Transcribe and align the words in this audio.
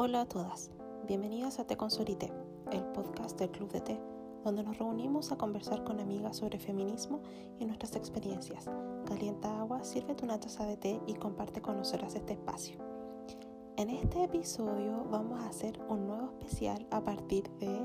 Hola 0.00 0.20
a 0.20 0.26
todas, 0.26 0.70
bienvenidas 1.08 1.58
a 1.58 1.66
Té 1.66 1.76
con 1.76 1.90
Sorité, 1.90 2.32
el 2.70 2.84
podcast 2.84 3.36
del 3.36 3.50
Club 3.50 3.72
de 3.72 3.80
Té, 3.80 4.00
donde 4.44 4.62
nos 4.62 4.78
reunimos 4.78 5.32
a 5.32 5.36
conversar 5.36 5.82
con 5.82 5.98
amigas 5.98 6.36
sobre 6.36 6.60
feminismo 6.60 7.20
y 7.58 7.64
nuestras 7.64 7.96
experiencias. 7.96 8.70
Calienta 9.06 9.58
agua, 9.58 9.82
sirve 9.82 10.14
una 10.22 10.38
taza 10.38 10.66
de 10.66 10.76
té 10.76 11.00
y 11.08 11.14
comparte 11.14 11.60
con 11.60 11.76
nosotras 11.76 12.14
este 12.14 12.34
espacio. 12.34 12.78
En 13.76 13.90
este 13.90 14.22
episodio 14.22 15.04
vamos 15.10 15.40
a 15.40 15.48
hacer 15.48 15.80
un 15.88 16.06
nuevo 16.06 16.26
especial 16.26 16.86
a 16.92 17.02
partir 17.02 17.50
de 17.58 17.84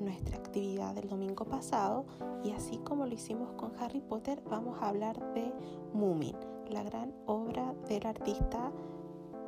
nuestra 0.00 0.38
actividad 0.38 0.94
del 0.94 1.10
domingo 1.10 1.44
pasado 1.44 2.06
y 2.42 2.52
así 2.52 2.78
como 2.78 3.04
lo 3.04 3.12
hicimos 3.12 3.52
con 3.58 3.76
Harry 3.78 4.00
Potter 4.00 4.42
vamos 4.48 4.80
a 4.80 4.88
hablar 4.88 5.34
de 5.34 5.52
Moomin, 5.92 6.34
la 6.70 6.82
gran 6.82 7.12
obra 7.26 7.74
del 7.90 8.06
artista 8.06 8.72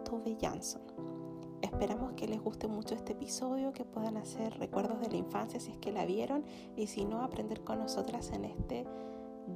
Tove 0.05 0.37
Jansson. 0.39 0.83
Esperamos 1.65 2.13
que 2.13 2.29
les 2.29 2.43
guste 2.43 2.69
mucho 2.69 2.95
este 2.95 3.13
episodio, 3.13 3.73
que 3.73 3.87
puedan 3.87 4.19
hacer 4.19 4.53
recuerdos 4.59 5.01
de 5.01 5.09
la 5.09 5.17
infancia 5.17 5.59
si 5.59 5.71
es 5.71 5.79
que 5.79 5.93
la 5.93 6.05
vieron 6.05 6.45
y 6.77 6.89
si 6.89 7.07
no, 7.07 7.23
aprender 7.23 7.65
con 7.65 7.79
nosotras 7.79 8.33
en 8.33 8.45
este 8.45 8.87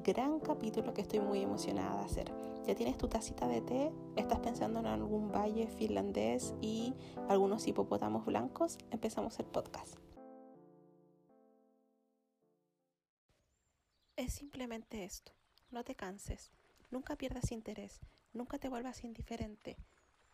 gran 0.03 0.41
capítulo 0.41 0.95
que 0.95 1.03
estoy 1.03 1.21
muy 1.21 1.43
emocionada 1.43 1.99
de 1.99 2.05
hacer. 2.07 2.33
¿Ya 2.67 2.75
tienes 2.75 2.97
tu 2.97 3.09
tacita 3.09 3.47
de 3.47 3.61
té? 3.61 3.93
¿Estás 4.17 4.39
pensando 4.39 4.81
en 4.81 4.87
algún 4.87 5.31
valle 5.31 5.67
finlandés 5.69 6.55
y 6.63 6.95
algunos 7.29 7.67
hipopótamos 7.67 8.25
blancos? 8.25 8.79
Empezamos 8.91 9.39
el 9.39 9.45
podcast. 9.45 9.95
Es 14.17 14.33
simplemente 14.33 15.05
esto. 15.05 15.33
No 15.71 15.85
te 15.85 15.95
canses. 15.95 16.53
Nunca 16.91 17.17
pierdas 17.17 17.53
interés. 17.53 18.01
Nunca 18.33 18.57
te 18.57 18.71
vuelvas 18.71 19.05
indiferente. 19.05 19.77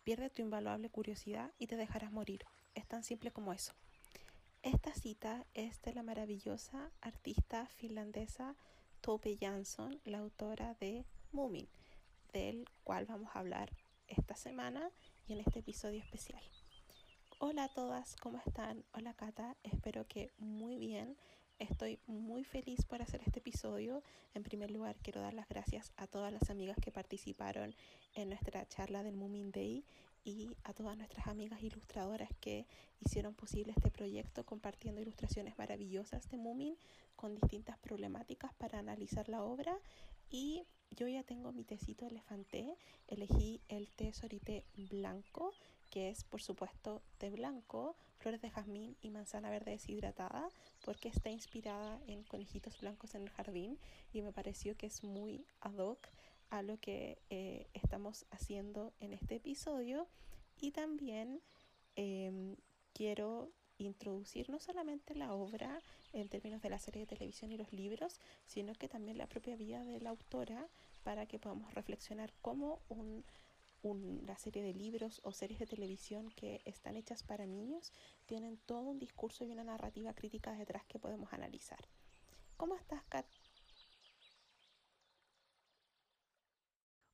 Pierde 0.04 0.28
tu 0.28 0.42
invaluable 0.42 0.90
curiosidad 0.90 1.50
y 1.58 1.66
te 1.66 1.76
dejarás 1.76 2.12
morir. 2.12 2.44
Es 2.74 2.86
tan 2.86 3.02
simple 3.02 3.32
como 3.32 3.54
eso. 3.54 3.72
Esta 4.62 4.92
cita 4.92 5.46
es 5.54 5.80
de 5.80 5.94
la 5.94 6.02
maravillosa 6.02 6.90
artista 7.00 7.66
finlandesa 7.68 8.54
Tove 9.00 9.38
Jansson, 9.40 10.00
la 10.04 10.18
autora 10.18 10.74
de 10.74 11.06
Moomin, 11.32 11.68
del 12.34 12.68
cual 12.84 13.06
vamos 13.06 13.30
a 13.34 13.38
hablar 13.38 13.70
esta 14.06 14.36
semana 14.36 14.90
y 15.26 15.32
en 15.32 15.40
este 15.40 15.60
episodio 15.60 16.02
especial. 16.02 16.42
Hola 17.38 17.64
a 17.64 17.68
todas, 17.68 18.16
¿cómo 18.16 18.38
están? 18.44 18.84
Hola 18.92 19.14
Cata, 19.14 19.56
espero 19.62 20.06
que 20.06 20.32
muy 20.38 20.78
bien. 20.78 21.16
Estoy 21.60 22.00
muy 22.08 22.42
feliz 22.42 22.84
por 22.84 23.00
hacer 23.00 23.20
este 23.24 23.38
episodio. 23.38 24.02
En 24.34 24.42
primer 24.42 24.72
lugar, 24.72 24.96
quiero 25.02 25.20
dar 25.20 25.34
las 25.34 25.48
gracias 25.48 25.92
a 25.96 26.08
todas 26.08 26.32
las 26.32 26.50
amigas 26.50 26.76
que 26.82 26.90
participaron 26.90 27.76
en 28.14 28.28
nuestra 28.28 28.66
charla 28.66 29.04
del 29.04 29.16
Moomin 29.16 29.52
Day 29.52 29.84
y 30.24 30.50
a 30.64 30.72
todas 30.72 30.96
nuestras 30.96 31.28
amigas 31.28 31.62
ilustradoras 31.62 32.30
que 32.40 32.66
hicieron 32.98 33.34
posible 33.34 33.72
este 33.76 33.90
proyecto 33.90 34.44
compartiendo 34.44 35.00
ilustraciones 35.00 35.56
maravillosas 35.56 36.28
de 36.28 36.38
Moomin 36.38 36.76
con 37.14 37.36
distintas 37.36 37.78
problemáticas 37.78 38.52
para 38.54 38.80
analizar 38.80 39.28
la 39.28 39.44
obra. 39.44 39.78
Y 40.30 40.64
yo 40.90 41.06
ya 41.06 41.22
tengo 41.22 41.52
mi 41.52 41.64
tecito 41.64 42.04
elefante, 42.04 42.76
elegí 43.06 43.60
el 43.68 43.92
té 43.92 44.12
sorité 44.12 44.64
blanco 44.74 45.52
que 45.94 46.08
es 46.08 46.24
por 46.24 46.42
supuesto 46.42 47.02
té 47.18 47.30
blanco, 47.30 47.94
flores 48.16 48.42
de 48.42 48.50
jazmín 48.50 48.96
y 49.00 49.10
manzana 49.10 49.48
verde 49.48 49.70
deshidratada, 49.70 50.48
porque 50.84 51.08
está 51.08 51.30
inspirada 51.30 52.00
en 52.08 52.24
conejitos 52.24 52.80
blancos 52.80 53.14
en 53.14 53.22
el 53.22 53.30
jardín 53.30 53.78
y 54.12 54.20
me 54.22 54.32
pareció 54.32 54.76
que 54.76 54.86
es 54.86 55.04
muy 55.04 55.46
ad 55.60 55.78
hoc 55.78 56.08
a 56.50 56.62
lo 56.62 56.80
que 56.80 57.22
eh, 57.30 57.68
estamos 57.74 58.26
haciendo 58.32 58.92
en 58.98 59.12
este 59.12 59.36
episodio. 59.36 60.08
Y 60.60 60.72
también 60.72 61.40
em, 61.94 62.56
quiero 62.92 63.52
introducir 63.78 64.50
no 64.50 64.58
solamente 64.58 65.14
la 65.14 65.32
obra 65.32 65.80
en 66.12 66.28
términos 66.28 66.60
de 66.60 66.70
la 66.70 66.80
serie 66.80 67.02
de 67.02 67.06
televisión 67.14 67.52
y 67.52 67.56
los 67.56 67.72
libros, 67.72 68.20
sino 68.46 68.72
que 68.72 68.88
también 68.88 69.16
la 69.16 69.28
propia 69.28 69.54
vida 69.54 69.84
de 69.84 70.00
la 70.00 70.10
autora 70.10 70.66
para 71.04 71.26
que 71.26 71.38
podamos 71.38 71.72
reflexionar 71.72 72.32
cómo 72.42 72.80
un 72.88 73.24
una 73.84 74.36
serie 74.38 74.62
de 74.62 74.72
libros 74.72 75.20
o 75.24 75.32
series 75.32 75.60
de 75.60 75.66
televisión 75.66 76.30
que 76.30 76.62
están 76.64 76.96
hechas 76.96 77.22
para 77.22 77.46
niños 77.46 77.92
tienen 78.26 78.58
todo 78.58 78.90
un 78.90 78.98
discurso 78.98 79.44
y 79.44 79.50
una 79.50 79.64
narrativa 79.64 80.14
crítica 80.14 80.52
detrás 80.52 80.84
que 80.86 80.98
podemos 80.98 81.32
analizar. 81.32 81.78
¿Cómo 82.56 82.76
estás, 82.76 83.04
Kat? 83.04 83.26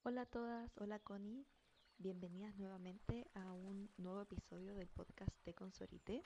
Hola 0.03 0.23
a 0.23 0.27
todas, 0.27 0.77
hola 0.79 0.99
Connie, 0.99 1.47
bienvenidas 1.99 2.57
nuevamente 2.57 3.27
a 3.35 3.53
un 3.53 3.91
nuevo 3.97 4.23
episodio 4.23 4.75
del 4.75 4.89
podcast 4.89 5.33
de 5.45 5.55
Consorite. 5.55 6.25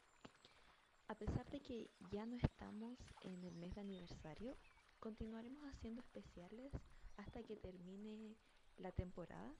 A 1.08 1.16
pesar 1.16 1.48
de 1.50 1.60
que 1.60 1.90
ya 2.10 2.26
no 2.26 2.36
estamos 2.36 2.98
en 3.22 3.44
el 3.44 3.56
mes 3.56 3.74
de 3.74 3.80
aniversario, 3.80 4.56
continuaremos 5.00 5.64
haciendo 5.64 6.00
especiales 6.02 6.72
hasta 7.16 7.42
que 7.42 7.56
termine 7.56 8.36
la 8.76 8.92
temporada 8.92 9.54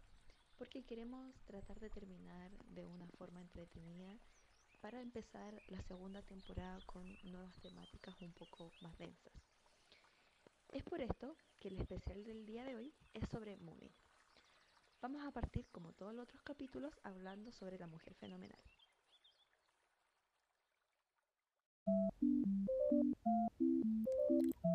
porque 0.57 0.85
queremos 0.85 1.35
tratar 1.45 1.79
de 1.81 1.91
terminar 1.91 2.51
de 2.69 2.87
una 2.87 3.07
forma 3.19 3.41
entretenida 3.41 4.19
para 4.81 5.01
empezar 5.01 5.55
la 5.69 5.83
segunda 5.83 6.23
temporada 6.23 6.79
con 6.87 7.05
nuevas 7.25 7.57
temáticas 7.61 8.15
un 8.21 8.33
poco 8.33 8.71
más 8.83 8.97
densas. 8.99 9.33
Es 10.73 10.83
por 10.83 11.01
esto 11.01 11.37
que 11.59 11.69
el 11.69 11.79
especial 11.79 12.25
del 12.25 12.45
día 12.47 12.65
de 12.65 12.77
hoy 12.77 12.95
es 13.15 13.29
sobre 13.29 13.57
Moomin. 13.57 13.93
Vamos 15.01 15.23
a 15.25 15.31
partir, 15.31 15.67
como 15.71 15.93
todos 15.93 16.15
los 16.15 16.25
otros 16.25 16.43
capítulos, 16.43 16.99
hablando 17.03 17.53
sobre 17.53 17.79
la 17.79 17.87
mujer 17.87 18.15
fenomenal. 18.15 18.59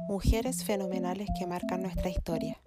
Mujeres 0.07 0.63
fenomenales 0.63 1.28
que 1.38 1.47
marcan 1.47 1.81
nuestra 1.81 2.09
historia. 2.09 2.61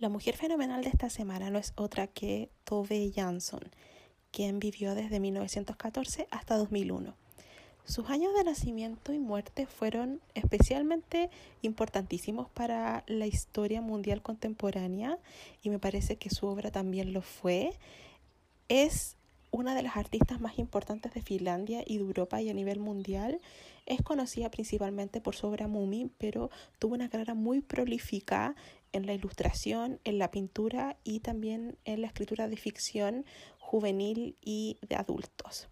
La 0.00 0.08
mujer 0.08 0.34
fenomenal 0.34 0.82
de 0.82 0.88
esta 0.88 1.10
semana 1.10 1.50
no 1.50 1.58
es 1.58 1.74
otra 1.76 2.06
que 2.06 2.48
Tove 2.64 3.12
Jansson, 3.14 3.60
quien 4.30 4.58
vivió 4.58 4.94
desde 4.94 5.20
1914 5.20 6.26
hasta 6.30 6.56
2001. 6.56 7.14
Sus 7.84 8.08
años 8.08 8.32
de 8.34 8.44
nacimiento 8.44 9.12
y 9.12 9.18
muerte 9.18 9.66
fueron 9.66 10.22
especialmente 10.32 11.28
importantísimos 11.60 12.48
para 12.48 13.04
la 13.08 13.26
historia 13.26 13.82
mundial 13.82 14.22
contemporánea 14.22 15.18
y 15.62 15.68
me 15.68 15.78
parece 15.78 16.16
que 16.16 16.30
su 16.30 16.46
obra 16.46 16.70
también 16.70 17.12
lo 17.12 17.20
fue. 17.20 17.74
Es 18.70 19.16
una 19.50 19.74
de 19.74 19.82
las 19.82 19.98
artistas 19.98 20.40
más 20.40 20.58
importantes 20.58 21.12
de 21.12 21.20
Finlandia 21.20 21.82
y 21.86 21.98
de 21.98 22.04
Europa 22.04 22.40
y 22.40 22.48
a 22.48 22.54
nivel 22.54 22.78
mundial. 22.78 23.38
Es 23.84 24.00
conocida 24.02 24.50
principalmente 24.50 25.20
por 25.20 25.34
su 25.34 25.46
obra 25.46 25.66
Mumi, 25.66 26.10
pero 26.16 26.50
tuvo 26.78 26.94
una 26.94 27.10
carrera 27.10 27.34
muy 27.34 27.60
prolífica 27.60 28.54
en 28.92 29.06
la 29.06 29.14
ilustración, 29.14 30.00
en 30.04 30.18
la 30.18 30.30
pintura 30.30 30.96
y 31.04 31.20
también 31.20 31.78
en 31.84 32.02
la 32.02 32.06
escritura 32.06 32.48
de 32.48 32.56
ficción 32.56 33.24
juvenil 33.58 34.36
y 34.40 34.78
de 34.88 34.96
adultos. 34.96 35.68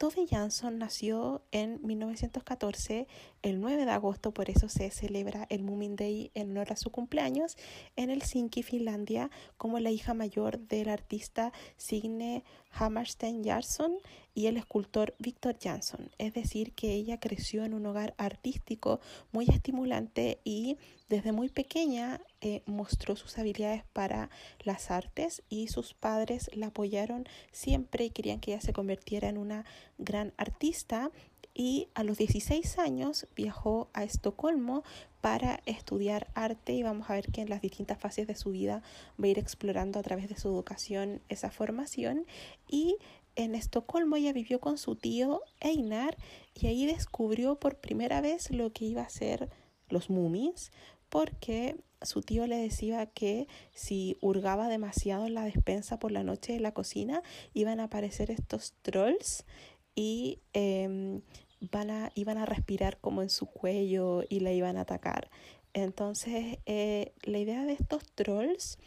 Tove 0.00 0.26
Jansson 0.26 0.78
nació 0.78 1.42
en 1.52 1.78
1914, 1.82 3.06
el 3.42 3.60
9 3.60 3.84
de 3.84 3.90
agosto, 3.90 4.32
por 4.32 4.48
eso 4.48 4.70
se 4.70 4.90
celebra 4.90 5.46
el 5.50 5.62
Moomin 5.62 5.94
Day 5.94 6.30
en 6.32 6.52
honor 6.52 6.72
a 6.72 6.76
su 6.76 6.88
cumpleaños, 6.88 7.58
en 7.96 8.08
Helsinki, 8.08 8.62
Finlandia, 8.62 9.30
como 9.58 9.78
la 9.78 9.90
hija 9.90 10.14
mayor 10.14 10.58
del 10.58 10.88
artista 10.88 11.52
Signe 11.76 12.44
Hammerstein 12.70 13.44
Jansson 13.44 13.98
y 14.34 14.46
el 14.46 14.56
escultor 14.56 15.14
Victor 15.18 15.58
Jansson. 15.60 16.10
Es 16.16 16.32
decir, 16.32 16.72
que 16.72 16.94
ella 16.94 17.20
creció 17.20 17.64
en 17.64 17.74
un 17.74 17.84
hogar 17.84 18.14
artístico 18.16 19.00
muy 19.32 19.50
estimulante 19.50 20.40
y 20.44 20.78
desde 21.10 21.32
muy 21.32 21.50
pequeña 21.50 22.22
eh, 22.42 22.62
mostró 22.64 23.16
sus 23.16 23.36
habilidades 23.38 23.84
para 23.92 24.30
las 24.60 24.90
artes 24.90 25.42
y 25.50 25.68
sus 25.68 25.92
padres 25.92 26.50
la 26.54 26.68
apoyaron 26.68 27.26
siempre 27.52 28.06
y 28.06 28.10
querían 28.10 28.40
que 28.40 28.52
ella 28.52 28.62
se 28.62 28.72
convirtiera 28.72 29.28
en 29.28 29.36
una 29.36 29.66
gran 29.98 30.32
artista. 30.38 31.10
Y 31.52 31.88
a 31.94 32.04
los 32.04 32.16
16 32.16 32.78
años 32.78 33.26
viajó 33.36 33.90
a 33.92 34.04
Estocolmo 34.04 34.84
para 35.20 35.60
estudiar 35.66 36.28
arte 36.34 36.72
y 36.72 36.82
vamos 36.82 37.10
a 37.10 37.14
ver 37.14 37.30
que 37.30 37.42
en 37.42 37.50
las 37.50 37.60
distintas 37.60 37.98
fases 37.98 38.26
de 38.26 38.36
su 38.36 38.52
vida 38.52 38.82
va 39.20 39.26
a 39.26 39.28
ir 39.28 39.38
explorando 39.38 39.98
a 39.98 40.02
través 40.02 40.28
de 40.28 40.38
su 40.38 40.48
educación 40.48 41.20
esa 41.28 41.50
formación. 41.50 42.24
Y 42.68 42.96
en 43.36 43.54
Estocolmo 43.54 44.16
ella 44.16 44.32
vivió 44.32 44.60
con 44.60 44.78
su 44.78 44.96
tío 44.96 45.42
Einar 45.60 46.16
y 46.54 46.68
ahí 46.68 46.86
descubrió 46.86 47.56
por 47.56 47.76
primera 47.76 48.20
vez 48.20 48.50
lo 48.50 48.72
que 48.72 48.86
iba 48.86 49.02
a 49.02 49.08
ser 49.10 49.50
los 49.90 50.08
mumis 50.08 50.70
porque 51.10 51.76
su 52.02 52.22
tío 52.22 52.46
le 52.46 52.56
decía 52.56 53.06
que 53.06 53.46
si 53.74 54.16
hurgaba 54.20 54.68
demasiado 54.68 55.26
en 55.26 55.34
la 55.34 55.44
despensa 55.44 55.98
por 55.98 56.12
la 56.12 56.24
noche 56.24 56.54
de 56.54 56.60
la 56.60 56.72
cocina 56.72 57.22
iban 57.52 57.80
a 57.80 57.84
aparecer 57.84 58.30
estos 58.30 58.72
trolls 58.82 59.44
y 59.94 60.40
em, 60.54 61.20
van 61.60 61.90
a, 61.90 62.12
iban 62.14 62.38
a 62.38 62.46
respirar 62.46 62.98
como 62.98 63.22
en 63.22 63.28
su 63.28 63.46
cuello 63.46 64.22
y 64.28 64.40
la 64.40 64.52
iban 64.52 64.78
a 64.78 64.82
atacar. 64.82 65.30
Entonces, 65.74 66.58
eh, 66.66 67.12
la 67.22 67.38
idea 67.38 67.64
de 67.64 67.74
estos 67.74 68.04
trolls 68.14 68.78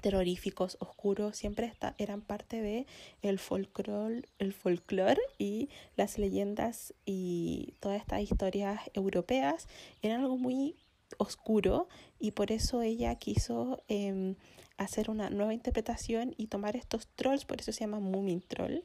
terroríficos, 0.00 0.78
oscuros, 0.80 1.36
siempre 1.36 1.66
está, 1.66 1.94
eran 1.98 2.22
parte 2.22 2.62
de 2.62 2.86
el 3.20 3.38
folclore, 3.38 4.22
el 4.38 4.52
folclore 4.52 5.20
y 5.38 5.68
las 5.96 6.18
leyendas 6.18 6.94
y 7.04 7.74
todas 7.80 8.00
estas 8.00 8.22
historias 8.22 8.80
europeas 8.94 9.68
eran 10.00 10.22
algo 10.22 10.38
muy 10.38 10.76
oscuro 11.22 11.88
y 12.18 12.32
por 12.32 12.52
eso 12.52 12.82
ella 12.82 13.14
quiso 13.16 13.82
eh, 13.88 14.34
hacer 14.76 15.10
una 15.10 15.30
nueva 15.30 15.54
interpretación 15.54 16.34
y 16.36 16.48
tomar 16.48 16.76
estos 16.76 17.08
trolls, 17.16 17.44
por 17.44 17.60
eso 17.60 17.72
se 17.72 17.80
llama 17.80 18.00
Moomin 18.00 18.42
Troll, 18.42 18.82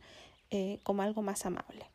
eh, 0.50 0.80
como 0.84 1.02
algo 1.02 1.22
más 1.22 1.46
amable. 1.46 1.90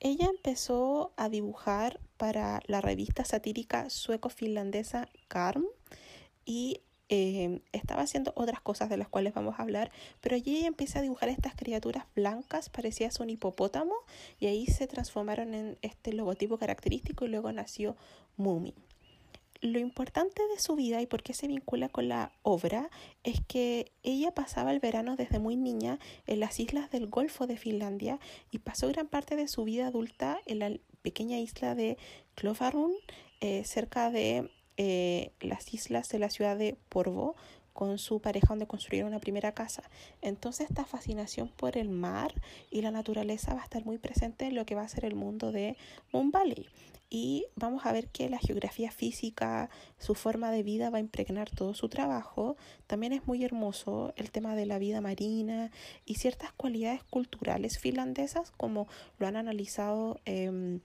Ella 0.00 0.26
empezó 0.26 1.12
a 1.16 1.28
dibujar 1.28 2.00
para 2.16 2.60
la 2.66 2.80
revista 2.80 3.24
satírica 3.24 3.88
sueco-finlandesa 3.88 5.08
Karm 5.28 5.64
y 6.44 6.80
eh, 7.08 7.60
estaba 7.72 8.02
haciendo 8.02 8.32
otras 8.34 8.60
cosas 8.60 8.88
de 8.88 8.96
las 8.96 9.08
cuales 9.08 9.34
vamos 9.34 9.58
a 9.58 9.62
hablar, 9.62 9.92
pero 10.20 10.34
allí 10.34 10.56
ella 10.56 10.66
empieza 10.66 10.98
a 10.98 11.02
dibujar 11.02 11.28
estas 11.28 11.54
criaturas 11.54 12.06
blancas, 12.16 12.70
parecías 12.70 13.20
un 13.20 13.30
hipopótamo, 13.30 13.94
y 14.40 14.46
ahí 14.46 14.66
se 14.66 14.86
transformaron 14.86 15.54
en 15.54 15.78
este 15.82 16.12
logotipo 16.14 16.56
característico 16.56 17.26
y 17.26 17.28
luego 17.28 17.52
nació 17.52 17.96
Moomin 18.36 18.74
lo 19.62 19.78
importante 19.78 20.42
de 20.48 20.60
su 20.60 20.74
vida 20.74 21.00
y 21.00 21.06
por 21.06 21.22
qué 21.22 21.34
se 21.34 21.46
vincula 21.46 21.88
con 21.88 22.08
la 22.08 22.32
obra 22.42 22.90
es 23.22 23.40
que 23.46 23.92
ella 24.02 24.32
pasaba 24.32 24.72
el 24.72 24.80
verano 24.80 25.14
desde 25.14 25.38
muy 25.38 25.56
niña 25.56 26.00
en 26.26 26.40
las 26.40 26.58
islas 26.58 26.90
del 26.90 27.06
Golfo 27.06 27.46
de 27.46 27.56
Finlandia 27.56 28.18
y 28.50 28.58
pasó 28.58 28.88
gran 28.88 29.06
parte 29.06 29.36
de 29.36 29.46
su 29.46 29.62
vida 29.62 29.86
adulta 29.86 30.40
en 30.46 30.58
la 30.58 30.72
pequeña 31.02 31.38
isla 31.38 31.76
de 31.76 31.96
Klofarun, 32.34 32.92
eh, 33.40 33.62
cerca 33.64 34.10
de 34.10 34.50
eh, 34.76 35.30
las 35.40 35.72
islas 35.72 36.08
de 36.08 36.18
la 36.18 36.28
ciudad 36.28 36.56
de 36.56 36.76
Porvo, 36.88 37.36
con 37.72 37.98
su 37.98 38.20
pareja 38.20 38.48
donde 38.48 38.66
construyeron 38.66 39.08
una 39.08 39.20
primera 39.20 39.52
casa. 39.52 39.82
Entonces 40.20 40.68
esta 40.68 40.84
fascinación 40.84 41.48
por 41.48 41.76
el 41.76 41.88
mar 41.88 42.34
y 42.70 42.82
la 42.82 42.90
naturaleza 42.90 43.54
va 43.54 43.60
a 43.60 43.64
estar 43.64 43.84
muy 43.84 43.98
presente 43.98 44.46
en 44.46 44.54
lo 44.54 44.66
que 44.66 44.74
va 44.74 44.82
a 44.82 44.88
ser 44.88 45.04
el 45.04 45.14
mundo 45.14 45.52
de 45.52 45.76
Moon 46.12 46.30
Valley. 46.30 46.68
Y 47.14 47.44
vamos 47.56 47.84
a 47.84 47.92
ver 47.92 48.08
que 48.08 48.30
la 48.30 48.38
geografía 48.38 48.90
física, 48.90 49.68
su 49.98 50.14
forma 50.14 50.50
de 50.50 50.62
vida 50.62 50.88
va 50.88 50.96
a 50.96 51.00
impregnar 51.02 51.50
todo 51.50 51.74
su 51.74 51.90
trabajo. 51.90 52.56
También 52.86 53.12
es 53.12 53.26
muy 53.26 53.44
hermoso 53.44 54.14
el 54.16 54.30
tema 54.30 54.56
de 54.56 54.64
la 54.64 54.78
vida 54.78 55.02
marina 55.02 55.70
y 56.06 56.14
ciertas 56.14 56.52
cualidades 56.52 57.04
culturales 57.04 57.78
finlandesas 57.78 58.50
como 58.52 58.88
lo 59.18 59.26
han 59.26 59.36
analizado. 59.36 60.20
Eh, 60.24 60.80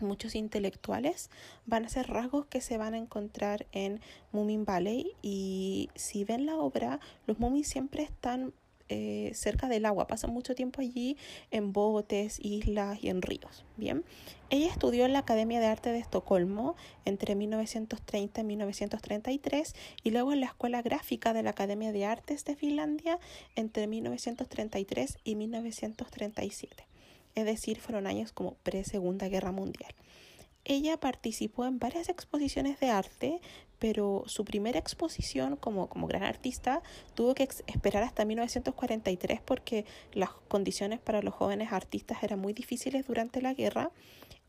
muchos 0.00 0.34
intelectuales 0.34 1.30
van 1.66 1.84
a 1.84 1.88
ser 1.88 2.08
rasgos 2.08 2.46
que 2.46 2.60
se 2.60 2.78
van 2.78 2.94
a 2.94 2.98
encontrar 2.98 3.66
en 3.72 4.00
Moomin 4.32 4.64
Valley. 4.64 5.12
Y 5.22 5.90
si 5.94 6.24
ven 6.24 6.46
la 6.46 6.56
obra 6.56 7.00
los 7.26 7.38
Moomin 7.38 7.64
siempre 7.64 8.02
están 8.02 8.52
eh, 8.90 9.30
cerca 9.34 9.66
del 9.66 9.86
agua, 9.86 10.06
pasan 10.06 10.30
mucho 10.30 10.54
tiempo 10.54 10.82
allí 10.82 11.16
en 11.50 11.72
botes, 11.72 12.38
islas 12.38 13.02
y 13.02 13.08
en 13.08 13.22
ríos. 13.22 13.64
Bien, 13.78 14.04
ella 14.50 14.68
estudió 14.68 15.06
en 15.06 15.14
la 15.14 15.20
Academia 15.20 15.58
de 15.58 15.66
Arte 15.66 15.90
de 15.90 15.98
Estocolmo 15.98 16.76
entre 17.06 17.34
1930 17.34 18.42
y 18.42 18.44
1933 18.44 19.74
y 20.02 20.10
luego 20.10 20.34
en 20.34 20.40
la 20.40 20.46
Escuela 20.46 20.82
Gráfica 20.82 21.32
de 21.32 21.42
la 21.42 21.50
Academia 21.50 21.92
de 21.92 22.04
Artes 22.04 22.44
de 22.44 22.56
Finlandia 22.56 23.18
entre 23.56 23.86
1933 23.86 25.16
y 25.24 25.34
1937 25.36 26.93
es 27.34 27.44
decir, 27.44 27.80
fueron 27.80 28.06
años 28.06 28.32
como 28.32 28.54
pre-Segunda 28.62 29.28
Guerra 29.28 29.52
Mundial. 29.52 29.94
Ella 30.64 30.98
participó 30.98 31.66
en 31.66 31.78
varias 31.78 32.08
exposiciones 32.08 32.80
de 32.80 32.88
arte, 32.88 33.40
pero 33.78 34.22
su 34.26 34.46
primera 34.46 34.78
exposición 34.78 35.56
como, 35.56 35.88
como 35.88 36.06
gran 36.06 36.22
artista 36.22 36.82
tuvo 37.14 37.34
que 37.34 37.46
esperar 37.66 38.02
hasta 38.02 38.24
1943 38.24 39.40
porque 39.42 39.84
las 40.12 40.30
condiciones 40.48 41.00
para 41.00 41.20
los 41.20 41.34
jóvenes 41.34 41.72
artistas 41.72 42.22
eran 42.22 42.38
muy 42.38 42.54
difíciles 42.54 43.06
durante 43.06 43.42
la 43.42 43.52
guerra 43.52 43.90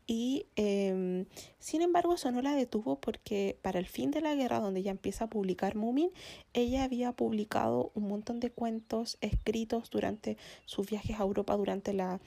y 0.06 0.46
em, 0.54 1.26
sin 1.58 1.82
embargo 1.82 2.14
eso 2.14 2.30
no 2.30 2.40
la 2.40 2.54
detuvo 2.54 3.00
porque 3.00 3.58
para 3.60 3.80
el 3.80 3.86
fin 3.86 4.12
de 4.12 4.20
la 4.20 4.36
guerra 4.36 4.60
donde 4.60 4.80
ella 4.80 4.92
empieza 4.92 5.24
a 5.24 5.28
publicar 5.28 5.74
Moomin 5.74 6.10
ella 6.52 6.84
había 6.84 7.12
publicado 7.12 7.90
un 7.94 8.06
montón 8.06 8.38
de 8.38 8.50
cuentos 8.50 9.18
escritos 9.20 9.90
durante 9.90 10.38
sus 10.64 10.88
viajes 10.88 11.18
a 11.18 11.24
Europa 11.24 11.56
durante 11.56 11.92
la 11.92 12.20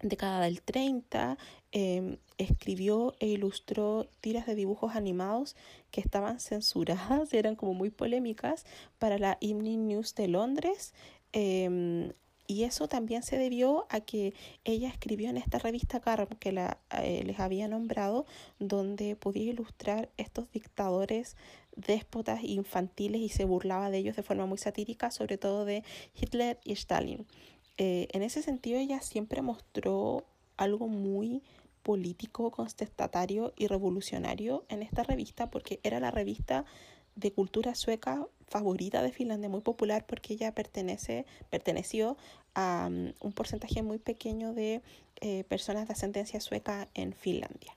década 0.00 0.40
del 0.44 0.62
30, 0.62 1.38
em, 1.72 2.18
escribió 2.38 3.14
e 3.20 3.28
ilustró 3.28 4.08
tiras 4.20 4.46
de 4.46 4.54
dibujos 4.54 4.96
animados 4.96 5.56
que 5.90 6.00
estaban 6.00 6.40
censuradas, 6.40 7.32
eran 7.32 7.56
como 7.56 7.74
muy 7.74 7.90
polémicas 7.90 8.64
para 8.98 9.18
la 9.18 9.38
Evening 9.40 9.86
News 9.86 10.14
de 10.14 10.28
Londres. 10.28 10.92
Em, 11.32 12.12
y 12.46 12.64
eso 12.64 12.88
también 12.88 13.22
se 13.22 13.38
debió 13.38 13.86
a 13.88 14.00
que 14.00 14.34
ella 14.64 14.88
escribió 14.88 15.30
en 15.30 15.38
esta 15.38 15.58
revista 15.58 16.00
Carm 16.00 16.28
que 16.38 16.52
la, 16.52 16.78
eh, 17.02 17.22
les 17.24 17.40
había 17.40 17.68
nombrado, 17.68 18.26
donde 18.58 19.16
podía 19.16 19.50
ilustrar 19.50 20.10
estos 20.18 20.50
dictadores 20.52 21.36
déspotas 21.74 22.42
infantiles 22.44 23.20
y 23.22 23.30
se 23.30 23.46
burlaba 23.46 23.90
de 23.90 23.98
ellos 23.98 24.16
de 24.16 24.22
forma 24.22 24.46
muy 24.46 24.58
satírica, 24.58 25.10
sobre 25.10 25.38
todo 25.38 25.64
de 25.64 25.84
Hitler 26.14 26.60
y 26.64 26.72
Stalin. 26.72 27.26
Eh, 27.78 28.08
en 28.12 28.22
ese 28.22 28.42
sentido 28.42 28.78
ella 28.78 29.00
siempre 29.00 29.42
mostró 29.42 30.24
algo 30.56 30.88
muy 30.88 31.42
político, 31.82 32.50
contestatario 32.50 33.52
y 33.56 33.66
revolucionario 33.66 34.64
en 34.68 34.82
esta 34.82 35.02
revista 35.02 35.50
porque 35.50 35.80
era 35.82 36.00
la 36.00 36.10
revista 36.10 36.64
de 37.16 37.32
cultura 37.32 37.74
sueca 37.74 38.26
favorita 38.48 39.02
de 39.02 39.12
Finlandia, 39.12 39.48
muy 39.48 39.60
popular 39.60 40.04
porque 40.06 40.34
ella 40.34 40.54
pertenece, 40.54 41.26
perteneció 41.50 42.16
a 42.54 42.88
um, 42.88 43.12
un 43.20 43.32
porcentaje 43.32 43.82
muy 43.82 43.98
pequeño 43.98 44.52
de 44.52 44.80
eh, 45.20 45.44
personas 45.44 45.86
de 45.86 45.92
ascendencia 45.92 46.40
sueca 46.40 46.88
en 46.94 47.12
Finlandia. 47.12 47.76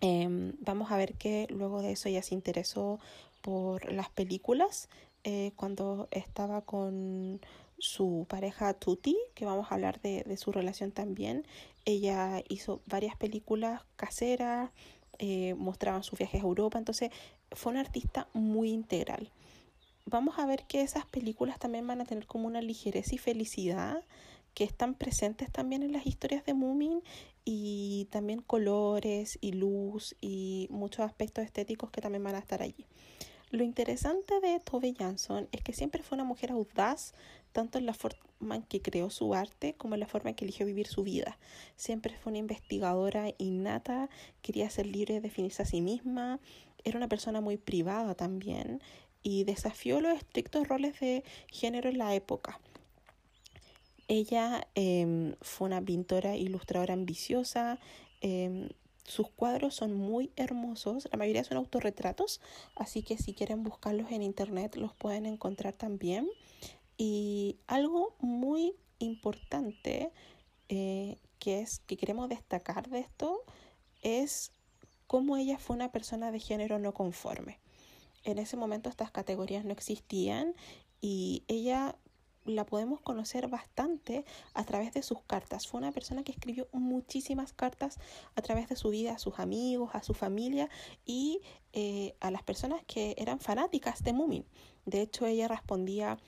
Em, 0.00 0.54
vamos 0.60 0.90
a 0.90 0.96
ver 0.96 1.14
que 1.14 1.46
luego 1.50 1.82
de 1.82 1.92
eso 1.92 2.08
ella 2.08 2.22
se 2.22 2.34
interesó 2.34 2.98
por 3.42 3.92
las 3.92 4.08
películas 4.10 4.88
eh, 5.24 5.52
cuando 5.56 6.08
estaba 6.10 6.62
con 6.62 7.40
su 7.80 8.26
pareja 8.28 8.74
Tuti, 8.74 9.16
que 9.34 9.44
vamos 9.44 9.70
a 9.70 9.74
hablar 9.74 10.00
de, 10.00 10.36
su 10.36 10.52
relación 10.52 10.92
también. 10.92 11.46
Ella 11.84 12.42
hizo 12.48 12.80
varias 12.86 13.16
películas 13.16 13.82
caseras, 13.96 14.70
eh, 15.18 15.54
mostraban 15.54 16.02
sus 16.02 16.18
viajes 16.18 16.42
a 16.42 16.46
Europa, 16.46 16.78
entonces 16.78 17.10
fue 17.50 17.72
una 17.72 17.80
artista 17.80 18.28
muy 18.32 18.70
integral. 18.70 19.30
Vamos 20.06 20.38
a 20.38 20.46
ver 20.46 20.64
que 20.66 20.82
esas 20.82 21.06
películas 21.06 21.58
también 21.58 21.86
van 21.86 22.00
a 22.00 22.04
tener 22.04 22.26
como 22.26 22.46
una 22.46 22.62
ligereza 22.62 23.14
y 23.14 23.18
felicidad 23.18 24.02
que 24.54 24.64
están 24.64 24.94
presentes 24.94 25.50
también 25.50 25.82
en 25.82 25.92
las 25.92 26.06
historias 26.06 26.44
de 26.44 26.54
Moomin 26.54 27.02
y 27.44 28.08
también 28.10 28.42
colores 28.42 29.38
y 29.40 29.52
luz 29.52 30.16
y 30.20 30.66
muchos 30.70 31.04
aspectos 31.06 31.44
estéticos 31.44 31.90
que 31.90 32.00
también 32.00 32.24
van 32.24 32.34
a 32.34 32.40
estar 32.40 32.62
allí. 32.62 32.86
Lo 33.50 33.64
interesante 33.64 34.38
de 34.40 34.60
Tove 34.60 34.94
Jansson 34.96 35.48
es 35.50 35.62
que 35.62 35.72
siempre 35.72 36.04
fue 36.04 36.14
una 36.14 36.24
mujer 36.24 36.52
audaz, 36.52 37.14
tanto 37.52 37.78
en 37.78 37.86
la 37.86 37.94
forma 37.94 38.56
en 38.56 38.62
que 38.62 38.80
creó 38.80 39.10
su 39.10 39.34
arte 39.34 39.74
como 39.74 39.94
en 39.94 40.00
la 40.00 40.06
forma 40.06 40.30
en 40.30 40.36
que 40.36 40.44
eligió 40.44 40.66
vivir 40.66 40.86
su 40.86 41.02
vida. 41.02 41.38
Siempre 41.76 42.16
fue 42.16 42.30
una 42.30 42.38
investigadora 42.38 43.32
innata, 43.38 44.08
quería 44.42 44.70
ser 44.70 44.86
libre 44.86 45.14
de 45.14 45.20
definirse 45.20 45.62
a 45.62 45.66
sí 45.66 45.80
misma, 45.80 46.40
era 46.84 46.96
una 46.96 47.08
persona 47.08 47.40
muy 47.40 47.56
privada 47.56 48.14
también 48.14 48.80
y 49.22 49.44
desafió 49.44 50.00
los 50.00 50.16
estrictos 50.16 50.66
roles 50.66 50.98
de 51.00 51.24
género 51.48 51.90
en 51.90 51.98
la 51.98 52.14
época. 52.14 52.58
Ella 54.08 54.66
eh, 54.74 55.36
fue 55.40 55.68
una 55.68 55.80
pintora 55.80 56.36
ilustradora 56.36 56.94
ambiciosa, 56.94 57.78
eh, 58.22 58.70
sus 59.10 59.28
cuadros 59.28 59.74
son 59.74 59.94
muy 59.94 60.30
hermosos, 60.36 61.08
la 61.10 61.18
mayoría 61.18 61.42
son 61.42 61.56
autorretratos, 61.56 62.40
así 62.76 63.02
que 63.02 63.18
si 63.18 63.34
quieren 63.34 63.64
buscarlos 63.64 64.12
en 64.12 64.22
internet 64.22 64.76
los 64.76 64.94
pueden 64.94 65.26
encontrar 65.26 65.72
también. 65.72 66.28
Y 67.02 67.56
algo 67.66 68.14
muy 68.18 68.76
importante 68.98 70.12
eh, 70.68 71.16
que 71.38 71.60
es 71.60 71.78
que 71.86 71.96
queremos 71.96 72.28
destacar 72.28 72.90
de 72.90 72.98
esto 72.98 73.42
es 74.02 74.52
cómo 75.06 75.38
ella 75.38 75.56
fue 75.56 75.76
una 75.76 75.92
persona 75.92 76.30
de 76.30 76.40
género 76.40 76.78
no 76.78 76.92
conforme. 76.92 77.58
En 78.22 78.36
ese 78.36 78.58
momento 78.58 78.90
estas 78.90 79.10
categorías 79.10 79.64
no 79.64 79.72
existían 79.72 80.54
y 81.00 81.42
ella 81.48 81.96
la 82.44 82.66
podemos 82.66 83.00
conocer 83.00 83.48
bastante 83.48 84.26
a 84.52 84.64
través 84.64 84.92
de 84.92 85.02
sus 85.02 85.22
cartas. 85.22 85.66
Fue 85.66 85.80
una 85.80 85.92
persona 85.92 86.22
que 86.22 86.32
escribió 86.32 86.68
muchísimas 86.70 87.54
cartas 87.54 87.98
a 88.34 88.42
través 88.42 88.68
de 88.68 88.76
su 88.76 88.90
vida 88.90 89.12
a 89.12 89.18
sus 89.18 89.38
amigos, 89.38 89.94
a 89.94 90.02
su 90.02 90.12
familia 90.12 90.68
y 91.06 91.40
eh, 91.72 92.14
a 92.20 92.30
las 92.30 92.42
personas 92.42 92.82
que 92.86 93.14
eran 93.16 93.40
fanáticas 93.40 94.02
de 94.02 94.12
Moomin. 94.12 94.44
De 94.84 95.00
hecho, 95.00 95.24
ella 95.24 95.48
respondía 95.48 96.18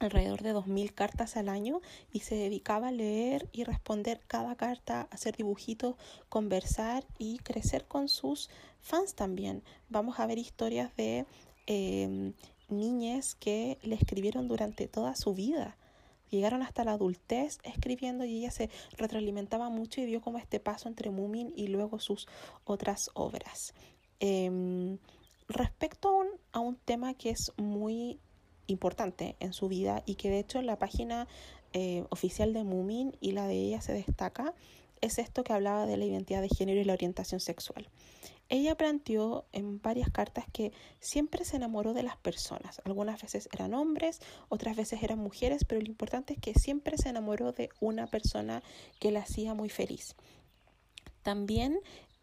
alrededor 0.00 0.42
de 0.42 0.54
2.000 0.54 0.92
cartas 0.92 1.36
al 1.36 1.48
año 1.48 1.80
y 2.12 2.20
se 2.20 2.34
dedicaba 2.34 2.88
a 2.88 2.92
leer 2.92 3.48
y 3.52 3.64
responder 3.64 4.20
cada 4.26 4.56
carta, 4.56 5.06
hacer 5.10 5.36
dibujitos, 5.36 5.94
conversar 6.28 7.04
y 7.18 7.38
crecer 7.38 7.86
con 7.86 8.08
sus 8.08 8.50
fans 8.80 9.14
también. 9.14 9.62
Vamos 9.88 10.18
a 10.18 10.26
ver 10.26 10.38
historias 10.38 10.94
de... 10.96 11.26
Em, 11.66 12.34
niñas 12.70 13.34
que 13.34 13.78
le 13.82 13.94
escribieron 13.94 14.48
durante 14.48 14.88
toda 14.88 15.14
su 15.16 15.34
vida. 15.34 15.76
Llegaron 16.30 16.62
hasta 16.62 16.84
la 16.84 16.92
adultez 16.92 17.58
escribiendo 17.64 18.24
y 18.24 18.38
ella 18.38 18.50
se 18.50 18.70
retroalimentaba 18.96 19.68
mucho 19.68 20.00
y 20.00 20.06
dio 20.06 20.20
como 20.20 20.38
este 20.38 20.60
paso 20.60 20.88
entre 20.88 21.10
Mumin 21.10 21.52
y 21.56 21.66
luego 21.66 21.98
sus 21.98 22.28
otras 22.64 23.10
obras. 23.14 23.74
Em, 24.20 24.98
respecto 25.48 26.08
a 26.08 26.12
un, 26.12 26.28
a 26.52 26.60
un 26.60 26.76
tema 26.76 27.14
que 27.14 27.30
es 27.30 27.52
muy 27.56 28.20
importante 28.70 29.36
en 29.40 29.52
su 29.52 29.68
vida 29.68 30.02
y 30.06 30.14
que 30.14 30.30
de 30.30 30.38
hecho 30.38 30.58
en 30.58 30.66
la 30.66 30.78
página 30.78 31.28
eh, 31.72 32.04
oficial 32.10 32.52
de 32.52 32.64
Mumin 32.64 33.16
y 33.20 33.32
la 33.32 33.46
de 33.46 33.54
ella 33.54 33.80
se 33.80 33.92
destaca, 33.92 34.54
es 35.00 35.18
esto 35.18 35.44
que 35.44 35.52
hablaba 35.52 35.86
de 35.86 35.96
la 35.96 36.04
identidad 36.04 36.42
de 36.42 36.48
género 36.48 36.80
y 36.80 36.84
la 36.84 36.92
orientación 36.92 37.40
sexual. 37.40 37.88
Ella 38.48 38.76
planteó 38.76 39.44
en 39.52 39.80
varias 39.80 40.10
cartas 40.10 40.44
que 40.52 40.72
siempre 40.98 41.44
se 41.44 41.56
enamoró 41.56 41.94
de 41.94 42.02
las 42.02 42.16
personas. 42.16 42.82
Algunas 42.84 43.22
veces 43.22 43.48
eran 43.52 43.74
hombres, 43.74 44.20
otras 44.48 44.76
veces 44.76 45.04
eran 45.04 45.20
mujeres, 45.20 45.64
pero 45.64 45.80
lo 45.80 45.86
importante 45.86 46.34
es 46.34 46.40
que 46.40 46.54
siempre 46.54 46.96
se 46.98 47.10
enamoró 47.10 47.52
de 47.52 47.70
una 47.78 48.08
persona 48.08 48.64
que 48.98 49.12
la 49.12 49.20
hacía 49.20 49.54
muy 49.54 49.68
feliz. 49.68 50.16
También 51.22 51.78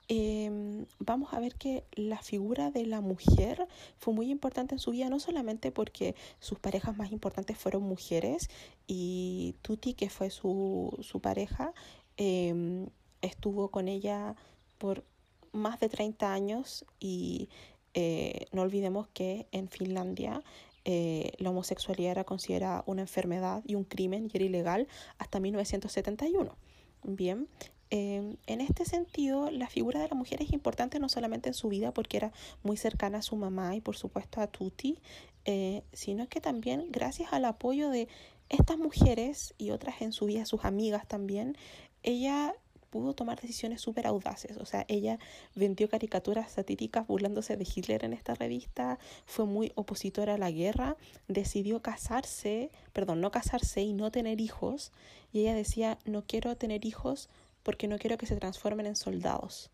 eh, 0.09 0.85
vamos 0.99 1.33
a 1.33 1.39
ver 1.39 1.55
que 1.55 1.83
la 1.93 2.21
figura 2.21 2.71
de 2.71 2.85
la 2.85 3.01
mujer 3.01 3.67
fue 3.97 4.13
muy 4.13 4.29
importante 4.31 4.75
en 4.75 4.79
su 4.79 4.91
vida, 4.91 5.09
no 5.09 5.19
solamente 5.19 5.71
porque 5.71 6.15
sus 6.39 6.59
parejas 6.59 6.97
más 6.97 7.11
importantes 7.11 7.57
fueron 7.57 7.83
mujeres 7.83 8.49
y 8.87 9.55
Tuti, 9.61 9.93
que 9.93 10.09
fue 10.09 10.29
su, 10.29 10.97
su 11.01 11.19
pareja, 11.19 11.73
eh, 12.17 12.87
estuvo 13.21 13.69
con 13.69 13.87
ella 13.87 14.35
por 14.77 15.03
más 15.51 15.79
de 15.79 15.89
30 15.89 16.31
años 16.31 16.85
y 16.99 17.49
eh, 17.93 18.45
no 18.51 18.61
olvidemos 18.61 19.07
que 19.07 19.47
en 19.51 19.69
Finlandia 19.69 20.43
eh, 20.85 21.31
la 21.37 21.49
homosexualidad 21.49 22.11
era 22.11 22.23
considerada 22.23 22.83
una 22.85 23.01
enfermedad 23.01 23.63
y 23.65 23.75
un 23.75 23.83
crimen 23.83 24.29
y 24.31 24.37
era 24.37 24.45
ilegal 24.45 24.87
hasta 25.17 25.39
1971. 25.39 26.55
Bien, 27.03 27.47
Em, 27.89 28.35
en 28.47 28.61
este 28.61 28.83
sentido, 28.85 29.49
la 29.49 29.69
figura 29.69 30.01
de 30.01 30.09
la 30.09 30.15
mujer 30.15 30.41
es 30.41 30.51
importante 30.51 30.99
no 30.99 31.07
solamente 31.07 31.49
en 31.49 31.53
su 31.53 31.69
vida 31.69 31.93
porque 31.93 32.17
era 32.17 32.31
muy 32.63 32.75
cercana 32.75 33.19
a 33.19 33.21
su 33.21 33.35
mamá 33.37 33.75
y 33.75 33.81
por 33.81 33.95
supuesto 33.95 34.41
a 34.41 34.47
Tuti, 34.47 34.99
eh, 35.45 35.83
sino 35.93 36.27
que 36.27 36.41
también 36.41 36.87
gracias 36.89 37.31
al 37.31 37.45
apoyo 37.45 37.89
de 37.89 38.09
estas 38.49 38.77
mujeres 38.77 39.53
y 39.57 39.71
otras 39.71 40.01
en 40.01 40.11
su 40.11 40.25
vida, 40.25 40.45
sus 40.45 40.65
amigas 40.65 41.07
también, 41.07 41.57
ella 42.03 42.53
pudo 42.89 43.13
tomar 43.13 43.39
decisiones 43.39 43.81
súper 43.81 44.07
audaces. 44.07 44.57
O 44.57 44.65
sea, 44.65 44.85
ella 44.87 45.19
vendió 45.55 45.89
caricaturas 45.89 46.51
satíricas 46.51 47.07
burlándose 47.07 47.57
de 47.57 47.65
Hitler 47.65 48.03
en 48.05 48.13
esta 48.13 48.33
revista, 48.33 48.99
fue 49.25 49.45
muy 49.45 49.71
opositora 49.75 50.35
a 50.35 50.37
la 50.37 50.51
guerra, 50.51 50.97
decidió 51.27 51.81
casarse, 51.81 52.71
perdón, 52.93 53.21
no 53.21 53.31
casarse 53.31 53.81
y 53.81 53.93
no 53.93 54.11
tener 54.11 54.41
hijos. 54.41 54.91
Y 55.33 55.41
ella 55.41 55.53
decía, 55.53 55.99
no 56.05 56.23
quiero 56.25 56.55
tener 56.55 56.85
hijos 56.85 57.29
porque 57.67 57.89
no 57.89 57.99
quiero 57.99 58.17
que 58.17 58.25
se 58.25 58.37
transformen 58.37 58.85
en 58.85 58.95
soldados. 58.95 59.71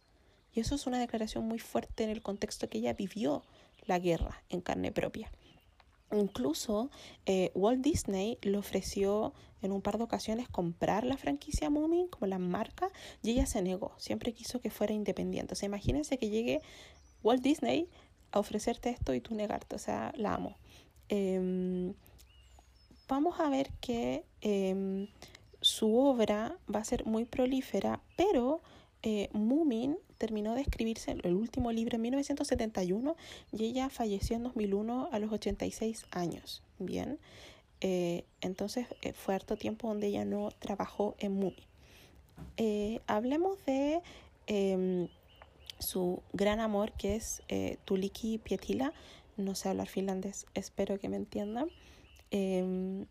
Y 0.51 0.61
eso 0.61 0.73
es 0.73 0.87
una 0.87 0.97
declaración 0.97 1.47
muy 1.47 1.59
fuerte 1.59 2.03
en 2.03 2.09
el 2.09 2.23
contexto 2.23 2.67
que 2.67 2.79
ella 2.79 2.93
vivió 2.93 3.43
la 3.85 3.99
guerra 3.99 4.41
en 4.49 4.61
carne 4.61 4.91
propia. 4.91 5.31
Incluso 6.11 6.89
eh, 7.27 7.51
Walt 7.53 7.83
Disney 7.83 8.39
le 8.41 8.57
ofreció 8.57 9.35
en 9.61 9.71
un 9.71 9.83
par 9.83 9.99
de 9.99 10.05
ocasiones 10.05 10.49
comprar 10.49 11.03
la 11.03 11.17
franquicia 11.17 11.69
Moomin 11.69 12.07
como 12.07 12.25
la 12.25 12.39
marca 12.39 12.89
y 13.21 13.29
ella 13.29 13.45
se 13.45 13.61
negó, 13.61 13.93
siempre 13.97 14.33
quiso 14.33 14.59
que 14.59 14.71
fuera 14.71 14.95
independiente. 14.95 15.53
O 15.53 15.55
sea, 15.55 15.67
imagínense 15.67 16.17
que 16.17 16.31
llegue 16.31 16.63
Walt 17.21 17.43
Disney 17.43 17.91
a 18.31 18.39
ofrecerte 18.39 18.89
esto 18.89 19.13
y 19.13 19.21
tú 19.21 19.35
negarte, 19.35 19.75
o 19.75 19.79
sea, 19.79 20.11
la 20.17 20.33
amo. 20.33 20.57
Em, 21.09 21.93
vamos 23.07 23.39
a 23.39 23.49
ver 23.49 23.69
que 23.81 24.25
em, 24.41 25.09
su 25.63 25.97
obra 25.97 26.57
va 26.73 26.79
a 26.81 26.83
ser 26.83 27.05
muy 27.05 27.23
prolífera, 27.23 28.01
pero 28.17 28.61
eh, 29.01 29.29
Mumin 29.31 29.97
terminó 30.17 30.55
de 30.55 30.61
escribirse 30.61 31.11
el 31.11 31.33
último 31.33 31.71
libro 31.71 31.95
en 31.95 32.01
1971 32.01 33.15
y 33.53 33.65
ella 33.65 33.89
falleció 33.89 34.35
en 34.35 34.43
2001 34.43 35.09
a 35.09 35.19
los 35.19 35.31
86 35.31 36.05
años. 36.11 36.61
Bien, 36.79 37.17
eh, 37.79 38.25
entonces 38.41 38.87
eh, 39.01 39.13
fue 39.13 39.35
harto 39.35 39.55
tiempo 39.55 39.87
donde 39.87 40.07
ella 40.07 40.25
no 40.25 40.51
trabajó 40.59 41.15
en 41.19 41.31
Mumin. 41.33 43.01
hablemos 43.07 43.57
de 43.65 44.01
em, 44.47 45.07
su 45.79 46.21
gran 46.33 46.59
amor 46.59 46.91
que 46.91 47.15
es 47.15 47.41
Tuliki 47.85 48.37
Pietila. 48.37 48.91
No 49.37 49.55
sé 49.55 49.69
hablar 49.69 49.87
finlandés, 49.87 50.45
espero 50.55 50.99
que 50.99 51.07
me 51.07 51.15
entiendan. 51.15 51.69
Em, 52.31 53.05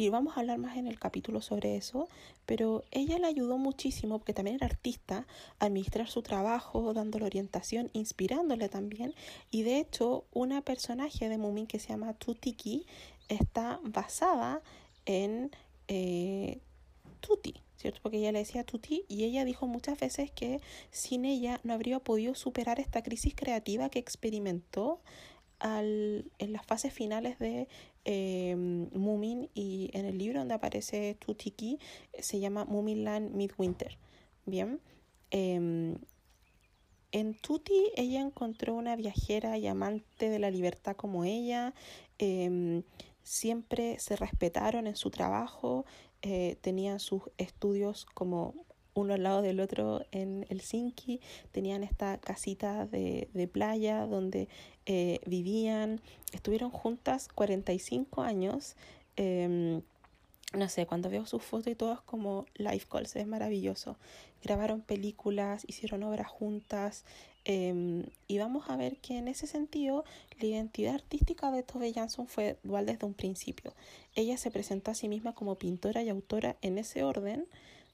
y 0.00 0.08
vamos 0.08 0.34
a 0.34 0.40
hablar 0.40 0.56
más 0.56 0.78
en 0.78 0.86
el 0.86 0.98
capítulo 0.98 1.42
sobre 1.42 1.76
eso, 1.76 2.08
pero 2.46 2.84
ella 2.90 3.18
le 3.18 3.26
ayudó 3.26 3.58
muchísimo, 3.58 4.16
porque 4.18 4.32
también 4.32 4.56
era 4.56 4.66
artista, 4.66 5.26
a 5.58 5.66
administrar 5.66 6.08
su 6.08 6.22
trabajo, 6.22 6.94
dándole 6.94 7.26
orientación, 7.26 7.90
inspirándole 7.92 8.70
también. 8.70 9.12
Y 9.50 9.62
de 9.62 9.78
hecho, 9.78 10.24
una 10.32 10.62
personaje 10.62 11.28
de 11.28 11.36
Mumin 11.36 11.66
que 11.66 11.78
se 11.78 11.88
llama 11.88 12.14
Tutiki 12.14 12.86
está 13.28 13.78
basada 13.82 14.62
en 15.04 15.50
eh, 15.88 16.60
Tuti, 17.20 17.60
¿cierto? 17.76 18.00
Porque 18.02 18.20
ella 18.20 18.32
le 18.32 18.38
decía 18.38 18.64
Tuti 18.64 19.04
y 19.06 19.24
ella 19.24 19.44
dijo 19.44 19.66
muchas 19.66 20.00
veces 20.00 20.30
que 20.30 20.62
sin 20.90 21.26
ella 21.26 21.60
no 21.62 21.74
habría 21.74 21.98
podido 21.98 22.34
superar 22.34 22.80
esta 22.80 23.02
crisis 23.02 23.34
creativa 23.34 23.90
que 23.90 23.98
experimentó 23.98 25.02
al, 25.58 26.24
en 26.38 26.52
las 26.54 26.64
fases 26.64 26.92
finales 26.92 27.38
de 27.38 27.68
eh, 28.04 28.54
Moomin 28.56 29.50
y 29.54 29.90
en 29.92 30.06
el 30.06 30.18
libro 30.18 30.40
donde 30.40 30.54
aparece 30.54 31.16
Tutiki 31.18 31.78
se 32.18 32.40
llama 32.40 32.64
Moominland 32.64 33.34
Midwinter. 33.34 33.98
Bien. 34.46 34.80
Em, 35.30 35.96
en 37.12 37.34
Tuti 37.34 37.90
ella 37.96 38.20
encontró 38.20 38.74
una 38.74 38.96
viajera 38.96 39.58
y 39.58 39.66
amante 39.66 40.28
de 40.28 40.38
la 40.38 40.50
libertad 40.50 40.96
como 40.96 41.24
ella. 41.24 41.74
Em, 42.18 42.82
siempre 43.22 43.98
se 43.98 44.16
respetaron 44.16 44.86
en 44.86 44.96
su 44.96 45.10
trabajo, 45.10 45.84
eh, 46.22 46.56
tenían 46.60 47.00
sus 47.00 47.22
estudios 47.38 48.06
como 48.06 48.54
uno 48.94 49.14
al 49.14 49.22
lado 49.22 49.42
del 49.42 49.60
otro 49.60 50.04
en 50.12 50.46
Helsinki, 50.48 51.20
tenían 51.52 51.82
esta 51.82 52.18
casita 52.18 52.86
de, 52.86 53.28
de 53.34 53.48
playa 53.48 54.06
donde 54.06 54.48
eh, 54.86 55.20
vivían, 55.26 56.00
estuvieron 56.32 56.70
juntas 56.70 57.28
45 57.28 58.22
años. 58.22 58.74
Em, 59.16 59.82
no 60.52 60.68
sé, 60.68 60.84
cuando 60.86 61.10
veo 61.10 61.26
sus 61.26 61.42
fotos 61.42 61.68
y 61.68 61.76
todo 61.76 61.92
es 61.92 62.00
como 62.00 62.46
life 62.56 62.86
calls, 62.90 63.14
es 63.14 63.26
maravilloso. 63.26 63.96
Grabaron 64.42 64.80
películas, 64.80 65.64
hicieron 65.68 66.02
obras 66.02 66.28
juntas 66.28 67.04
em, 67.44 68.04
y 68.26 68.38
vamos 68.38 68.68
a 68.68 68.76
ver 68.76 68.96
que 68.96 69.16
en 69.18 69.28
ese 69.28 69.46
sentido 69.46 70.04
la 70.40 70.46
identidad 70.46 70.94
artística 70.94 71.52
de 71.52 71.62
Tove 71.62 71.92
Jansson 71.92 72.26
fue 72.26 72.58
dual 72.64 72.86
desde 72.86 73.06
un 73.06 73.14
principio. 73.14 73.72
Ella 74.16 74.36
se 74.38 74.50
presentó 74.50 74.90
a 74.90 74.94
sí 74.94 75.08
misma 75.08 75.34
como 75.34 75.54
pintora 75.54 76.02
y 76.02 76.08
autora 76.08 76.56
en 76.62 76.78
ese 76.78 77.04
orden 77.04 77.46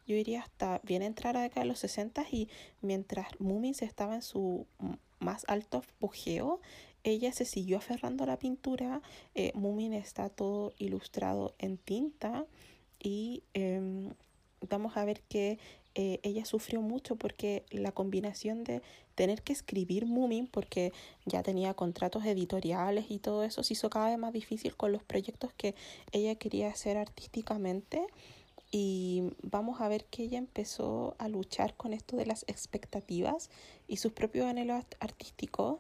yo 0.07 0.17
diría 0.17 0.43
hasta 0.43 0.81
bien 0.85 1.03
entrar 1.03 1.37
a 1.37 1.41
la 1.41 1.43
década 1.45 1.63
de 1.63 1.69
los 1.69 1.79
60 1.81 2.25
y 2.31 2.49
mientras 2.81 3.29
se 3.75 3.85
estaba 3.85 4.15
en 4.15 4.23
su 4.23 4.67
más 5.19 5.45
alto 5.49 5.79
apogeo, 5.79 6.61
ella 7.05 7.33
se 7.33 7.45
siguió 7.45 7.79
aferrando 7.79 8.25
a 8.25 8.27
la 8.27 8.39
pintura. 8.39 9.01
Eh, 9.35 9.53
Mumin 9.55 9.93
está 9.93 10.29
todo 10.29 10.73
ilustrado 10.79 11.55
en 11.59 11.79
tinta 11.79 12.47
y 13.03 13.43
em, 13.55 14.11
vamos 14.69 14.97
a 14.97 15.05
ver 15.05 15.21
que 15.29 15.59
eh, 15.95 16.21
ella 16.23 16.45
sufrió 16.45 16.83
mucho 16.83 17.17
porque 17.17 17.65
la 17.71 17.93
combinación 17.93 18.65
de 18.65 18.83
tener 19.15 19.43
que 19.43 19.53
escribir 19.53 20.05
Mumin, 20.05 20.47
porque 20.47 20.93
ya 21.25 21.43
tenía 21.43 21.75
contratos 21.75 22.25
editoriales 22.27 23.07
y 23.09 23.19
todo 23.19 23.45
eso, 23.45 23.63
se 23.63 23.73
hizo 23.73 23.89
cada 23.89 24.11
vez 24.11 24.19
más 24.19 24.33
difícil 24.33 24.77
con 24.77 24.93
los 24.93 25.03
proyectos 25.03 25.53
que 25.55 25.75
ella 26.13 26.35
quería 26.35 26.69
hacer 26.69 26.99
artísticamente 26.99 28.07
y 28.79 29.33
vamos 29.43 29.81
a 29.81 29.89
ver 29.89 30.05
que 30.05 30.25
ella 30.25 30.37
empezó 30.37 31.17
a 31.19 31.29
luchar 31.29 31.75
con 31.79 31.95
esto 31.95 32.19
de 32.19 32.27
las 32.27 32.45
expectativas 32.47 33.49
y 33.89 33.97
sus 33.97 34.13
propios 34.13 34.45
anhelos 34.45 34.85
artísticos 35.01 35.79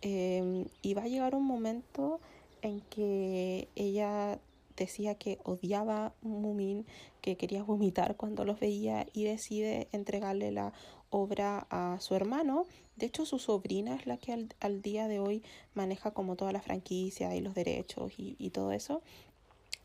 em, 0.00 0.66
y 0.80 0.94
va 0.94 1.02
a 1.02 1.08
llegar 1.08 1.34
un 1.34 1.44
momento 1.44 2.20
en 2.62 2.82
que 2.82 3.66
ella 3.74 4.38
decía 4.76 5.16
que 5.16 5.40
odiaba 5.42 6.14
Mumin, 6.22 6.86
que 7.20 7.36
quería 7.36 7.64
vomitar 7.64 8.14
cuando 8.14 8.44
los 8.44 8.60
veía 8.60 9.08
y 9.12 9.24
decide 9.24 9.88
entregarle 9.90 10.52
la 10.52 10.72
obra 11.10 11.66
a 11.68 11.98
su 11.98 12.14
hermano. 12.14 12.66
De 12.94 13.06
hecho, 13.06 13.26
su 13.26 13.40
sobrina 13.40 13.96
es 13.96 14.06
la 14.06 14.18
que 14.18 14.46
al, 14.60 14.82
día 14.82 15.08
de 15.08 15.18
hoy 15.18 15.42
maneja 15.74 16.12
como 16.12 16.36
toda 16.36 16.52
la 16.52 16.62
franquicia 16.62 17.34
y 17.34 17.40
los 17.40 17.54
derechos 17.54 18.12
y, 18.18 18.36
y 18.38 18.50
todo 18.50 18.70
eso. 18.70 19.02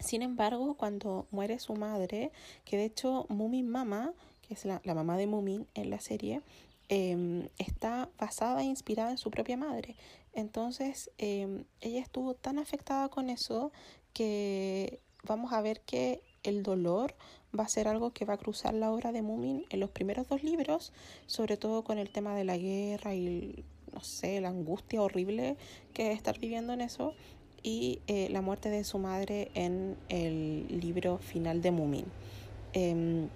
Sin 0.02 0.22
embargo, 0.22 0.76
cuando 0.76 1.28
muere 1.32 1.60
su 1.60 1.76
madre, 1.76 2.32
que 2.66 2.78
de 2.78 2.86
hecho 2.86 3.26
Mumin 3.30 3.68
Mama, 3.70 4.14
que 4.42 4.54
es 4.54 4.66
la, 4.66 4.82
mamá 4.84 5.18
de 5.18 5.28
Mumin 5.28 5.68
en 5.76 5.90
la 5.90 6.00
serie, 6.00 6.42
em, 6.90 7.48
está 7.58 8.10
basada 8.18 8.62
e 8.62 8.66
inspirada 8.66 9.12
en 9.12 9.18
su 9.18 9.32
propia 9.32 9.58
madre. 9.58 9.96
Entonces, 10.34 11.12
em, 11.18 11.66
ella 11.82 12.00
estuvo 12.02 12.34
tan 12.34 12.58
afectada 12.60 13.10
con 13.10 13.30
eso 13.30 13.72
que 14.14 15.00
vamos 15.24 15.54
a 15.54 15.62
ver 15.62 15.82
que 15.82 16.22
el 16.44 16.64
dolor 16.64 17.16
va 17.58 17.64
a 17.66 17.70
ser 17.70 17.88
algo 17.88 18.12
que 18.12 18.26
va 18.26 18.36
a 18.36 18.38
cruzar 18.38 18.74
la 18.74 18.92
obra 18.92 19.12
de 19.12 19.22
Mumin 19.22 19.66
en 19.70 19.80
los 19.80 19.92
primeros 19.92 20.28
dos 20.28 20.44
libros, 20.44 20.94
sobre 21.28 21.58
todo 21.58 21.84
con 21.84 21.98
el 21.98 22.10
tema 22.10 22.36
de 22.36 22.44
la 22.44 22.58
guerra 22.58 23.14
y, 23.14 23.64
no 23.94 24.02
sé, 24.02 24.42
la 24.42 24.50
angustia 24.50 25.02
horrible 25.02 25.58
que 25.94 26.12
es 26.12 26.18
estar 26.18 26.40
viviendo 26.40 26.74
en 26.74 26.82
eso, 26.82 27.14
y 27.64 28.00
eh, 28.08 28.30
la 28.32 28.42
muerte 28.42 28.70
de 28.70 28.84
su 28.84 28.98
madre 29.00 29.52
en 29.54 29.98
el 30.10 30.68
libro 30.80 31.18
final 31.18 31.62
de 31.62 31.72
Mumin. 31.72 32.06
Eh, 32.74 33.28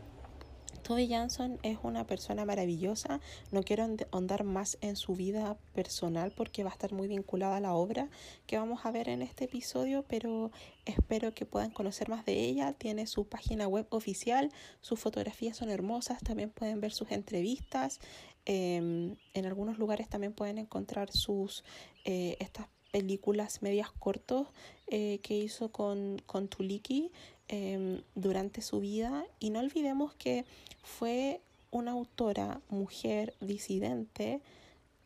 Toby 0.86 1.08
Jansson 1.08 1.58
es 1.64 1.80
una 1.82 2.06
persona 2.06 2.46
maravillosa. 2.46 3.20
No 3.52 3.64
quiero 3.64 3.88
ahondar 4.12 4.44
más 4.44 4.78
en 4.82 4.96
su 4.96 5.16
vida 5.16 5.58
personal 5.74 6.32
porque 6.32 6.64
va 6.64 6.70
a 6.70 6.74
estar 6.74 6.94
muy 6.94 7.08
vinculada 7.08 7.58
a 7.58 7.60
la 7.60 7.74
obra 7.74 8.08
que 8.46 8.60
vamos 8.60 8.86
a 8.86 8.92
ver 8.92 9.10
en 9.10 9.24
este 9.24 9.46
episodio, 9.46 10.06
pero 10.08 10.52
espero 10.86 11.34
que 11.34 11.48
puedan 11.48 11.72
conocer 11.72 12.08
más 12.08 12.24
de 12.24 12.34
ella. 12.40 12.74
Tiene 12.74 13.08
su 13.08 13.26
página 13.26 13.68
web 13.68 13.88
oficial, 13.90 14.52
sus 14.80 15.00
fotografías 15.00 15.58
son 15.58 15.72
hermosas, 15.72 16.22
también 16.22 16.52
pueden 16.52 16.80
ver 16.82 16.92
sus 16.92 17.12
entrevistas. 17.12 18.00
Em, 18.46 19.16
en 19.34 19.46
algunos 19.48 19.80
lugares 19.80 20.08
también 20.08 20.34
pueden 20.34 20.60
encontrar 20.60 21.12
sus 21.12 21.64
eh, 22.04 22.38
estas 22.40 22.68
películas 22.96 23.62
medias 23.62 23.92
cortos 23.92 24.48
eh, 24.88 25.20
que 25.22 25.36
hizo 25.38 25.70
con, 25.70 26.22
con 26.26 26.48
Tuliki 26.48 27.12
em, 27.50 28.02
durante 28.16 28.62
su 28.62 28.80
vida. 28.80 29.26
Y 29.38 29.50
no 29.50 29.60
olvidemos 29.60 30.14
que 30.14 30.46
fue 30.82 31.42
una 31.72 31.92
autora, 31.92 32.62
mujer, 32.70 33.34
disidente 33.42 34.40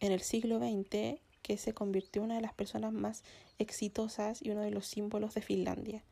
en 0.01 0.11
el 0.11 0.19
siglo 0.19 0.59
XX 0.59 1.19
que 1.41 1.57
se 1.57 1.73
convirtió 1.73 2.21
en 2.21 2.25
una 2.27 2.35
de 2.35 2.41
las 2.41 2.53
personas 2.53 2.93
más 2.93 3.23
exitosas 3.57 4.39
y 4.43 4.51
uno 4.51 4.61
de 4.61 4.69
los 4.69 4.85
símbolos 4.85 5.33
de 5.33 5.41
Finlandia. 5.41 6.03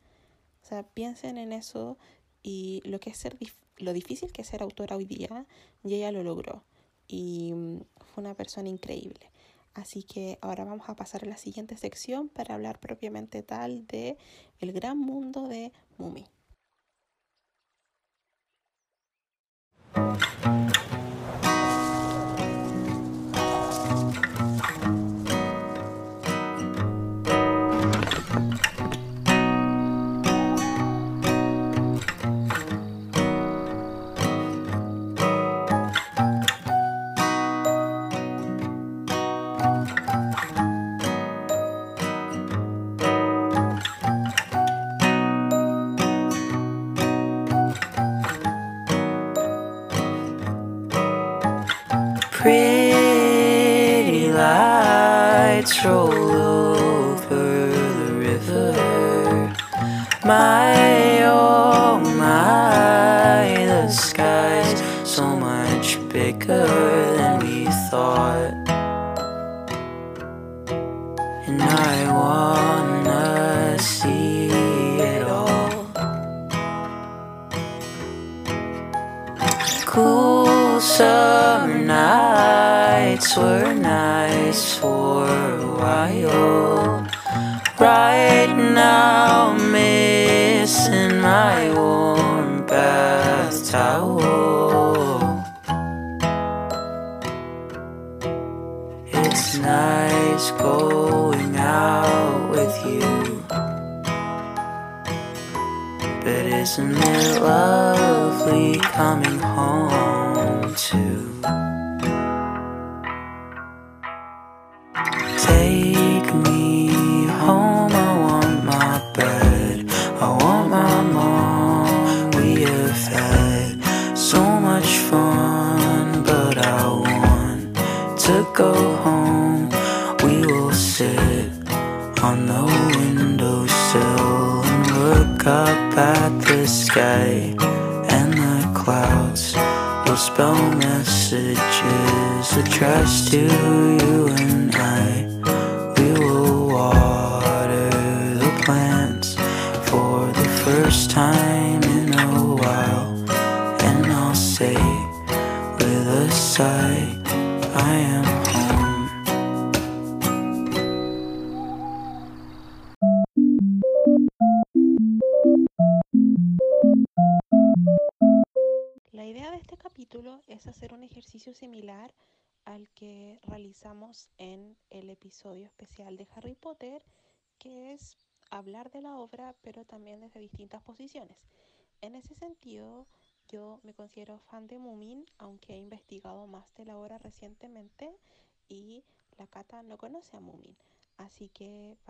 O 0.64 0.66
sea, 0.66 0.82
piensen 0.82 1.38
en 1.38 1.52
eso 1.52 1.96
y 2.42 2.82
lo 2.86 2.98
que 2.98 3.10
es 3.10 3.18
ser 3.18 3.38
lo 3.76 3.92
difícil 3.92 4.32
que 4.32 4.42
es 4.42 4.48
ser 4.48 4.62
autora 4.62 4.96
hoy 4.96 5.04
día, 5.04 5.46
y 5.84 5.94
ella 5.94 6.10
lo 6.10 6.24
logró. 6.24 6.64
Y 7.06 7.52
mm, 7.52 7.82
fue 7.98 8.24
una 8.24 8.34
persona 8.34 8.68
increíble. 8.68 9.30
Así 9.78 10.02
que 10.02 10.38
ahora 10.40 10.64
vamos 10.64 10.88
a 10.88 10.96
pasar 10.96 11.22
a 11.22 11.28
la 11.28 11.36
siguiente 11.36 11.76
sección 11.76 12.28
para 12.28 12.56
hablar 12.56 12.80
propiamente 12.80 13.44
tal 13.44 13.86
de 13.86 14.18
el 14.58 14.72
gran 14.72 14.98
mundo 14.98 15.46
de 15.46 15.72
Mumi. 15.98 16.24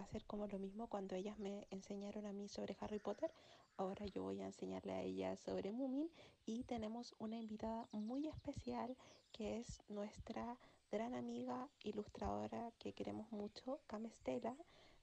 Ser 0.08 0.24
como 0.24 0.46
lo 0.46 0.58
mismo 0.58 0.88
cuando 0.88 1.14
ellas 1.14 1.38
me 1.38 1.66
enseñaron 1.70 2.26
a 2.26 2.32
mí 2.32 2.48
sobre 2.48 2.76
Harry 2.80 2.98
Potter. 2.98 3.30
Ahora 3.76 4.06
yo 4.06 4.22
voy 4.22 4.40
a 4.40 4.46
enseñarle 4.46 4.92
a 4.92 5.02
ellas 5.02 5.38
sobre 5.40 5.70
Mumin 5.70 6.10
y 6.46 6.64
tenemos 6.64 7.14
una 7.18 7.36
invitada 7.36 7.88
muy 7.92 8.26
especial 8.26 8.96
que 9.32 9.58
es 9.58 9.82
nuestra 9.88 10.58
gran 10.90 11.14
amiga 11.14 11.68
ilustradora 11.84 12.72
que 12.78 12.94
queremos 12.94 13.30
mucho, 13.30 13.80
Camestela. 13.86 14.56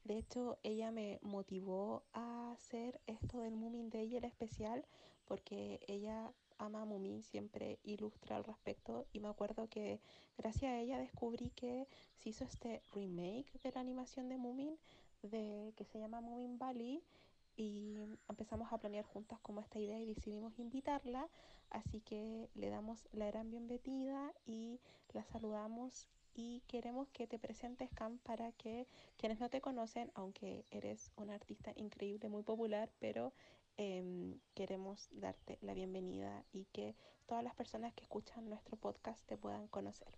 De 0.03 0.17
hecho, 0.17 0.57
ella 0.63 0.91
me 0.91 1.19
motivó 1.21 2.03
a 2.13 2.51
hacer 2.51 2.99
esto 3.07 3.39
del 3.39 3.55
Moomin 3.55 3.89
Day 3.89 4.15
el 4.15 4.25
especial 4.25 4.85
porque 5.25 5.79
ella 5.87 6.31
ama 6.57 6.81
a 6.81 6.85
Moomin, 6.85 7.23
siempre 7.23 7.79
ilustra 7.83 8.37
al 8.37 8.43
respecto 8.43 9.05
y 9.13 9.19
me 9.19 9.27
acuerdo 9.27 9.67
que 9.67 9.99
gracias 10.37 10.71
a 10.71 10.79
ella 10.79 10.97
descubrí 10.97 11.51
que 11.51 11.87
se 12.17 12.29
hizo 12.29 12.43
este 12.43 12.81
remake 12.93 13.59
de 13.63 13.71
la 13.71 13.81
animación 13.81 14.29
de 14.29 14.37
Moomin 14.37 14.77
de, 15.21 15.73
que 15.75 15.85
se 15.85 15.99
llama 15.99 16.21
Moomin 16.21 16.57
Valley 16.57 17.03
y 17.57 17.97
empezamos 18.29 18.71
a 18.71 18.77
planear 18.77 19.05
juntas 19.05 19.39
como 19.41 19.61
esta 19.61 19.79
idea 19.79 19.99
y 19.99 20.05
decidimos 20.05 20.57
invitarla, 20.59 21.29
así 21.69 22.01
que 22.01 22.49
le 22.53 22.69
damos 22.69 23.07
la 23.13 23.27
gran 23.27 23.49
bienvenida 23.49 24.33
y 24.45 24.79
la 25.13 25.23
saludamos 25.23 26.07
y 26.35 26.61
queremos 26.67 27.07
que 27.09 27.27
te 27.27 27.39
presentes, 27.39 27.89
Cam, 27.91 28.17
para 28.19 28.51
que 28.51 28.87
quienes 29.17 29.39
no 29.39 29.49
te 29.49 29.61
conocen, 29.61 30.11
aunque 30.15 30.65
eres 30.69 31.11
una 31.15 31.33
artista 31.33 31.71
increíble, 31.77 32.27
muy 32.27 32.43
popular, 32.43 32.91
pero 32.99 33.31
eh, 33.77 34.39
queremos 34.53 35.07
darte 35.11 35.57
la 35.61 35.73
bienvenida 35.73 36.45
y 36.51 36.65
que 36.65 36.95
todas 37.25 37.43
las 37.43 37.55
personas 37.55 37.93
que 37.93 38.03
escuchan 38.03 38.49
nuestro 38.49 38.77
podcast 38.77 39.25
te 39.25 39.37
puedan 39.37 39.67
conocer. 39.67 40.17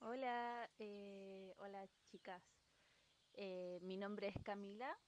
Hola, 0.00 0.70
eh, 0.78 1.54
hola 1.58 1.86
chicas. 2.06 2.42
Eh, 3.34 3.78
mi 3.82 3.96
nombre 3.96 4.28
es 4.28 4.36
Camila. 4.42 4.98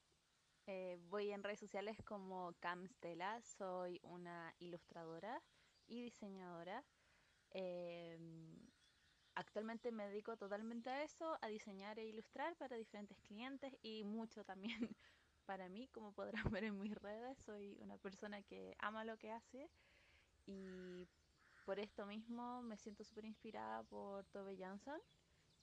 Eh, 0.66 0.98
voy 1.09 1.31
en 1.31 1.42
redes 1.42 1.61
sociales 1.61 1.96
como 2.05 2.55
Camstela. 2.61 3.40
Soy 3.42 4.00
una 4.03 4.55
ilustradora 4.59 5.42
y 5.87 6.03
diseñadora. 6.03 6.85
Em, 7.50 8.69
actualmente 9.40 9.90
me 9.90 10.07
dedico 10.07 10.37
totalmente 10.37 10.90
a 10.90 11.03
eso, 11.03 11.38
a 11.40 11.48
diseñar 11.48 11.98
e 11.98 12.05
ilustrar 12.05 12.55
para 12.57 12.76
diferentes 12.76 13.18
clientes 13.22 13.74
y 13.83 14.05
mucho 14.05 14.44
también 14.44 14.79
para 15.46 15.68
mí, 15.68 15.88
como 15.88 16.12
podrán 16.12 16.44
ver 16.53 16.64
en 16.64 16.79
mis 16.79 16.94
redes. 16.94 17.38
Soy 17.46 17.79
una 17.81 17.96
persona 17.96 18.42
que 18.42 18.76
ama 18.79 19.05
lo 19.05 19.16
que 19.16 19.33
hace 19.33 19.70
y 20.46 21.09
por 21.64 21.79
esto 21.79 22.05
mismo 22.07 22.62
me 22.62 22.76
siento 22.76 23.03
súper 23.03 23.24
inspirada 23.24 23.83
por 23.85 24.24
Tove 24.26 24.57
Jansson, 24.57 25.00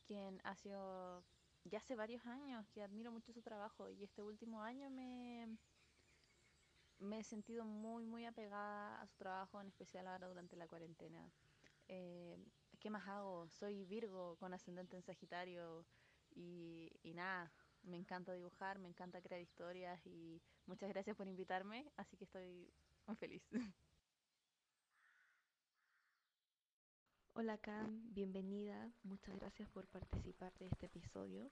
quien 0.08 0.42
ha 0.44 0.56
sido 0.56 1.24
ya 1.66 1.78
hace 1.78 1.96
varios 1.96 2.26
años 2.26 2.68
que 2.70 2.82
admiro 2.82 3.12
mucho 3.12 3.32
su 3.32 3.42
trabajo 3.42 3.90
y 3.90 4.04
este 4.04 4.24
último 4.24 4.63
año 4.63 4.90
me, 4.90 5.56
me 7.00 7.20
he 7.20 7.24
sentido 7.24 7.63
muy, 7.63 8.06
muy 8.06 8.26
apegada 8.26 9.00
a 9.02 9.08
su 9.08 9.18
trabajo, 9.18 9.62
en 9.62 9.68
especial 9.68 10.08
ahora 10.08 10.28
durante 10.28 10.56
la 10.56 10.68
cuarentena. 10.68 11.30
Eh, 11.90 12.38
¿Qué 12.80 12.90
más 12.92 13.08
hago? 13.08 13.50
Soy 13.50 13.86
Virgo 13.86 14.36
con 14.38 14.54
ascendente 14.54 14.96
en 14.96 15.02
Sagitario 15.02 15.86
y, 16.36 16.92
nada, 17.16 17.52
me 17.82 17.98
encanta 17.98 18.34
dibujar, 18.34 18.78
me 18.78 18.88
encanta 18.88 19.22
crear 19.22 19.42
historias 19.42 20.00
y 20.06 20.42
muchas 20.68 20.90
gracias 20.90 21.16
por 21.16 21.28
invitarme, 21.28 21.92
así 21.98 22.16
que 22.18 22.26
estoy 22.26 22.72
muy 23.08 23.16
feliz. 23.16 23.42
Hola 27.34 27.58
Cam, 27.58 28.13
bienvenida. 28.13 28.92
Muchas 29.04 29.36
gracias 29.36 29.70
por 29.70 29.88
participar 29.88 30.54
de 30.60 30.68
este 30.68 30.86
episodio. 30.86 31.52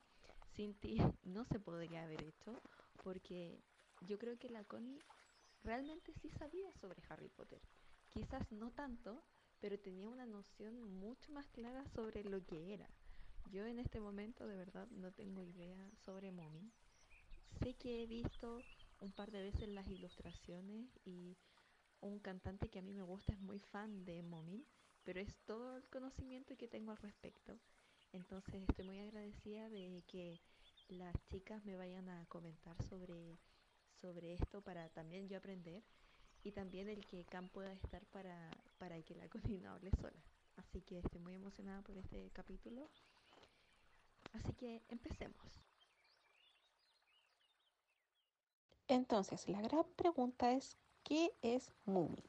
Sin 0.56 0.76
ti 0.76 0.98
no 1.24 1.46
se 1.46 1.60
podría 1.60 2.04
haber 2.04 2.24
hecho 2.24 2.62
porque 3.04 3.64
yo 4.02 4.20
creo 4.20 4.38
que 4.38 4.50
la 4.50 4.64
Connie 4.64 5.02
realmente 5.64 6.14
sí 6.14 6.30
sabía 6.30 6.72
sobre 6.74 7.02
Harry 7.10 7.30
Potter. 7.30 7.62
Quizás 8.10 8.52
no 8.52 8.72
tanto, 8.72 9.24
pero 9.66 9.80
tenía 9.80 10.08
una 10.08 10.28
noción 10.28 10.80
mucho 11.00 11.32
más 11.32 11.48
clara 11.48 11.84
sobre 11.96 12.24
lo 12.24 12.46
que 12.46 12.76
era. 12.76 12.88
Yo 13.52 13.66
en 13.66 13.80
este 13.80 14.00
momento 14.00 14.46
de 14.46 14.56
verdad 14.58 14.88
no 14.92 15.12
tengo 15.12 15.42
idea 15.42 15.90
sobre 16.06 16.32
Moomin. 16.32 16.72
Sé 17.64 17.74
que 17.74 18.04
he 18.04 18.06
visto 18.06 18.62
un 19.00 19.12
par 19.12 19.32
de 19.32 19.42
veces 19.42 19.68
las 19.70 19.88
ilustraciones 19.88 20.88
y 21.04 21.36
un 22.00 22.20
cantante 22.20 22.70
que 22.70 22.78
a 22.78 22.84
mí 22.84 22.94
me 22.94 23.02
gusta 23.02 23.34
es 23.34 23.42
muy 23.42 23.58
fan 23.58 24.06
de 24.06 24.22
Moomin 24.22 24.64
pero 25.04 25.20
es 25.20 25.34
todo 25.48 25.78
el 25.78 25.90
conocimiento 25.90 26.56
que 26.56 26.68
tengo 26.68 26.92
al 26.92 26.98
respecto. 26.98 27.58
Entonces 28.12 28.62
estoy 28.70 28.86
muy 28.86 29.00
agradecida 29.00 29.68
de 29.70 30.04
que 30.06 30.40
las 30.90 31.16
chicas 31.26 31.66
me 31.66 31.76
vayan 31.76 32.08
a 32.10 32.28
comentar 32.28 32.80
sobre, 32.84 33.40
sobre 34.00 34.34
esto 34.36 34.62
para 34.62 34.90
también 34.90 35.28
yo 35.28 35.40
aprender 35.40 35.82
y 36.46 36.52
también 36.52 36.88
el 36.90 37.06
que 37.08 37.26
Cam 37.26 37.50
pueda 37.50 37.74
estar 37.74 38.06
para, 38.06 38.52
para 38.78 39.02
que 39.02 39.16
la 39.16 39.28
cocina 39.30 39.74
hable 39.74 39.92
sola. 40.00 40.22
Así 40.58 40.82
que 40.82 41.00
estoy 41.00 41.20
muy 41.20 41.34
emocionada 41.34 41.82
por 41.82 41.98
este 41.98 42.30
capítulo. 42.34 42.88
Así 44.34 44.54
que 44.54 44.82
empecemos. 44.90 45.36
Entonces, 48.88 49.50
la 49.50 49.62
gran 49.62 49.86
pregunta 49.96 50.52
es, 50.52 50.78
¿qué 51.04 51.34
es 51.42 51.72
Moomin? 51.86 52.24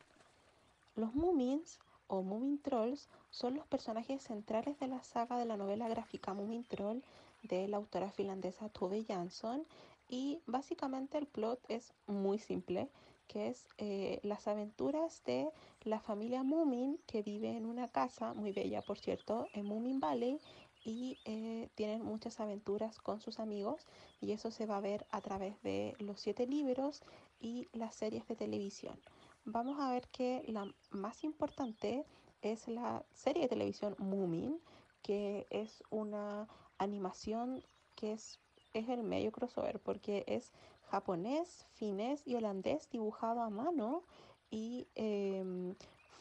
Los 0.94 1.14
Moomins 1.14 1.78
o 2.06 2.22
Moomin 2.22 2.58
Trolls 2.62 3.08
son 3.30 3.56
los 3.56 3.66
personajes 3.66 4.22
centrales 4.22 4.78
de 4.78 4.88
la 4.88 5.02
saga 5.02 5.36
de 5.36 5.44
la 5.44 5.58
novela 5.58 5.88
gráfica 5.88 6.32
Moomin 6.32 6.64
Troll 6.64 7.02
de 7.42 7.68
la 7.68 7.76
autora 7.76 8.10
finlandesa 8.10 8.70
Tove 8.70 9.04
Jansson 9.04 9.66
y 10.08 10.40
básicamente 10.46 11.18
el 11.18 11.26
plot 11.26 11.60
es 11.68 11.92
muy 12.06 12.38
simple 12.38 12.88
que 13.26 13.48
es 13.48 13.66
eh, 13.78 14.20
las 14.22 14.48
aventuras 14.48 15.22
de 15.24 15.50
la 15.82 16.00
familia 16.00 16.42
Moomin 16.42 16.98
que 17.06 17.22
vive 17.22 17.56
en 17.56 17.66
una 17.66 17.88
casa 17.88 18.34
muy 18.34 18.52
bella 18.52 18.82
por 18.82 18.98
cierto 18.98 19.46
en 19.52 19.66
Moomin 19.66 20.00
Valley 20.00 20.38
y 20.84 21.18
eh, 21.24 21.68
tienen 21.74 22.04
muchas 22.04 22.38
aventuras 22.38 22.98
con 23.00 23.20
sus 23.20 23.40
amigos 23.40 23.86
y 24.20 24.32
eso 24.32 24.50
se 24.52 24.66
va 24.66 24.76
a 24.76 24.80
ver 24.80 25.04
a 25.10 25.20
través 25.20 25.60
de 25.62 25.94
los 25.98 26.20
siete 26.20 26.46
libros 26.46 27.02
y 27.40 27.68
las 27.72 27.96
series 27.96 28.26
de 28.28 28.36
televisión. 28.36 29.00
Vamos 29.44 29.80
a 29.80 29.90
ver 29.90 30.06
que 30.08 30.44
la 30.46 30.72
más 30.90 31.24
importante 31.24 32.04
es 32.40 32.68
la 32.68 33.04
serie 33.12 33.42
de 33.42 33.48
televisión 33.48 33.96
Moomin, 33.98 34.60
que 35.02 35.46
es 35.50 35.82
una 35.90 36.48
animación 36.78 37.64
que 37.96 38.12
es, 38.12 38.38
es 38.72 38.88
el 38.88 39.02
medio 39.02 39.32
crossover 39.32 39.80
porque 39.80 40.24
es 40.28 40.52
japonés, 40.90 41.66
finés 41.74 42.26
y 42.26 42.36
holandés 42.36 42.88
dibujado 42.90 43.42
a 43.42 43.50
mano 43.50 44.02
y 44.50 44.86
eh, 44.94 45.74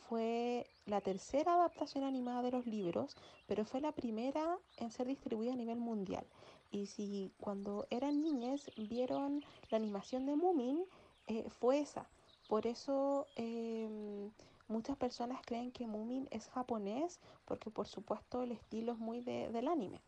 fue 0.08 0.68
la 0.86 1.02
tercera 1.02 1.56
adaptación 1.56 2.04
animada 2.04 2.42
de 2.44 2.52
los 2.52 2.66
libros, 2.66 3.16
pero 3.48 3.66
fue 3.66 3.82
la 3.82 3.92
primera 3.92 4.58
en 4.78 4.92
ser 4.92 5.08
distribuida 5.08 5.54
a 5.54 5.56
nivel 5.56 5.80
mundial. 5.80 6.26
Y 6.72 6.88
si 6.88 7.32
cuando 7.40 7.88
eran 7.90 8.22
niñas 8.22 8.70
vieron 8.76 9.44
la 9.70 9.78
animación 9.78 10.26
de 10.26 10.36
Moomin, 10.36 10.84
eh, 11.28 11.46
fue 11.50 11.80
esa. 11.80 12.08
Por 12.48 12.68
eso 12.68 13.26
eh, 13.36 14.30
muchas 14.68 14.98
personas 14.98 15.42
creen 15.46 15.72
que 15.72 15.88
Moomin 15.88 16.28
es 16.32 16.48
japonés, 16.50 17.20
porque 17.46 17.72
por 17.72 17.88
supuesto 17.88 18.44
el 18.44 18.52
estilo 18.52 18.94
es 18.94 19.00
muy 19.00 19.22
de, 19.22 19.50
del 19.52 19.68
anime. 19.68 20.02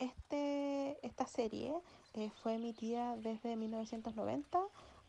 Este, 0.00 0.98
esta 1.06 1.26
serie 1.26 1.72
eh, 2.14 2.30
fue 2.42 2.54
emitida 2.54 3.16
desde 3.16 3.54
1990 3.54 4.60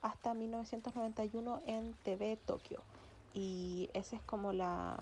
hasta 0.03 0.33
1991 0.35 1.61
en 1.65 1.93
TV 2.03 2.37
Tokio. 2.37 2.81
Y 3.33 3.89
esa 3.93 4.15
es 4.17 4.21
como 4.21 4.53
la, 4.53 5.01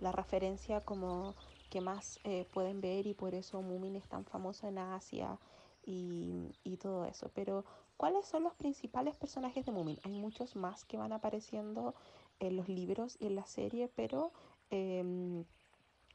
la 0.00 0.10
referencia 0.10 0.80
como 0.80 1.34
que 1.70 1.80
más 1.80 2.18
eh, 2.24 2.46
pueden 2.52 2.80
ver 2.80 3.06
y 3.06 3.14
por 3.14 3.34
eso 3.34 3.62
Moomin 3.62 3.94
es 3.94 4.08
tan 4.08 4.24
famoso 4.24 4.66
en 4.66 4.78
Asia 4.78 5.38
y, 5.84 6.50
y 6.64 6.78
todo 6.78 7.04
eso. 7.04 7.30
Pero 7.32 7.64
¿Cuáles 7.96 8.26
son 8.26 8.42
los 8.42 8.54
principales 8.54 9.16
personajes 9.16 9.64
de 9.64 9.72
Moomin? 9.72 9.98
Hay 10.02 10.12
muchos 10.12 10.54
más 10.54 10.84
que 10.84 10.98
van 10.98 11.14
apareciendo 11.14 11.94
en 12.40 12.56
los 12.56 12.68
libros 12.68 13.16
y 13.18 13.26
en 13.26 13.36
la 13.36 13.46
serie, 13.46 13.90
pero 13.96 14.32
eh, 14.70 15.44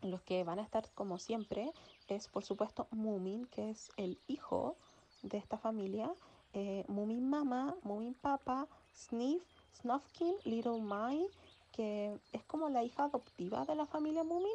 los 0.03 0.21
que 0.21 0.43
van 0.43 0.60
a 0.60 0.63
estar 0.63 0.88
como 0.93 1.17
siempre 1.17 1.71
es 2.15 2.28
por 2.28 2.43
supuesto 2.43 2.88
Moomin, 2.91 3.45
que 3.47 3.69
es 3.69 3.91
el 3.97 4.19
hijo 4.28 4.76
de 5.24 5.38
esta 5.38 5.58
familia, 5.58 6.12
eh, 6.54 6.84
Moomin 6.88 7.30
Mama, 7.30 7.76
Moomin 7.84 8.13
Papa, 8.13 8.67
Sniff, 8.93 9.43
Snufkin, 9.82 10.36
Little 10.43 10.82
Mai, 10.82 11.26
que 11.71 12.19
es 12.34 12.43
como 12.43 12.69
la 12.69 12.84
hija 12.84 13.06
adoptiva 13.06 13.65
de 13.65 13.76
la 13.76 13.86
familia 13.86 14.24
Moomin, 14.24 14.52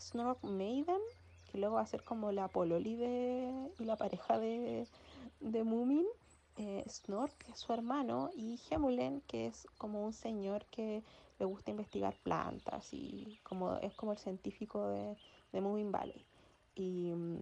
Snork 0.00 0.42
Maiden, 0.42 1.00
que 1.50 1.58
luego 1.58 1.76
va 1.76 1.82
a 1.82 1.86
ser 1.86 2.02
como 2.02 2.32
la 2.32 2.48
pololi 2.48 2.96
de, 2.96 3.70
y 3.78 3.84
la 3.84 3.96
pareja 3.96 4.38
de, 4.38 4.86
de 5.40 5.64
Moomin, 5.64 6.06
eh, 6.56 6.84
Snork, 6.88 7.36
que 7.38 7.52
es 7.52 7.58
su 7.58 7.72
hermano, 7.72 8.30
y 8.34 8.58
Hemulen, 8.70 9.20
que 9.22 9.46
es 9.46 9.66
como 9.76 10.04
un 10.04 10.12
señor 10.12 10.64
que 10.66 11.02
le 11.38 11.44
gusta 11.44 11.70
investigar 11.70 12.14
plantas 12.22 12.92
y 12.92 13.38
como 13.42 13.76
es 13.76 13.92
como 13.94 14.12
el 14.12 14.18
científico 14.18 14.88
de, 14.88 15.16
de 15.52 15.60
Moving 15.60 15.92
Valley. 15.92 16.24
Y 16.74 17.12
um, 17.12 17.38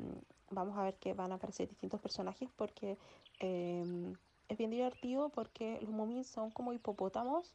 vamos 0.51 0.77
a 0.77 0.85
ver 0.85 0.95
que 0.97 1.15
van 1.15 1.33
a 1.33 1.37
aparecer 1.37 1.69
distintos 1.69 2.01
personajes 2.01 2.51
porque 2.57 2.99
eh, 3.41 4.15
es 4.49 4.59
bien 4.59 4.71
divertido 4.71 5.31
porque 5.31 5.79
los 5.81 5.91
Moomins 5.91 6.27
son 6.27 6.51
como 6.51 6.73
hipopótamos, 6.73 7.55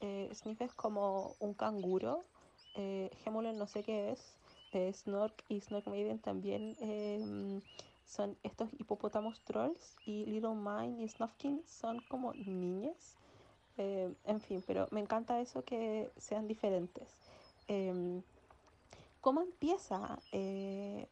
eh, 0.00 0.28
Sniff 0.34 0.60
es 0.60 0.74
como 0.74 1.36
un 1.38 1.54
canguro, 1.54 2.24
eh, 2.74 3.10
no 3.54 3.66
sé 3.66 3.82
qué 3.82 4.10
es, 4.10 4.36
eh, 4.72 4.92
Snork 4.92 5.44
y 5.48 5.60
Snork 5.60 5.86
Maiden 5.86 6.18
también 6.18 6.76
em, 6.80 7.60
son 8.04 8.36
estos 8.42 8.70
hipopótamos 8.78 9.40
trolls 9.44 9.96
y 10.06 10.26
Little 10.26 10.54
Mine 10.54 11.02
y 11.02 11.08
Snufkin 11.08 11.62
son 11.66 12.00
como 12.08 12.34
niñas. 12.34 13.16
Eh, 13.78 14.12
en 14.24 14.40
fin, 14.40 14.62
pero 14.66 14.86
me 14.90 15.00
encanta 15.00 15.40
eso 15.40 15.64
que 15.64 16.10
sean 16.16 16.46
diferentes. 16.48 17.08
¿Cómo 19.22 19.40
empieza 19.40 20.18
eh, 20.32 21.06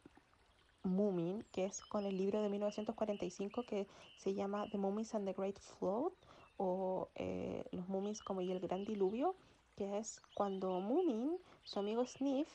Moomin, 0.83 1.45
que 1.53 1.63
es 1.63 1.79
con 1.85 2.05
el 2.05 2.17
libro 2.17 2.41
de 2.41 2.49
1945 2.49 3.63
que 3.63 3.87
se 4.17 4.33
llama 4.33 4.67
The 4.69 4.77
Mummies 4.77 5.15
and 5.15 5.25
the 5.25 5.31
Great 5.31 5.57
Flood 5.57 6.11
o 6.57 7.07
eh, 7.15 7.63
Los 7.71 7.87
Mummies 7.87 8.21
como 8.21 8.41
y 8.41 8.51
el 8.51 8.59
Gran 8.59 8.83
Diluvio, 8.83 9.37
que 9.77 9.97
es 9.97 10.21
cuando 10.33 10.81
Moomin, 10.81 11.37
su 11.63 11.79
amigo 11.79 12.05
Sniff, 12.05 12.49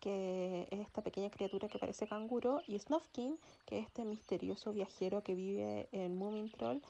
que 0.00 0.68
es 0.70 0.80
esta 0.80 1.00
pequeña 1.00 1.30
criatura 1.30 1.70
que 1.70 1.78
parece 1.78 2.06
canguro, 2.06 2.60
y 2.66 2.78
Snufkin, 2.78 3.38
que 3.64 3.78
es 3.78 3.86
este 3.86 4.04
misterioso 4.04 4.70
viajero 4.74 5.22
que 5.22 5.34
vive 5.34 5.88
en 5.92 6.14
Moomin 6.14 6.50
Troll, 6.50 6.82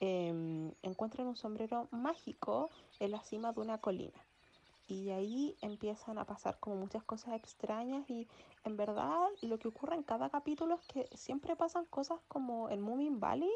eh, 0.00 0.74
encuentran 0.82 1.26
un 1.26 1.36
sombrero 1.36 1.88
mágico 1.90 2.68
en 3.00 3.12
la 3.12 3.22
cima 3.22 3.54
de 3.54 3.60
una 3.62 3.78
colina. 3.78 4.25
Y 4.88 5.10
ahí 5.10 5.56
empiezan 5.62 6.18
a 6.18 6.24
pasar 6.24 6.58
como 6.60 6.76
muchas 6.76 7.02
cosas 7.02 7.34
extrañas 7.34 8.08
y 8.08 8.28
en 8.64 8.76
verdad 8.76 9.28
lo 9.42 9.58
que 9.58 9.68
ocurre 9.68 9.96
en 9.96 10.04
cada 10.04 10.30
capítulo 10.30 10.74
es 10.74 10.86
que 10.86 11.16
siempre 11.16 11.56
pasan 11.56 11.86
cosas 11.86 12.20
como 12.28 12.70
en 12.70 12.80
Moomin 12.80 13.18
Valley 13.18 13.52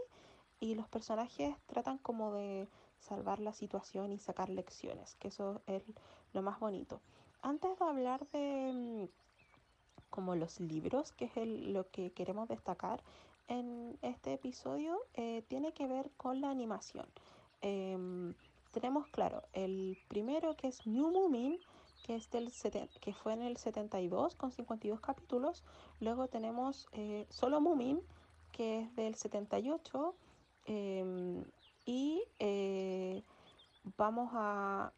y 0.59 0.75
los 0.75 0.89
personajes 0.89 1.57
tratan 1.67 1.99
como 1.99 2.35
de 2.35 2.69
salvar 2.99 3.41
la 3.41 3.53
situación 3.53 4.13
y 4.13 4.19
sacar 4.19 4.49
lecciones, 4.49 5.15
que 5.17 5.29
eso 5.29 5.63
es 5.67 5.83
lo 6.33 6.43
más 6.43 6.61
bonito. 6.61 7.01
Antes 7.43 7.79
de 7.79 7.85
hablar 7.85 8.27
de 8.29 8.73
mm, 8.73 10.11
como 10.11 10.35
los 10.35 10.61
libros, 10.61 11.13
que 11.13 11.27
es 11.27 11.33
lo 11.37 11.89
que 11.91 12.13
queremos 12.13 12.49
destacar 12.49 13.03
en 13.49 13.99
este 14.03 14.35
episodio, 14.35 14.99
eh, 15.15 15.43
tiene 15.49 15.73
que 15.73 15.87
ver 15.87 16.11
con 16.17 16.41
la 16.41 16.51
animación. 16.51 17.07
Em, 17.63 18.35
tenemos, 18.71 19.07
claro, 19.09 19.43
el 19.53 19.99
primero 20.09 20.57
que 20.57 20.69
es 20.69 20.87
New 20.87 21.11
Moomin, 21.11 21.59
que, 22.05 22.17
es 22.17 22.31
del 22.31 22.51
que 23.01 23.13
fue 23.13 23.33
en 23.33 23.43
el 23.43 23.57
72 23.57 24.35
con 24.37 24.53
52 24.53 25.01
capítulos. 25.01 25.65
Luego 26.01 26.29
tenemos 26.29 26.89
eh, 26.93 27.27
Solo 27.29 27.61
Moomin, 27.61 28.01
que 28.53 28.81
es 28.81 28.97
del 28.97 29.15
78. 29.15 30.15
Em, 30.67 31.45
y 31.85 32.23
eh, 32.39 33.23
vamos 33.97 34.31
a... 34.35 34.93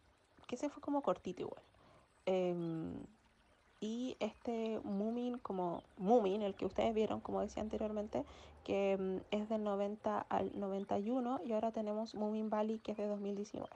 que 0.47 0.57
se 0.57 0.69
fue 0.69 0.83
como 0.83 1.03
cortito 1.03 1.43
igual. 1.43 1.63
Y 3.83 4.17
este 4.21 4.81
Moomin, 4.85 5.39
como 5.39 5.83
Moomin, 5.99 6.43
el 6.43 6.55
que 6.55 6.67
ustedes 6.67 6.95
vieron, 6.95 7.21
como 7.21 7.41
decía 7.41 7.65
anteriormente, 7.65 8.25
que 8.63 8.97
mm, 8.97 9.35
es 9.35 9.49
del 9.49 9.65
90 9.65 10.25
al 10.29 10.59
91 10.59 11.41
y 11.45 11.53
ahora 11.53 11.73
tenemos 11.73 12.15
Moomin 12.15 12.49
Valley 12.49 12.79
que 12.79 12.93
es 12.93 12.99
de 12.99 13.09
2019. 13.09 13.69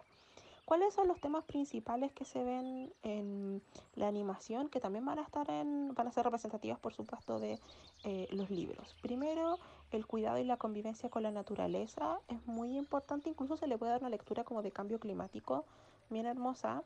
¿Cuáles 0.64 0.94
son 0.94 1.08
los 1.08 1.20
temas 1.20 1.44
principales 1.44 2.12
que 2.12 2.24
se 2.24 2.42
ven 2.44 2.92
en 3.02 3.60
la 3.96 4.06
animación 4.06 4.68
que 4.68 4.78
también 4.78 5.04
van 5.04 5.18
a 5.18 5.22
estar 5.22 5.50
en, 5.50 5.92
van 5.94 6.06
a 6.06 6.12
ser 6.12 6.24
representativas 6.24 6.78
por 6.78 6.94
supuesto 6.94 7.40
de 7.40 7.58
eh, 8.04 8.28
los 8.30 8.48
libros? 8.48 8.94
Primero, 9.02 9.58
el 9.90 10.06
cuidado 10.06 10.38
y 10.38 10.44
la 10.44 10.56
convivencia 10.56 11.08
con 11.08 11.24
la 11.24 11.32
naturaleza 11.32 12.20
es 12.28 12.46
muy 12.46 12.76
importante, 12.76 13.28
incluso 13.28 13.56
se 13.56 13.66
le 13.66 13.76
puede 13.76 13.90
dar 13.90 14.02
una 14.02 14.10
lectura 14.10 14.44
como 14.44 14.62
de 14.62 14.70
cambio 14.70 15.00
climático 15.00 15.64
bien 16.10 16.26
hermosa. 16.26 16.84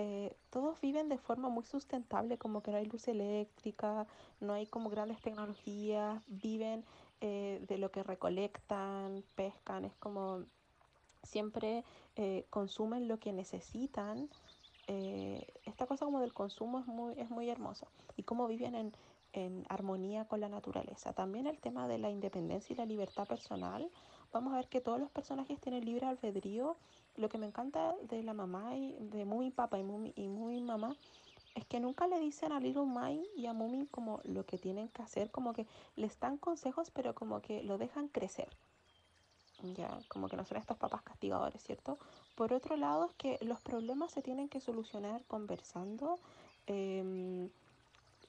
Eh, 0.00 0.32
todos 0.50 0.80
viven 0.80 1.08
de 1.08 1.18
forma 1.18 1.48
muy 1.48 1.64
sustentable, 1.64 2.38
como 2.38 2.62
que 2.62 2.70
no 2.70 2.76
hay 2.76 2.86
luz 2.86 3.08
eléctrica, 3.08 4.06
no 4.38 4.52
hay 4.52 4.64
como 4.68 4.90
grandes 4.90 5.20
tecnologías, 5.20 6.22
viven 6.28 6.84
eh, 7.20 7.64
de 7.66 7.78
lo 7.78 7.90
que 7.90 8.04
recolectan, 8.04 9.24
pescan, 9.34 9.84
es 9.84 9.96
como 9.96 10.44
siempre 11.24 11.82
eh, 12.14 12.46
consumen 12.48 13.08
lo 13.08 13.18
que 13.18 13.32
necesitan. 13.32 14.30
esta 14.86 15.86
cosa 15.86 16.04
como 16.04 16.20
del 16.20 16.32
consumo 16.32 16.78
es 16.78 16.86
muy, 16.86 17.14
es 17.18 17.28
muy 17.28 17.50
hermosa 17.50 17.88
y 18.16 18.22
cómo 18.22 18.46
viven 18.46 18.76
en, 18.76 18.92
en 19.32 19.66
armonía 19.68 20.26
con 20.26 20.40
la 20.40 20.48
naturaleza. 20.48 21.12
También 21.12 21.48
el 21.48 21.58
tema 21.58 21.88
de 21.88 21.98
la 21.98 22.08
independencia 22.08 22.72
y 22.72 22.76
la 22.76 22.86
libertad 22.86 23.26
personal. 23.26 23.90
Vamos 24.32 24.52
a 24.52 24.56
ver 24.58 24.68
que 24.68 24.80
todos 24.80 25.00
los 25.00 25.10
personajes 25.10 25.60
tienen 25.60 25.84
libre 25.84 26.06
albedrío. 26.06 26.76
Lo 27.18 27.28
que 27.28 27.36
me 27.36 27.46
encanta 27.46 27.94
de 28.08 28.22
la 28.22 28.32
mamá 28.32 28.76
y 28.76 28.96
de 29.00 29.24
Mumi 29.24 29.50
Papa 29.50 29.78
y 29.78 29.82
Mumi, 29.82 30.12
y 30.16 30.28
Mumi 30.28 30.60
Mamá 30.60 30.96
es 31.56 31.66
que 31.66 31.80
nunca 31.80 32.06
le 32.06 32.20
dicen 32.20 32.52
a 32.52 32.60
Little 32.60 32.86
Mai 32.86 33.28
y 33.36 33.46
a 33.46 33.52
Mumi 33.52 33.86
como 33.86 34.20
lo 34.24 34.46
que 34.46 34.56
tienen 34.56 34.88
que 34.88 35.02
hacer, 35.02 35.30
como 35.30 35.52
que 35.52 35.66
les 35.96 36.18
dan 36.20 36.38
consejos, 36.38 36.90
pero 36.92 37.14
como 37.14 37.42
que 37.42 37.62
lo 37.64 37.76
dejan 37.76 38.08
crecer. 38.08 38.48
Ya, 39.74 39.98
como 40.06 40.28
que 40.28 40.36
no 40.36 40.44
son 40.44 40.58
estos 40.58 40.76
papás 40.76 41.02
castigadores, 41.02 41.60
¿cierto? 41.64 41.98
Por 42.36 42.52
otro 42.52 42.76
lado, 42.76 43.06
es 43.06 43.14
que 43.14 43.44
los 43.44 43.60
problemas 43.60 44.12
se 44.12 44.22
tienen 44.22 44.48
que 44.48 44.60
solucionar 44.60 45.24
conversando. 45.24 46.20
Eh, 46.68 47.50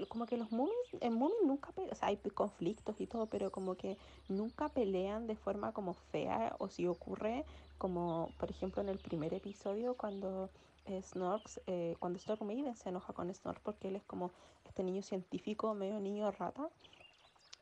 como 0.07 0.25
que 0.25 0.37
los 0.37 0.51
Moomies, 0.51 0.75
en 1.01 1.13
Moomies 1.13 1.43
nunca, 1.43 1.71
o 1.75 1.95
sea, 1.95 2.07
hay 2.07 2.17
conflictos 2.17 2.99
y 3.01 3.07
todo, 3.07 3.27
pero 3.27 3.51
como 3.51 3.75
que 3.75 3.97
nunca 4.29 4.69
pelean 4.69 5.27
de 5.27 5.35
forma 5.35 5.73
como 5.73 5.93
fea 5.93 6.55
o 6.59 6.69
si 6.69 6.87
ocurre 6.87 7.45
como, 7.79 8.29
por 8.37 8.51
ejemplo, 8.51 8.83
en 8.83 8.89
el 8.89 8.99
primer 8.99 9.33
episodio 9.33 9.95
cuando 9.95 10.51
Snorks, 11.01 11.61
eh, 11.65 11.95
cuando 11.99 12.17
Storm 12.19 12.75
se 12.75 12.89
enoja 12.89 13.13
con 13.13 13.33
Snork 13.33 13.59
porque 13.61 13.87
él 13.87 13.95
es 13.95 14.03
como 14.03 14.31
este 14.67 14.83
niño 14.83 15.01
científico, 15.01 15.73
medio 15.73 15.99
niño 15.99 16.29
rata, 16.31 16.69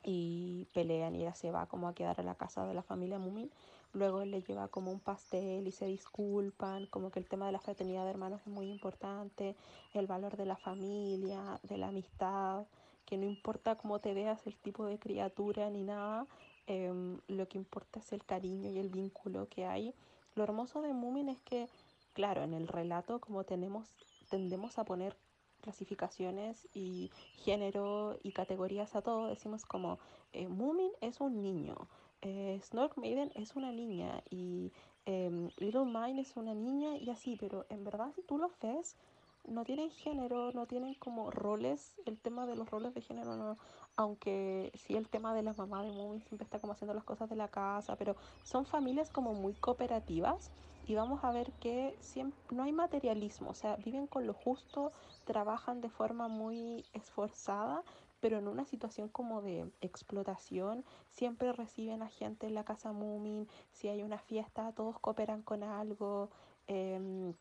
y 0.03 0.67
pelean 0.73 1.15
y 1.15 1.21
ella 1.21 1.33
se 1.33 1.51
va 1.51 1.65
como 1.67 1.87
a 1.87 1.93
quedar 1.93 2.19
a 2.19 2.23
la 2.23 2.35
casa 2.35 2.65
de 2.65 2.73
la 2.73 2.81
familia 2.81 3.19
Moomin. 3.19 3.51
Luego 3.93 4.21
él 4.21 4.31
le 4.31 4.41
lleva 4.41 4.67
como 4.67 4.91
un 4.91 4.99
pastel 4.99 5.67
y 5.67 5.71
se 5.71 5.85
disculpan, 5.85 6.85
como 6.87 7.11
que 7.11 7.19
el 7.19 7.27
tema 7.27 7.45
de 7.45 7.51
la 7.51 7.59
fraternidad 7.59 8.03
de 8.05 8.11
hermanos 8.11 8.41
es 8.41 8.47
muy 8.47 8.69
importante, 8.69 9.55
el 9.93 10.07
valor 10.07 10.37
de 10.37 10.45
la 10.45 10.55
familia, 10.55 11.59
de 11.63 11.77
la 11.77 11.87
amistad, 11.87 12.65
que 13.05 13.17
no 13.17 13.25
importa 13.25 13.75
cómo 13.75 13.99
te 13.99 14.13
veas 14.13 14.45
el 14.45 14.55
tipo 14.55 14.85
de 14.85 14.99
criatura 14.99 15.69
ni 15.69 15.83
nada, 15.83 16.27
em, 16.67 17.19
lo 17.27 17.47
que 17.47 17.57
importa 17.57 17.99
es 17.99 18.11
el 18.13 18.23
cariño 18.25 18.69
y 18.69 18.79
el 18.79 18.89
vínculo 18.89 19.47
que 19.49 19.65
hay. 19.65 19.93
Lo 20.37 20.43
hermoso 20.43 20.83
de 20.83 20.93
Moomin 20.93 21.29
es 21.29 21.41
que, 21.41 21.67
claro, 22.13 22.43
en 22.43 22.53
el 22.53 22.67
relato 22.67 23.19
como 23.19 23.43
tenemos, 23.43 23.91
tendemos 24.29 24.77
a 24.77 24.85
poner 24.85 25.17
clasificaciones 25.61 26.67
y 26.75 27.09
género 27.37 28.19
y 28.21 28.33
categorías 28.33 28.95
a 28.95 29.01
todo, 29.01 29.29
decimos 29.29 29.65
como 29.65 29.97
eh, 30.33 30.47
Moomin 30.47 30.91
es 31.01 31.21
un 31.21 31.41
niño, 31.41 31.75
eh, 32.21 32.59
Snork 32.61 32.97
Maiden 32.97 33.31
es 33.33 33.55
una 33.55 33.71
niña 33.71 34.21
y 34.29 34.71
em, 35.05 35.49
Little 35.57 35.85
Mine 35.85 36.21
es 36.21 36.37
una 36.37 36.53
niña 36.53 36.95
y 36.97 37.09
así, 37.09 37.35
pero 37.39 37.65
en 37.69 37.83
verdad 37.83 38.11
si 38.13 38.21
tú 38.21 38.37
lo 38.37 38.51
ves, 38.61 38.95
no 39.47 39.63
tienen 39.63 39.89
género, 39.89 40.51
no 40.51 40.67
tienen 40.67 40.93
como 40.93 41.31
roles, 41.31 41.95
el 42.05 42.19
tema 42.19 42.45
de 42.45 42.55
los 42.55 42.69
roles 42.69 42.93
de 42.93 43.01
género 43.01 43.35
no, 43.37 43.57
aunque 43.97 44.71
sí 44.75 44.95
el 44.95 45.09
tema 45.09 45.33
de 45.33 45.41
la 45.41 45.53
mamá 45.53 45.83
de 45.83 45.91
Moomin 45.91 46.21
siempre 46.21 46.45
está 46.45 46.59
como 46.59 46.73
haciendo 46.73 46.93
las 46.93 47.03
cosas 47.03 47.29
de 47.29 47.35
la 47.35 47.49
casa, 47.49 47.95
pero 47.97 48.15
son 48.43 48.65
familias 48.65 49.09
como 49.09 49.33
muy 49.33 49.53
cooperativas 49.53 50.51
y 50.87 50.95
vamos 50.95 51.23
a 51.23 51.31
ver 51.31 51.51
que 51.53 51.95
siempre, 51.99 52.39
no 52.55 52.63
hay 52.63 52.71
materialismo, 52.71 53.49
o 53.49 53.53
sea, 53.55 53.75
viven 53.75 54.07
con 54.07 54.25
lo 54.25 54.33
justo, 54.33 54.93
trabajan 55.25 55.81
de 55.81 55.89
forma 55.89 56.29
muy 56.29 56.85
esforzada, 56.93 57.83
pero 58.21 58.37
en 58.37 58.47
una 58.47 58.65
situación 58.65 59.09
como 59.09 59.41
de 59.41 59.69
explotación, 59.81 60.85
siempre 61.09 61.51
reciben 61.51 62.01
a 62.03 62.07
gente 62.07 62.47
en 62.47 62.53
la 62.53 62.63
casa 62.63 62.93
Moomin, 62.93 63.47
si 63.73 63.89
hay 63.89 64.01
una 64.03 64.19
fiesta, 64.19 64.71
todos 64.71 64.97
cooperan 64.99 65.41
con 65.41 65.63
algo. 65.63 66.29
Em, 66.67 67.33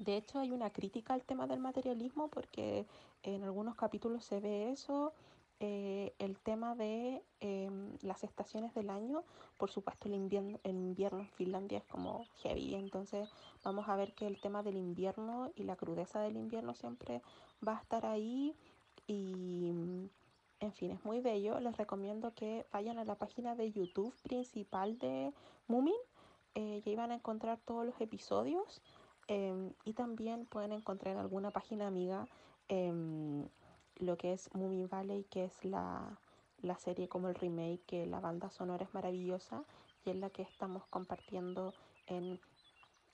de 0.00 0.16
hecho, 0.16 0.38
hay 0.38 0.50
una 0.50 0.70
crítica 0.70 1.14
al 1.14 1.22
tema 1.22 1.46
del 1.46 1.60
materialismo 1.60 2.28
porque 2.28 2.86
en 3.22 3.44
algunos 3.44 3.76
capítulos 3.76 4.24
se 4.24 4.40
ve 4.40 4.70
eso. 4.70 5.12
Eh, 5.66 6.14
el 6.18 6.38
tema 6.40 6.74
de 6.74 7.22
em, 7.40 7.96
las 8.02 8.22
estaciones 8.22 8.74
del 8.74 8.90
año, 8.90 9.24
por 9.56 9.70
supuesto 9.70 10.08
el 10.08 10.14
invierno, 10.14 10.60
el 10.62 10.76
invierno 10.76 11.20
en 11.20 11.28
Finlandia 11.30 11.78
es 11.78 11.86
como 11.86 12.26
heavy, 12.42 12.74
entonces 12.74 13.30
vamos 13.62 13.88
a 13.88 13.96
ver 13.96 14.12
que 14.12 14.26
el 14.26 14.38
tema 14.42 14.62
del 14.62 14.76
invierno 14.76 15.50
y 15.56 15.62
la 15.62 15.76
crudeza 15.76 16.20
del 16.20 16.36
invierno 16.36 16.74
siempre 16.74 17.22
va 17.66 17.78
a 17.78 17.80
estar 17.80 18.04
ahí 18.04 18.54
y 19.06 19.70
en 20.60 20.72
fin, 20.74 20.90
es 20.90 21.02
muy 21.02 21.22
bello. 21.22 21.58
Les 21.60 21.74
recomiendo 21.78 22.34
que 22.34 22.66
vayan 22.70 22.98
a 22.98 23.06
la 23.06 23.14
página 23.14 23.54
de 23.54 23.72
YouTube 23.72 24.14
principal 24.22 24.98
de 24.98 25.32
Moomin. 25.66 25.94
Eh, 26.54 26.82
ya 26.84 26.92
iban 26.92 27.10
a 27.10 27.14
encontrar 27.14 27.58
todos 27.64 27.86
los 27.86 27.98
episodios. 28.02 28.82
Em, 29.28 29.72
y 29.84 29.94
también 29.94 30.44
pueden 30.44 30.72
encontrar 30.72 31.14
en 31.14 31.20
alguna 31.20 31.50
página 31.52 31.86
amiga 31.86 32.26
em, 32.68 33.48
lo 33.96 34.16
que 34.16 34.32
es 34.32 34.52
Moomin 34.54 34.88
Valley, 34.88 35.24
que 35.24 35.44
es 35.44 35.64
la, 35.64 36.18
la 36.62 36.76
serie 36.78 37.08
como 37.08 37.28
el 37.28 37.34
remake, 37.34 37.82
que 37.86 38.06
la 38.06 38.20
banda 38.20 38.50
sonora 38.50 38.84
es 38.84 38.94
maravillosa 38.94 39.64
y 40.04 40.10
es 40.10 40.16
la 40.16 40.30
que 40.30 40.42
estamos 40.42 40.86
compartiendo 40.86 41.74
en 42.06 42.40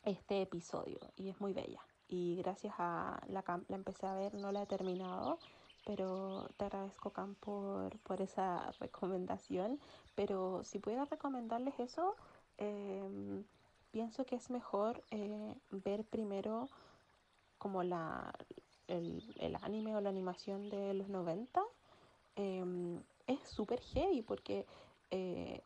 este 0.05 0.43
episodio. 0.43 0.99
Y 1.17 1.31
es 1.31 1.41
muy 1.41 1.53
bella. 1.53 1.81
Y 2.09 2.37
gracias 2.37 2.75
a 2.79 3.21
la, 3.29 3.45
la 3.69 3.77
empecé 3.77 4.07
a 4.07 4.15
ver, 4.15 4.35
no 4.35 4.51
la 4.53 4.63
he 4.63 4.67
terminado 4.67 5.39
pero 5.85 6.49
te 6.57 6.67
agradezco 6.67 7.11
Cam 7.11 7.35
por, 7.37 7.99
por 8.01 8.21
esa 8.21 8.71
recomendación. 8.81 9.81
Pero 10.15 10.63
si 10.65 10.79
pudiera 10.79 11.05
recomendarles 11.05 11.79
eso, 11.81 12.17
em, 12.59 13.45
pienso 13.91 14.25
que 14.25 14.37
es 14.37 14.51
mejor 14.51 15.03
eh, 15.11 15.55
ver 15.71 16.05
primero 16.05 16.69
como 17.59 17.83
la, 17.83 18.33
el, 18.91 19.57
anime 19.63 19.97
o 19.97 20.01
la 20.01 20.11
animación 20.11 20.69
de 20.69 20.95
los 20.95 21.09
90. 21.09 21.63
Em, 22.37 23.03
es 23.27 23.41
súper 23.49 23.81
heavy 23.81 24.23
porque 24.23 24.67
eh, 25.11 25.63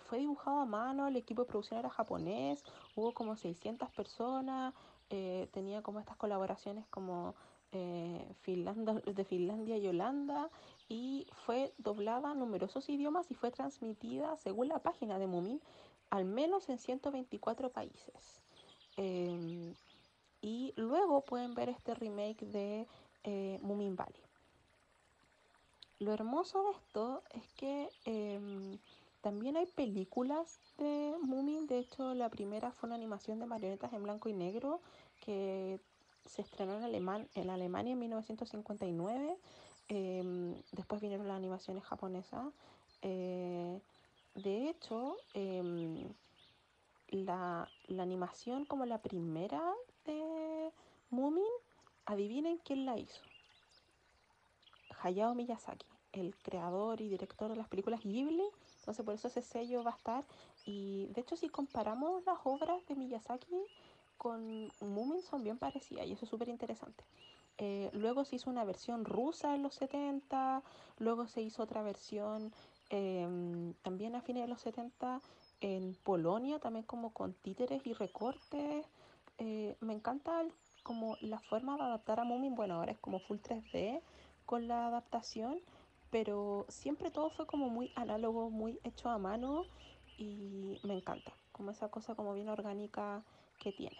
fue 0.00 0.18
dibujado 0.18 0.60
a 0.60 0.66
mano, 0.66 1.06
el 1.08 1.16
equipo 1.16 1.42
de 1.42 1.48
producción 1.48 1.80
era 1.80 1.90
japonés, 1.90 2.62
hubo 2.94 3.12
como 3.12 3.36
600 3.36 3.90
personas, 3.90 4.74
eh, 5.10 5.48
tenía 5.52 5.82
como 5.82 6.00
estas 6.00 6.16
colaboraciones 6.16 6.86
como 6.88 7.34
eh, 7.72 8.34
de 8.44 9.24
Finlandia 9.24 9.76
y 9.76 9.88
Holanda 9.88 10.50
y 10.88 11.26
fue 11.44 11.74
doblada 11.78 12.30
a 12.30 12.34
numerosos 12.34 12.88
idiomas 12.88 13.30
y 13.30 13.34
fue 13.34 13.50
transmitida, 13.50 14.36
según 14.36 14.68
la 14.68 14.78
página 14.78 15.18
de 15.18 15.26
Mumin, 15.26 15.60
al 16.10 16.24
menos 16.24 16.68
en 16.68 16.78
124 16.78 17.70
países. 17.70 18.40
Em, 18.96 19.74
y 20.40 20.72
luego 20.76 21.22
pueden 21.22 21.54
ver 21.54 21.68
este 21.68 21.94
remake 21.94 22.46
de 22.46 22.86
eh, 23.24 23.58
Mumin 23.62 23.96
Valley. 23.96 24.22
Lo 25.98 26.12
hermoso 26.12 26.62
de 26.62 26.70
esto 26.70 27.22
es 27.30 27.48
que 27.54 27.88
em, 28.04 28.78
también 29.20 29.56
hay 29.56 29.66
películas 29.66 30.60
de 30.78 31.14
Moomin. 31.22 31.66
De 31.66 31.78
hecho, 31.78 32.14
la 32.14 32.28
primera 32.28 32.70
fue 32.70 32.86
una 32.86 32.94
animación 32.94 33.40
de 33.40 33.46
marionetas 33.46 33.92
en 33.92 34.04
blanco 34.04 34.28
y 34.28 34.32
negro 34.32 34.80
que 35.20 35.80
se 36.24 36.42
estrenó 36.42 36.78
en, 36.78 37.28
en 37.34 37.50
Alemania 37.50 37.92
en 37.94 37.98
1959. 37.98 39.36
Em, 39.88 40.54
después 40.72 41.00
vinieron 41.00 41.26
las 41.26 41.36
animaciones 41.36 41.82
japonesas. 41.82 42.46
Eh, 43.02 43.80
de 44.34 44.70
hecho, 44.70 45.16
em, 45.34 46.14
la, 47.08 47.68
animación 47.98 48.64
como 48.66 48.86
la 48.86 49.02
primera 49.02 49.62
de 50.12 50.72
Moomin, 51.10 51.44
adivinen 52.06 52.58
quién 52.58 52.86
la 52.86 52.98
hizo. 52.98 53.20
Hayao 55.02 55.34
Miyazaki, 55.34 55.86
el 56.12 56.36
creador 56.36 57.00
y 57.00 57.08
director 57.08 57.50
de 57.50 57.56
las 57.56 57.68
películas 57.68 58.00
Ghibli. 58.02 58.48
Entonces 58.80 59.04
por 59.04 59.14
eso 59.14 59.28
ese 59.28 59.42
sello 59.42 59.84
va 59.84 59.92
a 59.92 59.96
estar. 59.96 60.24
Y 60.64 61.06
de 61.14 61.20
hecho 61.20 61.36
si 61.36 61.48
comparamos 61.48 62.24
las 62.24 62.38
obras 62.44 62.84
de 62.86 62.94
Miyazaki 62.94 63.64
con 64.16 64.70
Moomin 64.80 65.22
son 65.22 65.44
bien 65.44 65.58
parecidas 65.58 66.06
y 66.06 66.12
eso 66.12 66.24
es 66.24 66.30
súper 66.30 66.48
interesante. 66.48 67.04
Eh, 67.58 67.90
luego 67.92 68.24
se 68.24 68.36
hizo 68.36 68.50
una 68.50 68.64
versión 68.64 69.04
rusa 69.04 69.54
en 69.54 69.62
los 69.62 69.74
70, 69.74 70.62
luego 70.98 71.26
se 71.26 71.42
hizo 71.42 71.62
otra 71.62 71.82
versión 71.82 72.52
em, 72.90 73.74
también 73.82 74.14
a 74.14 74.20
fines 74.20 74.44
de 74.44 74.48
los 74.48 74.60
70 74.60 75.20
en 75.60 75.96
Polonia, 76.04 76.60
también 76.60 76.84
como 76.84 77.12
con 77.12 77.34
títeres 77.34 77.84
y 77.84 77.94
recortes. 77.94 78.86
Eh, 79.38 79.76
me 79.80 79.92
encanta 79.92 80.44
como 80.82 81.16
la 81.20 81.38
forma 81.38 81.76
de 81.76 81.82
adaptar 81.82 82.20
a 82.20 82.24
Moomin, 82.24 82.54
bueno, 82.54 82.74
ahora 82.74 82.92
es 82.92 82.98
como 82.98 83.20
full 83.20 83.38
3D 83.38 84.02
con 84.46 84.66
la 84.68 84.88
adaptación, 84.88 85.60
pero 86.10 86.66
siempre 86.68 87.10
todo 87.10 87.30
fue 87.30 87.46
como 87.46 87.68
muy 87.68 87.92
análogo, 87.94 88.50
muy 88.50 88.80
hecho 88.84 89.10
a 89.10 89.18
mano 89.18 89.64
y 90.16 90.78
me 90.82 90.94
encanta, 90.94 91.32
como 91.52 91.70
esa 91.70 91.90
cosa 91.90 92.14
como 92.14 92.34
bien 92.34 92.48
orgánica 92.48 93.22
que 93.58 93.72
tiene. 93.72 93.98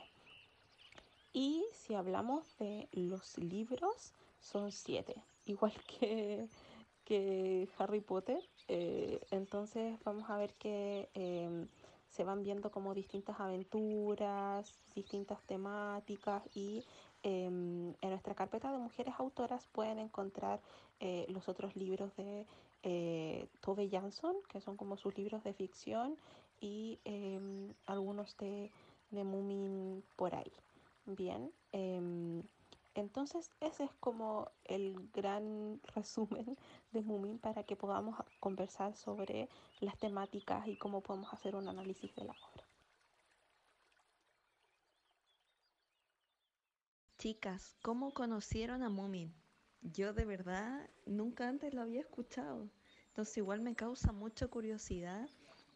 Y 1.33 1.67
si 1.73 1.95
hablamos 1.95 2.57
de 2.59 2.89
los 2.93 3.39
libros, 3.39 4.15
son 4.41 4.73
siete, 4.73 5.23
igual 5.45 5.75
que, 5.87 6.49
que 7.05 7.69
Harry 7.79 8.01
Potter. 8.01 8.43
Eh, 8.67 9.21
entonces 9.31 9.99
vamos 10.05 10.29
a 10.31 10.37
ver 10.37 10.55
que 10.55 11.09
em, 11.15 11.69
se 12.09 12.25
van 12.25 12.43
viendo 12.43 12.71
como 12.71 12.95
distintas 12.95 13.39
aventuras, 13.41 14.73
distintas 14.95 15.43
temáticas 15.43 16.43
y 16.55 16.85
em, 17.23 17.95
en 18.01 18.11
nuestra 18.11 18.35
carpeta 18.35 18.73
de 18.73 18.79
mujeres 18.79 19.15
autoras 19.19 19.67
pueden 19.73 19.99
encontrar 19.99 20.61
eh, 21.01 21.27
los 21.29 21.49
otros 21.49 21.77
libros 21.77 22.15
de 22.17 22.47
eh, 22.83 23.49
Tove 23.61 23.89
Jansson, 23.89 24.37
que 24.49 24.61
son 24.61 24.77
como 24.77 24.97
sus 24.97 25.17
libros 25.17 25.45
de 25.45 25.53
ficción 25.53 26.17
y 26.61 26.99
em, 27.05 27.73
algunos 27.87 28.37
de, 28.39 28.71
de 29.11 29.25
Moomin 29.25 30.03
por 30.17 30.35
ahí. 30.35 30.53
Bien, 31.07 31.53
em, 31.73 32.43
entonces 32.95 33.51
ese 33.61 33.85
es 33.85 33.95
como 34.01 34.51
el 34.65 35.09
gran 35.13 35.81
resumen 35.95 36.59
de 36.93 37.03
Moomin 37.03 37.39
para 37.39 37.65
que 37.65 37.77
podamos 37.77 38.17
conversar 38.41 38.97
sobre 38.97 39.49
las 39.81 39.99
temáticas 39.99 40.67
y 40.67 40.77
cómo 40.77 41.01
podemos 41.03 41.33
hacer 41.33 41.55
un 41.55 41.69
análisis 41.69 42.15
de 42.15 42.25
la 42.25 42.33
obra. 42.33 42.65
Chicas, 47.19 47.77
¿cómo 47.83 48.15
conocieron 48.15 48.83
a 48.83 48.89
Moomin? 48.89 49.35
Yo 49.83 50.13
de 50.13 50.25
verdad 50.25 50.89
nunca 51.05 51.49
antes 51.49 51.75
lo 51.75 51.83
había 51.83 52.01
escuchado. 52.01 52.69
Entonces 53.09 53.37
igual 53.39 53.61
me 53.61 53.75
causa 53.75 54.13
mucha 54.13 54.47
curiosidad 54.47 55.29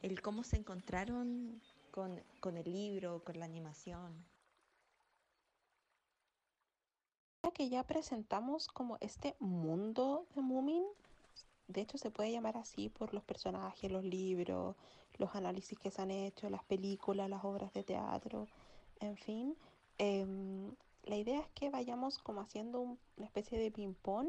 el 0.03 0.23
cómo 0.23 0.45
se 0.45 0.57
encontraron 0.57 1.61
con, 1.91 2.23
con 2.41 2.57
el 2.57 2.71
libro, 2.71 3.25
con 3.25 3.39
la 3.39 3.45
animación. 3.45 4.25
Que 7.51 7.69
ya 7.69 7.83
presentamos 7.83 8.69
como 8.69 8.99
este 9.01 9.35
mundo 9.41 10.27
de 10.35 10.43
Moomin, 10.43 10.85
de 11.67 11.81
hecho 11.81 11.99
se 11.99 12.11
puede 12.11 12.31
llamar 12.31 12.57
así 12.57 12.89
por 12.89 13.13
los 13.13 13.25
personajes, 13.25 13.91
los 13.91 14.05
libros, 14.05 14.77
los 15.19 15.35
análisis 15.35 15.79
que 15.79 15.91
se 15.91 16.03
han 16.03 16.11
hecho, 16.11 16.49
las 16.49 16.65
películas, 16.65 17.29
las 17.29 17.45
obras 17.45 17.73
de 17.73 17.83
teatro, 17.83 18.47
en 19.01 19.17
fin. 19.17 19.57
Em, 19.99 20.73
la 21.05 21.17
idea 21.17 21.41
es 21.41 21.49
que 21.55 21.71
vayamos 21.71 22.19
como 22.19 22.41
haciendo 22.41 22.81
una 22.81 23.27
especie 23.27 23.59
de 23.59 23.71
ping-pong 23.71 24.29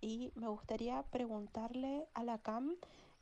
y 0.00 0.30
me 0.34 0.48
gustaría 0.48 1.02
preguntarle 1.04 2.06
a 2.14 2.24
la 2.24 2.38
Cam 2.38 2.76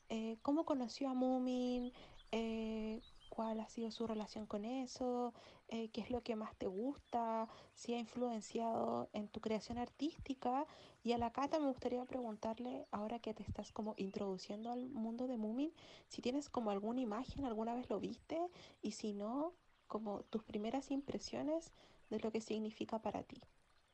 eh, 0.09 0.37
cómo 0.42 0.64
conoció 0.64 1.09
a 1.09 1.14
Moomin, 1.14 1.92
eh, 2.33 3.01
cuál 3.38 3.61
ha 3.61 3.68
sido 3.68 3.92
su 3.92 4.05
relación 4.05 4.46
con 4.46 4.64
eso, 4.64 5.33
eh, 5.68 5.90
qué 5.90 6.01
es 6.01 6.11
lo 6.11 6.24
que 6.24 6.35
más 6.35 6.57
te 6.57 6.66
gusta, 6.66 7.48
si 7.72 7.94
ha 7.94 7.98
influenciado 8.01 9.09
en 9.12 9.29
tu 9.29 9.40
creación 9.40 9.79
artística. 9.79 10.66
Y 11.05 11.12
a 11.12 11.18
la 11.18 11.31
Cata 11.31 11.61
me 11.61 11.68
gustaría 11.68 12.05
preguntarle, 12.05 12.88
ahora 12.90 13.20
que 13.20 13.35
te 13.35 13.44
estás 13.44 13.70
como 13.70 13.94
introduciendo 13.96 14.72
al 14.72 14.88
mundo 14.88 15.29
de 15.29 15.37
Moomin, 15.37 15.72
si 16.09 16.20
tienes 16.20 16.51
como 16.51 16.72
alguna 16.72 17.01
imagen, 17.01 17.44
alguna 17.44 17.77
vez 17.77 17.88
lo 17.88 18.01
viste, 18.01 18.40
y 18.83 18.90
si 18.90 19.12
no, 19.12 19.53
como 19.87 20.24
tus 20.24 20.42
primeras 20.42 20.90
impresiones 20.90 21.70
de 22.11 22.18
lo 22.18 22.33
que 22.33 22.40
significa 22.40 23.01
para 23.01 23.22
ti. 23.22 23.40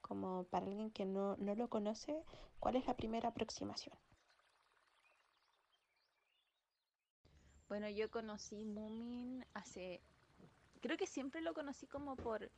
Como 0.01 0.45
para 0.45 0.65
alguien 0.65 0.91
que 0.91 1.05
no, 1.05 1.37
no 1.37 1.55
lo 1.55 1.69
conoce, 1.69 2.25
¿cuál 2.61 2.77
es 2.77 2.87
la 2.87 2.97
primera 2.97 3.29
aproximación? 3.29 3.95
Bueno, 7.69 7.89
yo 7.89 8.11
conocí 8.11 8.65
Moomin 8.65 9.45
hace... 9.55 10.01
Creo 10.81 10.97
que 10.97 11.07
siempre 11.07 11.41
lo 11.41 11.55
conocí 11.55 11.87
como 11.87 12.15
por 12.17 12.51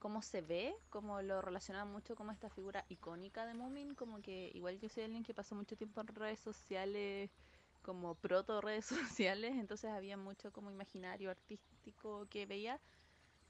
cómo 0.00 0.22
se 0.22 0.40
ve, 0.40 0.74
como 0.88 1.22
lo 1.22 1.42
relacionaba 1.42 1.84
mucho 1.84 2.16
como 2.16 2.32
esta 2.32 2.48
figura 2.50 2.84
icónica 2.88 3.46
de 3.46 3.54
Moomin, 3.54 3.94
como 3.94 4.20
que 4.22 4.50
igual 4.54 4.80
yo 4.80 4.88
soy 4.88 5.04
alguien 5.04 5.22
que 5.22 5.34
pasó 5.34 5.54
mucho 5.54 5.76
tiempo 5.76 6.00
en 6.00 6.08
redes 6.08 6.40
sociales, 6.40 7.30
como 7.82 8.14
proto 8.14 8.60
redes 8.60 8.86
sociales, 9.20 9.52
entonces 9.56 9.90
había 9.90 10.16
mucho 10.16 10.52
como 10.52 10.70
imaginario 10.70 11.30
artístico 11.30 12.26
que 12.30 12.46
veía, 12.46 12.80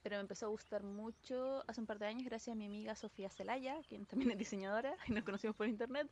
pero 0.03 0.17
me 0.17 0.23
empezó 0.23 0.47
a 0.47 0.49
gustar 0.49 0.83
mucho 0.83 1.63
hace 1.69 1.81
un 1.81 1.87
par 1.87 1.99
de 1.99 2.07
años 2.07 2.25
gracias 2.25 2.55
a 2.55 2.59
mi 2.59 2.67
amiga 2.67 2.97
Sofía 2.97 3.31
Celaya, 3.31 3.81
quien 3.89 4.05
también 4.07 4.33
es 4.33 4.39
diseñadora 4.39 4.95
y 5.07 5.13
nos 5.13 5.25
conocimos 5.25 5.57
por 5.57 5.69
internet 5.69 6.11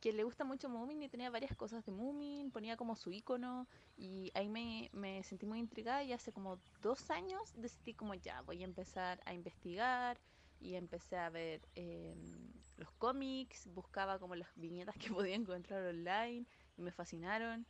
que 0.00 0.12
le 0.12 0.24
gusta 0.24 0.44
mucho 0.44 0.68
Moomin 0.68 1.02
y 1.02 1.08
tenía 1.08 1.30
varias 1.30 1.56
cosas 1.56 1.84
de 1.84 1.92
Moomin, 1.92 2.50
ponía 2.50 2.76
como 2.76 2.96
su 2.96 3.12
icono 3.12 3.66
y 3.96 4.30
ahí 4.34 4.48
me, 4.48 4.90
me, 4.92 5.22
sentí 5.22 5.46
muy 5.46 5.58
intrigada 5.58 6.02
y 6.02 6.12
hace 6.12 6.32
como 6.32 6.58
dos 6.82 7.10
años 7.10 7.52
decidí 7.56 7.94
como 7.94 8.14
ya, 8.14 8.42
voy 8.42 8.62
a 8.62 8.66
empezar 8.66 9.20
a 9.24 9.34
investigar 9.34 10.18
y 10.60 10.74
empecé 10.74 11.16
a 11.16 11.30
ver 11.30 11.60
em, 11.74 12.52
los 12.76 12.90
cómics, 12.92 13.66
buscaba 13.72 14.18
como 14.18 14.34
las 14.34 14.48
viñetas 14.56 14.96
que 14.96 15.08
podía 15.14 15.34
encontrar 15.34 15.84
online 15.86 16.46
y 16.76 16.82
me 16.82 16.92
fascinaron. 16.92 17.66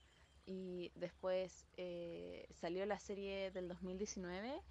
Y 0.48 0.92
después 0.94 1.66
eh, 1.76 2.46
salió 2.52 2.86
la 2.86 3.00
serie 3.00 3.50
del 3.50 3.66
2019 3.66 4.62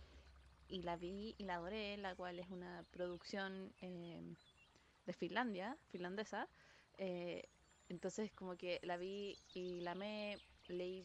y 0.70 0.84
la 0.84 0.96
vi 0.96 1.36
y 1.38 1.44
la 1.44 1.56
adoré, 1.56 1.98
la 1.98 2.16
cual 2.16 2.40
es 2.40 2.50
una 2.50 2.86
producción 2.92 3.74
em, 3.82 4.36
de 5.06 5.14
Finlandia, 5.14 5.78
finlandesa, 5.92 6.48
eh, 6.98 7.48
entonces 7.90 8.32
como 8.34 8.56
que 8.56 8.80
la 8.84 8.98
vi 8.98 9.38
y 9.54 9.82
la 9.82 9.96
me 9.96 10.38
leí 10.68 11.04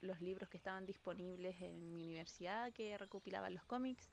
los 0.00 0.20
libros 0.20 0.48
que 0.48 0.56
estaban 0.56 0.86
disponibles 0.86 1.60
en 1.60 1.94
mi 1.94 2.04
universidad 2.04 2.72
que 2.72 2.96
recopilaban 2.96 3.54
los 3.54 3.64
cómics, 3.64 4.10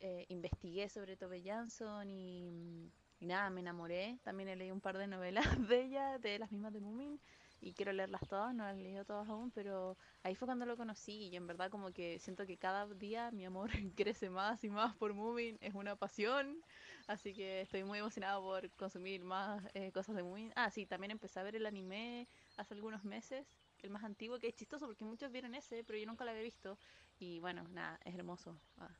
eh, 0.00 0.26
investigué 0.28 0.88
sobre 0.88 1.16
Tove 1.16 1.42
Jansson 1.42 2.10
y, 2.10 2.90
nada, 3.20 3.50
me 3.50 3.60
enamoré. 3.60 4.18
También 4.24 4.58
leí 4.58 4.70
un 4.70 4.80
par 4.80 4.98
de 4.98 5.06
novelas 5.06 5.44
de 5.68 5.84
ella, 5.84 6.18
de 6.18 6.38
las 6.38 6.50
mismas 6.50 6.72
de 6.72 6.80
Moomin, 6.80 7.20
y 7.60 7.72
quiero 7.72 7.92
leerlas 7.92 8.22
todas, 8.28 8.52
no 8.54 8.64
las 8.64 8.76
he 8.76 8.82
leído 8.82 9.04
todas 9.04 9.28
aún, 9.28 9.52
pero 9.52 9.96
ahí 10.24 10.34
fue 10.34 10.46
cuando 10.46 10.66
lo 10.66 10.76
conocí 10.76 11.28
y 11.28 11.36
en 11.36 11.46
verdad 11.46 11.70
como 11.70 11.92
que 11.92 12.18
siento 12.18 12.46
que 12.46 12.56
cada 12.56 12.86
día 12.86 13.30
mi 13.30 13.44
amor 13.44 13.70
crece 13.96 14.28
más 14.30 14.64
y 14.64 14.70
más 14.70 14.96
por 14.96 15.14
Moomin, 15.14 15.56
es 15.60 15.74
una 15.74 15.94
pasión, 15.94 16.60
Así 17.06 17.34
que 17.34 17.62
estoy 17.62 17.84
muy 17.84 17.98
emocionada 17.98 18.40
por 18.40 18.70
consumir 18.72 19.24
más 19.24 19.62
eh, 19.74 19.92
cosas 19.92 20.16
de 20.16 20.22
Moomin. 20.22 20.52
Ah, 20.56 20.70
sí, 20.70 20.86
también 20.86 21.10
empecé 21.10 21.40
a 21.40 21.42
ver 21.42 21.56
el 21.56 21.66
anime 21.66 22.28
hace 22.56 22.74
algunos 22.74 23.04
meses, 23.04 23.46
el 23.82 23.90
más 23.90 24.04
antiguo, 24.04 24.38
que 24.38 24.48
es 24.48 24.54
chistoso 24.54 24.86
porque 24.86 25.04
muchos 25.04 25.30
vieron 25.32 25.54
ese, 25.54 25.84
pero 25.84 25.98
yo 25.98 26.06
nunca 26.06 26.24
lo 26.24 26.30
había 26.30 26.42
visto. 26.42 26.78
Y 27.18 27.40
bueno, 27.40 27.66
nada, 27.68 27.98
es 28.04 28.14
hermoso. 28.14 28.56
Ah. 28.78 28.90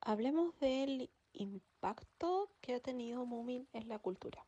Hablemos 0.00 0.58
del 0.60 1.10
impacto 1.32 2.50
que 2.60 2.74
ha 2.74 2.80
tenido 2.80 3.26
Moomin 3.26 3.66
en 3.72 3.88
la 3.88 3.98
cultura. 3.98 4.46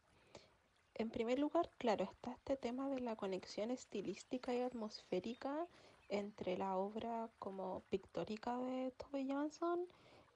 En 0.94 1.10
primer 1.10 1.38
lugar, 1.38 1.70
claro, 1.78 2.04
está 2.04 2.32
este 2.32 2.56
tema 2.56 2.88
de 2.88 3.00
la 3.00 3.16
conexión 3.16 3.70
estilística 3.70 4.52
y 4.52 4.60
atmosférica 4.60 5.66
entre 6.08 6.56
la 6.56 6.76
obra 6.76 7.30
como 7.38 7.82
pictórica 7.90 8.56
de 8.58 8.92
Tove 8.92 9.26
Jansson 9.26 9.86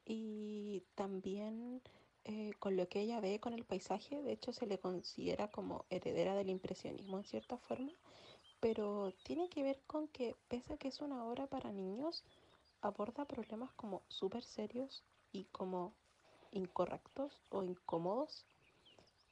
y 0.04 0.82
también 0.94 1.82
eh, 2.24 2.52
con 2.58 2.76
lo 2.76 2.88
que 2.88 3.00
ella 3.00 3.20
ve 3.20 3.40
con 3.40 3.52
el 3.52 3.64
paisaje. 3.64 4.22
De 4.22 4.32
hecho, 4.32 4.52
se 4.52 4.66
le 4.66 4.78
considera 4.78 5.48
como 5.50 5.84
heredera 5.90 6.34
del 6.34 6.50
impresionismo 6.50 7.18
en 7.18 7.24
cierta 7.24 7.56
forma, 7.58 7.92
pero 8.60 9.12
tiene 9.24 9.48
que 9.48 9.62
ver 9.62 9.80
con 9.86 10.08
que, 10.08 10.36
pese 10.48 10.74
a 10.74 10.76
que 10.76 10.88
es 10.88 11.00
una 11.00 11.24
obra 11.24 11.46
para 11.46 11.72
niños, 11.72 12.24
aborda 12.80 13.24
problemas 13.24 13.72
como 13.72 14.02
súper 14.08 14.44
serios 14.44 15.02
y 15.32 15.44
como 15.46 15.94
incorrectos 16.52 17.42
o 17.48 17.62
incómodos. 17.62 18.44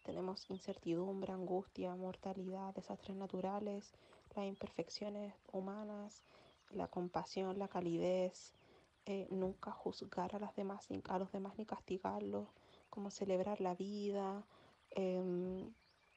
Tenemos 0.05 0.49
incertidumbre, 0.51 1.33
angustia, 1.33 1.95
mortalidad, 1.95 2.75
desastres 2.75 3.17
naturales, 3.17 3.93
las 4.35 4.47
imperfecciones 4.47 5.35
humanas, 5.53 6.23
la 6.71 6.89
compasión, 6.89 7.59
la 7.59 7.69
calidez, 7.69 8.55
eh, 9.07 9.27
nunca 9.31 9.73
juzgar 9.73 10.37
a, 10.37 10.39
las 10.39 10.55
demás, 10.55 10.87
a 11.09 11.19
los 11.19 11.33
demás 11.33 11.55
ni 11.59 11.67
castigarlos, 11.67 12.49
como 12.91 13.11
celebrar 13.11 13.61
la 13.61 13.75
vida. 13.75 14.45
Em, 14.91 15.73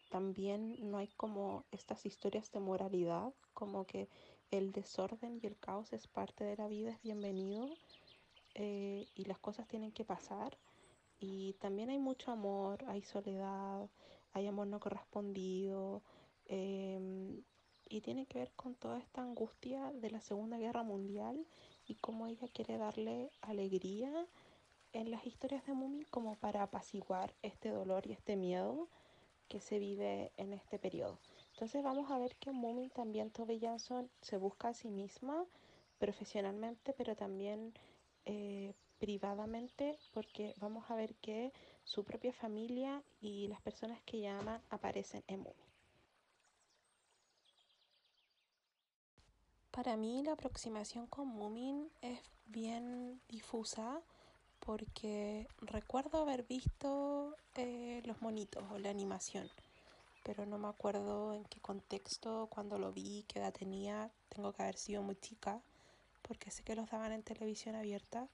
también 0.09 0.78
no 0.91 0.97
hay 0.97 1.07
como 1.07 1.66
estas 1.72 2.05
historias 2.05 2.51
de 2.51 2.59
moralidad, 2.59 3.34
como 3.53 3.86
que 3.86 4.09
el 4.51 4.72
desorden 4.72 5.39
y 5.41 5.47
el 5.47 5.57
caos 5.57 5.93
es 5.93 6.07
parte 6.07 6.43
de 6.43 6.55
la 6.57 6.68
vida, 6.68 6.91
es 6.91 7.01
bienvenido 7.01 7.68
eh, 8.53 9.07
y 9.16 9.26
las 9.26 9.39
cosas 9.39 9.68
tienen 9.68 9.91
que 9.91 10.05
pasar. 10.05 10.57
Y 11.20 11.53
también 11.53 11.89
hay 11.89 11.99
mucho 11.99 12.32
amor, 12.32 12.84
hay 12.88 13.01
soledad, 13.03 13.89
hay 14.34 14.47
amor 14.47 14.68
no 14.68 14.80
correspondido. 14.80 16.03
Em, 16.45 17.41
y 17.93 18.01
tiene 18.01 18.25
que 18.25 18.39
ver 18.39 18.51
con 18.55 18.73
toda 18.73 18.97
esta 18.97 19.21
angustia 19.21 19.91
de 19.91 20.09
la 20.09 20.19
Segunda 20.19 20.57
Guerra 20.57 20.81
Mundial 20.81 21.45
y 21.85 21.93
cómo 21.93 22.25
ella 22.25 22.47
quiere 22.47 22.79
darle 22.79 23.29
alegría 23.41 24.11
en 24.93 25.11
las 25.11 25.27
historias 25.27 25.63
de 25.67 25.73
Mumi 25.73 26.03
como 26.05 26.35
para 26.37 26.63
apaciguar 26.63 27.35
este 27.43 27.69
dolor 27.69 28.07
y 28.07 28.13
este 28.13 28.35
miedo 28.35 28.89
que 29.47 29.59
se 29.59 29.77
vive 29.77 30.31
en 30.37 30.53
este 30.53 30.79
periodo. 30.79 31.19
Entonces 31.51 31.83
vamos 31.83 32.09
a 32.09 32.17
ver 32.17 32.35
que 32.37 32.51
Mumi 32.51 32.89
también 32.89 33.29
Tove 33.29 33.59
Jansson 33.59 34.09
se 34.21 34.37
busca 34.37 34.69
a 34.69 34.73
sí 34.73 34.89
misma 34.89 35.45
profesionalmente, 35.99 36.93
pero 36.93 37.15
también 37.15 37.75
eh, 38.25 38.73
privadamente, 38.97 39.99
porque 40.15 40.55
vamos 40.57 40.89
a 40.89 40.95
ver 40.95 41.13
que 41.15 41.53
su 41.83 42.03
propia 42.03 42.33
familia 42.33 43.03
y 43.21 43.47
las 43.49 43.61
personas 43.61 44.01
que 44.01 44.19
llama 44.19 44.63
aparecen 44.71 45.23
en 45.27 45.41
Mumi. 45.41 45.72
Para 49.74 49.97
mí 49.97 50.21
la 50.21 50.34
aproximación 50.34 51.07
con 51.07 51.28
Moomin 51.30 51.89
es 52.03 52.19
bien 52.45 53.19
difusa 53.28 54.03
porque 54.59 55.47
recuerdo 55.61 56.21
haber 56.21 56.43
visto 56.43 57.36
eh, 57.55 58.03
los 58.05 58.21
monitos 58.21 58.63
o 58.71 58.78
la 58.78 58.91
animación, 58.91 59.49
pero 60.21 60.45
no 60.45 60.59
me 60.59 60.67
acuerdo 60.67 61.34
en 61.34 61.43
qué 61.45 61.59
contexto, 61.59 62.49
cuando 62.51 62.78
lo 62.78 62.93
vi, 62.93 63.26
qué 63.28 63.39
edad 63.39 63.51
tenía. 63.51 64.11
Tengo 64.30 64.53
que 64.53 64.61
haber 64.61 64.78
sido 64.78 65.01
muy 65.01 65.15
chica 65.15 65.59
porque 66.21 66.51
sé 66.51 66.61
que 66.61 66.76
los 66.76 66.91
daban 66.91 67.11
en 67.11 67.24
televisión 67.24 67.74
abierta. 67.74 68.28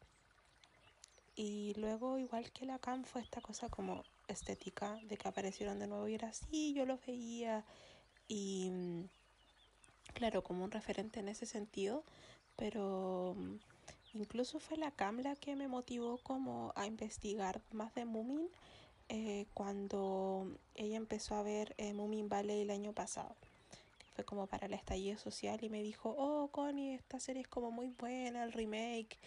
Y 1.38 1.74
luego, 1.78 2.18
igual 2.18 2.52
que 2.52 2.66
la 2.66 2.80
CAM, 2.80 3.06
fue 3.06 3.22
esta 3.22 3.40
cosa 3.40 3.70
como 3.70 4.04
estética 4.28 5.00
de 5.04 5.16
que 5.16 5.30
aparecieron 5.30 5.80
de 5.80 5.88
nuevo 5.88 6.06
y 6.10 6.16
era 6.16 6.28
así, 6.28 6.74
yo 6.74 6.86
los 6.86 7.00
veía 7.06 7.64
y 8.28 8.72
mm, 8.72 9.10
claro, 10.14 10.44
como 10.44 10.64
un 10.64 10.72
referente 10.72 11.20
en 11.20 11.30
ese 11.30 11.46
sentido, 11.46 12.04
pero 12.56 13.36
mm, 13.38 13.56
incluso 14.18 14.60
fue 14.60 14.78
la 14.78 14.92
CAMLA 14.92 15.36
que 15.36 15.56
me 15.56 15.68
motivó 15.68 16.18
como 16.20 16.74
a 16.76 16.86
investigar 16.86 17.62
más 17.72 17.94
de 17.96 18.06
Moomin 18.06 18.50
eh, 19.10 19.48
cuando 19.54 20.48
ella 20.76 20.98
empezó 20.98 21.36
a 21.36 21.44
ver 21.44 21.74
eh, 21.78 21.94
Moomin 21.94 22.30
Valley 22.30 22.62
el 22.62 22.70
año 22.72 22.94
pasado. 22.94 23.36
fue 24.16 24.26
como 24.26 24.48
para 24.48 24.68
el 24.68 24.74
estallido 24.74 25.18
social 25.18 25.64
y 25.64 25.70
me 25.70 25.82
dijo, 25.84 26.14
oh 26.18 26.50
Connie, 26.52 26.96
esta 26.96 27.20
serie 27.20 27.42
es 27.44 27.48
como 27.48 27.72
muy 27.72 27.90
buena, 27.90 28.44
el 28.44 28.52
remake. 28.52 29.18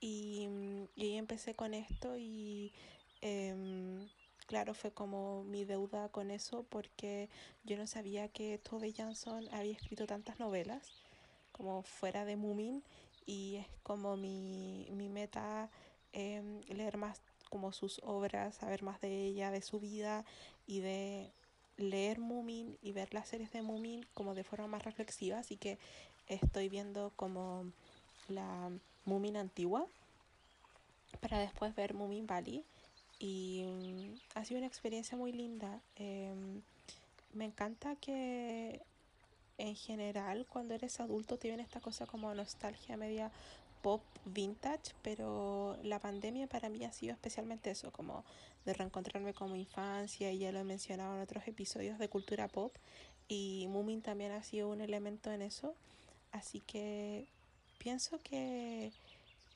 Y, 0.00 0.46
mm, 0.48 0.84
y 0.96 1.02
ahí 1.04 1.16
empecé 1.16 1.54
con 1.54 1.74
esto 1.74 2.16
y 2.16 2.72
em, 3.22 4.06
claro, 4.46 4.74
fue 4.74 4.92
como 4.92 5.44
mi 5.44 5.64
deuda 5.64 6.08
con 6.08 6.30
eso 6.30 6.64
porque 6.68 7.28
yo 7.64 7.76
no 7.76 7.86
sabía 7.86 8.28
que 8.28 8.58
Tove 8.58 8.92
Jansson 8.92 9.48
había 9.52 9.72
escrito 9.72 10.06
tantas 10.06 10.38
novelas 10.38 10.92
como 11.52 11.82
fuera 11.82 12.24
de 12.24 12.36
Moomin 12.36 12.82
y 13.26 13.56
es 13.56 13.66
como 13.82 14.16
mi, 14.16 14.88
mi 14.90 15.08
meta 15.08 15.70
em, 16.12 16.60
leer 16.68 16.96
más 16.96 17.20
como 17.48 17.72
sus 17.72 18.00
obras, 18.02 18.56
saber 18.56 18.82
más 18.82 19.00
de 19.00 19.26
ella, 19.26 19.50
de 19.50 19.62
su 19.62 19.78
vida 19.80 20.24
y 20.66 20.80
de 20.80 21.30
leer 21.76 22.18
Moomin 22.18 22.76
y 22.82 22.92
ver 22.92 23.14
las 23.14 23.28
series 23.28 23.52
de 23.52 23.62
Moomin 23.62 24.04
como 24.14 24.34
de 24.34 24.44
forma 24.44 24.66
más 24.66 24.84
reflexiva, 24.84 25.38
así 25.38 25.56
que 25.56 25.78
estoy 26.26 26.68
viendo 26.68 27.12
como 27.16 27.70
la 28.28 28.70
Moomin 29.04 29.36
antigua 29.36 29.86
para 31.20 31.38
después 31.38 31.74
ver 31.74 31.94
Moomin 31.94 32.26
Valley 32.26 32.64
y 33.24 33.64
mm, 33.64 34.18
ha 34.34 34.44
sido 34.44 34.58
una 34.58 34.66
experiencia 34.66 35.16
muy 35.16 35.32
linda. 35.32 35.80
Em, 35.96 36.60
me 37.32 37.46
encanta 37.46 37.96
que 37.96 38.82
en 39.56 39.74
general 39.76 40.46
cuando 40.46 40.74
eres 40.74 41.00
adulto 41.00 41.38
te 41.38 41.48
viene 41.48 41.62
esta 41.62 41.80
cosa 41.80 42.04
como 42.06 42.34
nostalgia 42.34 42.98
media 42.98 43.30
pop 43.80 44.02
vintage, 44.26 44.92
pero 45.02 45.78
la 45.82 46.00
pandemia 46.00 46.46
para 46.48 46.68
mí 46.68 46.84
ha 46.84 46.92
sido 46.92 47.14
especialmente 47.14 47.70
eso, 47.70 47.90
como 47.92 48.24
de 48.66 48.74
reencontrarme 48.74 49.32
con 49.32 49.52
mi 49.52 49.60
infancia 49.60 50.30
y 50.30 50.38
ya 50.38 50.52
lo 50.52 50.58
he 50.58 50.64
mencionado 50.64 51.14
en 51.14 51.22
otros 51.22 51.48
episodios 51.48 51.98
de 51.98 52.08
cultura 52.08 52.48
pop 52.48 52.74
y 53.26 53.66
Moomin 53.70 54.02
también 54.02 54.32
ha 54.32 54.42
sido 54.42 54.68
un 54.68 54.82
elemento 54.82 55.32
en 55.32 55.40
eso, 55.40 55.74
así 56.32 56.60
que 56.60 57.26
pienso 57.78 58.18
que 58.22 58.92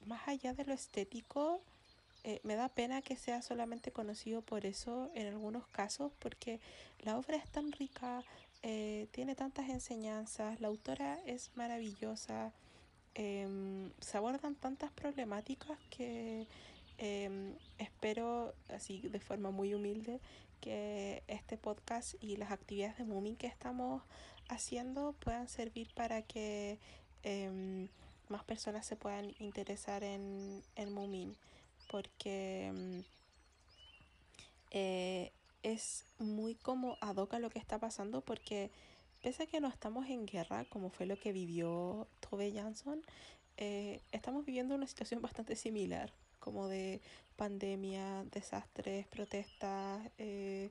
más 0.06 0.26
allá 0.26 0.54
de 0.54 0.64
lo 0.64 0.72
estético, 0.72 1.60
eh, 2.24 2.40
me 2.42 2.56
da 2.56 2.68
pena 2.68 3.02
que 3.02 3.16
sea 3.16 3.42
solamente 3.42 3.92
conocido 3.92 4.42
por 4.42 4.66
eso 4.66 5.10
en 5.14 5.28
algunos 5.28 5.66
casos, 5.68 6.12
porque 6.18 6.60
la 7.00 7.16
obra 7.16 7.36
es 7.36 7.48
tan 7.50 7.72
rica, 7.72 8.22
eh, 8.62 9.06
tiene 9.12 9.34
tantas 9.34 9.68
enseñanzas, 9.68 10.60
la 10.60 10.68
autora 10.68 11.18
es 11.26 11.50
maravillosa, 11.54 12.52
em, 13.14 13.90
se 14.00 14.16
abordan 14.16 14.54
tantas 14.56 14.90
problemáticas 14.92 15.78
que 15.90 16.46
em, 16.98 17.54
espero, 17.78 18.54
así 18.70 19.00
de 19.00 19.20
forma 19.20 19.50
muy 19.52 19.74
humilde, 19.74 20.20
que 20.60 21.22
este 21.28 21.56
podcast 21.56 22.14
y 22.20 22.36
las 22.36 22.50
actividades 22.50 22.98
de 22.98 23.04
Moomin 23.04 23.36
que 23.36 23.46
estamos 23.46 24.02
haciendo 24.48 25.14
puedan 25.20 25.48
servir 25.48 25.88
para 25.94 26.22
que 26.22 26.78
em, 27.22 27.88
más 28.28 28.42
personas 28.44 28.86
se 28.86 28.96
puedan 28.96 29.34
interesar 29.38 30.02
en, 30.02 30.62
en 30.76 30.92
Moomin 30.92 31.36
porque 31.88 32.70
mm, 32.72 33.00
eh, 34.70 35.32
es 35.62 36.04
muy 36.18 36.54
como 36.54 36.96
ad 37.00 37.16
hoc 37.16 37.34
a 37.34 37.38
lo 37.38 37.50
que 37.50 37.58
está 37.58 37.78
pasando 37.78 38.20
porque 38.20 38.70
pese 39.22 39.44
a 39.44 39.46
que 39.46 39.60
no 39.60 39.68
estamos 39.68 40.06
en 40.08 40.26
guerra 40.26 40.64
como 40.66 40.90
fue 40.90 41.06
lo 41.06 41.18
que 41.18 41.32
vivió 41.32 42.06
Tove 42.20 42.52
Jansson, 42.52 43.02
eh, 43.56 44.00
estamos 44.12 44.44
viviendo 44.44 44.74
una 44.74 44.86
situación 44.86 45.20
bastante 45.20 45.56
similar 45.56 46.12
como 46.38 46.68
de 46.68 47.00
pandemia, 47.36 48.24
desastres, 48.32 49.06
protestas, 49.08 50.00
eh, 50.18 50.70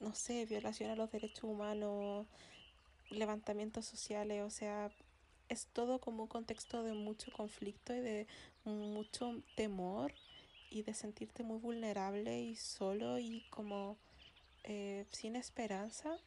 no 0.00 0.14
sé, 0.14 0.46
violación 0.46 0.90
a 0.90 0.96
los 0.96 1.10
derechos 1.10 1.44
humanos, 1.44 2.26
levantamientos 3.10 3.84
sociales, 3.84 4.42
o 4.42 4.50
sea, 4.50 4.90
es 5.48 5.66
todo 5.72 6.00
como 6.00 6.24
un 6.24 6.28
contexto 6.28 6.82
de 6.82 6.92
mucho 6.92 7.30
conflicto 7.32 7.94
y 7.94 8.00
de 8.00 8.26
mucho 8.66 9.42
temor 9.54 10.12
y 10.70 10.82
de 10.82 10.94
sentirte 10.94 11.42
muy 11.42 11.58
vulnerable 11.58 12.40
y 12.40 12.56
solo 12.56 13.18
y 13.18 13.44
como 13.50 13.96
eh, 14.64 15.04
sin 15.10 15.36
esperanza. 15.36 16.18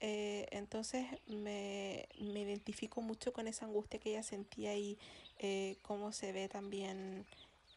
Eh, 0.00 0.46
entonces 0.50 1.06
me, 1.26 2.08
identifico 2.18 3.02
mucho 3.02 3.32
con 3.32 3.46
esa 3.46 3.66
angustia 3.66 4.00
que 4.00 4.10
ella 4.10 4.22
sentía 4.22 4.74
y 4.74 4.98
eh, 5.38 5.76
cómo 5.82 6.12
se 6.12 6.32
ve 6.32 6.48
también 6.48 7.26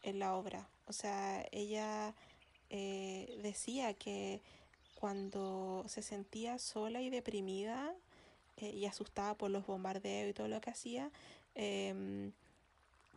en 0.02 0.18
la 0.18 0.34
obra. 0.34 0.68
O 0.86 0.92
sea, 0.92 1.46
ella 1.52 2.14
eh, 2.70 3.38
decía 3.42 3.94
que 3.94 4.40
cuando 4.94 5.84
se 5.86 6.02
sentía 6.02 6.58
sola 6.58 7.02
y 7.02 7.10
deprimida 7.10 7.94
y 8.56 8.86
asustada 8.86 9.34
por 9.34 9.50
los 9.50 9.66
bombardeos 9.66 10.30
y 10.30 10.32
todo 10.32 10.48
lo 10.48 10.60
que 10.60 10.70
hacía, 10.70 11.10
em, 11.54 12.32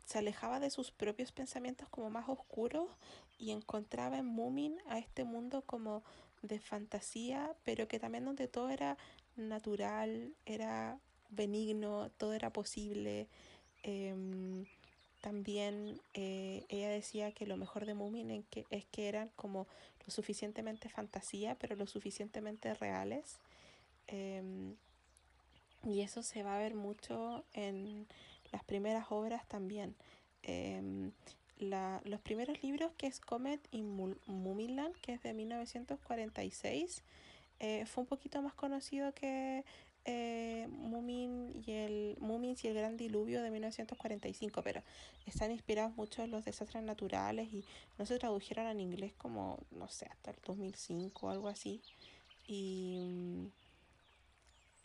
se 0.07 0.19
alejaba 0.19 0.61
de 0.61 0.69
sus 0.69 0.89
propios 0.89 1.33
pensamientos 1.33 1.89
como 1.89 2.09
más 2.09 2.29
oscuros 2.29 2.87
y 3.37 3.51
encontraba 3.51 4.17
en 4.17 4.25
Moomin 4.25 4.77
a 4.87 4.99
este 4.99 5.25
mundo 5.25 5.63
como 5.65 6.01
de 6.41 6.61
fantasía, 6.61 7.53
pero 7.65 7.89
que 7.89 7.99
también 7.99 8.23
donde 8.23 8.47
todo 8.47 8.69
era 8.69 8.97
natural, 9.35 10.33
era 10.45 10.97
benigno, 11.29 12.09
todo 12.17 12.31
era 12.33 12.53
posible. 12.53 13.27
Em, 13.83 14.65
también 15.19 15.99
eh, 16.13 16.63
ella 16.69 16.89
decía 16.89 17.33
que 17.33 17.45
lo 17.45 17.57
mejor 17.57 17.85
de 17.85 17.93
Moomin 17.93 18.45
es 18.69 18.85
que 18.85 19.07
eran 19.09 19.29
como 19.35 19.67
lo 20.05 20.11
suficientemente 20.11 20.87
fantasía, 20.87 21.55
pero 21.55 21.75
lo 21.75 21.85
suficientemente 21.85 22.73
reales. 22.75 23.39
Em, 24.07 24.75
y 25.83 25.99
eso 25.99 26.23
se 26.23 26.43
va 26.43 26.55
a 26.55 26.59
ver 26.59 26.75
mucho 26.75 27.43
en 27.53 28.07
las 28.51 28.63
primeras 28.63 29.07
obras 29.09 29.47
también. 29.47 29.95
Em, 30.43 31.11
los 31.59 32.21
primeros 32.21 32.61
libros 32.61 32.91
que 32.97 33.07
es 33.07 33.19
Comet 33.19 33.67
y 33.71 33.81
Mumiland, 33.81 34.95
que 35.01 35.13
es 35.13 35.23
de 35.23 35.33
1946, 35.33 37.03
eh, 37.59 37.85
fue 37.87 38.03
un 38.03 38.07
poquito 38.07 38.41
más 38.41 38.53
conocido 38.53 39.13
que 39.13 39.65
eh, 40.09 40.67
Mumin 40.69 41.63
y 41.65 41.71
el 41.71 42.17
Mumins 42.21 42.63
y 42.63 42.69
el 42.69 42.75
Gran 42.75 42.95
Diluvio 42.95 43.41
de 43.41 43.49
1945, 43.49 44.61
pero 44.61 44.81
están 45.25 45.51
inspirados 45.51 45.95
mucho 45.97 46.23
en 46.23 46.31
los 46.31 46.45
desastres 46.45 46.83
naturales 46.83 47.51
y 47.51 47.65
no 47.97 48.05
se 48.05 48.17
tradujeron 48.17 48.67
en 48.67 48.79
inglés 48.79 49.13
como, 49.17 49.59
no 49.71 49.89
sé, 49.89 50.05
hasta 50.05 50.31
el 50.31 50.37
2005 50.45 51.27
o 51.27 51.29
algo 51.29 51.49
así. 51.49 51.81
Y 52.47 52.99
mm, 52.99 53.47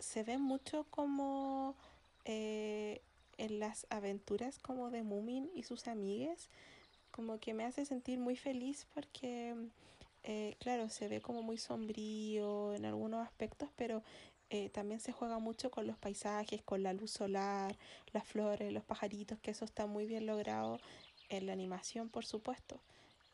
se 0.00 0.24
ve 0.24 0.38
mucho 0.38 0.86
como 0.90 1.76
eh, 2.24 3.00
en 3.38 3.58
las 3.60 3.86
aventuras 3.90 4.58
como 4.58 4.90
de 4.90 5.02
Mumin 5.02 5.50
y 5.54 5.62
sus 5.64 5.88
amigues, 5.88 6.48
como 7.10 7.38
que 7.38 7.54
me 7.54 7.64
hace 7.64 7.84
sentir 7.84 8.18
muy 8.18 8.36
feliz 8.36 8.86
porque, 8.94 9.54
eh, 10.24 10.56
claro, 10.58 10.88
se 10.88 11.08
ve 11.08 11.20
como 11.20 11.42
muy 11.42 11.58
sombrío 11.58 12.74
en 12.74 12.84
algunos 12.84 13.24
aspectos, 13.26 13.68
pero 13.76 14.02
eh, 14.50 14.68
también 14.70 15.00
se 15.00 15.12
juega 15.12 15.38
mucho 15.38 15.70
con 15.70 15.86
los 15.86 15.96
paisajes, 15.96 16.62
con 16.62 16.82
la 16.82 16.92
luz 16.92 17.10
solar, 17.10 17.76
las 18.12 18.26
flores, 18.26 18.72
los 18.72 18.84
pajaritos, 18.84 19.38
que 19.40 19.50
eso 19.50 19.64
está 19.64 19.86
muy 19.86 20.06
bien 20.06 20.26
logrado 20.26 20.78
en 21.28 21.46
la 21.46 21.52
animación, 21.52 22.08
por 22.10 22.26
supuesto. 22.26 22.80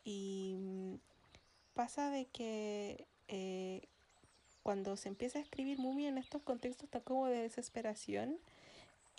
Y 0.05 0.55
mm, 0.57 0.95
pasa 1.73 2.09
de 2.09 2.25
que 2.27 3.05
eh, 3.27 3.81
cuando 4.63 4.97
se 4.97 5.09
empieza 5.09 5.39
a 5.39 5.41
escribir 5.41 5.77
muy 5.77 6.05
en 6.05 6.17
estos 6.17 6.41
contextos 6.41 6.85
está 6.85 7.01
como 7.01 7.27
de 7.27 7.39
desesperación 7.39 8.37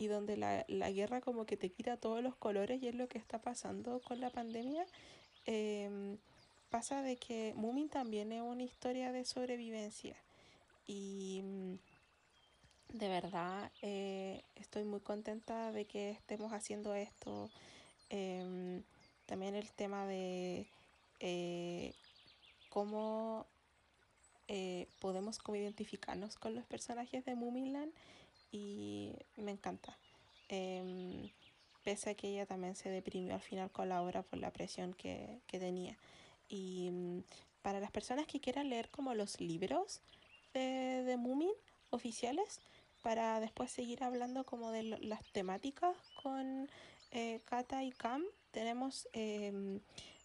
y 0.00 0.06
donde 0.06 0.38
la, 0.38 0.64
la, 0.68 0.90
guerra 0.90 1.20
como 1.20 1.44
que 1.44 1.58
te 1.58 1.70
quita 1.70 1.98
todos 1.98 2.22
los 2.22 2.34
colores 2.34 2.82
y 2.82 2.88
es 2.88 2.94
lo 2.94 3.06
que 3.06 3.18
está 3.18 3.38
pasando 3.42 4.00
con 4.00 4.18
la 4.18 4.30
pandemia, 4.30 4.86
em, 5.44 6.16
pasa 6.70 7.02
de 7.02 7.16
que 7.16 7.52
Moomin 7.54 7.90
también 7.90 8.32
es 8.32 8.40
una 8.40 8.62
historia 8.62 9.12
de 9.12 9.26
sobrevivencia 9.26 10.16
y 10.86 11.42
mm, 11.42 11.74
de 12.94 13.08
verdad 13.08 13.70
eh, 13.82 14.42
estoy 14.56 14.84
muy 14.84 15.00
contenta 15.00 15.70
de 15.70 15.84
que 15.84 16.10
estemos 16.10 16.54
haciendo 16.54 16.94
esto. 16.94 17.50
Em, 18.08 18.82
también 19.26 19.54
el 19.54 19.70
tema 19.72 20.06
de 20.06 20.66
eh, 21.20 21.92
cómo 22.70 23.46
eh, 24.48 24.88
podemos 24.98 25.38
como 25.38 25.56
identificarnos 25.56 26.36
con 26.36 26.54
los 26.54 26.64
personajes 26.64 27.24
de 27.26 27.34
Mumiland 27.34 27.92
y 28.50 29.12
me 29.36 29.52
encanta. 29.52 29.96
Em, 30.48 31.30
pese 31.84 32.10
a 32.10 32.14
que 32.14 32.28
ella 32.28 32.46
también 32.46 32.74
se 32.74 32.90
deprimió 32.90 33.34
al 33.34 33.40
final 33.40 33.70
con 33.70 33.88
la 33.88 34.02
obra 34.02 34.22
por 34.22 34.38
la 34.38 34.52
presión 34.52 34.94
que, 34.94 35.40
que 35.46 35.58
tenía. 35.58 35.96
Y 36.48 36.90
mm, 36.90 37.22
para 37.62 37.80
las 37.80 37.90
personas 37.90 38.26
que 38.26 38.40
quieran 38.40 38.70
leer 38.70 38.90
como 38.90 39.14
los 39.14 39.40
libros 39.40 40.00
de, 40.52 41.04
de 41.04 41.16
Mumin 41.16 41.52
oficiales, 41.90 42.60
para 43.02 43.40
después 43.40 43.70
seguir 43.70 44.02
hablando 44.04 44.44
como 44.44 44.70
de 44.70 44.82
las 44.82 45.24
temáticas 45.32 45.96
con 46.22 46.68
eh, 47.12 47.40
Kata 47.44 47.82
y 47.82 47.92
Cam. 47.92 48.22
Tenemos 48.50 49.08
eh, 49.12 49.80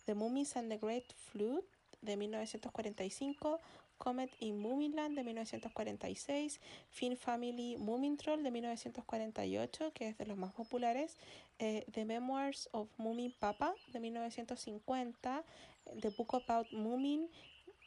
The 0.05 0.15
Mummies 0.15 0.57
and 0.57 0.69
the 0.69 0.77
Great 0.77 1.13
Flood 1.13 1.63
de 2.01 2.17
1945, 2.17 3.59
Comet 3.97 4.31
in 4.39 4.61
Land 4.95 5.15
de 5.15 5.23
1946, 5.23 6.59
Fin 6.89 7.17
Family 7.17 7.77
Moomin 7.77 8.17
Troll 8.17 8.43
de 8.43 8.51
1948, 8.51 9.93
que 9.93 10.09
es 10.09 10.17
de 10.17 10.25
los 10.25 10.37
más 10.37 10.53
populares, 10.53 11.17
eh, 11.59 11.85
The 11.91 12.05
Memoirs 12.05 12.69
of 12.71 12.89
Moomin 12.97 13.33
Papa 13.39 13.73
de 13.93 13.99
1950, 13.99 15.43
The 16.01 16.09
Book 16.09 16.35
About 16.35 16.71
Moomin, 16.71 17.29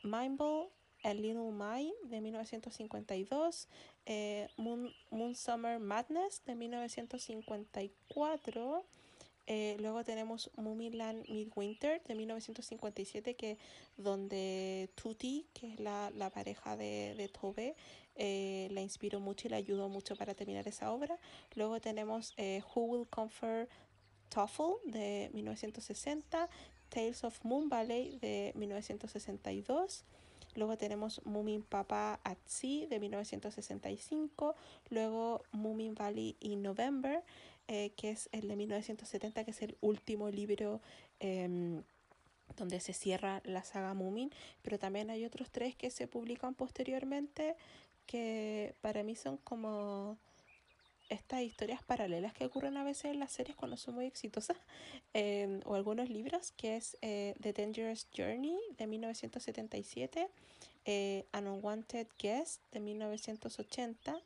Mindball 0.03 0.71
el 1.03 1.23
Little 1.23 1.53
My 1.53 1.93
de 2.05 2.21
1952, 2.21 3.69
eh, 4.07 4.49
Moon, 4.57 4.93
Summer 5.35 5.79
Madness 5.79 6.43
de 6.45 6.55
1954. 6.55 8.85
Eh, 9.51 9.77
luego 9.81 10.05
tenemos 10.05 10.51
Mumiland 10.57 11.27
Midwinter 11.27 12.03
de 12.05 12.15
1957, 12.15 13.35
que 13.35 13.57
donde 13.97 14.91
Tutti, 14.95 15.47
que 15.55 15.73
es 15.73 15.81
la, 15.81 16.31
pareja 16.35 16.77
de, 16.77 17.15
de 17.17 17.29
Tobe, 17.31 17.75
eh, 18.15 18.69
la 18.73 18.83
inspiró 18.83 19.21
mucho 19.21 19.49
y 19.49 19.51
la 19.51 19.57
ayudó 19.57 19.89
mucho 19.89 20.17
para 20.17 20.35
terminar 20.35 20.69
esa 20.69 20.93
obra. 20.93 21.19
Luego 21.55 21.81
tenemos 21.81 22.35
Who 22.37 22.83
Will 22.83 23.09
Comfort 23.09 23.71
Toffle 24.29 24.77
de 24.85 25.31
1960, 25.33 26.51
Tales 26.91 27.25
of 27.25 27.43
Moon 27.43 27.71
Valley 27.71 28.19
de 28.19 28.53
1962. 28.55 30.05
Luego 30.55 30.77
tenemos 30.77 31.21
Moomin 31.25 31.63
Papa 31.63 32.21
at 32.25 32.39
Sea 32.47 32.87
de 32.89 33.01
1965. 33.01 34.55
Luego 34.91 35.43
Moomin 35.53 35.95
Valley 35.95 36.37
in 36.41 36.63
November, 36.63 37.23
eh, 37.69 37.91
que 37.97 38.11
es 38.11 38.29
el 38.33 38.49
de 38.49 38.57
1970, 38.57 39.45
que 39.45 39.51
es 39.51 39.63
el 39.63 39.77
último 39.81 40.31
libro 40.31 40.81
em, 41.21 41.83
donde 42.57 42.81
se 42.81 42.93
cierra 42.93 43.43
la 43.45 43.63
saga 43.63 43.95
Moomin. 43.95 44.31
Pero 44.63 44.79
también 44.79 45.11
hay 45.11 45.25
otros 45.25 45.51
tres 45.51 45.77
que 45.77 45.91
se 45.91 46.07
publican 46.07 46.55
posteriormente 46.55 47.57
que 48.07 48.75
para 48.81 49.03
mí 49.03 49.15
son 49.15 49.37
como 49.37 50.17
estas 51.09 51.43
historias 51.43 51.83
paralelas 51.83 52.33
que 52.33 52.45
ocurren 52.45 52.77
a 52.77 52.85
veces 52.85 53.07
en 53.07 53.19
las 53.19 53.33
series 53.33 53.57
cuando 53.57 53.77
son 53.77 53.95
muy 53.95 54.07
exitosas, 54.07 54.57
em, 55.19 55.61
o 55.65 55.75
algunos 55.75 56.09
libros, 56.09 56.53
que 56.53 56.77
es 56.77 56.97
eh, 57.03 57.35
The 57.41 57.53
Dangerous 57.53 58.07
Journey 58.17 58.57
de 58.77 58.87
1977, 58.87 60.29
eh, 60.85 61.25
An 61.33 61.49
Unwanted 61.49 62.07
Guest 62.19 62.63
de 62.71 62.79
1980 62.79 64.23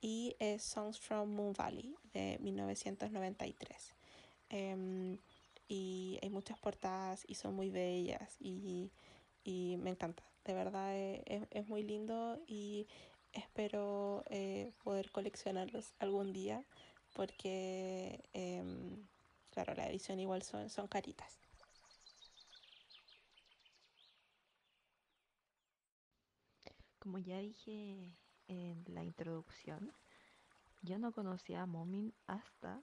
y 0.00 0.34
eh, 0.40 0.58
Songs 0.58 0.98
from 0.98 1.30
Moon 1.30 1.52
Valley 1.52 1.94
de 2.12 2.38
1993. 2.40 3.94
Em, 4.50 5.18
y 5.68 6.18
hay 6.20 6.28
muchas 6.28 6.58
portadas 6.58 7.22
y 7.28 7.36
son 7.36 7.54
muy 7.54 7.70
bellas 7.70 8.36
y, 8.40 8.90
y 9.44 9.76
me 9.78 9.90
encanta. 9.90 10.24
De 10.44 10.54
verdad 10.54 10.96
es, 10.96 11.42
es 11.50 11.68
muy 11.68 11.84
lindo 11.84 12.42
y 12.48 12.88
espero 13.32 14.24
eh, 14.28 14.72
poder 14.82 15.12
coleccionarlos 15.12 15.94
algún 16.00 16.32
día 16.32 16.64
porque, 17.14 18.24
em, 18.32 19.06
claro, 19.52 19.74
la 19.74 19.88
edición 19.88 20.18
igual 20.18 20.42
son, 20.42 20.68
son 20.70 20.88
caritas. 20.88 21.38
Como 26.98 27.18
ya 27.18 27.38
dije 27.38 28.12
en 28.48 28.84
la 28.88 29.04
introducción, 29.04 29.92
yo 30.82 30.98
no 30.98 31.12
conocía 31.12 31.62
a 31.62 31.66
Momin 31.66 32.12
hasta 32.26 32.80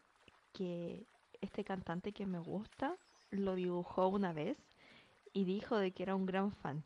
que 0.53 1.05
este 1.41 1.63
cantante 1.63 2.11
que 2.11 2.25
me 2.25 2.39
gusta 2.39 2.97
lo 3.31 3.55
dibujó 3.55 4.07
una 4.07 4.33
vez 4.33 4.57
y 5.33 5.45
dijo 5.45 5.77
de 5.77 5.91
que 5.91 6.03
era 6.03 6.15
un 6.15 6.25
gran 6.25 6.51
fan. 6.51 6.83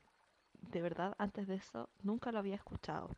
De 0.71 0.81
verdad, 0.81 1.15
antes 1.17 1.47
de 1.47 1.55
eso 1.55 1.89
nunca 2.01 2.31
lo 2.31 2.39
había 2.39 2.55
escuchado. 2.55 3.09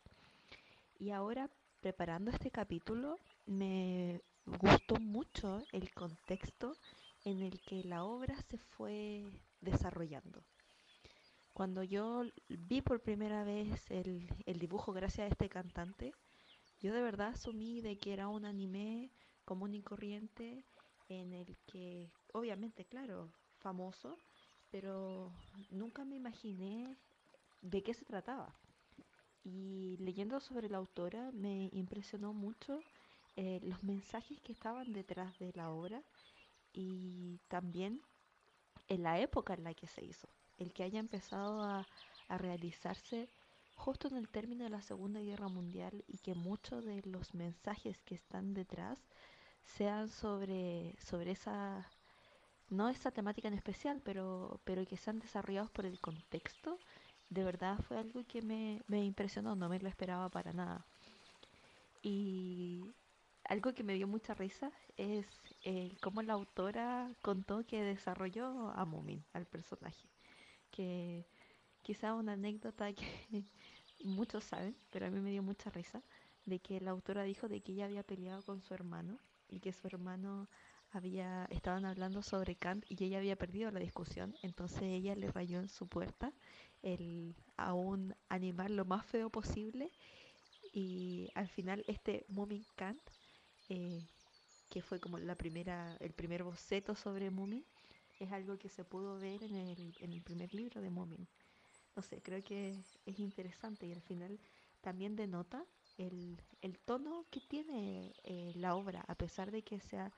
Y 0.97 1.11
ahora, 1.11 1.49
preparando 1.81 2.31
este 2.31 2.51
capítulo, 2.51 3.17
me 3.45 4.21
gustó 4.45 4.95
mucho 4.99 5.63
el 5.71 5.91
contexto 5.93 6.75
en 7.23 7.41
el 7.41 7.59
que 7.61 7.83
la 7.83 8.03
obra 8.03 8.35
se 8.49 8.57
fue 8.57 9.25
desarrollando. 9.61 10.43
Cuando 11.53 11.83
yo 11.83 12.23
vi 12.49 12.81
por 12.81 13.01
primera 13.01 13.43
vez 13.43 13.89
el, 13.89 14.27
dibujo 14.59 14.93
gracias 14.93 15.25
a 15.25 15.31
este 15.31 15.49
cantante, 15.49 16.13
yo 16.81 16.93
de 16.93 17.01
verdad 17.01 17.29
asumí 17.29 17.81
de 17.81 17.97
que 17.97 18.13
era 18.13 18.27
un 18.27 18.45
anime 18.45 19.09
común 19.45 19.73
y 19.73 19.81
corriente 19.81 20.63
en 21.07 21.33
el 21.33 21.57
que, 21.65 22.11
obviamente, 22.33 22.85
claro, 22.85 23.31
famoso, 23.59 24.19
pero 24.69 25.31
nunca 25.71 26.03
me 26.03 26.17
imaginé 26.17 26.97
de 27.61 27.81
qué 27.83 27.93
se 27.93 28.05
trataba. 28.05 28.53
Y 29.43 29.95
leyendo 29.99 30.39
sobre 30.41 30.69
la 30.69 30.77
autora 30.77 31.31
me 31.31 31.69
impresionó 31.71 32.33
mucho 32.33 32.81
eh, 33.35 33.59
los 33.63 33.83
mensajes 33.83 34.39
que 34.41 34.51
estaban 34.51 34.93
detrás 34.93 35.37
de 35.39 35.51
la 35.53 35.71
obra 35.71 36.01
y 36.73 37.39
también 37.47 38.01
en 38.87 39.03
la 39.03 39.19
época 39.19 39.53
en 39.53 39.63
la 39.63 39.73
que 39.73 39.87
se 39.87 40.03
hizo. 40.03 40.27
El 40.57 40.73
que 40.73 40.83
haya 40.83 40.99
empezado 40.99 41.61
a, 41.61 41.85
a 42.27 42.37
realizarse 42.37 43.29
justo 43.75 44.07
en 44.07 44.15
el 44.15 44.29
término 44.29 44.63
de 44.63 44.69
la 44.69 44.81
Segunda 44.81 45.19
Guerra 45.19 45.47
Mundial 45.47 46.03
y 46.07 46.17
que 46.19 46.33
muchos 46.33 46.85
de 46.85 47.01
los 47.03 47.33
mensajes 47.33 48.01
que 48.03 48.15
están 48.15 48.53
detrás 48.53 48.97
sean 49.65 50.09
sobre, 50.09 50.95
sobre 50.99 51.31
esa, 51.31 51.89
no 52.69 52.89
esa 52.89 53.11
temática 53.11 53.47
en 53.47 53.53
especial, 53.55 54.01
pero, 54.03 54.59
pero 54.63 54.85
que 54.85 54.97
sean 54.97 55.19
desarrollados 55.19 55.71
por 55.71 55.85
el 55.85 55.99
contexto, 55.99 56.79
de 57.29 57.43
verdad 57.43 57.77
fue 57.87 57.97
algo 57.97 58.23
que 58.25 58.41
me, 58.41 58.81
me 58.87 59.03
impresionó, 59.03 59.55
no 59.55 59.69
me 59.69 59.79
lo 59.79 59.89
esperaba 59.89 60.29
para 60.29 60.53
nada. 60.53 60.85
Y 62.01 62.93
algo 63.49 63.73
que 63.73 63.83
me 63.83 63.93
dio 63.93 64.07
mucha 64.07 64.33
risa 64.33 64.71
es 64.97 65.25
el 65.63 65.99
cómo 65.99 66.21
la 66.21 66.33
autora 66.33 67.11
contó 67.21 67.65
que 67.65 67.81
desarrolló 67.81 68.69
a 68.71 68.85
Mumin, 68.85 69.23
al 69.33 69.45
personaje. 69.45 70.09
Que 70.71 71.25
quizá 71.81 72.13
una 72.13 72.33
anécdota 72.33 72.91
que 72.93 73.05
muchos 74.03 74.43
saben, 74.43 74.75
pero 74.91 75.07
a 75.07 75.09
mí 75.09 75.19
me 75.19 75.31
dio 75.31 75.43
mucha 75.43 75.69
risa, 75.69 76.01
de 76.45 76.59
que 76.59 76.79
la 76.81 76.91
autora 76.91 77.23
dijo 77.23 77.47
de 77.47 77.61
que 77.61 77.73
ella 77.73 77.85
había 77.85 78.03
peleado 78.03 78.41
con 78.43 78.61
su 78.61 78.73
hermano 78.73 79.19
y 79.47 79.59
que 79.59 79.73
su 79.73 79.87
hermano 79.87 80.47
había 80.91 81.45
estaban 81.49 81.85
hablando 81.85 82.21
sobre 82.21 82.55
Kant 82.55 82.85
y 82.87 83.03
ella 83.03 83.17
había 83.17 83.35
perdido 83.35 83.71
la 83.71 83.79
discusión, 83.79 84.35
entonces 84.43 84.83
ella 84.83 85.15
le 85.15 85.31
rayó 85.31 85.59
en 85.59 85.69
su 85.69 85.87
puerta 85.87 86.31
el 86.83 87.35
aún 87.57 88.15
animar 88.29 88.69
lo 88.69 88.85
más 88.85 89.05
feo 89.05 89.29
posible 89.29 89.91
y 90.71 91.29
al 91.35 91.49
final 91.49 91.83
este 91.87 92.25
Mumin 92.29 92.65
Kant 92.75 93.01
eh, 93.69 94.07
que 94.69 94.81
fue 94.81 94.99
como 94.99 95.17
la 95.17 95.35
primera 95.35 95.95
el 95.99 96.13
primer 96.13 96.43
boceto 96.43 96.95
sobre 96.95 97.29
Mumin 97.31 97.65
es 98.19 98.31
algo 98.31 98.57
que 98.57 98.69
se 98.69 98.83
pudo 98.83 99.19
ver 99.19 99.43
en 99.43 99.55
el, 99.55 99.95
en 99.99 100.13
el 100.13 100.21
primer 100.21 100.53
libro 100.53 100.81
de 100.81 100.89
Mumin. 100.89 101.27
No 101.95 102.01
sé, 102.01 102.21
creo 102.21 102.43
que 102.43 102.83
es 103.05 103.19
interesante 103.19 103.87
y 103.87 103.93
al 103.93 104.01
final 104.01 104.39
también 104.81 105.15
denota 105.15 105.65
el, 105.97 106.41
el 106.61 106.79
tono 106.79 107.25
que 107.29 107.41
tiene 107.41 108.13
eh, 108.23 108.51
la 108.55 108.75
obra, 108.75 109.03
a 109.07 109.15
pesar 109.15 109.51
de 109.51 109.63
que 109.63 109.79
sea 109.79 110.11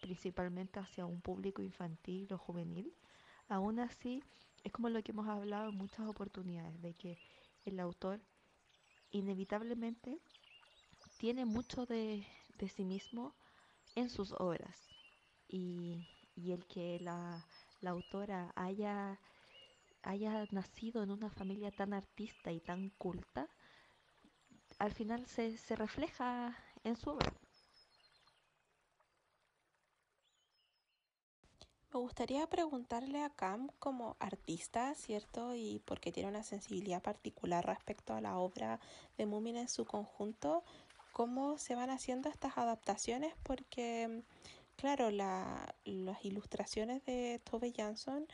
principalmente 0.00 0.80
hacia 0.80 1.06
un 1.06 1.20
público 1.20 1.62
infantil 1.62 2.32
o 2.32 2.38
juvenil, 2.38 2.92
aún 3.48 3.78
así 3.78 4.22
es 4.64 4.72
como 4.72 4.88
lo 4.88 5.02
que 5.02 5.12
hemos 5.12 5.28
hablado 5.28 5.70
en 5.70 5.76
muchas 5.76 6.06
oportunidades, 6.06 6.80
de 6.82 6.94
que 6.94 7.18
el 7.64 7.80
autor 7.80 8.20
inevitablemente 9.10 10.18
tiene 11.18 11.44
mucho 11.44 11.86
de, 11.86 12.26
de 12.58 12.68
sí 12.68 12.84
mismo 12.84 13.34
en 13.94 14.08
sus 14.08 14.32
obras 14.32 14.76
y, 15.48 16.08
y 16.36 16.52
el 16.52 16.66
que 16.66 16.98
la, 17.00 17.46
la 17.80 17.90
autora 17.90 18.52
haya 18.56 19.18
haya 20.02 20.46
nacido 20.50 21.02
en 21.02 21.10
una 21.10 21.30
familia 21.30 21.70
tan 21.70 21.94
artista 21.94 22.50
y 22.50 22.60
tan 22.60 22.90
culta, 22.90 23.48
al 24.78 24.92
final 24.92 25.26
se, 25.26 25.56
se 25.56 25.76
refleja 25.76 26.56
en 26.82 26.96
su 26.96 27.10
obra. 27.10 27.32
Me 31.92 32.00
gustaría 32.00 32.46
preguntarle 32.46 33.22
a 33.22 33.28
Cam 33.28 33.68
como 33.78 34.16
artista, 34.18 34.94
¿cierto? 34.94 35.54
Y 35.54 35.78
porque 35.84 36.10
tiene 36.10 36.30
una 36.30 36.42
sensibilidad 36.42 37.02
particular 37.02 37.66
respecto 37.66 38.14
a 38.14 38.22
la 38.22 38.38
obra 38.38 38.80
de 39.18 39.26
Mumin 39.26 39.58
en 39.58 39.68
su 39.68 39.84
conjunto, 39.84 40.64
cómo 41.12 41.58
se 41.58 41.74
van 41.74 41.90
haciendo 41.90 42.28
estas 42.28 42.58
adaptaciones, 42.58 43.34
porque, 43.42 44.22
claro, 44.76 45.10
la, 45.10 45.74
las 45.84 46.24
ilustraciones 46.24 47.04
de 47.04 47.40
Tove 47.44 47.72
Jansson 47.72 48.26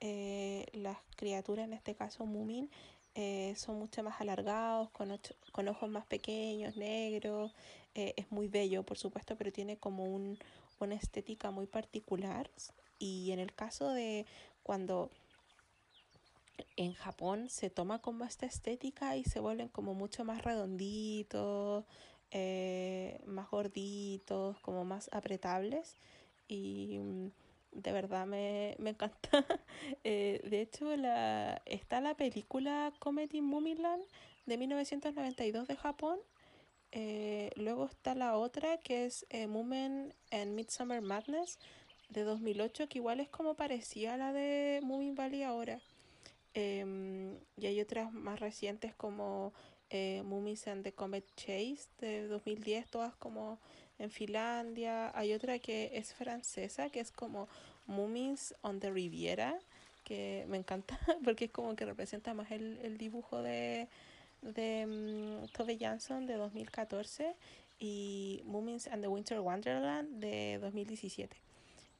eh, 0.00 0.66
las 0.72 0.98
criaturas, 1.16 1.64
en 1.64 1.72
este 1.72 1.94
caso 1.94 2.26
Mumin, 2.26 2.70
eh, 3.14 3.54
son 3.56 3.78
mucho 3.78 4.02
más 4.02 4.20
alargados, 4.20 4.90
con, 4.90 5.18
con 5.52 5.68
ojos 5.68 5.88
más 5.88 6.06
pequeños, 6.06 6.76
negros. 6.76 7.54
Eh, 7.94 8.12
es 8.16 8.30
muy 8.30 8.46
bello, 8.48 8.82
por 8.82 8.98
supuesto, 8.98 9.36
pero 9.36 9.52
tiene 9.52 9.78
como 9.78 10.04
un, 10.04 10.38
una 10.80 10.94
estética 10.94 11.50
muy 11.50 11.66
particular. 11.66 12.50
Y 12.98 13.32
en 13.32 13.38
el 13.38 13.54
caso 13.54 13.90
de 13.90 14.26
cuando 14.62 15.10
en 16.76 16.92
Japón 16.92 17.48
se 17.48 17.70
toma 17.70 18.00
como 18.00 18.24
esta 18.24 18.46
estética 18.46 19.16
y 19.16 19.24
se 19.24 19.40
vuelven 19.40 19.68
como 19.68 19.94
mucho 19.94 20.24
más 20.24 20.42
redonditos, 20.42 21.84
más 23.26 23.50
gorditos, 23.50 24.58
como 24.60 24.84
más 24.84 25.08
apretables. 25.12 25.96
Y 26.48 26.98
mm, 26.98 27.28
de 27.76 27.92
verdad 27.92 28.26
me, 28.26 28.74
me 28.78 28.90
encanta. 28.90 29.30
Eh, 30.04 30.40
de 30.48 30.62
hecho, 30.62 30.92
está 31.64 32.00
la 32.00 32.16
película 32.16 32.92
Comedy 32.98 33.40
Mumiland 33.40 34.02
de 34.46 34.56
1992 34.56 35.68
de 35.68 35.76
Japón. 35.76 36.18
Eh, 36.92 37.50
luego 37.56 37.86
está 37.86 38.14
la 38.14 38.36
otra 38.36 38.78
que 38.78 39.04
es 39.06 39.26
eh, 39.30 39.46
Moomin 39.46 40.14
and 40.30 40.52
Midsummer 40.54 41.02
Madness 41.02 41.58
de 42.08 42.22
2008, 42.22 42.88
que 42.88 42.98
igual 42.98 43.20
es 43.20 43.28
como 43.28 43.54
parecía 43.54 44.14
a 44.14 44.16
la 44.16 44.32
de 44.32 44.80
Moomin 44.82 45.14
Valley 45.14 45.42
ahora. 45.42 45.80
Em, 46.54 47.38
y 47.56 47.66
hay 47.66 47.80
otras 47.80 48.12
más 48.12 48.40
recientes 48.40 48.94
como 48.94 49.52
eh, 49.90 50.22
Mummies 50.24 50.66
and 50.68 50.82
the 50.82 50.92
Comet 50.92 51.24
Chase 51.36 51.88
de 52.00 52.28
2010, 52.28 52.88
todas 52.88 53.14
como 53.16 53.58
en 53.98 54.10
Finlandia. 54.10 55.12
Hay 55.16 55.32
otra 55.32 55.58
que 55.58 55.90
es 55.94 56.14
francesa, 56.14 56.90
que 56.90 57.00
es 57.00 57.12
como 57.12 57.48
Mummies 57.86 58.54
on 58.62 58.80
the 58.80 58.90
Riviera, 58.90 59.58
que 60.04 60.44
me 60.48 60.56
encanta 60.56 60.98
porque 61.24 61.46
es 61.46 61.50
como 61.50 61.74
que 61.76 61.84
representa 61.84 62.34
más 62.34 62.50
el, 62.50 62.78
el 62.82 62.98
dibujo 62.98 63.42
de, 63.42 63.88
de 64.42 65.46
um, 65.58 65.78
Jansson 65.78 66.26
de 66.26 66.34
2014 66.34 67.34
y 67.78 68.42
Mummies 68.44 68.88
and 68.88 69.02
the 69.02 69.08
Winter 69.08 69.40
Wonderland 69.40 70.20
de 70.20 70.58
2017. 70.60 71.36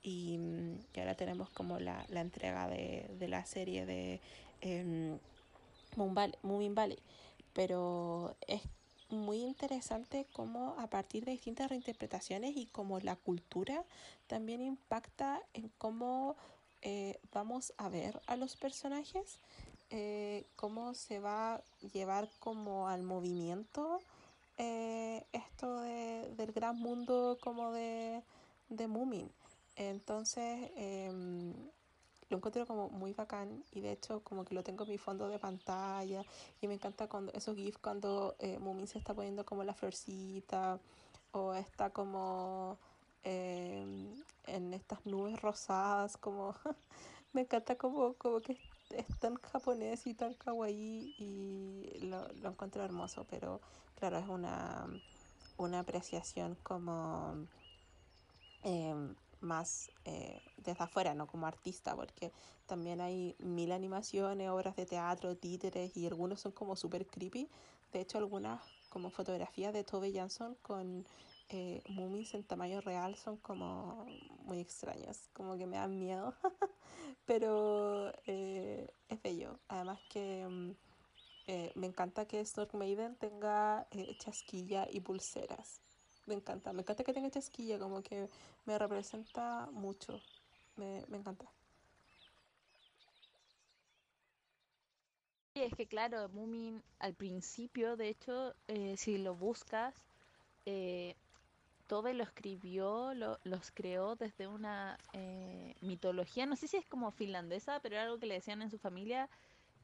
Y, 0.02 0.36
um, 0.38 0.78
y 0.94 1.00
ahora 1.00 1.14
tenemos 1.14 1.50
como 1.50 1.78
la, 1.78 2.04
la 2.08 2.20
entrega 2.20 2.68
de, 2.68 3.10
de, 3.18 3.28
la 3.28 3.44
serie 3.44 3.86
de 3.86 4.20
eh, 4.60 5.18
Valley. 5.96 6.98
Pero 7.56 8.36
es 8.46 8.60
muy 9.08 9.38
interesante 9.38 10.26
cómo 10.34 10.74
a 10.78 10.88
partir 10.88 11.24
de 11.24 11.32
distintas 11.32 11.70
reinterpretaciones 11.70 12.54
y 12.54 12.66
cómo 12.66 13.00
la 13.00 13.16
cultura 13.16 13.82
también 14.26 14.60
impacta 14.60 15.40
en 15.54 15.70
cómo 15.78 16.36
eh, 16.82 17.18
vamos 17.32 17.72
a 17.78 17.88
ver 17.88 18.20
a 18.26 18.36
los 18.36 18.56
personajes, 18.56 19.38
eh, 19.88 20.44
cómo 20.56 20.92
se 20.92 21.18
va 21.18 21.54
a 21.54 21.62
llevar 21.94 22.28
como 22.40 22.88
al 22.88 23.02
movimiento 23.02 24.02
eh, 24.58 25.24
esto 25.32 25.80
de, 25.80 26.34
del 26.36 26.52
gran 26.52 26.78
mundo 26.78 27.38
como 27.40 27.72
de, 27.72 28.22
de 28.68 28.86
Moomin. 28.86 29.30
Entonces, 29.76 30.70
eh, 30.76 31.10
lo 32.28 32.36
encuentro 32.38 32.66
como 32.66 32.88
muy 32.88 33.12
bacán 33.12 33.64
y 33.72 33.80
de 33.80 33.92
hecho 33.92 34.20
como 34.24 34.44
que 34.44 34.54
lo 34.54 34.62
tengo 34.62 34.84
en 34.84 34.90
mi 34.90 34.98
fondo 34.98 35.28
de 35.28 35.38
pantalla 35.38 36.24
y 36.60 36.68
me 36.68 36.74
encanta 36.74 37.08
cuando 37.08 37.32
esos 37.32 37.56
GIFs 37.56 37.78
cuando 37.78 38.34
eh, 38.38 38.58
Mumin 38.58 38.86
se 38.86 38.98
está 38.98 39.14
poniendo 39.14 39.44
como 39.44 39.64
la 39.64 39.74
florcita 39.74 40.78
o 41.32 41.54
está 41.54 41.90
como 41.90 42.78
eh, 43.22 43.84
en 44.46 44.74
estas 44.74 45.04
nubes 45.06 45.40
rosadas 45.40 46.16
como 46.16 46.54
me 47.32 47.42
encanta 47.42 47.76
como, 47.76 48.14
como 48.14 48.40
que 48.40 48.58
es 48.90 49.06
tan 49.18 49.36
japonés 49.36 50.06
y 50.06 50.14
tan 50.14 50.34
kawaii 50.34 51.14
y 51.18 51.98
lo, 52.06 52.26
lo 52.34 52.50
encuentro 52.50 52.84
hermoso 52.84 53.26
pero 53.28 53.60
claro 53.98 54.18
es 54.18 54.28
una 54.28 54.86
una 55.58 55.80
apreciación 55.80 56.56
como 56.62 57.46
eh, 58.64 58.94
más 59.40 59.90
eh, 60.04 60.40
desde 60.56 60.84
afuera, 60.84 61.14
no 61.14 61.26
como 61.26 61.46
artista, 61.46 61.94
porque 61.94 62.32
también 62.66 63.00
hay 63.00 63.36
mil 63.38 63.72
animaciones, 63.72 64.50
obras 64.50 64.76
de 64.76 64.86
teatro, 64.86 65.36
títeres 65.36 65.96
y 65.96 66.06
algunos 66.06 66.40
son 66.40 66.52
como 66.52 66.76
super 66.76 67.06
creepy. 67.06 67.48
De 67.92 68.00
hecho, 68.00 68.18
algunas 68.18 68.60
como 68.88 69.10
fotografías 69.10 69.72
de 69.72 69.84
Tove 69.84 70.12
Jansson 70.12 70.56
con 70.62 71.06
eh, 71.48 71.82
mummies 71.88 72.34
en 72.34 72.44
tamaño 72.44 72.80
real 72.80 73.14
son 73.16 73.36
como 73.36 74.06
muy 74.44 74.58
extrañas, 74.60 75.28
como 75.32 75.56
que 75.56 75.66
me 75.66 75.76
dan 75.76 75.98
miedo, 75.98 76.34
pero 77.26 78.12
eh, 78.26 78.88
es 79.08 79.22
bello. 79.22 79.60
Además 79.68 80.00
que 80.08 80.46
mm, 80.48 80.70
eh, 81.48 81.72
me 81.76 81.86
encanta 81.86 82.26
que 82.26 82.44
Stork 82.44 82.74
Maiden 82.74 83.14
tenga 83.16 83.86
eh, 83.92 84.16
chasquilla 84.18 84.88
y 84.90 85.00
pulseras 85.00 85.80
me 86.26 86.34
encanta. 86.34 86.72
Me 86.72 86.82
encanta 86.82 87.04
que 87.04 87.12
tenga 87.14 87.30
chasquilla, 87.30 87.78
como 87.78 88.02
que 88.02 88.28
me 88.66 88.78
representa 88.78 89.68
mucho. 89.72 90.20
Me, 90.76 91.04
me 91.08 91.18
encanta. 91.18 91.46
Sí, 95.54 95.62
es 95.62 95.74
que 95.74 95.86
claro, 95.86 96.28
Moomin 96.28 96.82
al 96.98 97.14
principio, 97.14 97.96
de 97.96 98.08
hecho, 98.08 98.54
eh, 98.68 98.96
si 98.96 99.18
lo 99.18 99.34
buscas, 99.34 99.94
eh, 100.66 101.16
Tobe 101.88 102.14
lo 102.14 102.24
escribió, 102.24 103.14
lo, 103.14 103.38
los 103.44 103.70
creó 103.72 104.16
desde 104.16 104.48
una 104.48 104.98
eh, 105.14 105.74
mitología, 105.82 106.46
no 106.46 106.56
sé 106.56 106.68
si 106.68 106.76
es 106.78 106.86
como 106.86 107.12
finlandesa, 107.12 107.80
pero 107.80 107.96
era 107.96 108.04
algo 108.04 108.18
que 108.18 108.26
le 108.26 108.34
decían 108.34 108.62
en 108.62 108.70
su 108.70 108.78
familia, 108.78 109.28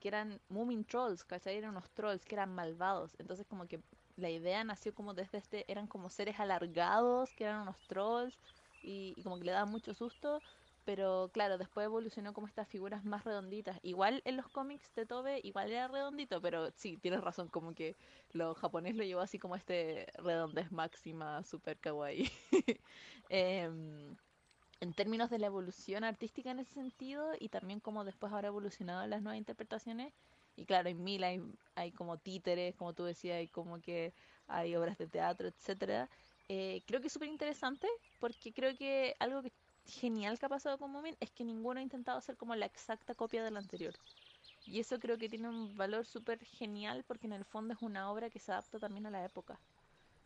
que 0.00 0.08
eran 0.08 0.40
Moomin 0.50 0.84
Trolls, 0.84 1.24
¿cachai? 1.24 1.56
Eran 1.58 1.70
unos 1.72 1.90
trolls 1.92 2.24
que 2.26 2.34
eran 2.36 2.54
malvados. 2.54 3.16
Entonces 3.20 3.46
como 3.48 3.66
que 3.68 3.80
la 4.16 4.30
idea 4.30 4.64
nació 4.64 4.94
como 4.94 5.14
desde 5.14 5.38
este, 5.38 5.70
eran 5.70 5.86
como 5.86 6.10
seres 6.10 6.38
alargados, 6.40 7.30
que 7.34 7.44
eran 7.44 7.62
unos 7.62 7.76
trolls, 7.86 8.38
y, 8.82 9.14
como 9.22 9.38
que 9.38 9.44
le 9.44 9.52
daban 9.52 9.70
mucho 9.70 9.94
susto. 9.94 10.40
Pero 10.84 11.30
claro, 11.32 11.58
después 11.58 11.84
evolucionó 11.84 12.32
como 12.32 12.48
estas 12.48 12.68
figuras 12.68 13.04
más 13.04 13.24
redonditas. 13.24 13.78
Igual 13.82 14.20
en 14.24 14.36
los 14.36 14.48
cómics 14.48 14.92
de 14.96 15.06
Tobe, 15.06 15.40
igual 15.44 15.70
era 15.70 15.86
redondito, 15.86 16.40
pero 16.42 16.72
sí, 16.72 16.96
tienes 16.96 17.20
razón, 17.20 17.48
como 17.48 17.72
que 17.72 17.96
lo 18.32 18.54
japonés 18.56 18.96
lo 18.96 19.04
llevó 19.04 19.20
así 19.20 19.38
como 19.38 19.54
este 19.54 20.06
redondez 20.14 20.72
máxima, 20.72 21.44
super 21.44 21.78
kawaii. 21.78 22.30
Em, 23.28 24.16
en 24.80 24.94
términos 24.94 25.30
de 25.30 25.38
la 25.38 25.46
evolución 25.46 26.04
artística 26.04 26.50
en 26.50 26.58
ese 26.58 26.74
sentido, 26.74 27.32
y 27.38 27.48
también 27.48 27.80
como 27.80 28.04
después 28.04 28.32
ahora 28.32 28.48
ha 28.48 28.50
evolucionado 28.50 29.06
las 29.06 29.22
nuevas 29.22 29.38
interpretaciones. 29.38 30.12
Y 30.56 30.64
claro, 30.66 30.88
en 30.88 31.02
Mil 31.02 31.24
hay, 31.24 31.40
hay 31.74 31.92
como 31.92 32.18
títeres, 32.18 32.74
como 32.76 32.92
tú 32.92 33.04
decías, 33.04 33.38
hay 33.38 33.48
como 33.48 33.80
que 33.80 34.12
hay 34.48 34.76
obras 34.76 34.98
de 34.98 35.06
teatro, 35.06 35.48
etcétera. 35.48 36.08
Eh, 36.48 36.82
creo 36.86 37.00
que 37.00 37.06
es 37.06 37.12
súper 37.12 37.28
interesante 37.28 37.88
porque 38.20 38.52
creo 38.52 38.76
que 38.76 39.14
algo 39.18 39.42
que 39.42 39.52
genial 39.86 40.38
que 40.38 40.46
ha 40.46 40.48
pasado 40.48 40.78
con 40.78 40.90
Moomin 40.90 41.16
es 41.20 41.30
que 41.30 41.44
ninguno 41.44 41.80
ha 41.80 41.82
intentado 41.82 42.18
hacer 42.18 42.36
como 42.36 42.54
la 42.54 42.66
exacta 42.66 43.14
copia 43.14 43.42
del 43.42 43.56
anterior. 43.56 43.94
Y 44.66 44.80
eso 44.80 44.98
creo 44.98 45.18
que 45.18 45.28
tiene 45.28 45.48
un 45.48 45.76
valor 45.76 46.06
súper 46.06 46.38
genial 46.44 47.04
porque 47.06 47.26
en 47.26 47.32
el 47.32 47.44
fondo 47.44 47.74
es 47.74 47.82
una 47.82 48.10
obra 48.10 48.30
que 48.30 48.38
se 48.38 48.52
adapta 48.52 48.78
también 48.78 49.06
a 49.06 49.10
la 49.10 49.24
época. 49.24 49.58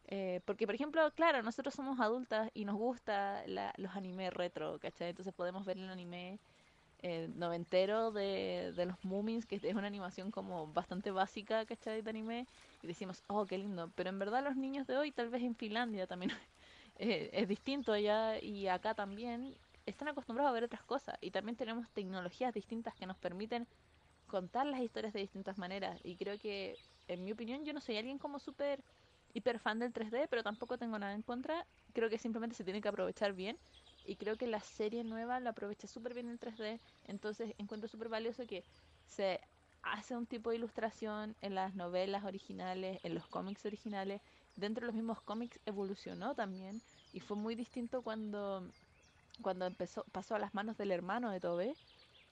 Eh, 0.09 0.41
porque, 0.45 0.67
por 0.67 0.75
ejemplo, 0.75 1.11
claro, 1.13 1.43
nosotros 1.43 1.75
somos 1.75 1.99
adultas 2.01 2.51
y 2.55 2.65
nos 2.65 2.77
gusta 2.77 3.43
la, 3.47 3.73
los 3.77 3.97
animes 3.97 4.33
retro, 4.33 4.79
¿cachai? 4.79 5.11
Entonces 5.11 5.35
podemos 5.35 5.65
ver 5.65 5.79
el 5.79 5.89
anime 5.89 6.39
eh, 7.09 7.29
noventero 7.37 8.11
de, 8.11 8.73
los 8.85 9.05
Moomins, 9.05 9.47
que 9.47 9.55
es 9.63 9.75
una 9.77 9.87
animación 9.87 10.33
como 10.33 10.67
bastante 10.73 11.13
básica, 11.13 11.65
¿cachai? 11.65 12.03
De 12.03 12.11
anime, 12.11 12.49
y 12.83 12.89
decimos, 12.89 13.23
oh, 13.29 13.47
qué 13.47 13.59
lindo. 13.59 13.93
Pero 13.95 14.11
en 14.11 14.19
verdad 14.19 14.43
los 14.43 14.57
niños 14.57 14.89
de 14.89 14.99
hoy, 14.99 15.13
tal 15.13 15.29
vez 15.29 15.45
en 15.45 15.55
Finlandia 15.55 16.09
también 16.09 16.33
eh, 16.99 17.31
es 17.33 17.47
distinto 17.47 17.93
allá 17.93 18.41
y 18.43 18.67
acá 18.67 18.95
también, 18.95 19.57
están 19.87 20.09
acostumbrados 20.09 20.51
a 20.51 20.53
ver 20.53 20.65
otras 20.65 20.83
cosas. 20.83 21.17
Y 21.21 21.31
también 21.31 21.55
tenemos 21.55 21.89
tecnologías 21.91 22.53
distintas 22.53 22.93
que 22.97 23.07
nos 23.07 23.17
permiten 23.19 23.69
contar 24.27 24.67
las 24.67 24.81
historias 24.81 25.13
de 25.13 25.21
distintas 25.21 25.59
maneras. 25.59 26.01
Y 26.03 26.17
creo 26.17 26.41
que, 26.41 26.77
en 27.07 27.23
mi 27.23 27.31
opinión, 27.31 27.65
yo 27.65 27.73
no 27.73 27.81
soy 27.81 27.99
alguien 27.99 28.19
como 28.19 28.41
súper 28.41 28.83
hiper 29.33 29.61
fan 29.61 29.79
del 29.79 29.93
3D, 29.93 30.27
pero 30.29 30.43
tampoco 30.43 30.77
tengo 30.77 30.99
nada 30.99 31.15
en 31.15 31.23
contra. 31.23 31.69
Creo 31.93 32.11
que 32.11 32.19
simplemente 32.19 32.57
se 32.57 32.65
tiene 32.65 32.81
que 32.81 32.89
aprovechar 32.89 33.33
bien. 33.33 33.57
Y 34.07 34.17
creo 34.17 34.37
que 34.37 34.47
la 34.47 34.61
serie 34.61 35.05
nueva 35.05 35.41
la 35.41 35.51
aprovecha 35.51 35.87
súper 35.87 36.15
bien 36.15 36.29
en 36.29 36.39
3D. 36.39 36.81
Entonces 37.07 37.55
encuentro 37.59 37.89
súper 37.89 38.09
valioso 38.09 38.47
que 38.47 38.65
se 39.07 39.41
hace 39.83 40.17
un 40.17 40.27
tipo 40.27 40.51
de 40.51 40.57
ilustración 40.57 41.37
en 41.43 41.55
las 41.55 41.75
novelas 41.75 42.25
originales, 42.25 43.01
en 43.03 43.15
los 43.15 43.27
cómics 43.27 43.65
originales. 43.67 44.21
Dentro 44.57 44.83
de 44.83 44.87
los 44.87 44.95
mismos 44.97 45.21
cómics 45.23 45.59
evolucionó 45.67 46.35
también. 46.35 46.81
Y 47.13 47.21
fue 47.21 47.37
muy 47.37 47.55
distinto 47.55 48.03
cuando, 48.03 48.71
cuando 49.43 49.67
empezó, 49.67 50.05
pasó 50.13 50.35
a 50.35 50.39
las 50.39 50.55
manos 50.55 50.77
del 50.77 50.93
hermano 50.93 51.31
de 51.31 51.41
Tobe 51.41 51.77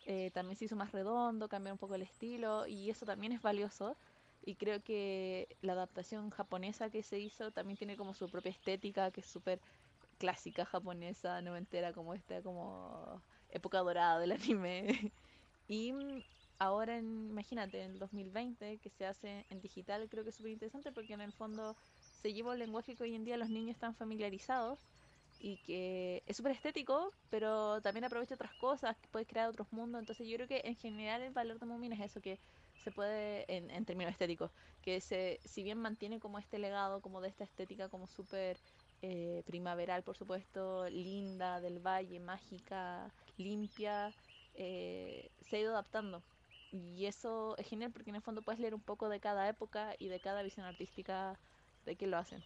eh, 0.06 0.30
también 0.32 0.56
se 0.56 0.66
hizo 0.66 0.76
más 0.76 0.92
redondo, 0.92 1.48
cambió 1.48 1.72
un 1.72 1.78
poco 1.78 1.94
el 1.94 2.02
estilo 2.02 2.66
y 2.66 2.90
eso 2.90 3.06
también 3.06 3.32
es 3.32 3.42
valioso. 3.42 3.96
Y 4.42 4.56
creo 4.56 4.82
que 4.82 5.56
la 5.62 5.72
adaptación 5.72 6.30
japonesa 6.30 6.90
que 6.90 7.02
se 7.02 7.18
hizo 7.18 7.50
también 7.52 7.78
tiene 7.78 7.96
como 7.96 8.14
su 8.14 8.28
propia 8.28 8.50
estética, 8.50 9.10
que 9.10 9.20
es 9.20 9.26
súper 9.26 9.60
clásica 10.14 10.64
japonesa, 10.64 11.42
noventera, 11.42 11.92
como 11.92 12.14
esta, 12.14 12.42
como 12.42 13.22
época 13.50 13.78
dorada 13.78 14.18
del 14.18 14.32
anime. 14.32 15.12
y 15.68 15.92
ahora, 16.58 16.98
en, 16.98 17.30
imagínate, 17.30 17.82
en 17.82 17.92
el 17.92 17.98
2020, 17.98 18.78
que 18.78 18.90
se 18.90 19.06
hace 19.06 19.46
en 19.50 19.60
digital, 19.60 20.08
creo 20.08 20.24
que 20.24 20.30
es 20.30 20.36
súper 20.36 20.52
interesante 20.52 20.92
porque 20.92 21.14
en 21.14 21.20
el 21.20 21.32
fondo 21.32 21.76
se 21.98 22.32
lleva 22.32 22.52
un 22.52 22.58
lenguaje 22.58 22.96
que 22.96 23.02
hoy 23.04 23.14
en 23.14 23.24
día 23.24 23.36
los 23.36 23.50
niños 23.50 23.74
están 23.74 23.94
familiarizados 23.94 24.80
y 25.38 25.58
que 25.58 26.22
es 26.26 26.36
súper 26.36 26.52
estético, 26.52 27.12
pero 27.28 27.82
también 27.82 28.04
aprovecha 28.04 28.34
otras 28.34 28.54
cosas, 28.54 28.96
que 28.98 29.08
puede 29.08 29.26
crear 29.26 29.48
otros 29.48 29.70
mundos. 29.72 30.00
Entonces 30.00 30.26
yo 30.28 30.36
creo 30.36 30.48
que 30.48 30.62
en 30.64 30.76
general 30.76 31.22
el 31.22 31.32
valor 31.32 31.58
de 31.58 31.66
Moomin 31.66 31.92
es 31.92 32.00
eso, 32.00 32.20
que 32.20 32.40
se 32.76 32.92
puede, 32.92 33.44
en, 33.54 33.70
en 33.70 33.84
términos 33.84 34.12
estéticos, 34.12 34.52
que 34.80 35.00
se, 35.00 35.40
si 35.44 35.62
bien 35.62 35.78
mantiene 35.78 36.20
como 36.20 36.38
este 36.38 36.58
legado, 36.58 37.00
como 37.02 37.20
de 37.20 37.28
esta 37.28 37.44
estética 37.44 37.88
como 37.88 38.06
súper 38.06 38.62
eh, 39.03 39.42
primaveral, 39.47 40.03
por 40.05 40.16
supuesto, 40.16 40.88
linda, 40.90 41.61
del 41.61 41.80
valle, 41.80 42.20
mágica, 42.20 43.12
limpia, 43.36 44.14
eh, 44.55 45.30
se 45.40 45.57
ha 45.57 45.61
ido 45.61 45.72
adaptando. 45.72 46.24
Y 46.70 47.07
eso 47.07 47.57
es 47.59 47.66
genial 47.68 47.92
porque 47.92 48.11
en 48.11 48.16
el 48.16 48.22
fondo 48.22 48.42
puedes 48.42 48.61
leer 48.61 48.74
un 48.74 48.82
poco 48.82 49.09
de 49.09 49.20
cada 49.20 49.49
época 49.49 49.95
y 49.99 50.09
de 50.09 50.20
cada 50.20 50.42
visión 50.42 50.66
artística 50.66 51.38
de 51.84 51.97
que 51.97 52.07
lo 52.07 52.18
hacen. 52.18 52.45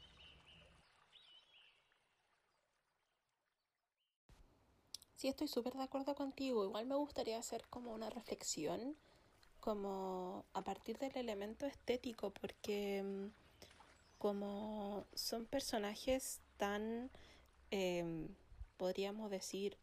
Sí, 5.16 5.28
estoy 5.28 5.48
súper 5.48 5.74
de 5.74 5.82
acuerdo 5.82 6.14
contigo. 6.14 6.64
Igual 6.64 6.86
me 6.86 6.94
gustaría 6.94 7.38
hacer 7.38 7.66
como 7.68 7.92
una 7.92 8.08
reflexión, 8.10 8.96
como 9.60 10.46
a 10.54 10.62
partir 10.64 10.98
del 10.98 11.16
elemento 11.16 11.66
estético, 11.66 12.32
porque 12.32 13.02
mm, 13.04 13.28
como 14.18 15.06
son 15.14 15.46
personajes 15.46 16.40
tan, 16.56 17.10
em, 17.70 18.28
podríamos 18.76 19.30
decir, 19.30 19.76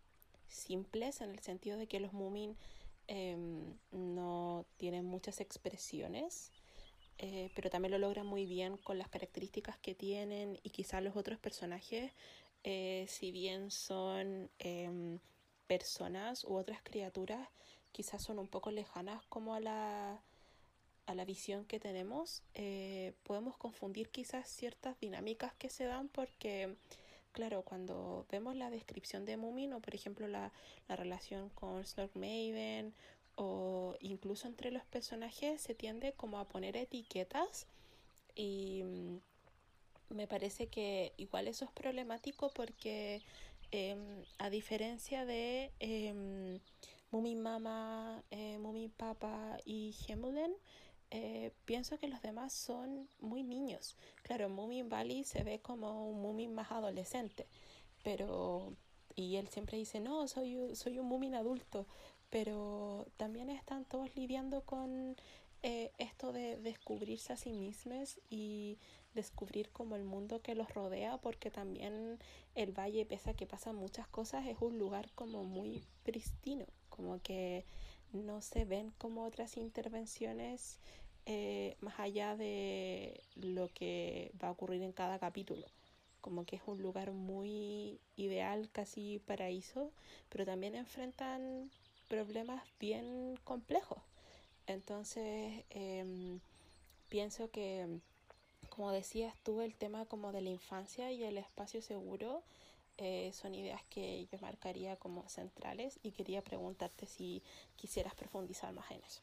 simples, 0.48 1.22
en 1.22 1.32
el 1.32 1.40
sentido 1.40 1.78
de 1.78 1.88
que 1.88 2.00
los 2.00 2.14
Moomin 2.14 2.58
em, 3.08 3.78
no 3.92 4.66
tienen 4.78 5.06
muchas 5.06 5.40
expresiones, 5.40 6.52
eh, 7.18 7.52
pero 7.56 7.70
también 7.70 7.92
lo 7.92 8.00
logran 8.00 8.26
muy 8.26 8.46
bien 8.46 8.78
con 8.78 8.98
las 8.98 9.10
características 9.10 9.78
que 9.80 9.96
tienen 9.96 10.60
y 10.64 10.72
quizás 10.72 11.02
los 11.04 11.16
otros 11.16 11.40
personajes 11.40 12.12
eh, 12.68 13.06
si 13.08 13.32
bien 13.32 13.70
son 13.70 14.50
eh, 14.58 15.20
personas 15.68 16.44
u 16.46 16.56
otras 16.56 16.82
criaturas, 16.82 17.48
quizás 17.92 18.24
son 18.24 18.40
un 18.40 18.48
poco 18.48 18.72
lejanas 18.72 19.24
como 19.28 19.54
a 19.54 19.60
la, 19.60 20.24
a 21.06 21.16
la 21.16 21.26
visión 21.26 21.66
que 21.66 21.80
tenemos, 21.80 22.44
eh, 22.54 23.14
podemos 23.24 23.58
confundir 23.58 24.10
quizás 24.10 24.48
ciertas 24.50 25.00
dinámicas 25.00 25.54
que 25.56 25.70
se 25.70 25.86
dan 25.86 26.08
porque, 26.10 26.76
claro, 27.32 27.62
cuando 27.62 28.26
vemos 28.32 28.56
la 28.56 28.70
descripción 28.70 29.26
de 29.26 29.38
Moomin 29.38 29.74
o 29.74 29.82
por 29.82 29.96
ejemplo 29.96 30.28
la, 30.28 30.52
la 30.88 30.96
relación 30.96 31.50
con 31.50 31.86
Snork 31.86 32.16
Maven 32.16 32.94
o 33.36 33.96
incluso 34.00 34.48
entre 34.48 34.72
los 34.72 34.86
personajes 34.86 35.62
se 35.62 35.76
tiende 35.76 36.14
como 36.14 36.40
a 36.40 36.48
poner 36.48 36.78
etiquetas 36.78 37.68
y 38.36 38.84
me 40.10 40.28
parece 40.28 40.68
que 40.68 41.14
igual 41.18 41.48
eso 41.48 41.66
es 41.66 41.72
problemático 41.72 42.50
porque 42.54 43.22
eh, 43.72 44.24
a 44.38 44.50
diferencia 44.50 45.26
de 45.26 45.72
eh, 45.80 46.60
Mama, 47.12 48.24
eh, 48.32 48.58
Papa 48.98 49.58
y 49.66 49.96
Hemulen, 50.08 50.54
eh, 51.18 51.54
pienso 51.64 51.98
que 51.98 52.10
los 52.10 52.22
demás 52.22 52.52
son 52.52 53.08
muy 53.22 53.42
niños. 53.42 53.96
Claro, 54.22 54.50
Mumi 54.50 54.84
Bali 54.84 55.24
se 55.24 55.46
ve 55.46 55.60
como 55.60 56.10
un 56.10 56.22
Mumi 56.22 56.50
más 56.50 56.74
adolescente, 56.74 57.48
pero 58.04 58.74
y 59.16 59.38
él 59.38 59.48
siempre 59.48 59.78
dice, 59.78 60.02
no, 60.02 60.28
soy, 60.28 60.76
soy 60.76 61.00
un 61.00 61.08
Mumin 61.08 61.36
adulto, 61.36 61.88
pero 62.30 63.08
también 63.16 63.50
están 63.50 63.86
todos 63.86 64.14
lidiando 64.18 64.66
con 64.66 65.16
eh, 65.64 65.94
esto 66.00 66.34
de 66.34 66.58
descubrirse 66.58 67.32
a 67.32 67.38
sí 67.38 67.54
mismos 67.54 68.20
y 68.30 68.78
descubrir 69.14 69.70
como 69.70 69.96
el 69.96 70.04
mundo 70.04 70.42
que 70.42 70.54
los 70.54 70.74
rodea, 70.74 71.18
porque 71.20 71.50
también 71.50 72.20
el 72.56 72.78
valle, 72.78 73.06
pese 73.06 73.30
a 73.30 73.36
que 73.36 73.48
pasan 73.48 73.78
muchas 73.78 74.10
cosas, 74.10 74.46
es 74.48 74.58
un 74.60 74.78
lugar 74.78 75.14
como 75.16 75.46
muy 75.46 75.86
pristino, 76.04 76.66
como 76.90 77.22
que 77.22 77.64
no 78.12 78.42
se 78.42 78.66
ven 78.66 78.92
como 78.98 79.24
otras 79.24 79.56
intervenciones 79.56 80.80
eh, 81.26 81.76
más 81.82 82.00
allá 82.00 82.36
de 82.36 83.22
lo 83.36 83.70
que 83.70 84.32
va 84.42 84.50
a 84.50 84.52
ocurrir 84.52 84.82
en 84.82 84.92
cada 84.92 85.20
capítulo. 85.20 85.66
Como 86.22 86.46
que 86.46 86.56
es 86.56 86.62
un 86.66 86.82
lugar 86.82 87.12
muy 87.12 88.00
ideal, 88.16 88.70
casi 88.72 89.20
paraíso, 89.26 89.92
pero 90.30 90.46
también 90.46 90.76
enfrentan 90.76 91.70
problemas 92.08 92.64
bien 92.80 93.38
complejos. 93.44 94.00
Entonces, 94.68 95.64
eh, 95.70 96.40
pienso 97.10 97.52
que 97.52 98.00
como 98.70 98.92
decías 98.92 99.34
tú, 99.44 99.62
el 99.62 99.76
tema 99.76 100.06
como 100.06 100.32
de 100.32 100.42
la 100.42 100.50
infancia 100.50 101.12
y 101.12 101.24
el 101.24 101.38
espacio 101.38 101.82
seguro 101.82 102.44
eh, 102.98 103.32
son 103.34 103.56
ideas 103.56 103.82
que 103.90 104.28
yo 104.32 104.38
marcaría 104.40 104.98
como 104.98 105.28
centrales 105.30 106.00
y 106.04 106.12
quería 106.12 106.44
preguntarte 106.44 107.06
si 107.06 107.42
quisieras 107.78 108.16
profundizar 108.16 108.74
más 108.74 108.90
en 108.92 109.02
eso. 109.04 109.22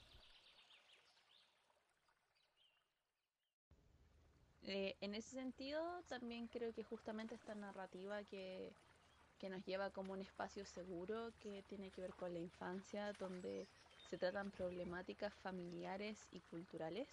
Eh, 4.64 4.94
en 5.00 5.14
ese 5.14 5.30
sentido, 5.30 5.82
también 6.08 6.46
creo 6.46 6.72
que 6.72 6.84
justamente 6.84 7.34
esta 7.34 7.54
narrativa 7.54 8.22
que, 8.24 8.72
que 9.38 9.48
nos 9.48 9.64
lleva 9.64 9.90
como 9.90 10.12
un 10.12 10.20
espacio 10.20 10.64
seguro 10.64 11.32
que 11.40 11.62
tiene 11.68 11.90
que 11.90 12.00
ver 12.00 12.14
con 12.14 12.32
la 12.32 12.38
infancia, 12.38 13.12
donde 13.14 13.66
se 14.08 14.18
tratan 14.18 14.50
problemáticas 14.50 15.34
familiares 15.34 16.28
y 16.30 16.40
culturales, 16.40 17.08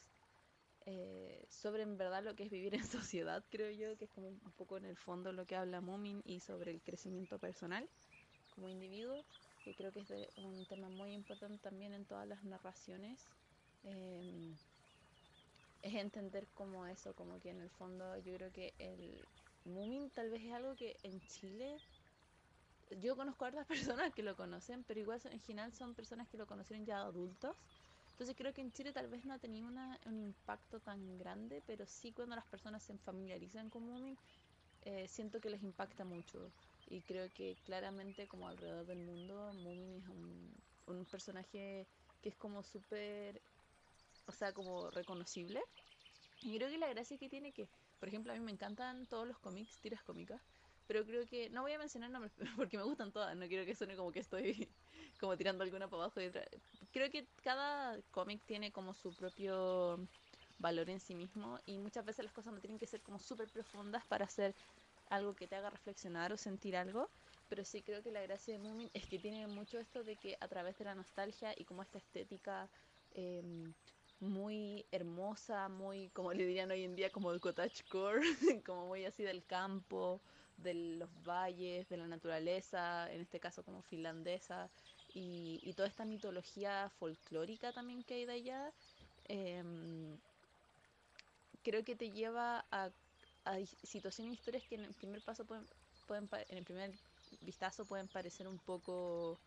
eh, 0.85 1.45
sobre 1.49 1.83
en 1.83 1.97
verdad 1.97 2.23
lo 2.23 2.35
que 2.35 2.43
es 2.43 2.51
vivir 2.51 2.75
en 2.75 2.83
sociedad, 3.13 3.43
creo 3.49 3.71
yo, 3.71 3.97
que 3.97 4.05
es 4.05 4.11
como 4.11 4.27
un 4.27 4.51
poco 4.57 4.77
en 4.77 4.85
el 4.85 4.97
fondo 4.97 5.31
lo 5.31 5.45
que 5.45 5.55
habla 5.55 5.81
Moomin 5.81 6.21
y 6.25 6.39
sobre 6.39 6.71
el 6.71 6.81
crecimiento 6.81 7.39
personal 7.39 7.87
como 8.55 8.69
individuo, 8.69 9.23
que 9.63 9.73
creo 9.73 9.91
que 9.91 10.01
es 10.01 10.09
un 10.37 10.65
tema 10.65 10.89
muy 10.89 11.13
importante 11.13 11.57
también 11.59 11.93
en 11.93 12.05
todas 12.05 12.27
las 12.27 12.43
narraciones. 12.43 13.27
Eh, 13.85 14.53
es 15.81 15.95
entender 15.95 16.47
como 16.53 16.85
eso, 16.85 17.13
como 17.13 17.39
que 17.39 17.49
en 17.49 17.61
el 17.61 17.69
fondo 17.69 18.17
yo 18.17 18.35
creo 18.35 18.51
que 18.51 18.73
el 18.79 19.27
Moomin 19.65 20.09
tal 20.11 20.29
vez 20.29 20.43
es 20.43 20.53
algo 20.53 20.75
que 20.75 20.97
en 21.03 21.19
Chile 21.27 21.77
yo 23.01 23.15
conozco 23.15 23.45
a 23.45 23.49
otras 23.49 23.67
personas 23.99 24.13
que 24.13 24.23
lo 24.23 24.35
conocen, 24.35 24.83
pero 24.83 24.99
igual 24.99 25.21
en 25.25 25.41
general 25.41 25.73
son 25.73 25.93
personas 25.93 26.27
que 26.27 26.37
lo 26.37 26.47
conocieron 26.47 26.85
ya 26.85 27.01
adultos. 27.01 27.55
Entonces 28.11 28.35
creo 28.35 28.53
que 28.53 28.61
en 28.61 28.73
Chile 28.73 28.91
tal 28.91 29.07
vez 29.07 29.23
no 29.23 29.33
ha 29.33 29.39
tenido 29.39 29.69
un 30.05 30.19
impacto 30.19 30.79
tan 30.81 31.17
grande, 31.17 31.63
pero 31.65 31.85
sí 31.85 32.11
cuando 32.11 32.35
las 32.35 32.45
personas 32.45 32.83
se 32.83 32.97
familiarizan 32.97 33.69
con 33.69 33.87
Moomin, 33.87 34.17
eh, 34.81 35.07
siento 35.07 35.39
que 35.39 35.49
les 35.49 35.63
impacta 35.63 36.03
mucho. 36.03 36.51
Y 36.85 37.01
creo 37.03 37.31
que 37.31 37.57
claramente 37.63 38.27
como 38.27 38.47
alrededor 38.47 38.85
del 38.85 38.99
mundo, 38.99 39.53
Moomin 39.53 39.95
es 39.95 40.07
un, 40.09 40.53
un 40.87 41.05
personaje 41.05 41.87
que 42.21 42.29
es 42.29 42.35
como 42.35 42.63
súper, 42.63 43.41
o 44.29 44.31
sea, 44.31 44.53
como 44.53 44.89
reconocible. 44.91 45.61
Y 46.41 46.55
creo 46.57 46.69
que 46.69 46.77
la 46.77 46.87
gracia 46.87 47.17
que 47.17 47.29
tiene 47.29 47.51
que, 47.51 47.67
por 47.99 48.07
ejemplo, 48.07 48.31
a 48.31 48.35
mí 48.35 48.41
me 48.41 48.51
encantan 48.51 49.07
todos 49.07 49.27
los 49.27 49.39
cómics, 49.39 49.81
tiras 49.81 50.03
cómicas, 50.03 50.39
pero 50.87 51.03
creo 51.03 51.25
que 51.25 51.49
no 51.49 51.63
voy 51.63 51.73
a 51.73 51.79
mencionar 51.79 52.11
nombres 52.11 52.33
porque 52.55 52.77
me 52.77 52.83
gustan 52.83 53.11
todas, 53.11 53.35
no 53.35 53.47
quiero 53.47 53.65
que 53.65 53.75
suene 53.75 53.95
como 53.95 54.11
que 54.11 54.19
estoy 54.19 54.69
como 55.19 55.35
tirando 55.35 55.63
alguna 55.63 55.89
para 55.89 56.03
abajo 56.03 56.21
otra. 56.21 56.45
Creo 56.91 57.09
que 57.09 57.27
cada 57.43 57.99
cómic 58.11 58.41
tiene 58.45 58.71
como 58.71 58.93
su 58.93 59.13
propio 59.15 60.07
valor 60.59 60.89
en 60.89 60.99
sí 60.99 61.15
mismo 61.15 61.59
y 61.65 61.77
muchas 61.79 62.05
veces 62.05 62.23
las 62.23 62.33
cosas 62.33 62.53
no 62.53 62.59
tienen 62.59 62.77
que 62.77 62.87
ser 62.87 63.01
como 63.01 63.19
súper 63.19 63.49
profundas 63.49 64.05
para 64.05 64.25
hacer 64.25 64.55
algo 65.09 65.35
que 65.35 65.47
te 65.47 65.55
haga 65.55 65.71
reflexionar 65.71 66.31
o 66.31 66.37
sentir 66.37 66.77
algo, 66.77 67.09
pero 67.49 67.65
sí 67.65 67.81
creo 67.81 68.03
que 68.03 68.11
la 68.11 68.21
gracia 68.21 68.53
de 68.53 68.59
Moomin 68.59 68.91
es 68.93 69.07
que 69.07 69.17
tiene 69.17 69.47
mucho 69.47 69.79
esto 69.79 70.03
de 70.03 70.15
que 70.17 70.37
a 70.39 70.47
través 70.47 70.77
de 70.77 70.85
la 70.85 70.93
nostalgia 70.93 71.53
y 71.57 71.65
como 71.65 71.81
esta 71.81 71.97
estética 71.97 72.69
eh, 73.11 73.73
muy 74.19 74.85
hermosa, 74.91 75.69
muy, 75.69 76.09
como 76.09 76.33
le 76.33 76.45
dirían 76.45 76.71
hoy 76.71 76.83
en 76.83 76.95
día, 76.95 77.09
como 77.11 77.31
el 77.31 77.39
cottagecore, 77.39 78.21
como 78.65 78.87
muy 78.87 79.05
así 79.05 79.23
del 79.23 79.43
campo, 79.45 80.21
de 80.57 80.73
los 80.73 81.09
valles, 81.23 81.87
de 81.89 81.97
la 81.97 82.07
naturaleza, 82.07 83.11
en 83.11 83.21
este 83.21 83.39
caso 83.39 83.63
como 83.63 83.81
finlandesa, 83.81 84.69
y, 85.13 85.73
toda 85.75 85.87
esta 85.87 86.05
mitología 86.05 86.89
folclórica 86.99 87.71
también 87.71 88.03
que 88.03 88.15
hay 88.15 88.25
de 88.25 88.33
allá, 88.33 88.73
em, 89.25 90.17
creo 91.63 91.83
que 91.83 91.95
te 91.95 92.11
lleva 92.11 92.65
a, 92.71 92.89
situaciones 93.83 94.33
y 94.33 94.35
historias 94.35 94.63
que 94.67 94.75
en 94.75 94.85
el 94.85 94.93
primer 94.93 95.23
paso 95.23 95.45
pueden, 95.45 95.65
pueden, 96.07 96.29
en 96.49 96.57
el 96.57 96.63
primer 96.63 96.91
vistazo 97.41 97.85
pueden 97.85 98.07
parecer 98.07 98.47
un 98.47 98.59
poco 98.59 99.39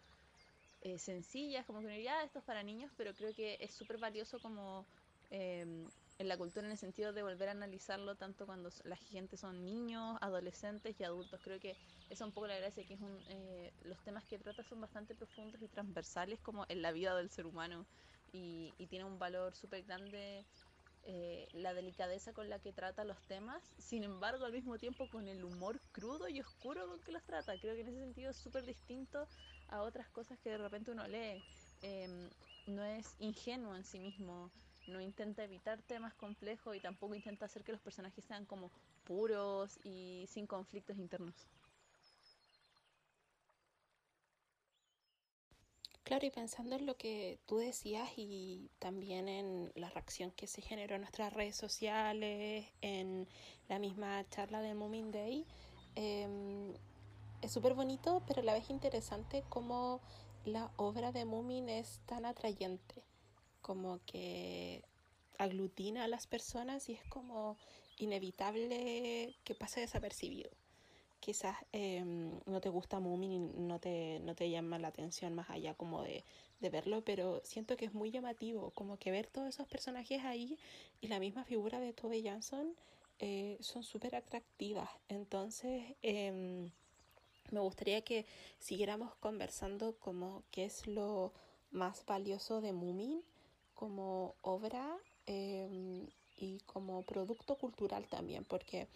eh, 0.83 0.99
sencillas, 0.99 1.65
como 1.67 1.79
que 1.81 1.87
uno 1.87 1.95
diría, 1.95 2.19
ah, 2.19 2.25
esto 2.25 2.41
es 2.41 2.45
para 2.45 2.63
niños, 2.63 2.91
pero 2.97 3.15
creo 3.15 3.35
que 3.35 3.57
es 3.61 3.73
súper 3.73 3.99
valioso 3.99 4.41
como 4.41 4.85
em, 5.31 5.89
en 6.19 6.29
la 6.29 6.37
cultura 6.37 6.67
en 6.67 6.73
el 6.73 6.79
sentido 6.79 7.13
de 7.13 7.23
volver 7.23 7.49
a 7.49 7.53
analizarlo 7.53 8.17
tanto 8.17 8.47
cuando 8.47 8.71
la 8.85 8.97
gente 8.97 9.37
son 9.37 9.65
niños, 9.65 10.19
adolescentes 10.21 11.01
y 11.01 11.05
adultos. 11.05 11.41
Creo 11.43 11.59
que 11.61 11.77
es 12.11 12.21
un 12.21 12.33
poco 12.33 12.47
la 12.47 12.57
gracia, 12.57 12.85
que 12.87 12.95
es 12.95 13.01
los 13.85 13.99
temas 14.05 14.25
que 14.25 14.39
trata 14.39 14.63
son 14.63 14.81
bastante 14.81 15.15
profundos 15.15 15.63
y 15.63 15.69
transversales 15.69 16.41
como 16.41 16.67
en 16.69 16.83
la 16.83 16.93
vida 16.93 17.17
del 17.17 17.31
ser 17.31 17.47
humano 17.47 17.87
y, 18.33 18.73
tiene 18.89 19.05
un 19.05 19.19
valor 19.19 19.55
súper 19.55 19.85
grande 19.85 20.45
eh, 21.05 21.49
la 21.53 21.75
delicadeza 21.75 22.33
con 22.33 22.49
la 22.49 22.59
que 22.59 22.73
trata 22.73 23.05
los 23.05 23.21
temas, 23.27 23.63
sin 23.79 24.05
embargo 24.05 24.45
al 24.45 24.53
mismo 24.53 24.79
tiempo 24.79 25.09
con 25.09 25.29
el 25.29 25.45
humor 25.45 25.81
crudo 25.93 26.29
y 26.29 26.41
oscuro 26.41 26.87
con 26.87 27.01
que 27.01 27.13
los 27.13 27.25
trata. 27.25 27.59
Creo 27.59 27.75
que 27.75 27.83
en 27.83 27.89
ese 27.89 28.01
sentido 28.01 28.31
es 28.31 28.37
súper 28.37 28.65
distinto 28.65 29.27
a 29.73 29.83
otras 29.83 30.09
cosas 30.11 30.39
que 30.39 30.51
de 30.51 30.59
repente 30.59 30.91
uno 30.93 31.07
lee. 31.09 31.43
Em, 31.83 32.31
no 32.67 32.85
es 32.85 33.17
ingenuo 33.19 33.75
en 33.75 33.85
sí 33.85 33.99
mismo, 33.99 34.53
no 34.87 35.01
intenta 35.01 35.45
evitar 35.45 35.83
temas 35.83 36.15
complejos 36.15 36.77
y 36.77 36.81
tampoco 36.81 37.15
intenta 37.15 37.47
hacer 37.47 37.65
que 37.65 37.73
los 37.73 37.81
personajes 37.81 38.25
sean 38.25 38.47
como 38.47 38.71
puros 39.05 39.79
y 39.85 40.27
sin 40.29 40.47
conflictos 40.47 40.99
internos. 40.99 41.35
Claro, 46.05 46.27
y 46.27 46.31
pensando 46.31 46.77
en 46.77 46.87
lo 46.87 46.97
que 46.97 47.39
tú 47.47 47.59
decías 47.59 48.11
y 48.17 48.71
también 48.79 49.29
en 49.29 49.73
la 49.77 49.89
reacción 49.91 50.31
que 50.33 50.47
se 50.47 50.61
generó 50.61 50.95
en 50.97 51.03
nuestras 51.03 51.33
redes 51.33 51.57
sociales, 51.57 52.67
en 52.83 53.29
la 53.69 53.79
misma 53.79 54.29
charla 54.29 54.61
de 54.61 54.75
Moomin 54.75 55.11
Day, 55.13 55.47
em, 55.95 56.75
es 57.43 57.53
súper 57.53 57.75
bonito, 57.75 58.23
pero 58.27 58.41
a 58.41 58.45
la 58.45 58.55
vez 58.55 58.71
interesante 58.71 59.45
cómo 59.49 60.01
la 60.45 60.71
obra 60.77 61.13
de 61.13 61.25
Moomin 61.25 61.69
es 61.69 62.01
tan 62.07 62.25
atrayente 62.25 63.03
como 63.61 64.01
que 64.07 64.83
aglutina 65.39 66.05
a 66.05 66.09
las 66.09 66.27
personas 66.27 66.89
y 66.89 66.95
es 66.95 67.05
como 67.05 67.57
inevitable 67.99 69.35
que 69.45 69.55
pase 69.55 69.81
desapercibido. 69.81 70.51
Quizás 71.21 71.57
em, 71.73 72.41
no 72.47 72.61
te 72.61 72.69
gusta 72.69 72.99
Moomin 72.99 73.33
y 73.33 73.39
no 73.39 73.79
te, 73.79 74.21
no 74.21 74.35
te 74.35 74.51
llama 74.51 74.79
la 74.79 74.89
atención 74.89 75.35
más 75.35 75.51
allá 75.51 75.75
como 75.75 76.03
de, 76.03 76.25
de 76.61 76.71
verlo, 76.71 77.05
pero 77.05 77.41
siento 77.45 77.77
que 77.77 77.85
es 77.85 77.95
muy 77.95 78.11
llamativo, 78.11 78.71
como 78.71 78.99
que 78.99 79.11
ver 79.13 79.29
todos 79.29 79.49
esos 79.49 79.69
personajes 79.69 80.25
ahí 80.25 80.59
y 81.01 81.09
la 81.09 81.21
misma 81.21 81.45
figura 81.45 81.79
de 81.79 81.93
Tove 81.93 82.23
Jansson 82.23 82.75
eh, 83.21 83.57
son 83.61 83.85
súper 83.85 84.17
atractivas. 84.17 84.91
Entonces, 85.09 85.95
eh, 86.03 86.71
me 87.51 87.61
gustaría 87.61 88.03
que 88.03 88.27
siguiéramos 88.59 89.15
conversando 89.17 89.95
como 89.99 90.43
qué 90.51 90.65
es 90.65 90.87
lo 90.87 91.33
más 91.71 92.05
valioso 92.07 92.61
de 92.61 92.73
Moomin 92.73 93.23
como 93.75 94.37
obra 94.43 94.97
em, 95.27 96.07
y 96.37 96.59
como 96.67 97.03
producto 97.03 97.57
cultural 97.57 98.07
también, 98.09 98.45
porque 98.45 98.89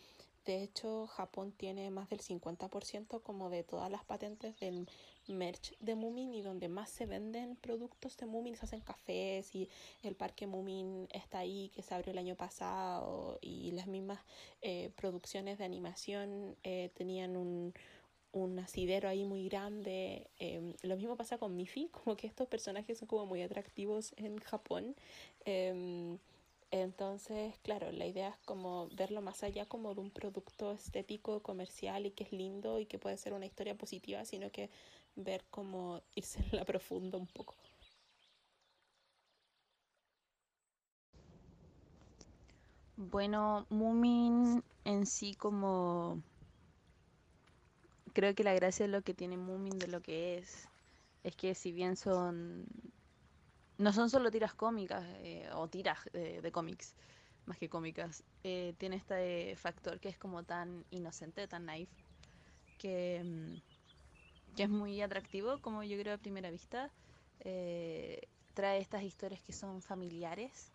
de 0.45 0.63
hecho 0.63 1.09
Japón 1.09 1.53
tiene 1.53 1.91
más 1.91 2.09
del 2.09 2.21
50% 2.21 3.21
como 3.23 3.51
de 3.51 3.65
todas 3.65 3.91
las 3.91 4.05
patentes 4.05 4.59
del 4.61 4.89
merch 5.27 5.77
de 5.81 5.97
Moomin 5.97 6.35
y 6.35 6.43
donde 6.43 6.69
más 6.69 6.89
se 6.89 7.05
venden 7.05 7.57
productos 7.57 8.17
de 8.17 8.27
Moomin, 8.27 8.57
se 8.57 8.65
hacen 8.67 8.81
cafés 8.81 9.53
y 9.55 9.69
el 10.03 10.15
parque 10.15 10.47
Moomin 10.47 11.09
está 11.13 11.41
ahí 11.41 11.71
que 11.75 11.83
se 11.83 11.95
abrió 11.95 12.13
el 12.13 12.19
año 12.19 12.37
pasado 12.37 13.39
y 13.41 13.73
las 13.73 13.89
mismas 13.89 14.21
eh, 14.63 14.91
producciones 14.95 15.59
de 15.59 15.65
animación 15.65 16.57
eh, 16.63 16.93
tenían 16.95 17.37
un, 17.37 17.75
un 18.37 18.59
asidero 18.59 19.09
ahí 19.09 19.25
muy 19.25 19.49
grande. 19.49 20.29
Em, 20.39 20.75
lo 20.83 20.97
mismo 20.97 21.17
pasa 21.17 21.39
con 21.39 21.57
Miffy, 21.57 21.89
como 22.05 22.17
que 22.17 22.27
estos 22.27 22.49
personajes 22.49 22.99
son 22.99 23.09
como 23.09 23.27
muy 23.27 23.43
atractivos 23.43 24.13
en 24.17 24.39
Japón. 24.39 24.95
Em, 25.45 26.19
entonces, 26.71 27.59
claro, 27.63 27.93
la 27.93 28.07
idea 28.07 28.29
es 28.31 28.39
como 28.45 28.89
verlo 28.89 29.23
más 29.23 29.43
allá 29.43 29.67
como 29.67 29.95
de 29.95 30.01
un 30.01 30.11
producto 30.11 30.73
estético, 30.73 31.43
comercial 31.43 32.07
y 32.07 32.11
que 32.11 32.25
es 32.25 32.33
lindo 32.33 32.81
y 32.81 32.87
que 32.87 32.99
puede 32.99 33.17
ser 33.19 33.33
una 33.33 33.47
historia 33.47 33.77
positiva, 33.77 34.25
sino 34.25 34.51
que 34.51 34.71
ver 35.15 35.45
cómo 35.51 36.03
irse 36.15 36.41
en 36.51 36.59
la 36.59 36.65
profunda 36.65 37.19
un 37.19 37.27
poco. 37.29 37.55
Bueno, 42.99 43.67
Moomin 43.71 44.63
en 44.85 45.07
sí 45.07 45.35
como 45.35 46.23
creo 48.17 48.35
que 48.35 48.45
la 48.45 48.55
gracia 48.55 48.87
de 48.87 48.93
lo 48.93 49.03
que 49.03 49.13
tiene 49.13 49.37
Moomin, 49.37 49.79
de 49.79 49.89
lo 49.89 50.01
que 50.01 50.39
es, 50.39 50.69
es 51.23 51.37
que 51.37 51.55
si 51.55 51.71
bien 51.71 51.97
son. 51.97 52.65
No 53.77 53.93
son 53.93 54.09
solo 54.09 54.31
tiras 54.31 54.55
cómicas 54.55 55.05
eh, 55.19 55.51
o 55.53 55.69
tiras 55.69 55.99
de 56.15 56.51
cómics, 56.51 56.95
más 57.45 57.59
que 57.59 57.69
cómicas, 57.69 58.25
eh, 58.43 58.75
tiene 58.79 58.97
este 58.97 59.55
factor 59.57 60.01
que 60.01 60.09
es 60.09 60.17
como 60.17 60.45
tan 60.45 60.87
inocente, 60.91 61.47
tan 61.47 61.67
naive, 61.67 61.91
que, 62.79 63.23
mm, 63.23 64.57
que 64.57 64.63
es 64.63 64.71
muy 64.71 65.03
atractivo, 65.03 65.61
como 65.61 65.83
yo 65.83 65.99
creo 65.99 66.15
a 66.15 66.19
primera 66.19 66.51
vista. 66.51 66.91
Eh, 67.41 68.21
trae 68.55 68.81
estas 68.81 69.03
historias 69.03 69.43
que 69.43 69.53
son 69.53 69.83
familiares, 69.83 70.73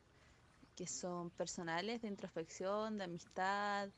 que 0.75 0.85
son 0.85 1.31
personales, 1.31 2.01
de 2.01 2.07
introspección, 2.07 2.99
de 2.99 3.05
amistad, 3.05 3.89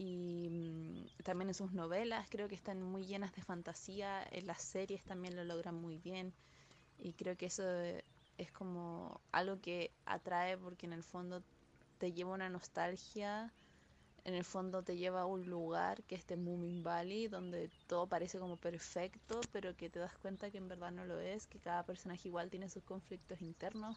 y 0.00 0.48
mm, 0.50 1.22
también 1.24 1.48
en 1.50 1.54
sus 1.54 1.72
novelas 1.72 2.26
creo 2.30 2.48
que 2.48 2.54
están 2.54 2.82
muy 2.82 3.04
llenas 3.04 3.34
de 3.34 3.42
fantasía, 3.42 4.26
en 4.30 4.46
las 4.46 4.62
series 4.62 5.04
también 5.04 5.36
lo 5.36 5.44
logran 5.44 5.74
muy 5.74 5.98
bien 5.98 6.32
y 6.98 7.12
creo 7.12 7.36
que 7.36 7.46
eso 7.46 7.62
es 8.38 8.50
como 8.52 9.20
algo 9.32 9.60
que 9.60 9.90
atrae 10.06 10.56
porque 10.56 10.86
en 10.86 10.94
el 10.94 11.02
fondo 11.02 11.42
te 11.98 12.12
lleva 12.12 12.32
una 12.32 12.48
nostalgia 12.48 13.52
en 14.24 14.34
el 14.34 14.44
fondo 14.44 14.82
te 14.82 14.96
lleva 14.96 15.22
a 15.22 15.26
un 15.26 15.48
lugar 15.48 16.02
que 16.04 16.14
es 16.14 16.20
este 16.20 16.36
Moomin 16.36 16.82
Valley, 16.82 17.28
donde 17.28 17.70
todo 17.86 18.06
parece 18.06 18.38
como 18.38 18.56
perfecto, 18.56 19.40
pero 19.52 19.74
que 19.76 19.88
te 19.88 19.98
das 19.98 20.16
cuenta 20.18 20.50
que 20.50 20.58
en 20.58 20.68
verdad 20.68 20.92
no 20.92 21.04
lo 21.04 21.18
es, 21.18 21.46
que 21.46 21.58
cada 21.58 21.84
personaje 21.84 22.28
igual 22.28 22.50
tiene 22.50 22.68
sus 22.68 22.82
conflictos 22.84 23.40
internos 23.40 23.96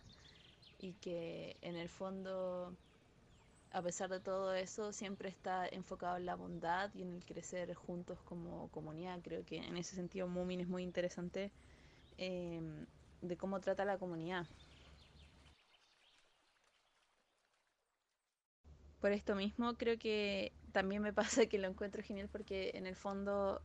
y 0.79 0.93
que 0.93 1.57
en 1.61 1.75
el 1.75 1.89
fondo, 1.89 2.73
a 3.73 3.81
pesar 3.81 4.09
de 4.09 4.19
todo 4.21 4.53
eso, 4.53 4.93
siempre 4.93 5.29
está 5.29 5.67
enfocado 5.67 6.17
en 6.17 6.25
la 6.25 6.35
bondad 6.35 6.91
y 6.95 7.01
en 7.01 7.13
el 7.13 7.25
crecer 7.25 7.73
juntos 7.73 8.19
como 8.23 8.69
comunidad. 8.69 9.19
Creo 9.23 9.45
que 9.45 9.57
en 9.57 9.77
ese 9.77 9.95
sentido 9.95 10.27
Moomin 10.27 10.61
es 10.61 10.67
muy 10.69 10.83
interesante 10.83 11.51
eh, 12.17 12.61
de 13.21 13.37
cómo 13.37 13.59
trata 13.61 13.85
la 13.85 13.97
comunidad. 13.97 14.47
Por 19.01 19.11
esto 19.11 19.35
mismo 19.35 19.75
creo 19.77 19.97
que 19.99 20.51
también 20.71 21.01
me 21.03 21.13
pasa 21.21 21.45
que 21.45 21.57
lo 21.59 21.67
encuentro 21.67 22.01
genial 22.03 22.27
porque 22.31 22.71
en 22.73 22.87
el 22.87 22.95
fondo 22.95 23.61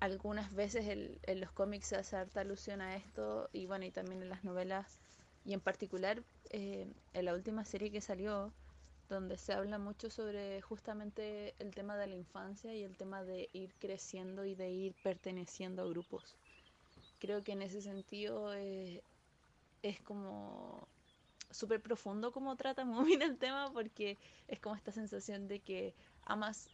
algunas 0.00 0.52
veces 0.54 0.86
el, 0.88 1.18
en 1.22 1.40
los 1.40 1.50
cómics 1.52 1.86
se 1.86 1.96
hace 1.96 2.16
harta 2.16 2.40
alusión 2.40 2.80
a 2.82 2.96
esto 2.96 3.48
y 3.52 3.66
bueno 3.66 3.84
y 3.86 3.90
también 3.90 4.22
en 4.22 4.28
las 4.28 4.44
novelas 4.44 5.00
y 5.44 5.54
en 5.54 5.60
particular 5.60 6.22
eh, 6.50 6.86
en 7.14 7.24
la 7.24 7.34
última 7.34 7.64
serie 7.64 7.90
que 7.90 8.00
salió 8.00 8.52
donde 9.08 9.36
se 9.36 9.52
habla 9.52 9.78
mucho 9.78 10.10
sobre 10.10 10.62
justamente 10.62 11.54
el 11.58 11.74
tema 11.74 11.96
de 11.96 12.06
la 12.06 12.14
infancia 12.14 12.74
y 12.74 12.82
el 12.82 12.96
tema 12.96 13.22
de 13.22 13.50
ir 13.52 13.74
creciendo 13.78 14.44
y 14.44 14.54
de 14.54 14.70
ir 14.70 14.94
perteneciendo 15.02 15.82
a 15.82 15.88
grupos. 15.88 16.36
Creo 17.18 17.42
que 17.42 17.52
en 17.52 17.62
ese 17.62 17.82
sentido 17.82 18.54
eh, 18.54 19.02
es 19.82 20.00
como 20.00 20.88
súper 21.50 21.82
profundo 21.82 22.32
como 22.32 22.56
trata 22.56 22.84
Moomin 22.86 23.22
el 23.22 23.36
tema 23.36 23.70
porque 23.72 24.18
es 24.48 24.58
como 24.60 24.76
esta 24.76 24.92
sensación 24.92 25.46
de 25.48 25.60
que 25.60 25.94
amas, 26.24 26.70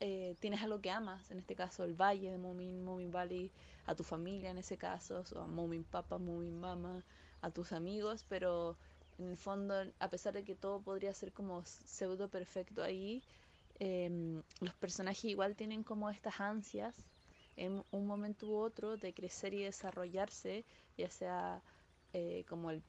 eh, 0.00 0.36
tienes 0.40 0.62
algo 0.62 0.80
que 0.80 0.90
amas, 0.90 1.30
en 1.30 1.38
este 1.38 1.54
caso 1.54 1.84
el 1.84 1.94
valle 1.94 2.30
de 2.30 2.38
Moomin, 2.38 2.82
Moomin 2.84 3.10
Valley, 3.10 3.50
a 3.86 3.94
tu 3.94 4.04
familia 4.04 4.50
en 4.50 4.58
ese 4.58 4.78
caso, 4.78 5.22
o 5.34 5.38
a 5.38 5.46
Moomin 5.46 5.84
Papa, 5.84 6.18
Moomin 6.18 6.58
Mama, 6.58 7.04
a 7.42 7.50
tus 7.50 7.72
amigos, 7.72 8.24
pero 8.28 8.76
en 9.18 9.28
el 9.30 9.36
fondo, 9.36 9.74
a 9.98 10.08
pesar 10.08 10.32
de 10.32 10.44
que 10.44 10.54
todo 10.54 10.80
podría 10.80 11.12
ser 11.12 11.32
como 11.32 11.64
pseudo 11.64 12.28
perfecto 12.28 12.82
ahí, 12.82 13.22
eh, 13.78 14.42
los 14.60 14.74
personajes 14.74 15.24
igual 15.24 15.56
tienen 15.56 15.82
como 15.82 16.08
estas 16.10 16.40
ansias 16.40 16.94
en 17.56 17.84
un 17.90 18.06
momento 18.06 18.46
u 18.46 18.56
otro 18.56 18.96
de 18.96 19.12
crecer 19.12 19.52
y 19.54 19.62
desarrollarse, 19.62 20.64
ya 20.96 21.10
sea 21.10 21.62
eh, 22.14 22.44
como 22.48 22.70
el 22.70 22.82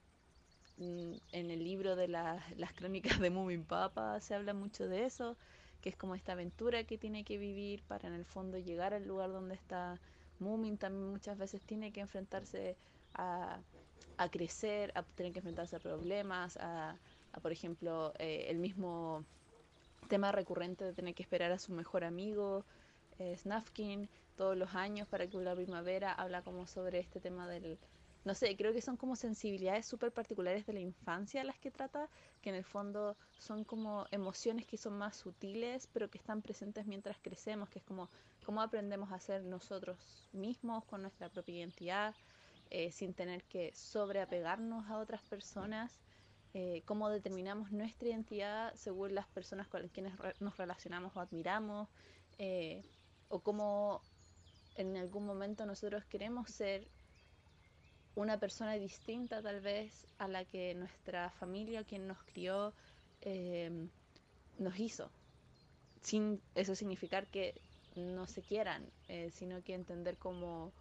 Mm, 0.78 1.14
en 1.32 1.51
el 1.51 1.64
libro 1.64 1.95
de 1.95 2.08
las 2.08 2.74
crónicas 2.76 3.20
de 3.20 3.30
Moomin 3.30 3.64
Papa 3.64 4.20
se 4.20 4.34
habla 4.34 4.54
mucho 4.54 4.88
de 4.88 5.06
eso, 5.06 5.38
que 5.82 5.89
es 5.89 5.95
como 5.95 6.16
esta 6.16 6.32
aventura 6.34 6.84
que 6.84 6.97
tiene 6.97 7.24
que 7.24 7.38
vivir 7.38 7.84
para 7.84 8.08
en 8.08 8.16
el 8.16 8.26
fondo 8.26 8.58
llegar 8.58 8.93
al 8.93 9.08
lugar 9.08 9.32
donde 9.32 9.56
está 9.56 9.99
Moomin. 10.39 10.78
También 10.78 11.12
muchas 11.12 11.38
veces 11.38 11.62
tiene 11.62 11.91
que 11.91 12.01
enfrentarse 12.01 12.76
a, 13.14 13.60
a 14.18 14.30
crecer, 14.30 14.91
a 14.95 15.04
tener 15.04 15.34
que 15.34 15.39
enfrentarse 15.39 15.76
a 15.76 15.80
problemas, 15.80 16.58
a, 16.58 16.95
por 17.41 17.51
ejemplo, 17.51 18.14
eh, 18.20 18.45
el 18.49 18.60
mismo 18.60 19.26
tema 20.08 20.32
recurrente 20.32 20.86
de 20.86 20.93
tener 20.93 21.16
que 21.16 21.24
esperar 21.24 21.51
a 21.51 21.60
su 21.60 21.74
mejor 21.74 22.04
amigo, 22.04 22.66
eh, 23.20 23.36
Snufkin, 23.38 24.10
todos 24.36 24.58
los 24.58 24.74
años 24.76 25.08
para 25.08 25.28
que 25.28 25.38
la 25.38 25.56
primavera 25.56 26.12
habla 26.12 26.41
como 26.41 26.68
sobre 26.68 26.99
este 26.99 27.20
tema 27.20 27.47
del 27.47 27.78
no 28.26 28.34
sé, 28.36 28.56
creo 28.56 28.72
que 28.72 28.82
son 28.82 28.95
como 28.95 29.18
sensibilidades 29.18 29.86
súper 29.86 30.14
particulares 30.14 30.66
de 30.66 30.72
la 30.72 30.80
infancia 30.80 31.43
las 31.43 31.60
que 31.60 31.72
trata, 31.72 32.08
que 32.41 32.49
en 32.49 32.56
el 32.56 32.64
fondo 32.64 33.18
son 33.38 33.66
como 33.66 34.06
emociones 34.12 34.66
que 34.66 34.78
son 34.78 34.97
más 34.97 35.18
sutiles, 35.18 35.89
pero 35.91 36.10
que 36.10 36.20
están 36.20 36.41
presentes 36.41 36.86
mientras 36.86 37.18
crecemos, 37.22 37.70
que 37.70 37.80
es 37.80 37.86
como 37.86 38.10
cómo 38.45 38.62
aprendemos 38.62 39.12
a 39.12 39.20
ser 39.20 39.43
nosotros 39.43 39.97
mismos 40.32 40.86
con 40.86 41.01
nuestra 41.01 41.28
propia 41.28 41.58
identidad, 41.58 42.16
eh, 42.74 42.91
sin 42.91 43.13
tener 43.13 43.43
que 43.43 43.71
sobreapegarnos 43.76 44.89
a 44.89 44.97
otras 44.97 45.21
personas, 45.21 46.01
eh, 46.55 46.82
cómo 46.86 47.09
determinamos 47.09 47.71
nuestra 47.71 48.09
identidad 48.09 48.74
según 48.74 49.13
las 49.13 49.28
personas 49.28 49.67
con 49.67 49.88
quienes 49.89 50.13
nos 50.39 50.57
relacionamos 50.57 51.15
o 51.15 51.19
admiramos, 51.19 51.88
eh, 52.39 52.84
o 53.30 53.41
cómo 53.41 54.01
en 54.76 54.97
algún 54.97 55.24
momento 55.24 55.67
nosotros 55.67 56.03
queremos 56.05 56.49
ser 56.49 56.88
una 58.15 58.39
persona 58.39 58.74
distinta 58.74 59.43
tal 59.43 59.61
vez 59.61 60.07
a 60.17 60.28
la 60.28 60.43
que 60.43 60.74
nuestra 60.74 61.30
familia, 61.30 61.84
quien 61.84 62.07
nos 62.07 62.24
crió, 62.24 62.74
em, 63.21 63.88
nos 64.57 64.80
hizo. 64.80 65.11
Sin 66.01 66.41
eso 66.55 66.74
significar 66.74 67.28
que 67.28 67.61
no 67.95 68.26
se 68.26 68.41
quieran, 68.41 68.89
eh, 69.09 69.30
sino 69.32 69.61
que 69.63 69.76
entender 69.76 70.17
como, 70.17 70.74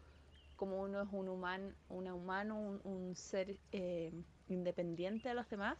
como 0.62 0.80
uno 0.80 1.02
es 1.02 1.08
un 1.10 1.28
humano, 1.28 1.74
una 1.88 2.14
humano, 2.14 2.78
un, 2.84 3.16
ser 3.16 3.58
em, 3.72 4.22
independiente 4.46 5.28
a 5.28 5.34
los 5.34 5.50
demás 5.50 5.76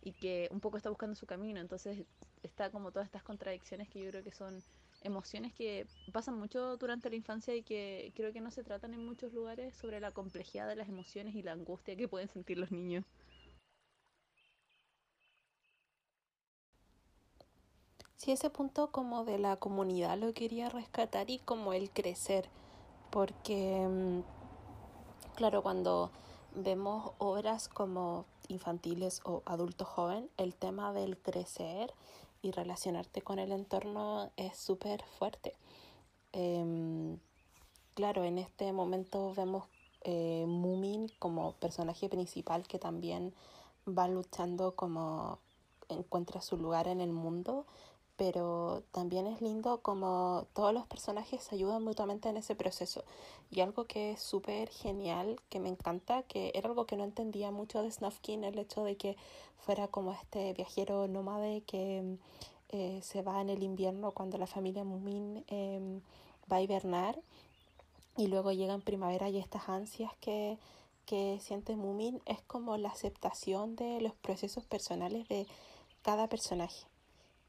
y 0.00 0.12
que 0.12 0.48
un 0.50 0.60
poco 0.60 0.78
está 0.78 0.88
buscando 0.88 1.14
su 1.14 1.26
camino. 1.26 1.60
Entonces 1.60 2.06
está 2.42 2.70
como 2.70 2.90
todas 2.90 3.04
estas 3.04 3.22
contradicciones 3.22 3.86
que 3.90 4.02
yo 4.02 4.08
creo 4.08 4.24
que 4.24 4.32
son 4.32 4.62
emociones 5.02 5.52
que 5.52 5.86
pasan 6.10 6.38
mucho 6.38 6.78
durante 6.78 7.10
la 7.10 7.16
infancia 7.16 7.54
y 7.54 7.62
que 7.62 8.10
creo 8.16 8.32
que 8.32 8.40
no 8.40 8.50
se 8.50 8.64
tratan 8.64 8.94
en 8.94 9.04
muchos 9.04 9.34
lugares 9.34 9.74
sobre 9.74 10.00
la 10.00 10.10
complejidad 10.10 10.66
de 10.66 10.76
las 10.76 10.88
emociones 10.88 11.34
y 11.34 11.42
la 11.42 11.52
angustia 11.52 11.94
que 11.94 12.08
pueden 12.08 12.30
sentir 12.30 12.56
los 12.56 12.72
niños. 12.72 13.04
Sí, 18.16 18.32
ese 18.32 18.48
punto 18.48 18.90
como 18.90 19.26
de 19.26 19.38
la 19.38 19.56
comunidad 19.56 20.16
lo 20.16 20.32
quería 20.32 20.70
rescatar 20.70 21.28
y 21.28 21.40
como 21.40 21.74
el 21.74 21.90
crecer, 21.90 22.48
porque 23.10 23.86
mm, 23.88 24.20
claro, 25.38 25.62
cuando 25.62 26.10
vemos 26.54 27.12
obras 27.18 27.68
como 27.68 28.24
infantiles 28.48 29.20
o 29.24 29.42
adulto 29.46 29.84
joven, 29.84 30.28
el 30.36 30.54
tema 30.54 30.92
del 30.92 31.16
crecer 31.16 31.92
y 32.42 32.50
relacionarte 32.50 33.22
con 33.22 33.38
el 33.38 33.52
entorno 33.52 34.30
es 34.36 34.56
súper 34.56 35.04
fuerte. 35.18 35.54
Em, 36.32 37.18
claro, 37.94 38.24
en 38.24 38.38
este 38.38 38.72
momento 38.72 39.32
vemos 39.34 39.64
eh, 40.02 40.44
Mumin 40.46 41.08
como 41.18 41.52
personaje 41.52 42.08
principal 42.08 42.66
que 42.66 42.78
también 42.78 43.34
va 43.86 44.08
luchando 44.08 44.74
como 44.74 45.38
encuentra 45.88 46.40
su 46.40 46.56
lugar 46.56 46.88
en 46.88 47.00
el 47.00 47.12
mundo, 47.12 47.64
pero 48.18 48.82
también 48.90 49.28
es 49.28 49.40
lindo 49.40 49.80
como 49.80 50.48
todos 50.52 50.74
los 50.74 50.86
personajes 50.88 51.40
se 51.44 51.54
ayudan 51.54 51.84
mutuamente 51.84 52.28
en 52.28 52.36
ese 52.36 52.56
proceso. 52.56 53.04
Y 53.48 53.60
algo 53.60 53.84
que 53.84 54.10
es 54.12 54.20
súper 54.20 54.68
genial, 54.70 55.40
que 55.48 55.60
me 55.60 55.68
encanta, 55.68 56.24
que 56.24 56.50
era 56.54 56.68
algo 56.68 56.84
que 56.84 56.96
no 56.96 57.04
entendía 57.04 57.52
mucho 57.52 57.80
de 57.80 57.92
Snufkin, 57.92 58.42
el 58.42 58.58
hecho 58.58 58.82
de 58.82 58.96
que 58.96 59.16
fuera 59.56 59.86
como 59.86 60.12
este 60.12 60.52
viajero 60.52 61.06
nómade 61.06 61.60
que 61.62 62.18
eh, 62.70 62.98
se 63.04 63.22
va 63.22 63.40
en 63.40 63.50
el 63.50 63.62
invierno 63.62 64.10
cuando 64.10 64.36
la 64.36 64.48
familia 64.48 64.82
Mumin 64.82 65.44
em, 65.46 66.00
va 66.50 66.56
a 66.56 66.62
hibernar 66.62 67.20
y 68.16 68.26
luego 68.26 68.50
llega 68.50 68.74
en 68.74 68.82
primavera 68.82 69.28
y 69.28 69.38
estas 69.38 69.68
ansias 69.68 70.12
que, 70.20 70.58
que 71.06 71.38
siente 71.40 71.76
Mumin 71.76 72.20
es 72.26 72.42
como 72.42 72.76
la 72.78 72.88
aceptación 72.88 73.76
de 73.76 74.00
los 74.00 74.14
procesos 74.14 74.64
personales 74.64 75.28
de 75.28 75.46
cada 76.02 76.26
personaje 76.28 76.87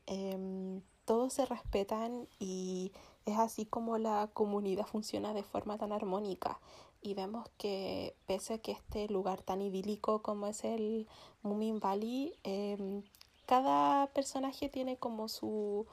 Em, 0.09 0.81
todos 1.05 1.33
se 1.33 1.45
respetan 1.45 2.27
y 2.39 2.91
es 3.25 3.37
así 3.37 3.65
como 3.65 3.99
la 3.99 4.27
comunidad 4.33 4.87
funciona 4.87 5.35
de 5.35 5.43
forma 5.43 5.77
tan 5.77 5.91
armónica. 5.91 6.59
Y 7.01 7.13
vemos 7.13 7.47
que 7.57 8.15
pese 8.25 8.55
a 8.55 8.57
que 8.57 8.71
este 8.71 9.07
lugar 9.07 9.43
tan 9.43 9.61
idílico 9.61 10.23
como 10.23 10.47
es 10.47 10.63
el 10.63 11.07
Moomin 11.43 11.79
Valley, 11.79 12.33
em, 12.43 13.03
cada 13.45 14.07
personaje 14.07 14.67
tiene 14.67 14.97
como 14.97 15.29
su, 15.29 15.85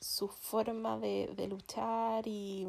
su 0.00 0.28
forma 0.28 0.98
de, 0.98 1.32
de 1.36 1.46
luchar 1.46 2.26
y, 2.26 2.66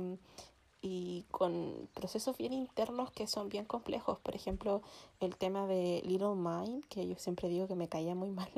y 0.82 1.26
con 1.30 1.88
procesos 1.94 2.38
bien 2.38 2.54
internos 2.54 3.12
que 3.12 3.28
son 3.28 3.50
bien 3.50 3.66
complejos. 3.66 4.18
Por 4.20 4.36
ejemplo, 4.36 4.82
el 5.20 5.36
tema 5.36 5.68
de 5.68 6.02
Little 6.06 6.36
Mind, 6.36 6.84
que 6.86 7.08
yo 7.08 7.16
siempre 7.18 7.50
digo 7.50 7.68
que 7.68 7.76
me 7.76 7.88
caía 7.88 8.16
muy 8.16 8.32
mal 8.32 8.50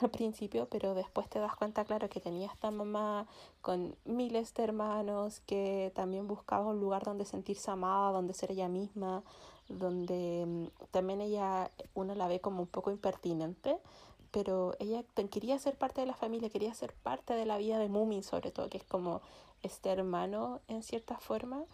al 0.00 0.10
principio, 0.10 0.68
pero 0.70 0.94
después 0.94 1.28
te 1.28 1.38
das 1.38 1.56
cuenta, 1.56 1.84
claro, 1.84 2.08
que 2.10 2.20
tenía 2.20 2.48
esta 2.48 2.70
mamá 2.70 3.26
con 3.62 3.96
miles 4.04 4.52
de 4.54 4.64
hermanos, 4.64 5.40
que 5.40 5.90
también 5.94 6.28
buscaba 6.28 6.66
un 6.66 6.80
lugar 6.80 7.04
donde 7.04 7.24
sentirse 7.24 7.70
amada, 7.70 8.12
donde 8.12 8.34
ser 8.34 8.52
ella 8.52 8.68
misma, 8.68 9.22
donde 9.68 10.44
mm, 10.46 10.86
también 10.90 11.20
ella, 11.22 11.70
uno 11.94 12.14
la 12.14 12.28
ve 12.28 12.40
como 12.40 12.60
un 12.60 12.68
poco 12.68 12.90
impertinente, 12.90 13.78
pero 14.30 14.74
ella 14.78 15.02
quería 15.30 15.58
ser 15.58 15.76
parte 15.76 16.00
de 16.02 16.06
la 16.06 16.14
familia, 16.14 16.50
quería 16.50 16.72
ser 16.74 16.92
parte 16.92 17.34
de 17.34 17.46
la 17.46 17.58
vida 17.58 17.78
de 17.78 17.88
Moomin 17.88 18.22
sobre 18.22 18.50
todo, 18.50 18.68
que 18.68 18.78
es 18.78 18.84
como 18.84 19.22
este 19.62 19.90
hermano 19.90 20.60
en 20.68 20.82
cierta 20.82 21.18
forma. 21.18 21.64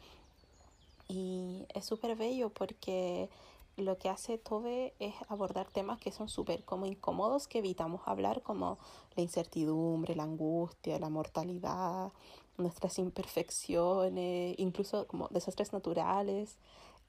Y 1.09 1.67
es 1.75 1.85
súper 1.85 2.17
bello 2.17 2.51
porque 2.51 3.29
lo 3.77 3.99
que 3.99 4.09
hace 4.09 4.39
Tobe 4.39 4.95
es 4.99 5.15
abordar 5.29 5.69
temas 5.69 5.99
que 6.01 6.11
son 6.11 6.29
súper 6.29 6.65
como 6.65 6.87
incómodos 6.87 7.47
que 7.47 7.59
evitamos 7.59 8.01
hablar, 8.07 8.43
como 8.43 8.79
la 9.15 9.23
incertidumbre, 9.23 10.17
la 10.17 10.25
angustia, 10.25 10.99
la 10.99 11.11
mortalidad, 11.11 12.13
nuestras 12.57 12.99
imperfecciones, 12.99 14.55
incluso 14.59 15.07
como 15.07 15.29
desastres 15.29 15.73
naturales, 15.73 16.59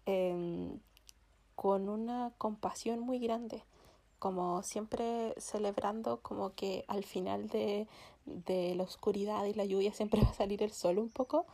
em, 0.06 0.80
con 1.56 1.90
una 1.90 2.34
compasión 2.38 3.00
muy 3.00 3.20
grande, 3.20 3.64
como 4.20 4.62
siempre 4.64 5.34
celebrando 5.38 6.20
como 6.22 6.54
que 6.54 6.86
al 6.88 7.04
final 7.04 7.48
de, 7.48 7.88
de 8.28 8.76
la 8.76 8.84
oscuridad 8.84 9.46
y 9.46 9.54
la 9.54 9.66
lluvia 9.66 9.94
siempre 9.94 10.22
va 10.24 10.30
a 10.30 10.34
salir 10.34 10.62
el 10.64 10.72
sol 10.72 11.00
un 11.00 11.10
poco, 11.10 11.46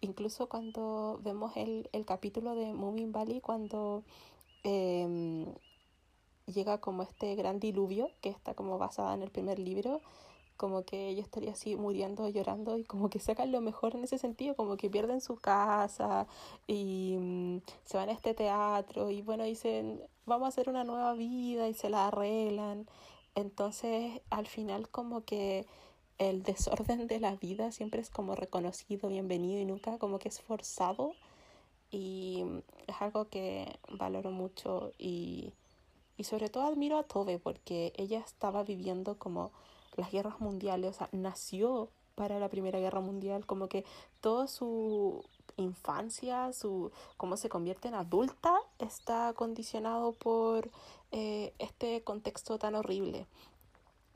incluso 0.00 0.48
cuando 0.48 1.20
vemos 1.22 1.56
el, 1.56 1.88
el 1.92 2.04
capítulo 2.04 2.54
de 2.54 2.72
Moomin 2.72 3.12
Valley, 3.12 3.40
cuando 3.40 4.02
eh, 4.64 5.46
llega 6.46 6.78
como 6.78 7.02
este 7.02 7.34
gran 7.34 7.60
diluvio 7.60 8.10
que 8.20 8.28
está 8.28 8.54
como 8.54 8.78
basada 8.78 9.14
en 9.14 9.22
el 9.22 9.30
primer 9.30 9.58
libro, 9.58 10.00
como 10.56 10.84
que 10.84 11.08
ella 11.08 11.22
estaría 11.22 11.52
así 11.52 11.76
muriendo, 11.76 12.28
llorando 12.28 12.78
y 12.78 12.84
como 12.84 13.10
que 13.10 13.18
sacan 13.18 13.50
lo 13.52 13.60
mejor 13.60 13.96
en 13.96 14.04
ese 14.04 14.18
sentido, 14.18 14.54
como 14.54 14.76
que 14.76 14.90
pierden 14.90 15.20
su 15.20 15.36
casa 15.36 16.26
y 16.66 17.16
mm, 17.18 17.58
se 17.84 17.96
van 17.96 18.08
a 18.10 18.12
este 18.12 18.34
teatro 18.34 19.10
y 19.10 19.22
bueno, 19.22 19.44
dicen, 19.44 20.00
vamos 20.26 20.46
a 20.46 20.48
hacer 20.48 20.68
una 20.68 20.84
nueva 20.84 21.14
vida 21.14 21.68
y 21.68 21.74
se 21.74 21.90
la 21.90 22.08
arreglan. 22.08 22.86
Entonces, 23.34 24.20
al 24.30 24.46
final 24.46 24.88
como 24.88 25.22
que 25.24 25.66
el 26.18 26.42
desorden 26.42 27.06
de 27.06 27.20
la 27.20 27.36
vida 27.36 27.72
siempre 27.72 28.00
es 28.00 28.10
como 28.10 28.34
reconocido, 28.34 29.08
bienvenido 29.08 29.60
y 29.60 29.64
nunca 29.64 29.98
como 29.98 30.18
que 30.18 30.28
es 30.28 30.40
forzado 30.40 31.14
y 31.90 32.44
es 32.86 32.96
algo 33.00 33.28
que 33.28 33.78
valoro 33.90 34.30
mucho 34.30 34.92
y, 34.98 35.52
y 36.16 36.24
sobre 36.24 36.48
todo 36.48 36.64
admiro 36.64 36.98
a 36.98 37.02
Tove 37.02 37.38
porque 37.38 37.92
ella 37.96 38.20
estaba 38.20 38.62
viviendo 38.62 39.18
como 39.18 39.52
las 39.96 40.10
guerras 40.10 40.40
mundiales, 40.40 40.90
o 40.90 40.92
sea, 40.94 41.08
nació 41.12 41.90
para 42.14 42.38
la 42.38 42.48
Primera 42.48 42.78
Guerra 42.78 43.00
Mundial, 43.00 43.46
como 43.46 43.68
que 43.68 43.84
toda 44.20 44.46
su 44.46 45.24
infancia, 45.56 46.52
su 46.52 46.90
cómo 47.16 47.36
se 47.36 47.48
convierte 47.48 47.88
en 47.88 47.94
adulta, 47.94 48.54
está 48.78 49.32
condicionado 49.34 50.12
por 50.12 50.70
eh, 51.10 51.52
este 51.58 52.02
contexto 52.02 52.58
tan 52.58 52.74
horrible. 52.74 53.26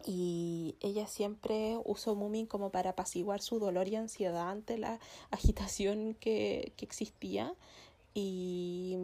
Y 0.04 0.76
ella 0.80 1.06
siempre 1.06 1.78
usó 1.84 2.14
Moomin 2.14 2.46
como 2.46 2.70
para 2.70 2.90
apaciguar 2.90 3.40
su 3.40 3.58
dolor 3.58 3.88
y 3.88 3.96
ansiedad 3.96 4.50
ante 4.50 4.78
la 4.78 5.00
agitación 5.30 6.14
que, 6.14 6.72
que 6.76 6.84
existía. 6.84 7.54
Y 8.14 8.96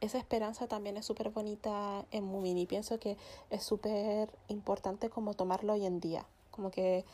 esa 0.00 0.18
esperanza 0.18 0.66
también 0.66 0.96
es 0.96 1.06
súper 1.06 1.30
bonita 1.30 2.04
en 2.10 2.24
Moomin 2.24 2.58
y 2.58 2.66
pienso 2.66 2.98
que 2.98 3.16
es 3.50 3.62
súper 3.62 4.30
importante 4.48 5.10
como 5.10 5.34
tomarlo 5.34 5.74
hoy 5.74 5.86
en 5.86 6.00
día. 6.00 6.26
Como 6.50 6.70
que 6.70 7.04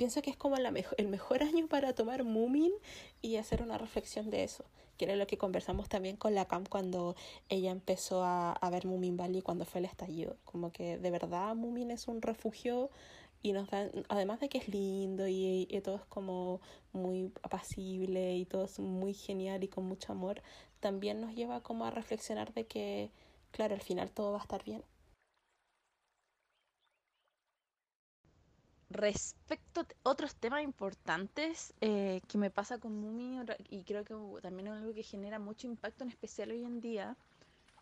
pienso 0.00 0.22
que 0.22 0.30
es 0.30 0.36
como 0.36 0.56
el 0.56 1.08
mejor 1.08 1.42
año 1.44 1.66
para 1.68 1.94
tomar 1.94 2.24
Moomin 2.24 2.72
y 3.20 3.36
hacer 3.36 3.62
una 3.62 3.76
reflexión 3.76 4.30
de 4.30 4.44
eso, 4.44 4.64
que 5.00 5.06
era 5.06 5.16
lo 5.16 5.26
que 5.26 5.38
conversamos 5.38 5.88
también 5.88 6.16
con 6.18 6.34
la 6.34 6.44
Cam 6.44 6.66
cuando 6.66 7.16
ella 7.48 7.70
empezó 7.70 8.22
a, 8.22 8.68
ver 8.70 8.84
Moomin 8.84 9.16
Valley 9.16 9.40
cuando 9.40 9.64
fue 9.64 9.78
el 9.78 9.86
estallido. 9.86 10.36
Como 10.44 10.72
que 10.72 10.98
de 10.98 11.10
verdad 11.10 11.54
Moomin 11.54 11.90
es 11.90 12.06
un 12.06 12.20
refugio 12.20 12.90
y 13.40 13.52
nos 13.52 13.70
dan, 13.70 13.90
además 14.10 14.40
de 14.40 14.50
que 14.50 14.58
es 14.58 14.68
lindo 14.68 15.26
y, 15.26 15.66
y, 15.70 15.80
todo 15.80 15.96
es 15.96 16.04
como 16.04 16.60
muy 16.92 17.32
apacible 17.42 18.36
y 18.36 18.44
todo 18.44 18.66
es 18.66 18.78
muy 18.78 19.14
genial 19.14 19.64
y 19.64 19.68
con 19.68 19.86
mucho 19.86 20.12
amor, 20.12 20.42
también 20.80 21.22
nos 21.22 21.34
lleva 21.34 21.62
como 21.62 21.86
a 21.86 21.90
reflexionar 21.90 22.52
de 22.52 22.66
que, 22.66 23.10
claro, 23.52 23.74
al 23.74 23.80
final 23.80 24.10
todo 24.10 24.32
va 24.32 24.38
a 24.40 24.42
estar 24.42 24.62
bien. 24.64 24.82
Respecto 28.90 29.82
a 29.82 29.86
otros 30.02 30.34
temas 30.34 30.64
importantes 30.64 31.72
eh, 31.80 32.20
que 32.26 32.38
me 32.38 32.50
pasa 32.50 32.78
con 32.78 32.96
Mumi 33.00 33.38
y 33.68 33.84
creo 33.84 34.04
que 34.04 34.14
también 34.42 34.66
es 34.66 34.74
algo 34.74 34.92
que 34.92 35.04
genera 35.04 35.38
mucho 35.38 35.68
impacto 35.68 36.02
en 36.02 36.10
especial 36.10 36.50
hoy 36.50 36.64
en 36.64 36.80
día 36.80 37.16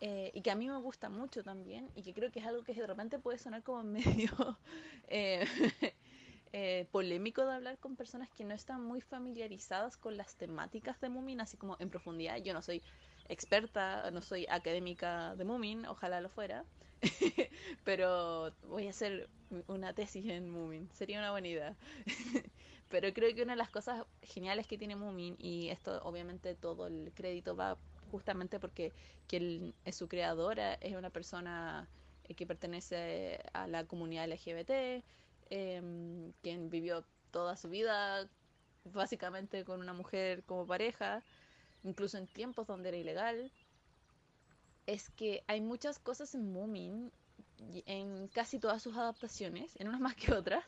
eh, 0.01 0.29
y 0.35 0.41
que 0.41 0.51
a 0.51 0.55
mí 0.55 0.69
me 0.69 0.77
gusta 0.77 1.09
mucho 1.09 1.43
también 1.43 1.89
y 1.95 2.03
que 2.03 2.13
creo 2.13 2.31
que 2.31 2.39
es 2.39 2.45
algo 2.45 2.63
que 2.63 2.75
de 2.75 2.85
repente 2.85 3.17
puede 3.17 3.39
sonar 3.39 3.63
como 3.63 3.83
medio 3.83 4.59
eh, 5.07 6.87
polémico 6.91 7.43
de 7.43 7.53
hablar 7.53 7.79
con 7.79 7.95
personas 7.95 8.29
que 8.29 8.43
no 8.43 8.53
están 8.53 8.83
muy 8.83 9.01
familiarizadas 9.01 9.97
con 9.97 10.15
las 10.15 10.35
temáticas 10.35 11.01
de 11.01 11.09
Moomin, 11.09 11.41
así 11.41 11.57
como 11.57 11.75
en 11.79 11.89
profundidad. 11.89 12.37
Yo 12.37 12.53
no 12.53 12.61
soy 12.61 12.83
experta, 13.27 14.11
no 14.11 14.21
soy 14.21 14.45
académica 14.47 15.35
de 15.35 15.43
Moomin, 15.43 15.87
ojalá 15.87 16.21
lo 16.21 16.29
fuera, 16.29 16.65
pero 17.83 18.51
voy 18.67 18.87
a 18.87 18.91
hacer 18.91 19.29
una 19.67 19.93
tesis 19.93 20.25
en 20.25 20.49
Moomin, 20.49 20.89
sería 20.93 21.19
una 21.19 21.31
buena 21.31 21.47
idea. 21.47 21.75
pero 22.89 23.13
creo 23.13 23.33
que 23.35 23.43
una 23.43 23.53
de 23.53 23.57
las 23.57 23.69
cosas 23.69 24.05
geniales 24.21 24.67
que 24.67 24.77
tiene 24.77 24.95
Moomin, 24.95 25.35
y 25.37 25.69
esto 25.69 26.01
obviamente 26.03 26.55
todo 26.55 26.87
el 26.87 27.11
crédito 27.13 27.55
va 27.55 27.77
justamente 28.11 28.59
porque 28.59 28.91
quien 29.27 29.73
es 29.85 29.95
su 29.95 30.07
creadora 30.07 30.73
es 30.75 30.95
una 30.95 31.09
persona 31.09 31.87
que 32.35 32.45
pertenece 32.45 33.39
a 33.53 33.67
la 33.67 33.85
comunidad 33.85 34.29
LGBT, 34.29 35.03
eh, 35.49 36.31
quien 36.41 36.69
vivió 36.69 37.05
toda 37.31 37.55
su 37.55 37.69
vida 37.69 38.29
básicamente 38.85 39.63
con 39.63 39.81
una 39.81 39.93
mujer 39.93 40.43
como 40.43 40.65
pareja, 40.65 41.23
incluso 41.83 42.17
en 42.17 42.27
tiempos 42.27 42.67
donde 42.67 42.89
era 42.89 42.97
ilegal, 42.97 43.51
es 44.89 45.09
que 45.11 45.43
hay 45.47 45.61
muchas 45.61 45.99
cosas 45.99 46.33
en 46.33 46.51
Moomin, 46.51 47.11
en 47.85 48.27
casi 48.29 48.57
todas 48.57 48.81
sus 48.81 48.97
adaptaciones, 48.97 49.75
en 49.79 49.87
unas 49.87 50.01
más 50.01 50.15
que 50.15 50.33
otras, 50.33 50.65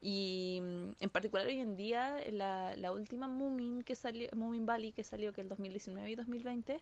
y 0.00 0.60
mm, 0.62 0.90
en 1.00 1.10
particular 1.10 1.46
hoy 1.46 1.58
en 1.58 1.76
día, 1.76 2.18
la, 2.30 2.92
última 2.92 3.26
Moomin 3.26 3.82
que 3.82 3.96
salió, 3.96 4.28
Moomin 4.34 4.64
Valley 4.64 4.92
que 4.92 5.02
salió 5.02 5.32
que 5.32 5.40
el 5.40 5.48
2019 5.48 6.08
y 6.08 6.14
2020, 6.14 6.80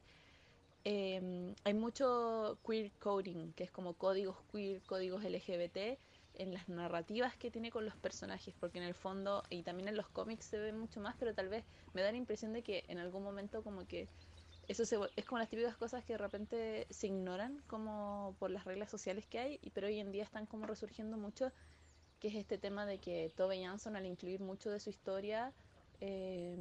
eh, 0.85 1.55
hay 1.65 1.75
mucho 1.75 2.59
queer 2.67 2.93
coding, 3.01 3.53
que 3.55 3.65
es 3.65 3.71
como 3.71 3.95
códigos 3.95 4.37
queer, 4.53 4.83
códigos 4.83 5.25
LGBT, 5.25 5.99
en 6.39 6.53
las 6.53 6.69
narrativas 6.69 7.35
que 7.37 7.51
tiene 7.51 7.71
con 7.71 7.87
los 7.87 7.97
personajes, 7.97 8.55
porque 8.61 8.77
en 8.77 8.85
el 8.85 8.95
fondo, 8.95 9.43
y 9.49 9.63
también 9.63 9.89
en 9.89 9.97
los 9.97 10.09
cómics 10.09 10.45
se 10.45 10.59
ve 10.59 10.73
mucho 10.75 11.01
más, 11.01 11.17
pero 11.19 11.33
tal 11.33 11.49
vez 11.49 11.65
me 11.95 12.03
da 12.03 12.13
la 12.13 12.19
impresión 12.19 12.53
de 12.53 12.63
que 12.63 12.85
en 12.89 12.99
algún 12.99 13.23
momento 13.23 13.63
como 13.63 13.87
que 13.87 14.09
eso 14.69 14.85
se, 14.85 14.99
es 15.17 15.25
como 15.25 15.39
las 15.39 15.49
típicas 15.49 15.77
cosas 15.77 16.05
que 16.05 16.15
de 16.15 16.19
repente 16.19 16.87
se 16.91 17.07
ignoran 17.07 17.63
como 17.67 18.35
por 18.39 18.51
las 18.51 18.65
reglas 18.65 18.91
sociales 18.91 19.27
que 19.27 19.39
hay, 19.39 19.61
pero 19.75 19.87
hoy 19.87 20.01
en 20.01 20.13
día 20.13 20.25
están 20.25 20.47
como 20.47 20.67
resurgiendo 20.67 21.17
mucho, 21.17 21.53
que 22.21 22.29
es 22.29 22.35
este 22.35 22.59
tema 22.59 22.87
de 22.87 22.99
que 22.99 23.33
Tove 23.37 23.63
Jansson 23.63 23.97
al 23.97 24.07
incluir 24.07 24.41
mucho 24.41 24.71
de 24.71 24.81
su 24.81 24.91
historia 24.91 25.53
eh, 26.01 26.57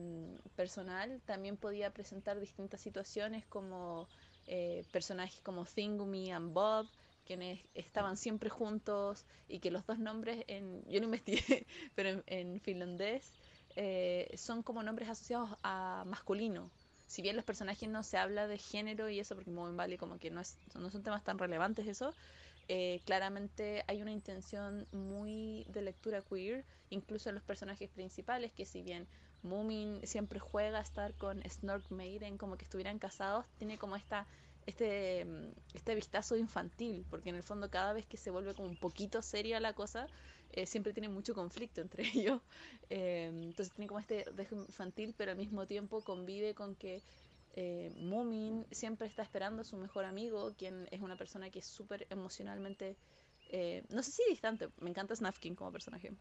personal, 0.55 1.21
también 1.25 1.57
podía 1.57 1.91
presentar 1.91 2.39
distintas 2.39 2.81
situaciones 2.81 3.45
como 3.45 4.07
eh, 4.47 4.85
personajes 4.91 5.39
como 5.41 5.65
Thingumi 5.65 6.31
and 6.31 6.53
Bob, 6.53 6.87
quienes 7.25 7.59
estaban 7.73 8.17
siempre 8.17 8.49
juntos 8.49 9.25
y 9.47 9.59
que 9.59 9.71
los 9.71 9.85
dos 9.85 9.97
nombres, 9.97 10.43
en, 10.47 10.83
yo 10.87 10.99
no 10.99 11.05
investigué, 11.05 11.65
pero 11.95 12.09
en, 12.09 12.23
en 12.27 12.61
finlandés 12.61 13.33
eh, 13.75 14.31
son 14.37 14.63
como 14.63 14.83
nombres 14.83 15.09
asociados 15.09 15.49
a 15.63 16.03
masculino. 16.05 16.71
Si 17.07 17.21
bien 17.21 17.35
los 17.35 17.45
personajes 17.45 17.87
no 17.89 18.03
se 18.03 18.17
habla 18.17 18.47
de 18.47 18.57
género 18.57 19.09
y 19.09 19.19
eso, 19.19 19.35
porque 19.35 19.51
en 19.51 19.77
Valley 19.77 19.97
como 19.97 20.17
que 20.17 20.31
no, 20.31 20.41
es, 20.41 20.57
no 20.75 20.89
son 20.89 21.03
temas 21.03 21.23
tan 21.23 21.37
relevantes 21.37 21.87
eso, 21.87 22.13
eh, 22.67 23.01
claramente 23.05 23.83
hay 23.87 24.01
una 24.01 24.11
intención 24.11 24.87
muy 24.91 25.65
de 25.69 25.81
lectura 25.83 26.21
queer, 26.21 26.65
incluso 26.89 27.29
en 27.29 27.35
los 27.35 27.43
personajes 27.43 27.89
principales, 27.89 28.51
que 28.51 28.65
si 28.65 28.81
bien 28.81 29.07
Moomin 29.43 30.05
siempre 30.05 30.39
juega 30.39 30.79
a 30.79 30.81
estar 30.81 31.13
con 31.13 31.43
Snork 31.47 31.91
Maiden 31.91 32.37
como 32.37 32.57
que 32.57 32.65
estuvieran 32.65 32.97
casados, 32.97 33.45
tiene 33.57 33.77
como 33.77 33.95
esta 33.95 34.25
este, 34.65 35.27
este 35.73 35.95
vistazo 35.95 36.35
infantil, 36.35 37.05
porque 37.09 37.29
en 37.29 37.35
el 37.35 37.43
fondo 37.43 37.69
cada 37.69 37.93
vez 37.93 38.05
que 38.07 38.17
se 38.17 38.31
vuelve 38.31 38.55
como 38.55 38.69
un 38.69 38.77
poquito 38.77 39.21
seria 39.21 39.59
la 39.59 39.73
cosa, 39.73 40.07
eh, 40.55 40.65
siempre 40.65 40.93
tiene 40.93 41.09
mucho 41.09 41.33
conflicto 41.33 41.81
entre 41.81 42.03
ellos. 42.13 42.41
Eh, 42.89 43.29
entonces 43.31 43.73
tiene 43.73 43.87
como 43.87 43.99
este 43.99 44.25
dejo 44.35 44.55
infantil, 44.55 45.13
pero 45.17 45.31
al 45.31 45.37
mismo 45.37 45.67
tiempo 45.67 46.01
convive 46.01 46.53
con 46.55 46.75
que 46.75 47.01
eh, 47.55 47.91
Moomin 47.95 48.65
siempre 48.71 49.07
está 49.07 49.23
esperando 49.23 49.61
a 49.61 49.65
su 49.65 49.77
mejor 49.77 50.05
amigo, 50.05 50.53
quien 50.57 50.87
es 50.91 51.01
una 51.01 51.15
persona 51.15 51.49
que 51.49 51.59
es 51.59 51.65
súper 51.65 52.05
emocionalmente, 52.09 52.97
eh, 53.49 53.83
no 53.89 54.03
sé 54.03 54.11
si 54.11 54.23
distante, 54.29 54.69
me 54.81 54.89
encanta 54.89 55.15
Snafkin 55.15 55.55
como 55.55 55.71
personaje, 55.71 56.13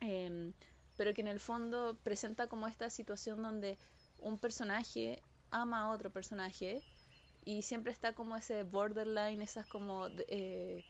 eh, 0.00 0.52
pero 0.96 1.12
que 1.12 1.22
en 1.22 1.28
el 1.28 1.40
fondo 1.40 1.96
presenta 2.04 2.46
como 2.46 2.68
esta 2.68 2.88
situación 2.88 3.42
donde 3.42 3.78
un 4.18 4.38
personaje 4.38 5.22
ama 5.50 5.82
a 5.82 5.90
otro 5.90 6.10
personaje 6.10 6.82
y 7.44 7.62
siempre 7.62 7.92
está 7.92 8.12
como 8.12 8.36
ese 8.36 8.62
borderline, 8.62 9.42
esas 9.42 9.66
como 9.66 10.06
eh, 10.28 10.84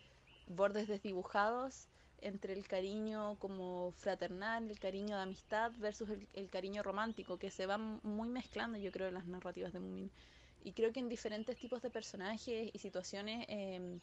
bordes 0.46 0.88
desdibujados 0.88 1.89
entre 2.22 2.52
el 2.52 2.66
cariño 2.66 3.36
como 3.38 3.92
fraternal, 3.92 4.70
el 4.70 4.78
cariño 4.78 5.16
de 5.16 5.22
amistad 5.22 5.72
versus 5.78 6.10
el, 6.10 6.28
el, 6.34 6.48
cariño 6.48 6.82
romántico, 6.82 7.38
que 7.38 7.50
se 7.50 7.66
va 7.66 7.78
muy 7.78 8.28
mezclando 8.28 8.78
yo 8.78 8.90
creo 8.92 9.08
en 9.08 9.14
las 9.14 9.26
narrativas 9.26 9.72
de 9.72 9.80
Moomin. 9.80 10.10
y 10.62 10.72
creo 10.72 10.92
que 10.92 11.00
en 11.00 11.08
diferentes 11.08 11.56
tipos 11.56 11.82
de 11.82 11.90
personajes 11.90 12.70
y 12.72 12.78
situaciones 12.78 13.46
em, 13.48 14.00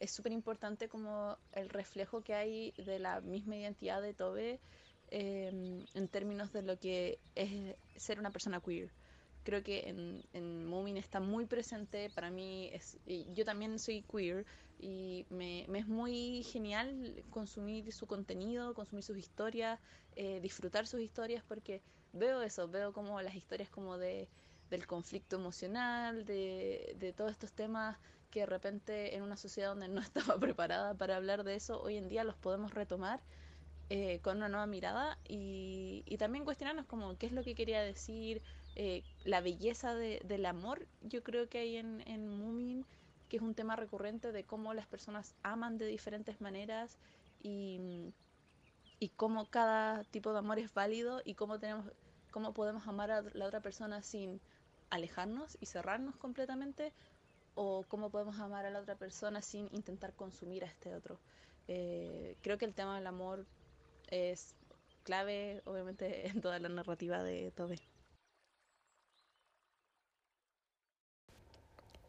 es 0.00 0.10
súper 0.10 0.32
importante 0.32 0.88
como 0.88 1.36
el 1.52 1.68
reflejo 1.68 2.22
que 2.22 2.34
hay 2.34 2.72
de 2.72 2.98
la 2.98 3.20
misma 3.20 3.56
identidad 3.56 4.00
de 4.00 4.14
Tobe 4.14 4.60
em, 5.08 5.84
en 5.94 6.08
términos 6.08 6.52
de 6.52 6.62
lo 6.62 6.78
que 6.78 7.18
es 7.34 7.76
ser 7.96 8.18
una 8.18 8.30
persona 8.30 8.60
queer. 8.60 8.90
Creo 9.42 9.62
que 9.62 9.88
en, 9.88 10.22
en 10.32 10.66
Moomin 10.66 10.96
está 10.96 11.20
muy 11.20 11.46
presente, 11.46 12.10
para 12.10 12.30
mí, 12.30 12.70
es, 12.72 12.98
yo 13.32 13.44
también 13.44 13.78
soy 13.78 14.02
queer 14.02 14.44
y 14.78 15.26
me, 15.30 15.64
me, 15.68 15.78
es 15.78 15.86
muy 15.86 16.42
genial 16.44 17.24
consumir 17.30 17.92
su 17.92 18.06
contenido, 18.06 18.74
consumir 18.74 19.02
sus 19.02 19.16
historias, 19.16 19.80
eh, 20.16 20.40
disfrutar 20.40 20.86
sus 20.86 21.00
historias, 21.00 21.42
porque 21.46 21.82
veo 22.12 22.42
eso, 22.42 22.68
veo 22.68 22.92
como 22.92 23.20
las 23.22 23.34
historias 23.34 23.70
como 23.70 23.96
de, 23.98 24.28
del 24.68 24.86
conflicto 24.86 25.36
emocional, 25.36 26.24
de, 26.24 26.94
de 26.98 27.12
todos 27.12 27.32
estos 27.32 27.52
temas 27.52 27.98
que 28.30 28.40
de 28.40 28.46
repente 28.46 29.16
en 29.16 29.22
una 29.22 29.36
sociedad 29.36 29.70
donde 29.70 29.88
no 29.88 30.00
estaba 30.00 30.38
preparada 30.38 30.94
para 30.94 31.16
hablar 31.16 31.44
de 31.44 31.56
eso, 31.56 31.80
hoy 31.80 31.96
en 31.96 32.08
día 32.08 32.24
los 32.24 32.36
podemos 32.36 32.72
retomar 32.74 33.20
eh, 33.92 34.20
con 34.20 34.36
una 34.36 34.48
nueva 34.48 34.66
mirada 34.66 35.18
y, 35.26 36.04
y, 36.06 36.16
también 36.16 36.44
cuestionarnos 36.44 36.86
como 36.86 37.18
qué 37.18 37.26
es 37.26 37.32
lo 37.32 37.42
que 37.42 37.56
quería 37.56 37.82
decir, 37.82 38.40
eh, 38.76 39.02
la 39.24 39.40
belleza 39.40 39.94
de, 39.94 40.20
del 40.24 40.46
amor, 40.46 40.86
yo 41.02 41.22
creo 41.22 41.48
que 41.48 41.58
hay 41.58 41.76
en, 41.76 42.02
en 42.06 42.28
Moomin, 42.28 42.86
que 43.28 43.36
es 43.36 43.42
un 43.42 43.54
tema 43.54 43.76
recurrente 43.76 44.32
de 44.32 44.44
cómo 44.44 44.74
las 44.74 44.86
personas 44.86 45.34
aman 45.42 45.78
de 45.78 45.86
diferentes 45.86 46.40
maneras 46.40 46.98
y, 47.42 48.12
y 48.98 49.08
cómo 49.10 49.46
cada 49.46 50.04
tipo 50.04 50.32
de 50.32 50.38
amor 50.38 50.58
es 50.58 50.72
válido 50.74 51.22
y 51.24 51.34
cómo, 51.34 51.58
tenemos, 51.58 51.86
cómo 52.30 52.52
podemos 52.52 52.86
amar 52.86 53.10
a 53.10 53.22
la 53.22 53.46
otra 53.46 53.60
persona 53.60 54.02
sin 54.02 54.40
alejarnos 54.90 55.56
y 55.60 55.66
cerrarnos 55.66 56.16
completamente 56.16 56.92
o 57.54 57.84
cómo 57.88 58.10
podemos 58.10 58.38
amar 58.38 58.66
a 58.66 58.70
la 58.70 58.80
otra 58.80 58.96
persona 58.96 59.42
sin 59.42 59.68
intentar 59.72 60.14
consumir 60.14 60.64
a 60.64 60.68
este 60.68 60.94
otro. 60.94 61.20
Eh, 61.68 62.36
creo 62.42 62.58
que 62.58 62.64
el 62.64 62.74
tema 62.74 62.96
del 62.96 63.06
amor 63.06 63.46
es 64.08 64.56
clave, 65.02 65.62
obviamente, 65.64 66.28
en 66.28 66.40
toda 66.40 66.58
la 66.58 66.68
narrativa 66.68 67.22
de 67.22 67.52
Tobe. 67.52 67.89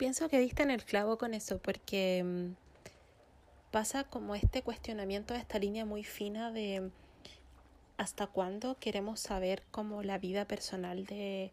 Pienso 0.01 0.29
que 0.29 0.39
diste 0.39 0.63
en 0.63 0.71
el 0.71 0.83
clavo 0.83 1.19
con 1.19 1.35
eso, 1.35 1.59
porque 1.59 2.23
mm, 2.25 2.55
pasa 3.69 4.03
como 4.03 4.33
este 4.33 4.63
cuestionamiento, 4.63 5.35
esta 5.35 5.59
línea 5.59 5.85
muy 5.85 6.03
fina 6.03 6.51
de 6.51 6.89
hasta 7.97 8.25
cuándo 8.25 8.79
queremos 8.79 9.19
saber 9.19 9.61
como 9.69 10.01
la 10.01 10.17
vida 10.17 10.45
personal 10.45 11.05
de 11.05 11.51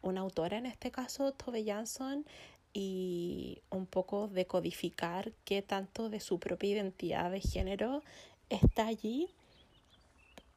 una 0.00 0.22
autora, 0.22 0.56
en 0.56 0.64
este 0.64 0.90
caso 0.90 1.32
Tove 1.32 1.62
Jansson, 1.62 2.24
y 2.72 3.60
un 3.68 3.84
poco 3.84 4.28
decodificar 4.28 5.32
qué 5.44 5.60
tanto 5.60 6.08
de 6.08 6.20
su 6.20 6.38
propia 6.38 6.70
identidad 6.70 7.30
de 7.30 7.42
género 7.42 8.02
está 8.48 8.86
allí 8.86 9.28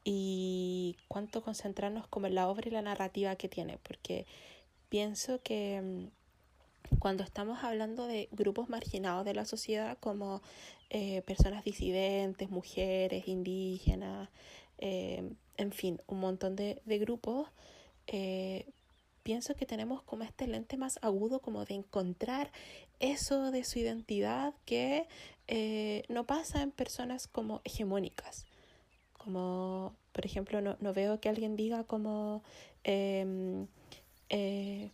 y 0.05 0.95
cuánto 1.09 1.43
concentrarnos 1.43 2.07
como 2.07 2.27
en 2.27 2.35
la 2.35 2.47
obra 2.47 2.69
y 2.69 2.71
la 2.71 2.81
narrativa 2.81 3.35
que 3.35 3.49
tiene, 3.49 3.79
porque 3.79 4.25
pienso 4.87 5.41
que 5.43 5.81
mm, 5.81 6.22
cuando 6.99 7.23
estamos 7.23 7.63
hablando 7.63 8.07
de 8.07 8.29
grupos 8.31 8.69
marginados 8.69 9.25
de 9.25 9.33
la 9.33 9.45
sociedad 9.45 9.97
como 9.99 10.41
eh, 10.89 11.21
personas 11.23 11.63
disidentes, 11.63 12.49
mujeres, 12.49 13.27
indígenas, 13.27 14.29
eh, 14.77 15.33
en 15.57 15.71
fin, 15.71 16.01
un 16.07 16.19
montón 16.19 16.55
de, 16.55 16.81
grupos, 16.85 17.49
eh, 18.07 18.65
pienso 19.23 19.55
que 19.55 19.65
tenemos 19.65 20.01
como 20.03 20.23
este 20.23 20.47
lente 20.47 20.77
más 20.77 20.99
agudo 21.01 21.39
como 21.39 21.65
de 21.65 21.75
encontrar 21.75 22.51
eso 22.99 23.51
de 23.51 23.63
su 23.63 23.79
identidad 23.79 24.53
que 24.65 25.07
eh, 25.47 26.03
no 26.09 26.25
pasa 26.25 26.61
en 26.61 26.71
personas 26.71 27.27
como 27.27 27.61
hegemónicas. 27.63 28.45
Como, 29.17 29.95
por 30.11 30.25
ejemplo, 30.25 30.61
no, 30.61 30.75
no 30.79 30.93
veo 30.93 31.19
que 31.19 31.29
alguien 31.29 31.55
diga 31.55 31.85
como, 31.85 32.43
eh, 32.83 33.65
eh, 34.29 34.89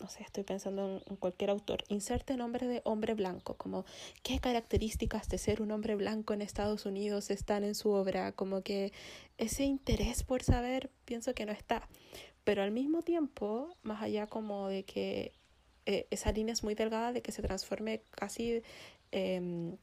no 0.00 0.08
sé, 0.08 0.22
estoy 0.22 0.44
pensando 0.44 1.02
en, 1.06 1.16
cualquier 1.16 1.50
autor, 1.50 1.84
inserte 1.88 2.36
nombre 2.36 2.66
de 2.66 2.80
hombre 2.84 3.14
blanco, 3.14 3.54
como 3.54 3.84
qué 4.22 4.38
características 4.38 5.28
de 5.28 5.38
ser 5.38 5.62
un 5.62 5.70
hombre 5.70 5.94
blanco 5.94 6.32
en 6.32 6.42
Estados 6.42 6.86
Unidos 6.86 7.30
están 7.30 7.64
en 7.64 7.74
su 7.74 7.90
obra, 7.90 8.32
como 8.32 8.62
que 8.62 8.92
ese 9.38 9.64
interés 9.64 10.22
por 10.22 10.42
saber 10.42 10.90
pienso 11.04 11.34
que 11.34 11.46
no 11.46 11.52
está. 11.52 11.88
Pero 12.44 12.62
al 12.62 12.70
mismo 12.70 13.02
tiempo, 13.02 13.76
más 13.82 14.02
allá 14.02 14.26
como 14.26 14.68
de 14.68 14.84
que 14.84 15.32
eh, 15.86 16.06
esa 16.10 16.32
línea 16.32 16.54
es 16.54 16.64
muy 16.64 16.74
delgada, 16.74 17.12
de 17.12 17.22
que 17.22 17.32
se 17.32 17.42
transforme 17.42 18.02
casi 18.10 18.62
eh, 19.12 19.76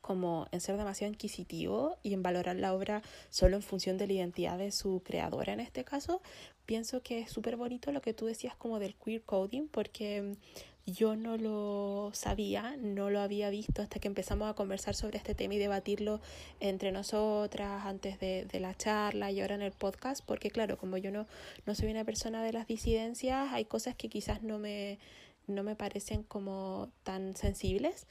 como 0.00 0.48
en 0.52 0.60
ser 0.60 0.76
demasiado 0.76 1.12
inquisitivo 1.12 1.96
y 2.02 2.12
en 2.14 2.22
valorar 2.22 2.56
la 2.56 2.74
obra 2.74 3.02
solo 3.30 3.56
en 3.56 3.62
función 3.62 3.98
de 3.98 4.06
la 4.06 4.14
identidad 4.14 4.58
de 4.58 4.72
su 4.72 5.02
creadora 5.04 5.52
en 5.52 5.60
este 5.60 5.84
caso, 5.84 6.22
pienso 6.66 7.02
que 7.02 7.20
es 7.20 7.30
súper 7.30 7.56
bonito 7.56 7.92
lo 7.92 8.02
que 8.02 8.14
tú 8.14 8.26
decías 8.26 8.56
como 8.56 8.78
del 8.78 8.94
queer 8.94 9.22
coding, 9.22 9.68
porque 9.68 10.36
yo 10.86 11.14
no 11.14 11.36
lo 11.36 12.10
sabía, 12.12 12.76
no 12.78 13.08
lo 13.10 13.20
había 13.20 13.50
visto 13.50 13.82
hasta 13.82 14.00
que 14.00 14.08
empezamos 14.08 14.50
a 14.50 14.54
conversar 14.54 14.96
sobre 14.96 15.18
este 15.18 15.34
tema 15.34 15.54
y 15.54 15.58
debatirlo 15.58 16.20
entre 16.58 16.90
nosotras 16.90 17.86
antes 17.86 18.18
de, 18.18 18.46
de, 18.46 18.60
la 18.60 18.74
charla 18.74 19.30
y 19.30 19.40
ahora 19.40 19.54
en 19.54 19.62
el 19.62 19.72
podcast, 19.72 20.24
porque 20.26 20.50
claro, 20.50 20.76
como 20.78 20.96
yo 20.96 21.12
no, 21.12 21.26
no 21.66 21.74
soy 21.76 21.90
una 21.90 22.04
persona 22.04 22.42
de 22.42 22.52
las 22.52 22.66
disidencias, 22.66 23.52
hay 23.52 23.64
cosas 23.64 23.94
que 23.94 24.08
quizás 24.08 24.42
no 24.42 24.58
me, 24.58 24.98
no 25.46 25.62
me 25.62 25.76
parecen 25.76 26.24
como 26.24 26.88
tan 27.04 27.36
sensibles 27.36 28.06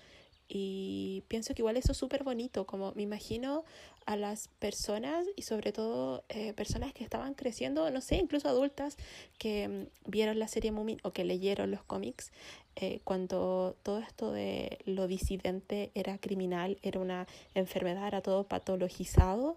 y 0.53 1.23
pienso 1.29 1.53
que 1.53 1.61
igual 1.61 1.77
eso 1.77 1.93
es 1.93 1.97
súper 1.97 2.25
bonito, 2.25 2.65
como 2.65 2.91
me 2.91 3.03
imagino 3.03 3.63
a 4.05 4.17
las 4.17 4.49
personas 4.59 5.25
y 5.37 5.43
sobre 5.43 5.71
todo 5.71 6.25
eh, 6.27 6.51
personas 6.51 6.91
que 6.91 7.05
estaban 7.05 7.35
creciendo, 7.35 7.89
no 7.89 8.01
sé, 8.01 8.17
incluso 8.17 8.49
adultas 8.49 8.97
que 9.37 9.69
mm, 9.69 10.11
vieron 10.11 10.39
la 10.39 10.49
serie 10.49 10.73
Moomin 10.73 10.99
o 11.03 11.11
que 11.11 11.23
leyeron 11.23 11.71
los 11.71 11.83
cómics 11.83 12.33
eh, 12.75 12.99
cuando 13.05 13.77
todo 13.81 13.99
esto 13.99 14.33
de 14.33 14.79
lo 14.83 15.07
disidente 15.07 15.89
era 15.95 16.17
criminal, 16.17 16.77
era 16.81 16.99
una 16.99 17.27
enfermedad, 17.55 18.05
era 18.09 18.19
todo 18.21 18.43
patologizado 18.43 19.55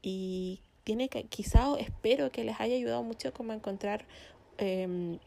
y 0.00 0.60
tiene 0.84 1.08
que, 1.08 1.24
quizá 1.24 1.76
espero 1.80 2.30
que 2.30 2.44
les 2.44 2.60
haya 2.60 2.76
ayudado 2.76 3.02
mucho 3.02 3.32
como 3.32 3.50
a 3.50 3.56
encontrar 3.56 4.04
eh, 4.58 5.18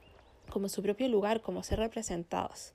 como 0.50 0.70
su 0.70 0.82
propio 0.82 1.10
lugar, 1.10 1.42
como 1.42 1.62
ser 1.62 1.80
representados. 1.80 2.72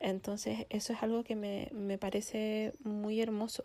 Entonces 0.00 0.66
eso 0.70 0.92
es 0.92 1.02
algo 1.02 1.24
que 1.24 1.36
me, 1.36 1.68
me 1.72 1.98
parece 1.98 2.72
muy 2.84 3.20
hermoso 3.20 3.64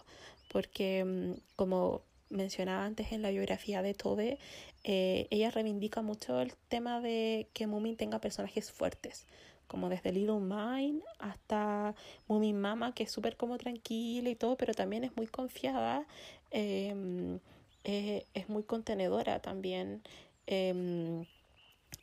porque 0.51 1.03
mm, 1.05 1.33
como 1.55 2.01
mencionaba 2.29 2.85
antes 2.85 3.11
en 3.11 3.21
la 3.21 3.29
biografía 3.31 3.81
de 3.81 3.93
Tobe, 3.93 4.37
eh, 4.83 5.27
ella 5.29 5.51
reivindica 5.51 6.01
mucho 6.01 6.39
el 6.41 6.53
tema 6.69 7.01
de 7.01 7.47
que 7.53 7.67
Moomin 7.67 7.97
tenga 7.97 8.19
personajes 8.19 8.71
fuertes, 8.71 9.27
como 9.67 9.89
desde 9.89 10.11
Little 10.11 10.39
Mine 10.39 11.01
hasta 11.19 11.95
Moomin 12.27 12.59
Mama, 12.59 12.93
que 12.93 13.03
es 13.03 13.11
súper 13.11 13.37
como 13.37 13.57
tranquila 13.57 14.29
y 14.29 14.35
todo, 14.35 14.57
pero 14.57 14.73
también 14.73 15.03
es 15.03 15.15
muy 15.15 15.27
confiada, 15.27 16.05
eh, 16.51 16.95
es 17.83 18.49
muy 18.49 18.63
contenedora 18.63 19.39
también. 19.41 20.03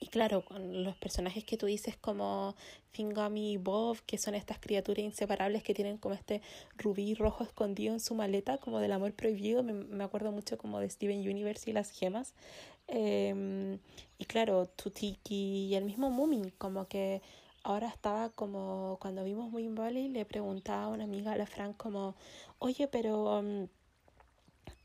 Y 0.00 0.08
claro, 0.08 0.44
con 0.44 0.84
los 0.84 0.96
personajes 0.96 1.44
que 1.44 1.56
tú 1.56 1.66
dices 1.66 1.96
como 1.96 2.54
Thingamy 2.92 3.52
y 3.52 3.56
Bob, 3.56 3.98
que 4.06 4.18
son 4.18 4.34
estas 4.34 4.58
criaturas 4.58 5.04
inseparables 5.04 5.62
que 5.62 5.74
tienen 5.74 5.98
como 5.98 6.14
este 6.14 6.40
rubí 6.76 7.14
rojo 7.14 7.44
escondido 7.44 7.94
en 7.94 8.00
su 8.00 8.14
maleta, 8.14 8.58
como 8.58 8.78
del 8.78 8.92
amor 8.92 9.12
prohibido, 9.12 9.62
me, 9.62 9.72
me 9.72 10.04
acuerdo 10.04 10.30
mucho 10.30 10.56
como 10.56 10.78
de 10.80 10.88
Steven 10.88 11.20
Universe 11.20 11.68
y 11.70 11.72
las 11.72 11.90
gemas. 11.90 12.34
Eh, 12.88 13.78
y 14.18 14.24
claro, 14.24 14.66
Tutiki 14.66 15.66
y 15.66 15.74
el 15.74 15.84
mismo 15.84 16.10
Moomin, 16.10 16.50
como 16.58 16.86
que 16.86 17.20
ahora 17.62 17.88
estaba 17.88 18.30
como 18.30 18.98
cuando 19.00 19.24
vimos 19.24 19.50
Moon 19.50 19.74
Valley, 19.74 20.08
le 20.08 20.24
preguntaba 20.24 20.84
a 20.84 20.88
una 20.88 21.04
amiga, 21.04 21.32
a 21.32 21.36
la 21.36 21.46
Frank, 21.46 21.76
como, 21.76 22.14
oye, 22.58 22.88
pero... 22.88 23.38
Um, 23.38 23.68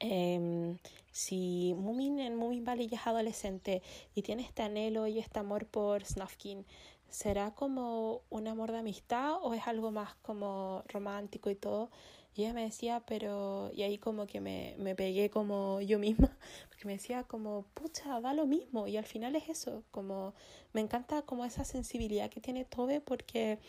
eh, 0.03 0.77
si 1.13 1.73
Moomin 1.77 2.19
en 2.19 2.35
Moomin 2.35 2.65
Valley 2.65 2.87
ya 2.87 2.97
es 2.97 3.07
adolescente 3.07 3.81
y 4.13 4.21
tiene 4.21 4.43
este 4.43 4.61
anhelo 4.63 5.07
y 5.07 5.19
este 5.19 5.39
amor 5.39 5.65
por 5.65 6.03
Snufkin, 6.03 6.65
¿será 7.07 7.51
como 7.51 8.21
un 8.29 8.47
amor 8.47 8.71
de 8.73 8.79
amistad 8.79 9.35
o 9.41 9.53
es 9.53 9.65
algo 9.65 9.91
más 9.91 10.15
como 10.15 10.83
romántico 10.89 11.49
y 11.49 11.55
todo? 11.55 11.89
Y 12.35 12.41
ella 12.41 12.53
me 12.53 12.63
decía, 12.63 13.01
pero, 13.05 13.71
y 13.73 13.83
ahí 13.83 13.97
como 13.97 14.25
que 14.25 14.41
me, 14.41 14.75
me 14.79 14.95
pegué 14.95 15.29
como 15.29 15.79
yo 15.81 15.99
misma, 15.99 16.35
porque 16.69 16.85
me 16.85 16.93
decía 16.93 17.23
como, 17.23 17.65
pucha, 17.75 18.19
da 18.19 18.33
lo 18.33 18.45
mismo, 18.45 18.87
y 18.87 18.97
al 18.97 19.05
final 19.05 19.35
es 19.35 19.47
eso, 19.49 19.83
como, 19.91 20.33
me 20.73 20.81
encanta 20.81 21.21
como 21.21 21.45
esa 21.45 21.63
sensibilidad 21.63 22.29
que 22.29 22.41
tiene 22.41 22.65
Tobe, 22.65 22.99
porque 23.01 23.59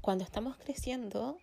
cuando 0.00 0.22
estamos 0.24 0.56
creciendo, 0.56 1.38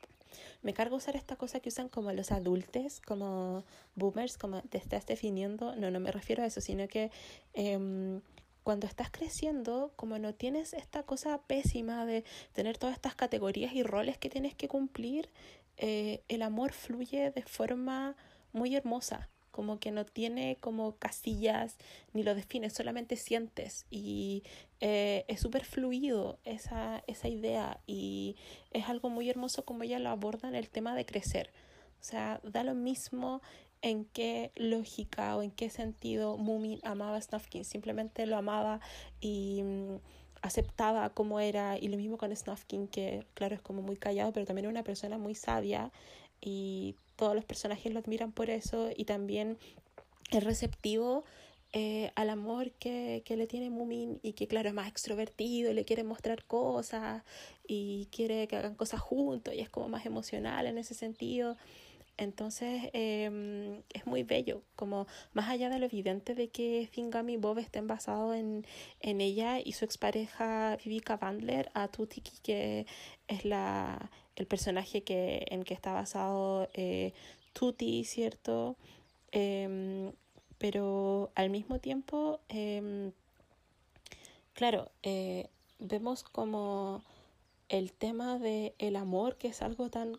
me 0.62 0.74
cargo 0.74 0.96
usar 0.96 1.16
esta 1.16 1.36
cosa 1.36 1.60
que 1.60 1.70
usan 1.70 1.90
como 1.90 2.12
los 2.12 2.32
adultos, 2.32 3.02
como 3.02 3.64
boomers, 3.96 4.38
como 4.38 4.62
te 4.64 4.78
estás 4.78 5.06
definiendo. 5.06 5.76
No, 5.76 5.92
no 5.92 6.00
me 6.00 6.12
refiero 6.12 6.44
a 6.44 6.46
eso, 6.46 6.62
sino 6.62 6.88
que 6.88 7.12
eh, 7.54 8.20
cuando 8.64 8.88
estás 8.88 9.12
creciendo, 9.12 9.92
como 9.96 10.18
no 10.18 10.34
tienes 10.34 10.74
esta 10.74 11.04
cosa 11.04 11.42
pésima 11.44 12.06
de 12.06 12.24
tener 12.54 12.78
todas 12.78 12.96
estas 12.96 13.16
categorías 13.16 13.74
y 13.74 13.84
roles 13.84 14.18
que 14.18 14.30
tienes 14.30 14.56
que 14.56 14.68
cumplir, 14.68 15.30
eh, 15.78 16.24
el 16.28 16.42
amor 16.42 16.72
fluye 16.72 17.32
de 17.32 17.42
forma 17.44 18.16
muy 18.54 18.76
hermosa, 18.76 19.30
como 19.54 19.80
que 19.80 19.92
no 19.92 20.04
tiene 20.04 20.58
como 20.60 20.96
casillas 20.98 21.78
ni 22.12 22.24
lo 22.24 22.34
define, 22.34 22.72
solamente 22.72 23.16
sientes 23.18 23.86
y 23.92 24.44
eh, 24.82 25.26
es 25.28 25.42
súper 25.42 25.64
fluido 25.64 26.40
esa, 26.44 27.04
esa 27.06 27.28
idea 27.28 27.80
y 27.86 28.36
es 28.72 28.90
algo 28.90 29.10
muy 29.10 29.30
hermoso 29.30 29.64
como 29.64 29.84
ella 29.84 30.00
lo 30.00 30.10
aborda 30.10 30.50
en 30.50 30.56
el 30.56 30.70
tema 30.70 30.96
de 30.96 31.06
crecer. 31.06 31.52
O 32.02 32.04
sea, 32.04 32.42
da 32.44 32.64
lo 32.64 32.74
mismo 32.74 33.42
en 33.84 34.06
qué 34.06 34.52
lógica 34.56 35.38
o 35.38 35.44
en 35.44 35.52
qué 35.52 35.70
sentido 35.70 36.38
Mumin 36.38 36.80
amaba 36.84 37.18
a 37.18 37.22
Snufkin. 37.22 37.64
Simplemente 37.64 38.26
lo 38.26 38.38
amaba 38.38 38.80
y 39.22 39.62
mm, 39.62 39.96
aceptaba 40.42 41.12
como 41.12 41.40
era. 41.40 41.78
Y 41.78 41.90
lo 41.90 41.98
mismo 41.98 42.18
con 42.18 42.36
Snufkin, 42.36 42.88
que 42.88 43.28
claro 43.36 43.54
es 43.54 43.62
como 43.62 43.84
muy 43.84 43.98
callado, 43.98 44.34
pero 44.34 44.48
también 44.48 44.66
es 44.66 44.72
una 44.72 44.84
persona 44.84 45.18
muy 45.18 45.36
sabia 45.36 45.92
y 46.42 46.96
todos 47.16 47.36
los 47.36 47.46
personajes 47.46 47.94
lo 47.94 48.00
admiran 48.00 48.32
por 48.32 48.50
eso 48.50 48.90
y 48.96 49.06
también 49.06 49.58
es 50.32 50.44
receptivo 50.44 51.24
eh, 51.76 52.12
al 52.16 52.30
amor 52.30 52.72
que, 52.74 53.24
que, 53.26 53.36
le 53.36 53.48
tiene 53.48 53.72
Mumin 53.72 54.20
y 54.22 54.34
que 54.34 54.48
claro 54.48 54.70
es 54.70 54.76
más 54.76 54.88
extrovertido 54.88 55.72
y 55.72 55.74
le 55.74 55.86
quiere 55.86 56.04
mostrar 56.04 56.46
cosas 56.46 57.24
y 57.68 58.10
quiere 58.12 58.48
que 58.48 58.58
hagan 58.58 58.76
cosas 58.76 59.02
juntos 59.02 59.56
y 59.56 59.60
es 59.60 59.70
como 59.70 59.90
más 59.90 60.06
emocional 60.06 60.68
en 60.68 60.78
ese 60.78 60.94
sentido. 60.94 61.58
Entonces 62.18 62.92
eh, 62.94 63.82
es 63.92 64.06
muy 64.06 64.22
bello, 64.24 64.62
como 64.76 65.08
más 65.34 65.50
allá 65.50 65.70
de 65.70 65.80
lo 65.80 65.86
evidente 65.86 66.36
de 66.36 66.50
que 66.50 66.88
Thingam 66.94 67.30
y 67.30 67.38
Bob 67.38 67.58
estén 67.58 67.88
basados 67.88 68.36
en, 68.36 68.68
en 69.00 69.20
ella 69.20 69.60
y 69.60 69.72
su 69.72 69.84
expareja 69.84 70.78
Vivica 70.84 71.18
Bandler, 71.18 71.72
a 71.74 71.88
Tutiki, 71.88 72.38
que 72.44 72.86
es 73.28 73.46
la, 73.46 74.12
el 74.36 74.48
personaje 74.48 75.04
que, 75.04 75.46
en 75.50 75.64
que 75.64 75.74
está 75.74 75.94
basado 75.94 76.70
eh, 76.74 77.14
Tuti, 77.54 78.04
¿cierto? 78.04 78.76
Eh, 79.32 80.12
pero 80.58 81.32
al 81.36 81.50
mismo 81.50 81.80
tiempo, 81.80 82.40
em, 82.48 83.12
claro, 84.54 84.92
eh, 85.04 85.50
vemos 85.80 86.24
como 86.24 87.04
el 87.70 87.92
tema 87.92 88.40
de 88.40 88.74
el 88.80 88.96
amor, 88.96 89.38
que 89.38 89.50
es 89.50 89.62
algo 89.62 89.90
tan 89.90 90.18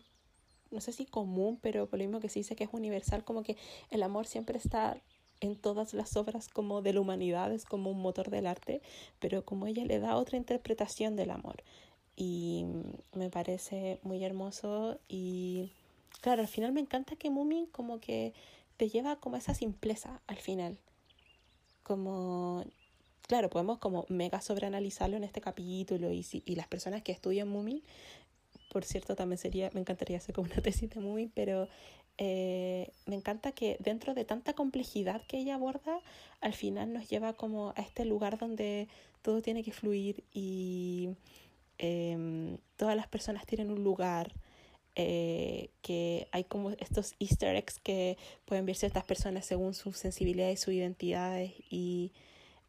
no 0.71 0.81
sé 0.81 0.91
si 0.91 1.05
común, 1.05 1.57
pero 1.61 1.87
por 1.87 1.99
lo 1.99 2.05
mismo 2.05 2.19
que 2.19 2.29
se 2.29 2.39
dice 2.39 2.55
que 2.55 2.65
es 2.65 2.69
universal, 2.73 3.23
como 3.23 3.43
que 3.43 3.57
el 3.89 4.03
amor 4.03 4.27
siempre 4.27 4.57
está 4.57 5.01
en 5.41 5.55
todas 5.55 5.93
las 5.93 6.15
obras 6.15 6.49
como 6.49 6.81
de 6.81 6.93
la 6.93 7.01
humanidad, 7.01 7.51
es 7.53 7.65
como 7.65 7.91
un 7.91 8.01
motor 8.01 8.29
del 8.29 8.45
arte, 8.45 8.81
pero 9.19 9.45
como 9.45 9.67
ella 9.67 9.85
le 9.85 9.99
da 9.99 10.15
otra 10.15 10.37
interpretación 10.37 11.15
del 11.15 11.31
amor. 11.31 11.63
Y 12.15 12.65
me 13.13 13.29
parece 13.29 13.99
muy 14.03 14.23
hermoso 14.23 14.99
y 15.09 15.71
claro, 16.21 16.41
al 16.41 16.47
final 16.47 16.71
me 16.71 16.79
encanta 16.79 17.15
que 17.15 17.29
Mumin 17.29 17.65
como 17.67 17.99
que 17.99 18.33
te 18.77 18.89
lleva 18.89 19.17
como 19.17 19.35
esa 19.35 19.53
simpleza 19.53 20.21
al 20.27 20.37
final. 20.37 20.77
Como, 21.83 22.63
claro, 23.27 23.49
podemos 23.49 23.79
como 23.79 24.05
mega 24.09 24.41
sobreanalizarlo 24.41 25.17
en 25.17 25.23
este 25.23 25.41
capítulo 25.41 26.11
y, 26.11 26.23
si, 26.23 26.41
y 26.45 26.55
las 26.55 26.67
personas 26.67 27.03
que 27.03 27.11
estudian 27.11 27.49
Mumin 27.49 27.83
por 28.75 28.83
cierto, 28.83 29.15
también 29.15 29.37
sería, 29.37 29.71
me 29.73 29.79
encantaría 29.79 30.17
hacer 30.17 30.35
como 30.35 30.51
una 30.51 30.61
tesis 30.61 30.89
de 30.89 30.99
movie, 30.99 31.29
pero 31.33 31.69
eh, 32.17 32.91
me 33.05 33.15
encanta 33.15 33.53
que 33.53 33.77
dentro 33.79 34.13
de 34.13 34.25
tanta 34.25 34.51
complejidad 34.51 35.21
que 35.27 35.37
ella 35.37 35.55
aborda, 35.55 36.01
al 36.41 36.51
final 36.51 36.91
nos 36.91 37.09
lleva 37.09 37.31
como 37.31 37.69
a 37.77 37.81
este 37.81 38.03
lugar 38.03 38.37
donde 38.37 38.89
todo 39.21 39.41
tiene 39.41 39.63
que 39.63 39.71
fluir 39.71 40.25
y 40.33 41.11
em, 41.77 42.57
todas 42.77 42.95
las 42.95 43.07
personas 43.07 43.45
tienen 43.45 43.71
un 43.71 43.83
lugar. 43.83 44.33
Eh, 44.97 45.71
que 45.81 46.29
hay 46.31 46.45
como 46.45 46.69
estos 46.71 47.15
easter 47.19 47.53
eggs 47.57 47.79
que 47.79 48.17
pueden 48.45 48.65
ver 48.65 48.77
ciertas 48.77 49.03
personas 49.03 49.45
según 49.45 49.73
su 49.73 49.91
sensibilidad 49.91 50.49
y 50.49 50.55
sus 50.55 50.73
identidades 50.73 51.51
y 51.69 52.13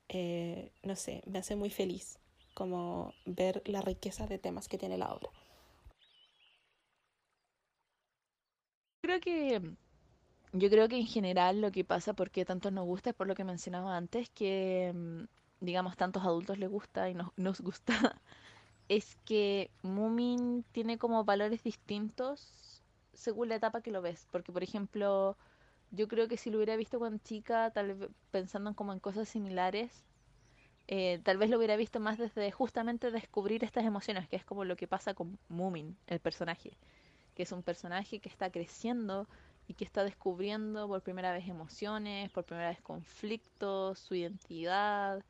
eh, 0.09 0.73
no 0.83 0.97
sé, 0.97 1.23
me 1.27 1.39
hace 1.39 1.55
muy 1.55 1.71
feliz 1.71 2.19
como 2.55 3.15
ver 3.27 3.63
la 3.67 3.81
riqueza 3.81 4.27
de 4.27 4.39
temas 4.39 4.67
que 4.67 4.79
tiene 4.79 4.99
la 4.99 5.13
obra. 5.15 5.31
creo 9.07 9.21
que 9.21 9.77
yo 10.53 10.71
creo 10.71 10.89
que 10.89 10.97
en 10.99 11.07
general 11.07 11.61
lo 11.61 11.71
que 11.73 11.85
pasa 11.85 12.15
porque 12.15 12.45
tanto 12.45 12.71
nos 12.71 12.85
gusta 12.87 13.11
es 13.11 13.17
por 13.17 13.27
lo 13.27 13.35
que 13.35 13.45
mencionaba 13.45 13.97
antes, 13.97 14.31
que 14.31 14.93
mm, 14.95 15.25
digamos 15.65 15.97
tantos 15.97 16.25
adultos 16.25 16.59
les 16.59 16.71
gusta 16.71 17.09
y 17.11 17.15
nos, 17.15 17.31
nos 17.37 17.61
gusta, 17.61 18.21
es 18.89 19.17
que 19.25 19.71
Moomin 19.83 20.65
tiene 20.73 20.99
como 20.99 21.25
valores 21.25 21.63
distintos 21.63 22.83
según 23.15 23.49
la 23.49 23.57
etapa 23.57 23.83
que 23.83 23.91
lo 23.91 24.03
ves. 24.03 24.29
Porque 24.31 24.53
por 24.53 24.63
ejemplo, 24.63 25.37
yo 25.91 26.09
creo 26.09 26.29
que 26.29 26.37
si 26.37 26.51
lo 26.51 26.59
hubiera 26.59 26.77
visto 26.77 26.99
cuando 26.99 27.19
chica, 27.25 27.71
tal 27.71 27.95
vez 27.95 28.11
pensando 28.31 28.75
como 28.75 28.93
en 28.93 29.01
cosas 29.01 29.29
similares, 29.29 30.05
eh, 30.89 31.21
tal 31.25 31.39
vez 31.39 31.51
lo 31.51 31.59
hubiera 31.59 31.77
visto 31.77 32.01
más 32.01 32.19
desde 32.19 32.51
justamente 32.53 33.11
descubrir 33.11 33.65
estas 33.65 33.85
emociones, 33.85 34.29
que 34.29 34.37
es 34.37 34.45
como 34.45 34.65
lo 34.65 34.77
que 34.77 34.87
pasa 34.89 35.15
con 35.15 35.39
Moomin, 35.49 35.97
el 36.07 36.21
personaje 36.21 36.77
que 37.37 37.43
es 37.45 37.53
un 37.53 37.63
personaje 37.63 38.19
que 38.21 38.29
está 38.31 38.51
creciendo 38.51 39.29
y 39.69 39.75
que 39.75 39.85
está 39.85 40.05
descubriendo 40.05 40.89
por 40.89 41.03
primera 41.03 41.33
vez 41.33 41.49
emociones, 41.49 42.31
por 42.31 42.45
primera 42.45 42.71
vez 42.71 42.81
conflictos, 42.81 43.99
su 43.99 44.15
identidad, 44.15 45.23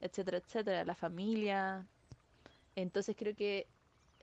etcétera, 0.00 0.38
etcétera, 0.38 0.84
la 0.84 0.96
familia. 0.96 1.86
Entonces 2.76 3.16
creo 3.16 3.34
que 3.34 3.66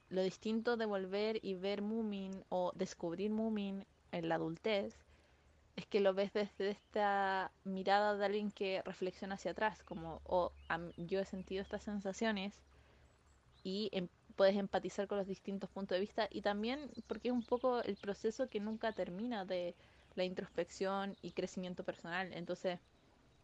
lo 0.10 0.24
distinto 0.24 0.78
de 0.78 0.86
volver 0.86 1.40
y 1.44 1.56
ver 1.56 1.82
Moomin 1.82 2.44
o 2.50 2.72
descubrir 2.76 3.32
Moomin 3.32 3.86
en 4.12 4.30
la 4.30 4.36
adultez 4.36 4.96
es 5.76 5.86
que 5.86 6.00
lo 6.00 6.14
ves 6.14 6.34
desde 6.34 6.72
esta 6.72 7.52
mirada 7.64 8.18
de 8.18 8.26
alguien 8.26 8.52
que 8.52 8.82
reflexiona 8.84 9.36
hacia 9.36 9.52
atrás, 9.52 9.84
como 9.84 10.22
oh, 10.26 10.52
yo 10.98 11.20
he 11.20 11.26
sentido 11.26 11.62
estas 11.62 11.84
sensaciones 11.84 12.60
y 13.64 13.90
em, 13.94 14.10
puedes 14.36 14.56
empatizar 14.56 15.08
con 15.08 15.18
los 15.18 15.28
distintos 15.28 15.70
puntos 15.70 15.96
de 15.96 16.02
vista 16.02 16.28
y 16.32 16.42
también 16.42 16.92
porque 17.08 17.30
es 17.30 17.34
un 17.34 17.44
poco 17.44 17.82
el 17.82 17.98
proceso 17.98 18.50
que 18.50 18.60
nunca 18.60 18.94
termina 18.94 19.46
de 19.46 19.76
la 20.16 20.24
introspección 20.24 21.16
y 21.22 21.32
crecimiento 21.32 21.84
personal. 21.84 22.34
Entonces, 22.34 22.80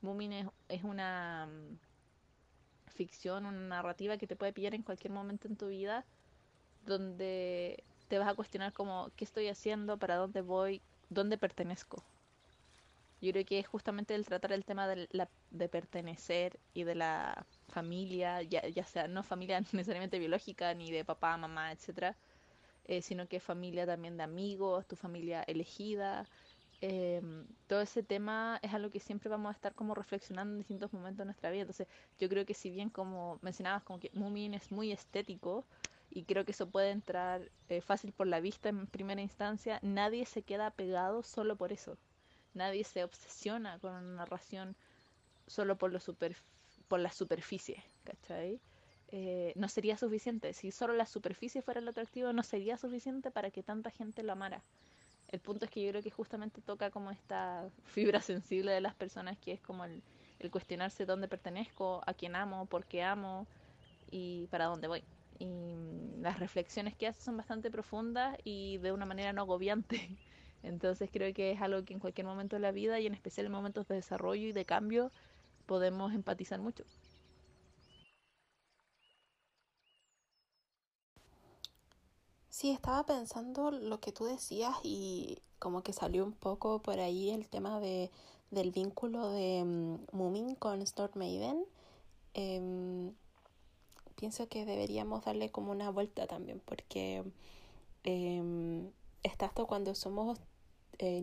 Moomin 0.01 0.49
es, 0.69 0.83
una 0.83 1.47
mm, 1.47 1.79
ficción, 2.95 3.45
una 3.45 3.59
narrativa 3.59 4.17
que 4.17 4.27
te 4.27 4.35
puede 4.35 4.53
pillar 4.53 4.73
en 4.73 4.83
cualquier 4.83 5.13
momento 5.13 5.47
en 5.47 5.57
tu 5.57 5.67
vida 5.67 6.05
donde 6.85 7.83
te 8.07 8.19
vas 8.19 8.27
a 8.27 8.35
cuestionar 8.35 8.73
como 8.73 9.09
qué 9.15 9.25
estoy 9.25 9.47
haciendo, 9.47 9.97
para 9.97 10.15
dónde 10.15 10.41
voy, 10.41 10.81
dónde 11.09 11.37
pertenezco. 11.37 12.03
Yo 13.21 13.31
creo 13.31 13.45
que 13.45 13.59
es 13.59 13.67
justamente 13.67 14.13
el 14.13 14.25
tratar 14.25 14.51
el 14.51 14.65
tema 14.65 14.87
de, 14.87 15.07
la, 15.11 15.27
de 15.49 15.67
pertenecer 15.69 16.59
y 16.73 16.83
de 16.83 16.95
la 16.95 17.45
familia, 17.69 18.41
ya, 18.43 18.67
ya 18.67 18.85
sea 18.85 19.07
no 19.07 19.23
familia 19.23 19.59
necesariamente 19.71 20.19
biológica 20.19 20.73
ni 20.73 20.91
de 20.91 21.03
papá, 21.03 21.35
mamá, 21.37 21.71
etcétera, 21.71 22.15
eh, 22.85 23.01
sino 23.01 23.27
que 23.27 23.39
familia 23.39 23.85
también 23.85 24.17
de 24.17 24.23
amigos, 24.23 24.87
tu 24.87 24.95
familia 24.95 25.43
elegida. 25.43 26.27
Em, 26.87 27.47
todo 27.65 27.81
ese 27.81 28.03
tema 28.03 28.59
es 28.61 28.71
algo 28.71 28.91
que 28.91 28.99
siempre 28.99 29.27
vamos 29.27 29.49
a 29.49 29.53
estar 29.53 29.73
como 29.73 29.95
reflexionando 29.95 30.53
en 30.53 30.59
distintos 30.59 30.93
momentos 30.93 31.17
de 31.17 31.25
nuestra 31.25 31.49
vida. 31.49 31.61
Entonces, 31.61 31.87
yo 32.19 32.29
creo 32.29 32.45
que 32.45 32.53
si 32.53 32.69
bien 32.69 32.91
como 32.91 33.39
mencionabas, 33.41 33.81
como 33.81 33.99
que 33.99 34.11
Moomin 34.13 34.53
es 34.53 34.71
muy 34.71 34.91
estético 34.91 35.65
y 36.11 36.25
creo 36.25 36.45
que 36.45 36.51
eso 36.51 36.69
puede 36.69 36.91
entrar 36.91 37.49
eh, 37.69 37.81
fácil 37.81 38.11
por 38.13 38.27
la 38.27 38.39
vista 38.39 38.69
en 38.69 38.85
primera 38.85 39.19
instancia, 39.19 39.79
nadie 39.81 40.27
se 40.27 40.43
queda 40.43 40.69
pegado 40.69 41.23
solo 41.23 41.55
por 41.55 41.71
eso. 41.71 41.97
Nadie 42.53 42.83
se 42.83 43.03
obsesiona 43.03 43.79
con 43.79 43.91
una 43.93 44.15
narración 44.17 44.75
solo 45.47 45.77
por 45.77 45.91
lo 45.91 45.99
superficial 45.99 46.45
por 46.87 46.99
la 46.99 47.11
superficie, 47.11 47.83
¿cachai? 48.03 48.61
Eh, 49.07 49.53
no 49.55 49.69
sería 49.69 49.97
suficiente. 49.97 50.53
Si 50.53 50.71
solo 50.71 50.93
la 50.93 51.07
superficie 51.07 51.63
fuera 51.63 51.81
lo 51.81 51.89
atractivo, 51.91 52.31
no 52.31 52.43
sería 52.43 52.77
suficiente 52.77 53.31
para 53.31 53.49
que 53.49 53.63
tanta 53.63 53.89
gente 53.89 54.21
lo 54.21 54.33
amara. 54.33 54.63
El 55.35 55.41
punto 55.41 55.65
es 55.65 55.71
que 55.71 55.83
yo 55.83 55.89
creo 55.89 56.01
que 56.01 56.11
justamente 56.11 56.61
toca 56.61 56.89
como 56.91 57.11
esta 57.11 57.69
fibra 57.83 58.21
sensible 58.21 58.71
de 58.71 58.79
las 58.79 58.95
personas, 58.95 59.37
que 59.37 59.51
es 59.51 59.59
como 59.59 59.83
el, 59.83 60.01
cuestionarse 60.49 61.05
dónde 61.05 61.27
pertenezco, 61.27 62.01
a 62.07 62.13
quién 62.13 62.37
amo, 62.37 62.67
por 62.67 62.85
qué 62.85 63.03
amo 63.03 63.45
y 64.09 64.47
para 64.47 64.67
dónde 64.67 64.87
voy. 64.87 65.03
Y 65.37 65.49
las 66.21 66.39
reflexiones 66.39 66.95
que 66.95 67.07
hace 67.07 67.21
son 67.21 67.35
bastante 67.35 67.69
profundas 67.69 68.37
y 68.45 68.77
de 68.77 68.93
una 68.93 69.05
manera 69.05 69.33
no 69.33 69.41
agobiante. 69.41 70.17
Entonces 70.63 71.09
creo 71.11 71.33
que 71.33 71.51
es 71.51 71.61
algo 71.61 71.83
que 71.83 71.93
en 71.93 71.99
cualquier 71.99 72.27
momento 72.27 72.55
de 72.55 72.61
la 72.61 72.71
vida 72.71 73.01
y 73.01 73.05
en 73.05 73.13
especial 73.13 73.47
en 73.47 73.51
momentos 73.51 73.89
de 73.89 73.95
desarrollo 73.95 74.47
y 74.47 74.53
de 74.53 74.63
cambio 74.63 75.11
podemos 75.65 76.13
empatizar 76.13 76.61
mucho. 76.61 76.85
Sí, 82.55 82.71
estaba 82.71 83.05
pensando 83.05 83.69
lo 83.69 83.99
que 83.99 84.13
tú 84.13 84.23
decías 84.23 84.73
y 84.81 85.39
como 85.59 85.83
que 85.83 85.91
salió 85.91 86.23
un 86.23 86.31
poco 86.31 86.81
por 86.81 87.01
ahí 87.01 87.29
el 87.31 87.49
tema 87.49 87.81
de, 87.81 88.09
del 88.49 88.71
vínculo 88.71 89.29
de 89.29 89.61
um, 89.61 89.99
Moomin 90.13 90.55
con 90.55 90.81
Storm 90.81 91.11
Maiden. 91.15 91.65
Em, 92.33 93.13
pienso 94.15 94.47
que 94.47 94.63
deberíamos 94.65 95.25
darle 95.25 95.51
como 95.51 95.73
una 95.73 95.89
vuelta 95.89 96.27
también, 96.27 96.61
porque 96.63 97.25
eh, 98.05 98.89
está 99.23 99.47
esto 99.47 99.67
cuando 99.67 99.93
somos 99.93 100.39
eh, 100.99 101.21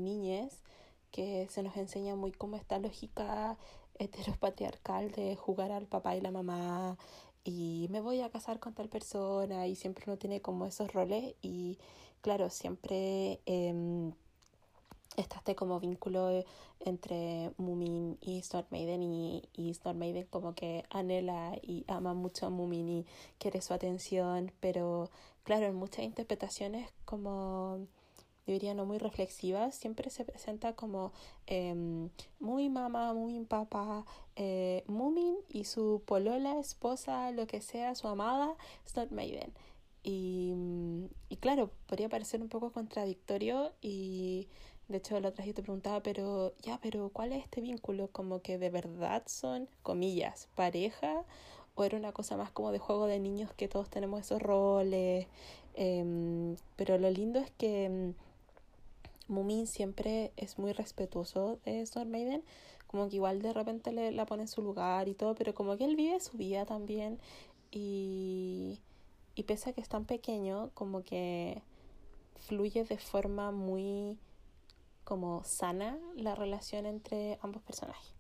que 1.13 1.49
se 1.49 1.63
nos 1.63 1.79
enseña 1.79 2.15
muy 2.15 2.33
como 2.33 2.57
esta 2.57 2.79
lógica 2.79 3.57
heteropatriarcal 3.99 5.13
de 5.13 5.35
jugar 5.37 5.73
al 5.73 5.87
papá 5.87 6.15
y 6.15 6.21
la 6.21 6.31
mamá 6.31 6.99
y 7.45 7.89
me 7.91 8.01
voy 8.01 8.21
a 8.21 8.31
casar 8.31 8.61
con 8.61 8.75
tal 8.75 8.89
persona 8.89 9.67
y 9.67 9.77
siempre 9.77 10.05
uno 10.07 10.17
tiene 10.19 10.41
como 10.41 10.67
esos 10.67 10.93
roles 10.93 11.35
y 11.43 11.79
claro, 12.21 12.51
siempre 12.51 13.41
eh, 13.47 14.13
está 15.17 15.39
este 15.39 15.55
como 15.55 15.81
vínculo 15.81 16.45
entre 16.81 17.53
Mumin 17.59 18.19
y 18.21 18.39
Storm 18.39 18.67
Maiden 18.71 19.03
y, 19.03 19.49
y 19.53 19.71
Storm 19.71 19.99
Maiden 19.99 20.27
como 20.31 20.55
que 20.55 20.85
anhela 20.91 21.57
y 21.63 21.85
ama 21.89 22.15
mucho 22.15 22.47
a 22.47 22.51
Mumin 22.51 22.89
y 22.89 23.07
quiere 23.39 23.61
su 23.61 23.75
atención, 23.75 24.53
pero 24.61 25.11
claro, 25.45 25.67
en 25.67 25.75
muchas 25.75 26.05
interpretaciones 26.05 26.91
como 27.05 27.87
diría 28.47 28.75
no 28.75 28.85
muy 28.85 28.99
reflexivas, 28.99 29.75
siempre 29.75 30.11
se 30.11 30.25
presenta 30.25 30.75
como 30.75 31.13
eh, 31.47 32.09
muy 32.41 32.69
mamá, 32.69 33.15
muy 33.15 33.39
papá, 33.45 34.05
eh, 34.37 34.83
Mumin 34.87 35.37
y 35.49 35.65
su 35.65 36.03
polola, 36.07 36.59
esposa, 36.59 37.31
lo 37.31 37.47
que 37.47 37.61
sea, 37.61 37.95
su 37.95 38.09
amada, 38.09 38.57
Storm 38.87 39.15
Maiden. 39.15 39.53
Y, 40.03 40.55
y 41.29 41.37
claro, 41.37 41.71
podría 41.87 42.09
parecer 42.09 42.43
un 42.43 42.49
poco 42.49 42.73
contradictorio 42.73 43.73
y 43.81 44.49
de 44.89 44.99
hecho 44.99 45.19
la 45.21 45.29
otra 45.29 45.45
vez 45.45 45.49
yo 45.49 45.55
te 45.55 45.63
preguntaba, 45.63 46.03
pero 46.03 46.55
ya, 46.63 46.79
pero 46.83 47.11
¿cuál 47.11 47.33
es 47.33 47.45
este 47.45 47.61
vínculo? 47.61 48.09
Como 48.09 48.43
que 48.43 48.59
de 48.59 48.71
verdad 48.71 49.23
son, 49.27 49.69
comillas, 49.83 50.49
pareja 50.57 51.25
o 51.75 51.85
era 51.85 51.97
una 51.97 52.13
cosa 52.13 52.37
más 52.37 52.51
como 52.51 52.73
de 52.73 52.79
juego 52.79 53.07
de 53.07 53.21
niños 53.21 53.53
que 53.55 53.69
todos 53.69 53.89
tenemos 53.89 54.21
esos 54.21 54.43
roles. 54.43 55.27
Eh, 55.75 56.57
pero 56.77 56.99
lo 56.99 57.11
lindo 57.11 57.39
es 57.39 57.51
que 57.53 57.85
em, 57.85 58.15
Mumin 59.29 59.67
siempre 59.67 60.33
es 60.37 60.59
muy 60.59 60.73
respetuoso 60.73 61.59
de 61.65 61.81
Storm 61.83 62.11
Maiden, 62.11 62.45
como 62.87 63.09
que 63.09 63.17
igual 63.17 63.43
de 63.43 63.53
repente 63.53 63.93
le 63.93 64.13
la 64.13 64.27
pone 64.27 64.43
en 64.43 64.49
su 64.49 64.63
lugar 64.63 65.09
y 65.09 65.15
todo, 65.15 65.35
pero 65.35 65.55
como 65.55 65.77
que 65.77 65.85
él 65.85 65.97
vive 65.97 66.21
su 66.21 66.37
vida 66.37 66.67
también 66.67 67.19
y, 67.71 68.81
y 69.35 69.43
pese 69.45 69.71
a 69.71 69.73
que 69.73 69.81
es 69.81 69.89
tan 69.89 70.05
pequeño, 70.05 70.71
como 70.75 71.03
que 71.03 71.63
fluye 72.39 72.85
de 72.85 72.99
forma 72.99 73.51
muy 73.53 74.19
como 75.05 75.43
sana 75.45 75.99
la 76.17 76.35
relación 76.35 76.87
entre 76.87 77.39
ambos 77.43 77.63
personajes. 77.63 78.15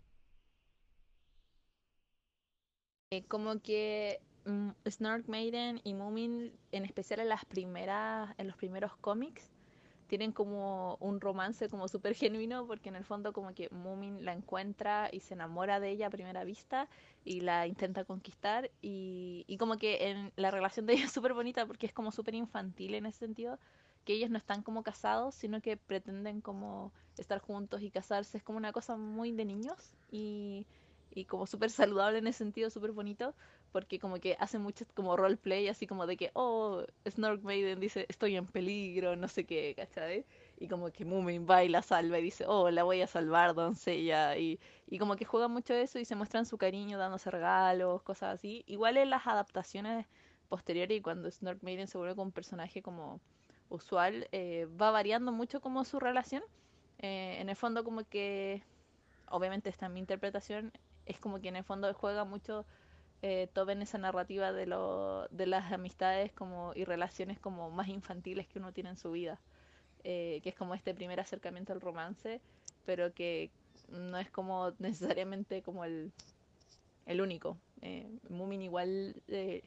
Eh, 3.10 3.24
como 3.28 3.60
que 3.60 4.20
mm, 4.46 4.70
Snark 4.88 5.28
Maiden 5.28 5.80
y 5.84 5.94
Moomin, 5.94 6.52
en 6.72 6.84
especial 6.84 7.20
en 7.20 7.28
las 7.28 7.44
primeras, 7.44 8.34
en 8.38 8.46
los 8.46 8.56
primeros 8.56 8.96
cómics, 8.96 9.50
tienen 10.12 10.32
como 10.32 10.96
un 10.96 11.22
romance 11.22 11.70
como 11.70 11.88
súper 11.88 12.14
genuino 12.14 12.66
porque 12.66 12.90
en 12.90 12.96
el 12.96 13.04
fondo 13.06 13.32
como 13.32 13.54
que 13.54 13.70
Moomin 13.70 14.26
la 14.26 14.34
encuentra 14.34 15.08
y 15.10 15.20
se 15.20 15.32
enamora 15.32 15.80
de 15.80 15.88
ella 15.88 16.08
a 16.08 16.10
primera 16.10 16.44
vista 16.44 16.90
y 17.24 17.40
la 17.40 17.66
intenta 17.66 18.04
conquistar 18.04 18.70
y, 18.82 19.46
y 19.48 19.56
como 19.56 19.78
que 19.78 20.10
en 20.10 20.30
la 20.36 20.50
relación 20.50 20.84
de 20.84 20.92
ella 20.92 21.06
es 21.06 21.12
súper 21.12 21.32
bonita 21.32 21.64
porque 21.64 21.86
es 21.86 21.94
como 21.94 22.12
súper 22.12 22.34
infantil 22.34 22.92
en 22.92 23.06
ese 23.06 23.20
sentido 23.20 23.58
que 24.04 24.12
ellos 24.12 24.28
no 24.28 24.36
están 24.36 24.62
como 24.62 24.82
casados, 24.82 25.34
sino 25.34 25.62
que 25.62 25.78
pretenden 25.78 26.42
como 26.42 26.92
estar 27.16 27.38
juntos 27.38 27.80
y 27.80 27.90
casarse. 27.90 28.36
Es 28.36 28.44
como 28.44 28.58
una 28.58 28.72
cosa 28.72 28.98
muy 28.98 29.32
de 29.32 29.46
niños 29.46 29.94
y, 30.10 30.66
y 31.10 31.24
como 31.24 31.46
súper 31.46 31.70
saludable 31.70 32.18
en 32.18 32.26
ese 32.26 32.40
sentido, 32.40 32.68
súper 32.68 32.92
bonito, 32.92 33.34
porque 33.72 33.98
como 33.98 34.20
que 34.20 34.36
hacen 34.38 34.62
mucho 34.62 34.84
como 34.94 35.16
roleplay, 35.16 35.68
así 35.68 35.86
como 35.86 36.06
de 36.06 36.16
que, 36.16 36.30
oh, 36.34 36.84
Snork 37.08 37.42
Maiden 37.42 37.80
dice, 37.80 38.06
estoy 38.08 38.36
en 38.36 38.46
peligro, 38.46 39.16
no 39.16 39.28
sé 39.28 39.44
qué, 39.44 39.74
¿cachai? 39.74 40.26
Y 40.58 40.68
como 40.68 40.90
que 40.92 41.04
Moomin 41.04 41.46
va 41.48 41.64
y 41.64 41.68
la 41.68 41.82
salva 41.82 42.18
y 42.18 42.22
dice, 42.22 42.44
oh, 42.46 42.70
la 42.70 42.84
voy 42.84 43.00
a 43.00 43.06
salvar, 43.06 43.54
doncella. 43.54 44.36
Y, 44.36 44.60
y 44.86 44.98
como 44.98 45.16
que 45.16 45.24
juegan 45.24 45.50
mucho 45.50 45.74
eso 45.74 45.98
y 45.98 46.04
se 46.04 46.14
muestran 46.14 46.44
su 46.46 46.58
cariño 46.58 46.98
dándose 46.98 47.30
regalos, 47.30 48.02
cosas 48.02 48.34
así. 48.34 48.62
Igual 48.66 48.98
en 48.98 49.10
las 49.10 49.26
adaptaciones 49.26 50.06
posteriores 50.48 50.98
y 50.98 51.00
cuando 51.00 51.30
Snork 51.30 51.62
Maiden 51.62 51.88
se 51.88 51.96
vuelve 51.96 52.14
como 52.14 52.26
un 52.26 52.32
personaje 52.32 52.82
como 52.82 53.20
usual, 53.70 54.28
eh, 54.32 54.68
va 54.80 54.90
variando 54.90 55.32
mucho 55.32 55.60
como 55.62 55.84
su 55.84 55.98
relación. 55.98 56.42
Eh, 56.98 57.38
en 57.40 57.48
el 57.48 57.56
fondo 57.56 57.84
como 57.84 58.04
que, 58.04 58.62
obviamente 59.28 59.70
esta 59.70 59.86
es 59.86 59.92
mi 59.92 60.00
interpretación, 60.00 60.72
es 61.06 61.18
como 61.18 61.40
que 61.40 61.48
en 61.48 61.56
el 61.56 61.64
fondo 61.64 61.92
juega 61.94 62.24
mucho 62.24 62.66
eh, 63.22 63.48
esa 63.80 63.98
narrativa 63.98 64.52
de, 64.52 64.66
lo, 64.66 65.26
de 65.28 65.46
las 65.46 65.72
amistades 65.72 66.32
como 66.32 66.72
y 66.74 66.84
relaciones 66.84 67.38
como 67.38 67.70
más 67.70 67.88
infantiles 67.88 68.46
que 68.48 68.58
uno 68.58 68.72
tiene 68.72 68.90
en 68.90 68.96
su 68.98 69.12
vida. 69.12 69.40
Eh, 70.04 70.40
que 70.42 70.48
es 70.48 70.56
como 70.56 70.74
este 70.74 70.94
primer 70.94 71.20
acercamiento 71.20 71.72
al 71.72 71.80
romance, 71.80 72.40
pero 72.84 73.14
que 73.14 73.52
no 73.88 74.18
es 74.18 74.28
como 74.30 74.72
necesariamente 74.78 75.62
como 75.62 75.84
el, 75.84 76.12
el 77.06 77.20
único. 77.20 77.56
Eh, 77.82 78.10
Mumin 78.28 78.62
igual 78.62 79.14
eh, 79.28 79.62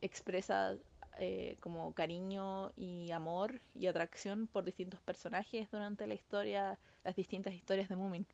expresa 0.00 0.76
eh, 1.18 1.56
como 1.60 1.92
cariño 1.92 2.72
y 2.76 3.10
amor 3.10 3.60
y 3.74 3.86
atracción 3.86 4.46
por 4.46 4.64
distintos 4.64 5.00
personajes 5.00 5.70
durante 5.70 6.06
la 6.06 6.14
historia, 6.14 6.78
las 7.04 7.16
distintas 7.16 7.54
historias 7.54 7.88
de 7.88 7.96
Moomin. 7.96 8.26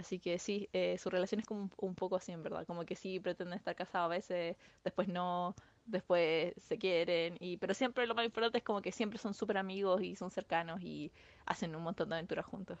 Así 0.00 0.18
que 0.18 0.38
sí, 0.38 0.68
eh, 0.72 0.96
su 0.98 1.10
relación 1.10 1.40
es 1.40 1.46
como 1.46 1.70
un, 1.76 1.94
poco 1.94 2.16
así, 2.16 2.32
en 2.32 2.42
verdad. 2.42 2.66
Como 2.66 2.86
que 2.86 2.96
sí 2.96 3.20
pretenden 3.20 3.58
estar 3.58 3.76
casados 3.76 4.06
a 4.06 4.08
veces, 4.08 4.56
después 4.82 5.08
no, 5.08 5.54
después 5.84 6.54
se 6.56 6.78
quieren. 6.78 7.36
y 7.38 7.58
Pero 7.58 7.74
siempre 7.74 8.06
lo 8.06 8.14
más 8.14 8.24
importante 8.24 8.58
es 8.58 8.64
como 8.64 8.80
que 8.80 8.92
siempre 8.92 9.18
son 9.18 9.34
súper 9.34 9.58
amigos 9.58 10.02
y 10.02 10.16
son 10.16 10.30
cercanos 10.30 10.80
y 10.82 11.12
hacen 11.44 11.76
un 11.76 11.82
montón 11.82 12.08
de 12.08 12.14
aventuras 12.16 12.46
juntos. 12.46 12.78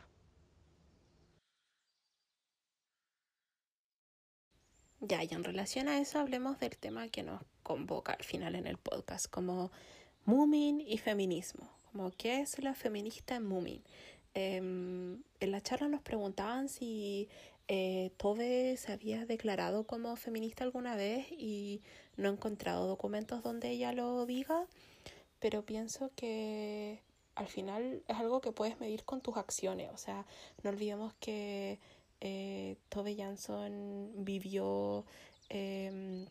Ya, 5.00 5.22
y 5.22 5.28
en 5.32 5.44
relación 5.44 5.88
a 5.88 5.98
eso 5.98 6.18
hablemos 6.18 6.58
del 6.58 6.76
tema 6.78 7.08
que 7.08 7.22
nos 7.22 7.42
convoca 7.62 8.12
al 8.12 8.24
final 8.24 8.54
en 8.54 8.66
el 8.66 8.78
podcast, 8.78 9.26
como 9.30 9.70
Moomin 10.24 10.80
y 10.80 10.96
feminismo. 10.98 11.68
Como 11.92 12.10
qué 12.12 12.40
es 12.40 12.58
la 12.62 12.74
feminista 12.74 13.36
en 13.36 13.44
Moomin. 13.46 13.82
Eh, 14.34 14.56
en 14.56 15.50
la 15.50 15.60
charla 15.60 15.88
nos 15.88 16.02
preguntaban 16.02 16.68
si 16.68 17.28
eh, 17.68 18.10
Tove 18.16 18.76
se 18.76 18.92
había 18.92 19.26
declarado 19.26 19.84
como 19.86 20.16
feminista 20.16 20.64
alguna 20.64 20.96
vez 20.96 21.30
y 21.30 21.82
no 22.16 22.28
he 22.28 22.32
encontrado 22.32 22.88
documentos 22.88 23.42
donde 23.44 23.70
ella 23.70 23.92
lo 23.92 24.26
diga, 24.26 24.66
pero 25.38 25.64
pienso 25.64 26.10
que 26.16 27.00
al 27.36 27.46
final 27.46 28.02
es 28.08 28.16
algo 28.16 28.40
que 28.40 28.52
puedes 28.52 28.80
medir 28.80 29.04
con 29.04 29.20
tus 29.20 29.36
acciones. 29.36 29.88
O 29.94 29.96
sea, 29.96 30.26
no 30.62 30.70
olvidemos 30.70 31.14
que 31.20 31.78
eh, 32.20 32.76
Tove 32.88 33.14
Jansson 33.16 34.10
vivió 34.16 35.06
eh, 35.48 36.26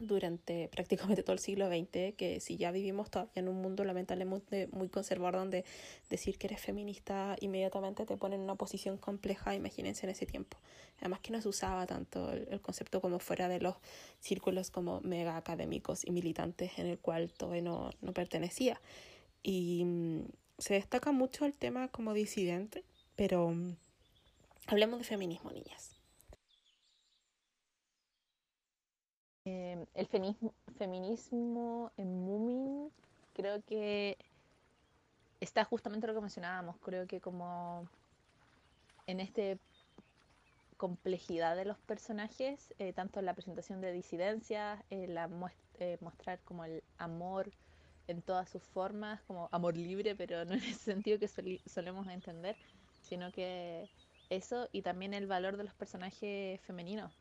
durante 0.00 0.68
prácticamente 0.72 1.22
todo 1.22 1.34
el 1.34 1.38
siglo 1.38 1.68
XX, 1.68 2.14
que 2.16 2.38
si 2.40 2.56
ya 2.56 2.70
vivimos 2.70 3.10
todavía 3.10 3.32
en 3.34 3.48
un 3.48 3.60
mundo 3.60 3.84
lamentablemente 3.84 4.68
muy 4.72 4.88
conservador 4.88 5.40
donde 5.40 5.64
decir 6.10 6.38
que 6.38 6.46
eres 6.46 6.60
feminista 6.60 7.36
inmediatamente 7.40 8.06
te 8.06 8.16
pone 8.16 8.36
en 8.36 8.42
una 8.42 8.54
posición 8.54 8.96
compleja, 8.96 9.54
imagínense 9.54 10.06
en 10.06 10.10
ese 10.10 10.26
tiempo. 10.26 10.58
Además 11.00 11.20
que 11.20 11.32
no 11.32 11.40
se 11.40 11.48
usaba 11.48 11.86
tanto 11.86 12.32
el, 12.32 12.60
concepto 12.60 13.00
como 13.00 13.18
fuera 13.18 13.48
de 13.48 13.60
los 13.60 13.76
círculos 14.20 14.70
como 14.70 15.00
mega 15.00 15.36
académicos 15.36 16.04
y 16.04 16.10
militantes 16.10 16.78
en 16.78 16.86
el 16.86 16.98
cual 16.98 17.32
Tove 17.32 17.62
no, 17.62 17.90
no 18.00 18.12
pertenecía. 18.12 18.80
Y 19.42 19.84
mm, 19.84 20.22
se 20.58 20.74
destaca 20.74 21.12
mucho 21.12 21.44
el 21.44 21.54
tema 21.54 21.88
como 21.88 22.14
disidente, 22.14 22.84
pero 23.16 23.50
mm, 23.50 23.76
hablemos 24.66 24.98
de 24.98 25.04
feminismo, 25.04 25.50
niñas. 25.52 25.97
Eh, 29.50 29.86
el 29.94 30.06
feminismo, 30.76 31.90
en 31.96 32.26
Moomin 32.26 32.90
creo 33.32 33.62
que 33.62 34.18
está 35.40 35.64
justamente 35.64 36.06
lo 36.06 36.12
que 36.14 36.20
mencionábamos. 36.20 36.76
Creo 36.82 37.06
que 37.06 37.20
como 37.22 37.88
en 39.06 39.20
esta 39.20 39.56
complejidad 40.76 41.56
de 41.56 41.64
los 41.64 41.78
personajes, 41.78 42.74
eh, 42.78 42.92
tanto 42.92 43.20
en 43.20 43.26
la 43.26 43.32
presentación 43.32 43.80
de 43.80 43.90
disidencias, 43.92 44.82
eh, 44.90 45.06
la 45.08 45.30
eh, 45.78 45.96
mostrar 46.02 46.40
como 46.44 46.64
el 46.64 46.82
amor 46.98 47.50
en 48.06 48.20
todas 48.20 48.50
sus 48.50 48.62
formas, 48.62 49.22
como 49.22 49.48
amor 49.50 49.78
libre, 49.78 50.14
pero 50.14 50.44
no 50.44 50.52
en 50.52 50.62
ese 50.62 50.92
sentido 50.92 51.18
que 51.18 51.28
sol 51.28 51.58
solemos 51.64 52.06
entender, 52.08 52.56
sino 53.00 53.32
que 53.32 53.88
eso 54.28 54.68
y 54.72 54.82
también 54.82 55.14
el 55.14 55.26
valor 55.26 55.56
de 55.56 55.64
los 55.64 55.74
personajes 55.74 56.60
femeninos, 56.60 57.12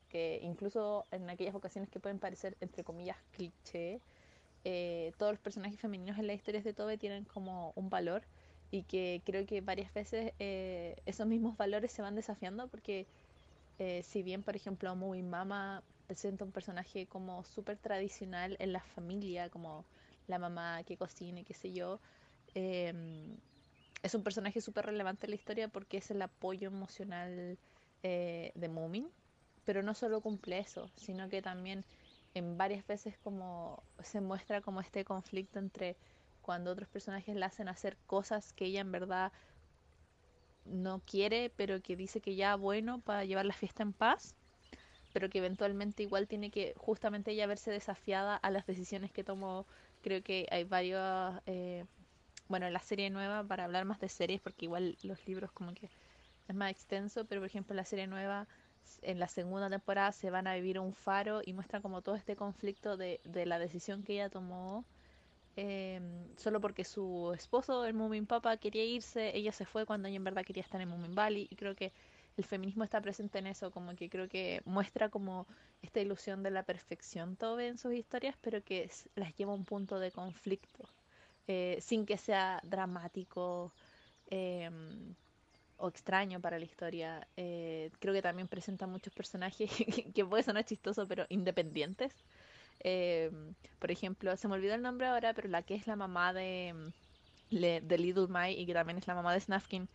incluso 0.41 1.06
en 1.11 1.30
aquellas 1.30 1.56
ocasiones 1.56 1.89
que 1.89 1.99
pueden 1.99 2.19
parecer, 2.19 2.57
entre 2.61 2.84
comillas, 2.84 3.18
cliché, 3.31 4.02
eh, 4.69 5.14
todos 5.18 5.31
los 5.31 5.39
personajes 5.39 5.80
femeninos 5.80 6.19
en 6.19 6.27
las 6.27 6.35
historias 6.35 6.65
de 6.65 6.73
Tobe 6.73 6.98
tienen 6.98 7.23
como 7.23 7.72
un 7.76 7.89
valor 7.89 8.23
y 8.69 8.84
que 8.84 9.22
creo 9.26 9.45
que 9.45 9.61
varias 9.61 9.94
veces 9.94 10.34
eh, 10.39 10.98
esos 11.06 11.26
mismos 11.26 11.56
valores 11.56 11.91
se 11.91 12.02
van 12.02 12.15
desafiando 12.15 12.68
porque 12.68 13.07
eh, 13.80 14.03
si 14.03 14.23
bien, 14.23 14.44
por 14.44 14.57
ejemplo, 14.57 14.94
Muy 14.94 15.23
Mama 15.23 15.84
presenta 16.07 16.44
un 16.44 16.52
personaje 16.52 17.07
como 17.07 17.45
súper 17.45 17.77
tradicional 17.77 18.57
en 18.60 18.73
la 18.73 18.81
familia, 18.81 19.49
como 19.49 19.85
la 20.27 20.38
mamá 20.38 20.84
que 20.84 20.98
cocina 20.98 21.39
y 21.39 21.44
qué 21.45 21.53
sé 21.53 21.72
yo. 21.72 22.02
Em, 22.53 23.38
es 24.03 24.15
un 24.15 24.23
personaje 24.23 24.60
súper 24.60 24.85
relevante 24.85 25.27
en 25.27 25.30
la 25.31 25.35
historia 25.38 25.69
porque 25.69 25.98
es 25.98 26.11
el 26.11 26.22
apoyo 26.22 26.68
emocional 26.68 27.57
de 28.03 28.69
Moomin, 28.69 29.10
pero 29.68 29.84
no 29.84 29.94
solo 29.94 30.22
cumple 30.22 30.60
eso, 30.60 30.89
sino 30.95 31.27
que 31.27 31.41
también 31.41 31.84
en 32.34 32.57
varias 32.57 32.88
veces 32.88 33.18
como 33.18 33.84
se 34.02 34.22
muestra 34.22 34.61
como 34.61 34.80
este 34.80 35.03
conflicto 35.03 35.60
entre 35.60 35.98
cuando 36.41 36.72
otros 36.72 36.88
personajes 36.88 37.35
la 37.35 37.48
hacen 37.48 37.68
hacer 37.68 37.98
cosas 38.07 38.53
que 38.53 38.64
ella 38.64 38.80
en 38.80 38.94
verdad 38.94 39.34
no 40.64 41.02
quiere, 41.06 41.52
pero 41.57 41.81
que 41.81 41.98
dice 41.98 42.22
que 42.22 42.38
ya 42.38 42.56
bueno 42.56 43.02
para 43.02 43.26
llevar 43.26 43.45
la 43.45 43.53
fiesta 43.53 43.84
en 43.84 43.91
paz, 43.91 44.35
pero 45.11 45.30
que 45.30 45.39
eventualmente 45.39 46.02
igual 46.02 46.30
tiene 46.30 46.49
que 46.49 46.73
justamente 46.77 47.31
ella 47.31 47.45
verse 47.45 47.69
desafiada 47.69 48.38
a 48.38 48.49
las 48.52 48.65
decisiones 48.65 49.11
que 49.11 49.26
tomó. 49.26 49.65
Creo 50.02 50.23
que 50.23 50.48
hay 50.49 50.64
varios, 50.64 51.41
eh, 51.45 51.84
bueno, 52.48 52.69
la 52.69 52.80
serie 52.80 53.10
nueva, 53.10 53.44
para 53.44 53.65
hablar 53.65 53.84
más 53.84 53.99
de 53.99 54.07
series, 54.07 54.39
porque 54.39 54.64
igual 54.64 54.98
los 55.03 55.27
libros 55.27 55.52
como 55.52 55.73
que 55.73 55.89
es 56.48 56.56
más 56.56 56.72
extenso, 56.72 57.26
pero 57.26 57.41
por 57.41 57.48
ejemplo 57.48 57.76
la 57.76 57.84
serie 57.84 58.07
nueva 58.07 58.48
en 59.01 59.19
la 59.19 59.27
segunda 59.27 59.69
temporada 59.69 60.11
se 60.11 60.30
van 60.30 60.47
a 60.47 60.55
vivir 60.55 60.80
un 60.80 60.93
faro 60.93 61.41
y 61.45 61.53
muestra 61.53 61.81
como 61.81 62.01
todo 62.01 62.15
este 62.15 62.35
conflicto 62.35 62.97
de, 62.97 63.22
de 63.23 63.45
la 63.45 63.59
decisión 63.59 64.03
que 64.03 64.14
ella 64.14 64.30
tomó 64.30 64.85
eh, 65.59 65.99
solo 66.38 66.61
porque 66.61 66.84
su 66.85 67.34
esposo, 67.35 67.84
el 67.85 67.95
Moomin 67.95 68.27
Papa, 68.27 68.57
quería 68.57 68.85
irse, 68.85 69.35
ella 69.35 69.51
se 69.51 69.65
fue 69.65 69.88
cuando 69.88 70.07
ella 70.07 70.18
en 70.18 70.23
verdad 70.23 70.45
quería 70.45 70.61
estar 70.61 70.80
en 70.80 70.88
Moomin 70.88 71.15
Valley. 71.15 71.47
Y 71.49 71.55
creo 71.55 71.76
que 71.76 71.91
el 72.38 72.45
feminismo 72.45 72.84
está 72.84 73.01
presente 73.01 73.39
en 73.39 73.47
eso, 73.47 73.72
como 73.72 73.95
que 73.95 74.07
creo 74.07 74.30
que 74.30 74.61
muestra 74.65 75.09
como 75.09 75.47
esta 75.81 75.99
ilusión 75.99 76.43
de 76.43 76.51
la 76.51 76.61
perfección 76.64 77.35
todo 77.35 77.59
en 77.59 77.80
sus 77.80 77.93
historias, 77.93 78.35
pero 78.39 78.64
que 78.64 78.89
las 79.15 79.35
lleva 79.35 79.51
a 79.53 79.55
un 79.55 79.65
punto 79.65 79.99
de 79.99 80.11
conflicto, 80.11 80.88
eh, 81.47 81.80
sin 81.81 82.05
que 82.05 82.18
sea 82.18 82.61
dramático 82.64 83.73
eh, 84.30 84.69
o 85.77 85.87
extraño 85.87 86.39
para 86.41 86.59
la 86.59 86.65
historia. 86.65 87.27
Eh, 87.37 87.91
creo 87.99 88.13
que 88.13 88.21
también 88.21 88.47
presenta 88.47 88.87
muchos 88.87 89.13
personajes 89.13 89.69
que, 90.13 90.25
puede 90.25 90.43
sonar 90.43 90.65
chistoso, 90.65 91.07
pero 91.07 91.25
independientes. 91.29 92.13
Eh, 92.81 93.31
por 93.79 93.91
ejemplo, 93.91 94.35
se 94.37 94.47
me 94.47 94.55
olvidó 94.55 94.75
el 94.75 94.81
nombre 94.81 95.07
ahora, 95.07 95.33
pero 95.33 95.47
la 95.49 95.63
que 95.63 95.75
es 95.75 95.87
la 95.87 95.95
mamá 95.95 96.33
de, 96.33 96.91
de 97.49 97.97
Little 97.97 98.27
Mai 98.27 98.59
y 98.59 98.65
que 98.65 98.73
también 98.73 98.97
es 98.97 99.07
la 99.07 99.15
mamá 99.15 99.33
de 99.33 99.39
Snafkin, 99.39 99.87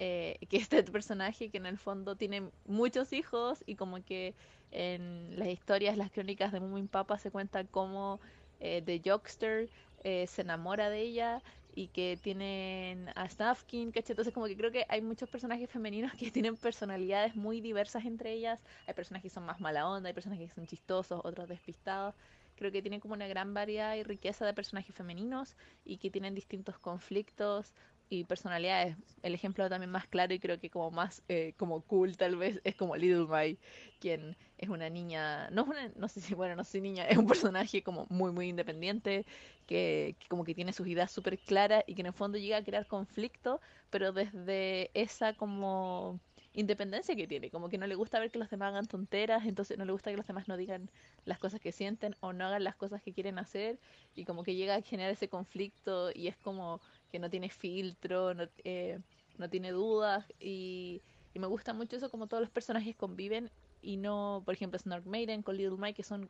eh, 0.00 0.38
que 0.48 0.58
este 0.58 0.82
personaje 0.84 1.50
que 1.50 1.58
en 1.58 1.66
el 1.66 1.76
fondo 1.76 2.14
tiene 2.14 2.50
muchos 2.66 3.12
hijos 3.12 3.64
y 3.66 3.74
como 3.74 4.02
que 4.04 4.34
en 4.70 5.36
las 5.36 5.48
historias, 5.48 5.96
las 5.96 6.12
crónicas 6.12 6.52
de 6.52 6.60
Moomin 6.60 6.86
Papa 6.86 7.18
se 7.18 7.32
cuenta 7.32 7.64
cómo 7.64 8.20
eh, 8.60 8.80
The 8.84 9.02
Jokester 9.04 9.68
eh, 10.04 10.26
se 10.28 10.42
enamora 10.42 10.88
de 10.88 11.00
ella 11.00 11.42
y 11.78 11.86
que 11.86 12.18
tienen 12.20 13.08
a 13.14 13.28
Snafkin, 13.28 13.92
¿cachai? 13.92 14.10
Entonces 14.10 14.34
como 14.34 14.46
que 14.46 14.56
creo 14.56 14.72
que 14.72 14.84
hay 14.88 15.00
muchos 15.00 15.28
personajes 15.28 15.70
femeninos 15.70 16.12
que 16.18 16.32
tienen 16.32 16.56
personalidades 16.56 17.36
muy 17.36 17.60
diversas 17.60 18.04
entre 18.04 18.32
ellas. 18.32 18.60
Hay 18.88 18.94
personajes 18.94 19.30
que 19.30 19.34
son 19.34 19.46
más 19.46 19.60
mala 19.60 19.88
onda, 19.88 20.08
hay 20.08 20.14
personajes 20.14 20.48
que 20.48 20.54
son 20.56 20.66
chistosos, 20.66 21.20
otros 21.22 21.48
despistados. 21.48 22.16
Creo 22.56 22.72
que 22.72 22.82
tienen 22.82 22.98
como 22.98 23.14
una 23.14 23.28
gran 23.28 23.54
variedad 23.54 23.94
y 23.94 24.02
riqueza 24.02 24.44
de 24.44 24.54
personajes 24.54 24.92
femeninos 24.92 25.56
y 25.84 25.98
que 25.98 26.10
tienen 26.10 26.34
distintos 26.34 26.80
conflictos 26.80 27.72
y 28.08 28.24
personalidades. 28.24 28.96
El 29.22 29.34
ejemplo 29.34 29.68
también 29.68 29.90
más 29.90 30.06
claro 30.06 30.32
y 30.34 30.38
creo 30.38 30.58
que 30.58 30.70
como 30.70 30.90
más 30.90 31.22
eh, 31.28 31.54
como 31.56 31.82
cool 31.82 32.16
tal 32.16 32.36
vez 32.36 32.60
es 32.64 32.74
como 32.76 32.96
Little 32.96 33.26
Mai, 33.26 33.58
quien 34.00 34.36
es 34.58 34.68
una 34.68 34.88
niña, 34.90 35.50
no 35.50 35.62
es 35.62 35.68
una, 35.68 35.88
no 35.96 36.08
sé 36.08 36.20
si, 36.20 36.34
bueno, 36.34 36.56
no 36.56 36.64
sé 36.64 36.80
niña, 36.80 37.04
es 37.08 37.18
un 37.18 37.26
personaje 37.26 37.82
como 37.82 38.06
muy, 38.08 38.32
muy 38.32 38.48
independiente, 38.48 39.26
que, 39.66 40.16
que 40.18 40.28
como 40.28 40.44
que 40.44 40.54
tiene 40.54 40.72
sus 40.72 40.86
ideas 40.86 41.10
súper 41.12 41.38
claras 41.38 41.84
y 41.86 41.94
que 41.94 42.02
en 42.02 42.06
el 42.06 42.12
fondo 42.12 42.38
llega 42.38 42.58
a 42.58 42.64
crear 42.64 42.86
conflicto, 42.86 43.60
pero 43.90 44.12
desde 44.12 44.90
esa 44.94 45.34
como 45.34 46.20
independencia 46.52 47.14
que 47.14 47.28
tiene, 47.28 47.50
como 47.50 47.68
que 47.68 47.78
no 47.78 47.86
le 47.86 47.94
gusta 47.94 48.18
ver 48.18 48.30
que 48.30 48.38
los 48.38 48.50
demás 48.50 48.70
hagan 48.70 48.86
tonteras, 48.86 49.46
entonces 49.46 49.78
no 49.78 49.84
le 49.84 49.92
gusta 49.92 50.10
que 50.10 50.16
los 50.16 50.26
demás 50.26 50.48
no 50.48 50.56
digan 50.56 50.90
las 51.24 51.38
cosas 51.38 51.60
que 51.60 51.72
sienten 51.72 52.16
o 52.20 52.32
no 52.32 52.46
hagan 52.46 52.64
las 52.64 52.74
cosas 52.74 53.02
que 53.02 53.12
quieren 53.12 53.38
hacer 53.38 53.78
y 54.14 54.24
como 54.24 54.42
que 54.42 54.56
llega 54.56 54.74
a 54.74 54.82
generar 54.82 55.12
ese 55.12 55.28
conflicto 55.28 56.10
y 56.12 56.26
es 56.26 56.36
como 56.36 56.80
que 57.10 57.18
no 57.18 57.30
tiene 57.30 57.50
filtro, 57.50 58.34
no, 58.34 58.48
eh, 58.64 59.00
no 59.38 59.48
tiene 59.48 59.70
dudas 59.72 60.26
y, 60.38 61.02
me 61.34 61.46
gusta 61.46 61.72
mucho 61.72 61.94
eso 61.94 62.10
como 62.10 62.26
todos 62.26 62.40
los 62.40 62.50
personajes 62.50 62.96
conviven 62.96 63.48
y 63.80 63.96
no, 63.96 64.42
por 64.44 64.54
ejemplo, 64.54 64.76
Snark 64.76 65.06
Maiden 65.06 65.44
con 65.44 65.56
Little 65.56 65.78
Mike 65.78 65.94
que 65.94 66.02
son 66.02 66.28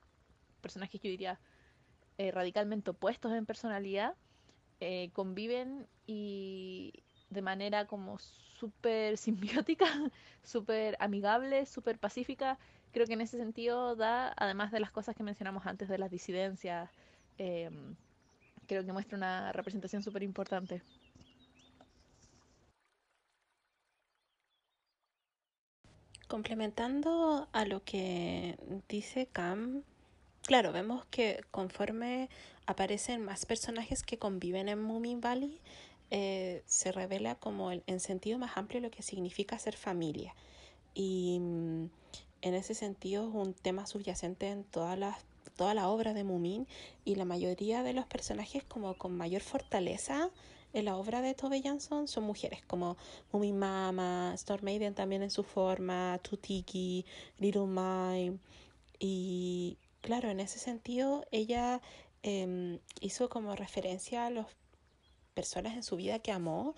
personajes 0.61 1.01
que 1.01 1.09
yo 1.09 1.13
diría 1.13 1.41
eh, 2.19 2.31
radicalmente 2.31 2.91
opuestos 2.91 3.33
en 3.33 3.47
personalidad, 3.47 4.17
eh, 4.81 5.09
conviven 5.15 5.87
y 6.07 6.93
de 7.31 7.41
manera 7.41 7.87
como 7.87 8.19
súper 8.19 9.17
simbiótica, 9.17 9.87
súper 10.43 10.97
amigable, 11.01 11.65
súper 11.65 11.99
pacífica. 11.99 12.59
Creo 12.93 13.07
que 13.07 13.15
en 13.15 13.23
ese 13.23 13.39
sentido 13.39 13.97
da, 13.97 14.35
además 14.37 14.73
de 14.73 14.81
las 14.81 14.91
cosas 14.91 15.17
que 15.17 15.23
mencionamos 15.23 15.65
antes 15.65 15.89
de 15.89 15.97
las 15.97 16.11
disidencias, 16.11 16.91
eh, 17.39 17.71
creo 18.69 18.85
que 18.85 18.93
muestra 18.93 19.17
una 19.17 19.51
representación 19.53 20.03
súper 20.03 20.23
importante. 20.23 20.83
Complementando 26.29 27.49
a 27.53 27.65
lo 27.65 27.83
que 27.83 28.59
dice 28.87 29.27
Cam, 29.33 29.83
claro, 30.43 30.73
vemos 30.73 31.07
que 31.07 31.43
conforme 31.51 32.29
aparecen 32.67 33.25
más 33.25 33.47
personajes 33.47 34.03
que 34.03 34.19
conviven 34.19 34.69
en 34.69 34.81
Moomin 34.81 35.23
Valley, 35.23 35.59
eh, 36.11 36.63
se 36.67 36.93
revela 36.93 37.35
como 37.37 37.71
el, 37.73 37.83
en 37.87 38.01
sentido 38.01 38.39
más 38.39 38.59
amplio 38.59 38.81
lo 38.83 38.91
que 38.91 39.03
significa 39.03 39.59
ser 39.59 39.75
familia. 39.75 40.35
Y 40.93 41.39
mm, 41.41 41.85
en 42.43 42.55
ese 42.55 42.75
sentido 42.75 43.29
es 43.29 43.35
un 43.35 43.55
tema 43.55 43.87
subyacente 43.87 44.49
en 44.49 44.65
todas 44.65 44.99
las 44.99 45.17
toda 45.51 45.75
la 45.75 45.89
obra 45.89 46.15
de 46.15 46.25
Mumin 46.25 46.67
y 47.05 47.15
la 47.15 47.25
mayoría 47.25 47.83
de 47.83 47.93
los 47.93 48.07
personajes 48.07 48.65
como 48.65 48.95
con 48.95 49.17
mayor 49.17 49.43
fortaleza 49.43 50.31
en 50.73 50.85
la 50.85 50.97
obra 50.97 51.23
de 51.23 51.35
Tove 51.35 51.63
Jansson 51.63 52.09
son 52.09 52.25
mujeres, 52.25 52.63
como 52.67 52.97
Mumin 53.33 53.59
Mama, 53.59 54.33
Storm 54.35 54.65
Maiden 54.65 54.95
también 54.95 55.23
en 55.23 55.31
su 55.31 55.43
forma, 55.43 56.21
Tutiki, 56.23 57.07
Little 57.39 57.67
Mai. 57.67 58.39
Y 58.99 59.79
claro, 60.03 60.29
en 60.31 60.41
ese 60.41 60.59
sentido 60.59 61.25
ella 61.31 61.81
eh, 62.23 62.79
hizo 63.01 63.29
como 63.29 63.57
referencia 63.57 64.27
a 64.27 64.31
las 64.31 64.47
personas 65.35 65.75
en 65.75 65.83
su 65.83 65.97
vida 65.97 66.19
que 66.19 66.33
amó 66.33 66.75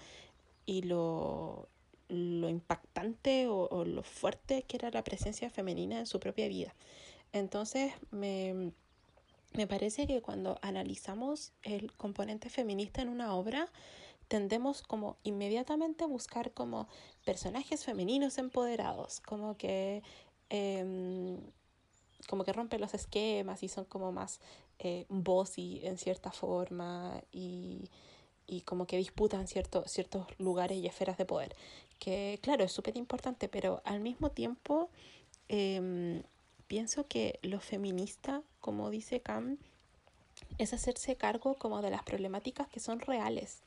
y 0.67 0.83
lo, 0.83 1.69
lo 2.09 2.49
impactante 2.49 3.49
o 3.49 3.85
lo 3.85 4.03
fuerte 4.05 4.63
que 4.63 4.77
era 4.77 4.91
la 4.91 5.03
presencia 5.03 5.51
femenina 5.51 5.99
en 5.99 6.07
su 6.07 6.21
propia 6.21 6.47
vida. 6.47 6.75
Entonces, 7.33 7.93
me, 8.11 8.73
me 9.53 9.67
parece 9.67 10.07
que 10.07 10.23
cuando 10.23 10.59
analizamos 10.63 11.53
el 11.63 11.93
componente 11.93 12.51
feminista 12.51 13.03
en 13.03 13.09
una 13.09 13.35
obra, 13.35 13.71
tendemos 14.29 14.83
como 14.83 15.17
inmediatamente 15.25 16.05
a 16.05 16.07
buscar 16.07 16.53
como 16.53 16.89
personajes 17.25 17.85
femeninos 17.85 18.39
empoderados, 18.39 19.21
como 19.21 19.57
que 19.57 20.03
eh, 20.51 21.39
como 22.29 22.45
que 22.45 22.53
rompen 22.53 22.81
los 22.81 22.95
esquemas 22.95 23.63
y 23.63 23.69
son 23.69 23.85
como 23.87 24.13
más 24.13 24.41
eh, 24.79 25.07
bossy 25.09 25.81
en 25.85 25.99
cierta 25.99 26.31
forma 26.31 27.23
y, 27.33 27.91
y 28.47 28.61
como 28.63 28.87
que 28.87 28.97
disputan 28.99 29.49
cierto, 29.49 29.85
ciertos 29.87 30.27
lugares 30.39 30.79
y 30.79 30.87
esferas 30.87 31.19
de 31.19 31.25
poder. 31.25 31.57
Que 31.99 32.39
claro, 32.43 32.65
es 32.65 32.73
súper 32.73 32.97
importante, 32.97 33.49
pero 33.49 33.83
al 33.85 34.01
mismo 34.01 34.31
tiempo 34.31 34.91
eh, 35.49 36.23
pienso 36.71 37.09
que 37.09 37.41
lo 37.43 37.59
feminista, 37.59 38.43
como 38.61 38.91
dice 38.91 39.19
Cam, 39.19 39.59
es 40.59 40.73
hacerse 40.73 41.17
cargo 41.17 41.55
como 41.55 41.83
de 41.83 41.91
las 41.91 42.05
problemáticas 42.05 42.69
que 42.69 42.79
son 42.79 43.01
reales. 43.01 43.65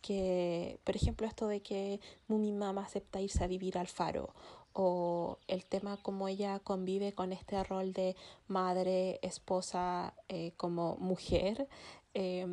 Que, 0.00 0.78
por 0.82 0.96
ejemplo, 0.96 1.26
esto 1.26 1.46
de 1.46 1.60
que 1.60 2.00
Mumi 2.28 2.52
Mama 2.52 2.84
acepta 2.84 3.20
irse 3.20 3.44
a 3.44 3.48
vivir 3.48 3.76
al 3.76 3.86
faro, 3.86 4.30
o 4.72 5.36
el 5.46 5.66
tema 5.66 5.98
como 5.98 6.26
ella 6.26 6.58
convive 6.60 7.12
con 7.12 7.34
este 7.34 7.62
rol 7.64 7.92
de 7.92 8.16
madre, 8.48 9.18
esposa, 9.20 10.14
eh, 10.30 10.52
como 10.56 10.96
mujer. 10.96 11.68
Eh, 12.14 12.46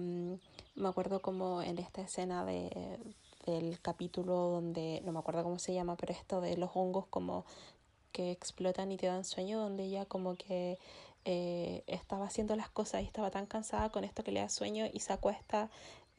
me 0.76 0.90
acuerdo 0.90 1.22
como 1.22 1.62
en 1.62 1.80
esta 1.80 2.02
escena 2.02 2.44
de, 2.44 3.00
del 3.46 3.80
capítulo 3.80 4.34
donde, 4.50 5.02
no 5.06 5.14
me 5.14 5.20
acuerdo 5.20 5.44
cómo 5.44 5.58
se 5.58 5.74
llama, 5.74 5.96
pero 5.96 6.12
esto 6.12 6.42
de 6.42 6.58
los 6.58 6.72
hongos 6.74 7.06
como 7.08 7.46
que 8.12 8.32
explotan 8.32 8.92
y 8.92 8.98
te 8.98 9.08
dan 9.08 9.24
sueño, 9.24 9.60
donde 9.60 9.86
ella 9.86 10.06
como 10.06 10.36
que 10.36 10.78
eh, 11.26 11.84
estaba 11.88 12.26
haciendo 12.26 12.56
las 12.56 12.70
cosas 12.70 13.02
y 13.04 13.06
estaba 13.06 13.32
tan 13.32 13.46
cansada 13.46 13.90
con 13.90 14.04
esto 14.04 14.24
que 14.24 14.32
le 14.32 14.40
da 14.40 14.50
sueño 14.50 14.88
y 14.92 15.00
se 15.02 15.14
acuesta 15.14 15.70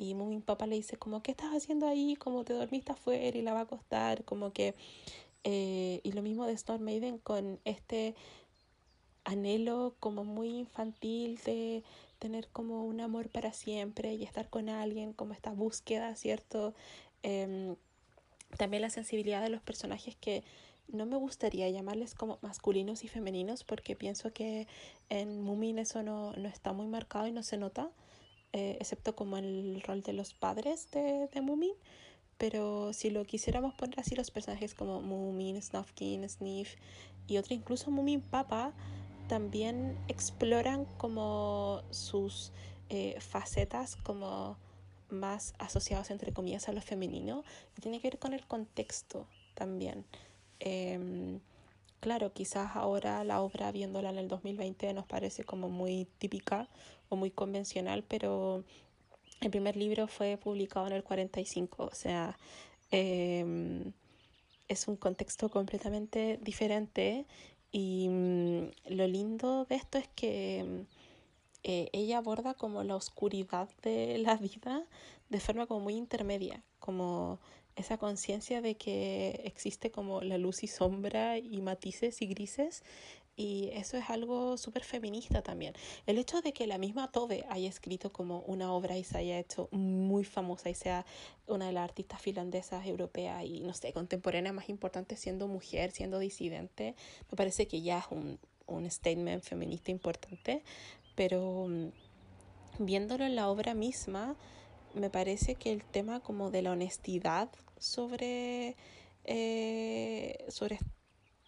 y 0.01 0.15
mi 0.15 0.41
papá 0.41 0.67
le 0.67 0.77
dice 0.77 0.97
como, 0.97 1.23
¿qué 1.23 1.33
estás 1.33 1.51
haciendo 1.55 1.87
ahí? 1.87 2.17
Como 2.17 2.43
te 2.43 2.55
dormiste 2.55 2.93
afuera 2.93 3.37
y 3.37 3.43
la 3.43 3.53
va 3.53 3.61
a 3.61 3.63
acostar, 3.65 4.25
como 4.25 4.51
que... 4.53 4.75
Eh, 5.45 6.01
y 6.03 6.13
lo 6.13 6.21
mismo 6.23 6.47
de 6.47 6.53
Storm 6.53 6.83
Maiden 6.83 7.17
con 7.19 7.61
este 7.65 8.15
anhelo 9.25 9.95
como 9.99 10.25
muy 10.25 10.49
infantil 10.49 11.39
de 11.45 11.83
tener 12.19 12.49
como 12.49 12.85
un 12.85 13.01
amor 13.01 13.29
para 13.31 13.53
siempre 13.53 14.15
y 14.15 14.25
estar 14.25 14.49
con 14.49 14.69
alguien, 14.69 15.13
como 15.13 15.33
esta 15.33 15.51
búsqueda, 15.51 16.15
¿cierto? 16.15 16.75
Em, 17.23 17.77
también 18.57 18.83
la 18.83 18.91
sensibilidad 18.91 19.43
de 19.43 19.51
los 19.51 19.63
personajes 19.63 20.17
que 20.17 20.45
no 20.93 21.07
me 21.07 21.17
gustaría 21.17 21.69
llamarles 21.71 22.15
como 22.15 22.39
masculinos 22.43 23.05
y 23.05 23.09
femeninos 23.09 23.65
porque 23.65 23.97
pienso 23.97 24.33
que 24.33 24.67
en 25.09 25.41
Mumin 25.43 25.79
eso 25.79 26.03
no, 26.03 26.33
no 26.33 26.49
está 26.49 26.73
muy 26.73 26.87
marcado 26.87 27.27
y 27.27 27.33
no 27.33 27.43
se 27.43 27.57
nota, 27.57 27.91
eh, 28.53 28.77
excepto 28.81 29.15
como 29.15 29.37
el 29.37 29.83
rol 29.83 30.03
de 30.03 30.13
los 30.13 30.35
padres 30.35 30.91
de, 30.91 31.29
de 31.29 31.41
Mumin. 31.41 31.73
Pero 32.39 32.93
si 32.95 33.11
lo 33.11 33.25
quisiéramos 33.25 33.75
poner 33.75 34.01
así, 34.01 34.15
los 34.15 34.31
personajes 34.31 34.75
como 34.75 35.03
Mumin, 35.03 35.61
Snufkin, 35.61 36.27
Sniff 36.29 36.77
y 37.27 37.37
otro, 37.37 37.55
incluso 37.55 37.91
Mumin 37.91 38.23
Papa, 38.23 38.73
también 39.29 39.97
exploran 40.09 40.87
como 40.97 41.83
sus 41.91 42.51
eh, 42.89 43.17
facetas 43.21 43.95
como 43.95 44.57
más 45.11 45.55
asociados 45.59 46.11
entre 46.11 46.33
comillas 46.33 46.69
a 46.69 46.73
lo 46.73 46.81
femenino 46.81 47.45
tiene 47.81 48.01
que 48.01 48.11
ver 48.11 48.19
con 48.19 48.33
el 48.33 48.47
contexto 48.47 49.27
también. 49.55 50.05
Em, 50.61 51.41
claro, 52.01 52.33
quizás 52.33 52.77
ahora 52.77 53.25
la 53.25 53.41
obra 53.43 53.73
viéndola 53.73 54.11
en 54.11 54.19
el 54.19 54.29
2020 54.29 54.93
nos 54.95 55.07
parece 55.07 55.45
como 55.45 55.69
muy 55.69 56.07
típica 56.19 56.69
o 57.09 57.17
muy 57.17 57.31
convencional, 57.31 58.05
pero 58.07 58.65
el 59.41 59.51
primer 59.51 59.77
libro 59.77 60.07
fue 60.07 60.37
publicado 60.37 60.87
en 60.87 60.93
el 60.93 61.03
45, 61.03 61.85
o 61.85 61.95
sea, 61.95 62.39
em, 62.91 63.93
es 64.69 64.89
un 64.89 64.97
contexto 64.97 65.49
completamente 65.51 66.39
diferente 66.43 67.27
y 67.73 68.09
mm, 68.09 68.71
lo 68.91 69.07
lindo 69.07 69.65
de 69.65 69.77
esto 69.77 69.99
es 69.99 70.09
que 70.09 70.85
eh, 71.63 71.89
ella 71.93 72.19
aborda 72.19 72.55
como 72.55 72.83
la 72.85 72.97
oscuridad 72.97 73.69
de 73.83 74.19
la 74.19 74.37
vida 74.37 74.85
de 75.29 75.41
forma 75.41 75.67
como 75.67 75.81
muy 75.81 75.95
intermedia, 75.95 76.63
como 76.79 77.39
esa 77.77 77.99
conciencia 77.99 78.61
de 78.61 78.77
que 78.77 79.43
existe 79.45 79.91
como 79.91 80.21
la 80.23 80.39
luz 80.39 80.63
y 80.63 80.67
sombra 80.67 81.39
y 81.39 81.61
matices 81.61 82.21
y 82.23 82.27
grises 82.27 82.83
y 83.41 83.71
eso 83.73 83.97
es 83.97 84.11
algo 84.11 84.59
súper 84.59 84.85
feminista 84.85 85.41
también. 85.41 85.73
El 86.05 86.19
hecho 86.19 86.43
de 86.43 86.53
que 86.53 86.67
la 86.67 86.77
misma 86.77 87.11
Tove 87.11 87.47
haya 87.49 87.71
escrito 87.71 88.13
como 88.13 88.41
una 88.41 88.71
obra 88.73 88.99
y 88.99 89.05
se 89.05 89.17
haya 89.17 89.39
hecho 89.39 89.71
muy 89.73 90.25
famosa 90.25 90.69
y 90.69 90.75
sea 90.75 91.07
una 91.47 91.67
de 91.67 91.73
las 91.73 91.85
artistas 91.85 92.21
finlandesas, 92.21 92.87
europeas 92.87 93.43
y 93.47 93.61
no 93.61 93.73
sé, 93.73 93.95
contemporánea 93.95 94.53
más 94.53 94.69
importante 94.69 95.17
siendo 95.17 95.49
mujer, 95.49 95.91
siendo 95.91 96.19
disidente, 96.19 96.95
me 97.31 97.37
parece 97.37 97.67
que 97.67 97.81
ya 97.81 98.01
es 98.01 98.05
un, 98.11 98.39
un 98.67 98.91
statement 98.91 99.43
feminista 99.43 99.91
importante, 99.91 100.63
pero 101.15 101.67
mm, 101.67 101.93
viéndolo 102.79 103.25
en 103.25 103.37
la 103.37 103.49
obra 103.49 103.73
misma, 103.73 104.37
me 104.95 105.11
parece 105.11 105.55
que 105.55 105.73
el 105.73 105.85
tema 105.85 106.21
como 106.21 106.51
de 106.51 106.63
la 106.63 106.73
honestidad 106.73 107.51
sobre, 107.79 108.77
eh, 109.25 110.45
sobre 110.49 110.79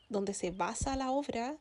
donde 0.08 0.34
se 0.34 0.50
basa 0.50 0.96
la 0.96 1.10
obra 1.10 1.56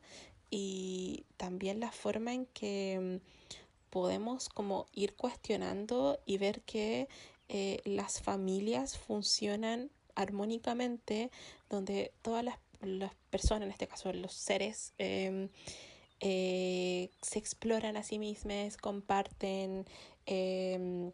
y 0.50 1.24
también 1.36 1.80
la 1.80 1.90
forma 1.90 2.34
en 2.34 2.46
que 2.46 3.20
mm, 3.20 3.90
podemos 3.90 4.48
como 4.48 4.86
ir 4.92 5.14
cuestionando 5.14 6.20
y 6.24 6.38
ver 6.38 6.62
que 6.62 7.08
eh, 7.48 7.80
las 7.84 8.20
familias 8.20 8.96
funcionan 8.98 9.90
armónicamente 10.14 11.30
donde 11.68 12.12
todas 12.22 12.44
las, 12.44 12.58
personas, 13.30 13.66
en 13.66 13.70
este 13.70 13.86
caso 13.86 14.12
los 14.12 14.32
seres, 14.32 14.92
em, 14.98 15.48
eh, 16.20 17.10
se 17.20 17.38
exploran 17.38 17.96
a 17.96 18.02
sí 18.02 18.18
mismas, 18.18 18.76
comparten, 18.76 19.86
em, 20.26 21.12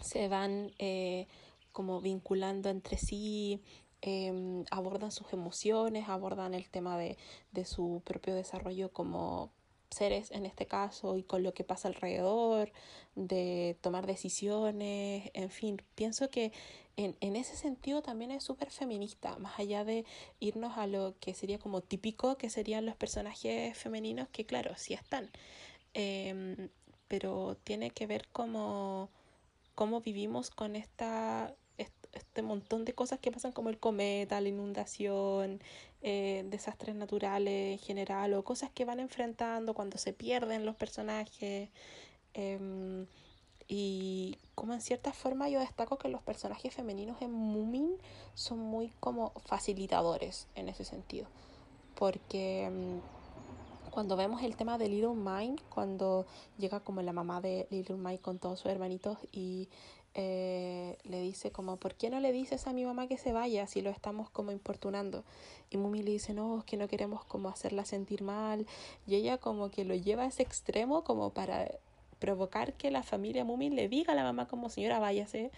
se 0.00 0.28
van 0.28 0.72
eh, 0.78 1.26
como 1.72 2.00
vinculando 2.00 2.68
entre 2.68 2.96
sí, 2.98 3.62
Em, 4.00 4.64
abordan 4.70 5.10
sus 5.10 5.32
emociones, 5.32 6.08
abordan 6.08 6.54
el 6.54 6.70
tema 6.70 6.96
de, 6.96 7.16
de 7.50 7.64
su 7.64 8.00
propio 8.04 8.34
desarrollo 8.34 8.92
como 8.92 9.50
seres 9.90 10.30
en 10.30 10.46
este 10.46 10.66
caso 10.66 11.16
y 11.16 11.24
con 11.24 11.42
lo 11.42 11.52
que 11.52 11.64
pasa 11.64 11.88
alrededor, 11.88 12.70
de 13.16 13.76
tomar 13.80 14.06
decisiones, 14.06 15.30
en 15.34 15.50
fin, 15.50 15.82
pienso 15.96 16.30
que 16.30 16.52
en, 16.96 17.16
en 17.20 17.34
ese 17.36 17.56
sentido 17.56 18.02
también 18.02 18.30
es 18.30 18.44
súper 18.44 18.70
feminista, 18.70 19.36
más 19.38 19.58
allá 19.58 19.84
de 19.84 20.04
irnos 20.38 20.78
a 20.78 20.86
lo 20.86 21.14
que 21.20 21.34
sería 21.34 21.58
como 21.58 21.80
típico, 21.80 22.36
que 22.38 22.50
serían 22.50 22.86
los 22.86 22.96
personajes 22.96 23.76
femeninos, 23.76 24.28
que 24.28 24.46
claro, 24.46 24.74
sí 24.76 24.94
están, 24.94 25.30
em, 25.94 26.68
pero 27.08 27.56
tiene 27.64 27.90
que 27.90 28.06
ver 28.06 28.28
como 28.28 29.10
cómo 29.78 30.00
vivimos 30.00 30.50
con 30.50 30.74
esta 30.74 31.54
este 32.12 32.42
montón 32.42 32.84
de 32.84 32.94
cosas 32.94 33.20
que 33.20 33.30
pasan 33.30 33.52
como 33.52 33.68
el 33.68 33.78
cometa, 33.78 34.40
la 34.40 34.48
inundación, 34.48 35.60
eh, 36.02 36.42
desastres 36.46 36.96
naturales 36.96 37.74
en 37.74 37.78
general 37.78 38.34
o 38.34 38.42
cosas 38.42 38.70
que 38.72 38.84
van 38.84 38.98
enfrentando 38.98 39.74
cuando 39.74 39.96
se 39.96 40.12
pierden 40.12 40.66
los 40.66 40.74
personajes. 40.74 41.68
Em, 42.34 43.06
y 43.68 44.38
como 44.56 44.74
en 44.74 44.80
cierta 44.80 45.12
forma 45.12 45.48
yo 45.48 45.60
destaco 45.60 45.96
que 45.96 46.08
los 46.08 46.22
personajes 46.22 46.74
femeninos 46.74 47.22
en 47.22 47.30
Moomin 47.30 47.98
son 48.34 48.58
muy 48.58 48.88
como 48.98 49.32
facilitadores 49.46 50.48
en 50.56 50.68
ese 50.68 50.84
sentido. 50.84 51.28
Porque 51.94 52.64
em, 52.64 53.00
cuando 53.90 54.16
vemos 54.16 54.42
el 54.42 54.56
tema 54.56 54.78
de 54.78 54.88
Little 54.88 55.14
Mind, 55.14 55.60
cuando 55.68 56.26
llega 56.58 56.80
como 56.80 57.02
la 57.02 57.12
mamá 57.12 57.40
de 57.40 57.66
Little 57.70 57.96
Mind 57.96 58.20
con 58.20 58.38
todos 58.38 58.60
sus 58.60 58.70
hermanitos 58.70 59.18
y 59.32 59.68
eh, 60.14 60.98
le 61.04 61.20
dice 61.20 61.52
como, 61.52 61.76
¿por 61.76 61.94
qué 61.94 62.10
no 62.10 62.18
le 62.20 62.32
dices 62.32 62.66
a 62.66 62.72
mi 62.72 62.84
mamá 62.84 63.06
que 63.06 63.18
se 63.18 63.32
vaya 63.32 63.66
si 63.66 63.82
lo 63.82 63.90
estamos 63.90 64.30
como 64.30 64.50
importunando? 64.50 65.24
Y 65.70 65.76
Mumi 65.76 66.02
le 66.02 66.12
dice, 66.12 66.34
no, 66.34 66.58
es 66.58 66.64
que 66.64 66.76
no 66.76 66.88
queremos 66.88 67.24
como 67.24 67.48
hacerla 67.48 67.84
sentir 67.84 68.22
mal. 68.22 68.66
Y 69.06 69.14
ella 69.14 69.38
como 69.38 69.70
que 69.70 69.84
lo 69.84 69.94
lleva 69.94 70.24
a 70.24 70.26
ese 70.26 70.42
extremo 70.42 71.04
como 71.04 71.30
para 71.30 71.70
provocar 72.18 72.74
que 72.74 72.90
la 72.90 73.02
familia 73.02 73.44
Mumi 73.44 73.70
le 73.70 73.88
diga 73.88 74.12
a 74.12 74.16
la 74.16 74.22
mamá 74.22 74.46
como, 74.48 74.68
señora, 74.68 74.98
váyase, 74.98 75.50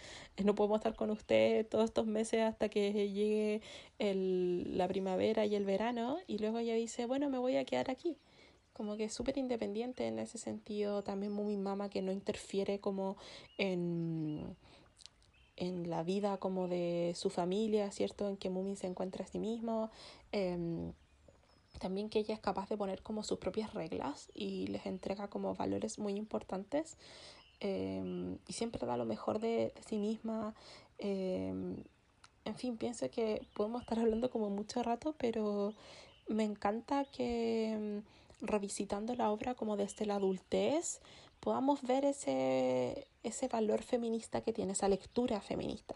no 0.44 0.54
podemos 0.54 0.78
estar 0.78 0.94
con 0.94 1.10
usted 1.10 1.66
todos 1.66 1.84
estos 1.84 2.06
meses 2.06 2.42
hasta 2.42 2.68
que 2.68 2.92
llegue 2.92 3.62
el, 3.98 4.76
la 4.78 4.88
primavera 4.88 5.46
y 5.46 5.54
el 5.54 5.64
verano. 5.64 6.18
Y 6.26 6.38
luego 6.38 6.58
ella 6.58 6.74
dice, 6.74 7.06
bueno, 7.06 7.30
me 7.30 7.38
voy 7.38 7.56
a 7.56 7.64
quedar 7.64 7.90
aquí 7.90 8.16
como 8.72 8.96
que 8.96 9.10
súper 9.10 9.36
independiente 9.36 10.06
en 10.06 10.18
ese 10.18 10.38
sentido, 10.38 11.02
también 11.02 11.32
muy 11.32 11.58
mama 11.58 11.90
que 11.90 12.00
no 12.00 12.12
interfiere 12.12 12.80
como 12.80 13.18
en, 13.58 14.56
en 15.56 15.90
la 15.90 16.02
vida 16.02 16.38
como 16.38 16.66
de 16.66 17.12
su 17.14 17.28
familia, 17.28 17.90
¿cierto? 17.90 18.26
En 18.26 18.38
que 18.38 18.48
Mumi 18.48 18.76
se 18.76 18.86
encuentra 18.86 19.24
a 19.24 19.28
sí 19.28 19.38
mismo. 19.38 19.90
Em, 20.32 20.94
también 21.80 22.10
que 22.10 22.20
ella 22.20 22.34
es 22.34 22.40
capaz 22.40 22.68
de 22.68 22.76
poner 22.76 23.02
como 23.02 23.24
sus 23.24 23.38
propias 23.38 23.74
reglas 23.74 24.30
y 24.34 24.68
les 24.68 24.86
entrega 24.86 25.28
como 25.28 25.54
valores 25.54 25.98
muy 25.98 26.14
importantes 26.14 26.96
em, 27.58 28.38
y 28.46 28.52
siempre 28.52 28.86
da 28.86 28.96
lo 28.96 29.06
mejor 29.06 29.40
de, 29.40 29.72
sí 29.88 29.98
misma. 29.98 30.54
Em, 30.98 31.82
en 32.44 32.54
fin, 32.54 32.76
pienso 32.76 33.10
que 33.10 33.46
podemos 33.54 33.82
estar 33.82 33.98
hablando 33.98 34.30
como 34.30 34.50
mucho 34.50 34.82
rato, 34.82 35.14
pero 35.18 35.74
me 36.28 36.44
encanta 36.44 37.04
que 37.06 38.02
revisitando 38.40 39.14
la 39.14 39.30
obra 39.30 39.54
como 39.54 39.76
desde 39.76 40.06
la 40.06 40.16
adultez, 40.16 41.00
podamos 41.40 41.82
ver 41.82 42.04
ese, 42.04 43.08
ese 43.22 43.48
valor 43.48 43.82
feminista 43.82 44.42
que 44.42 44.52
tiene, 44.52 44.72
esa 44.72 44.88
lectura 44.88 45.40
feminista. 45.40 45.94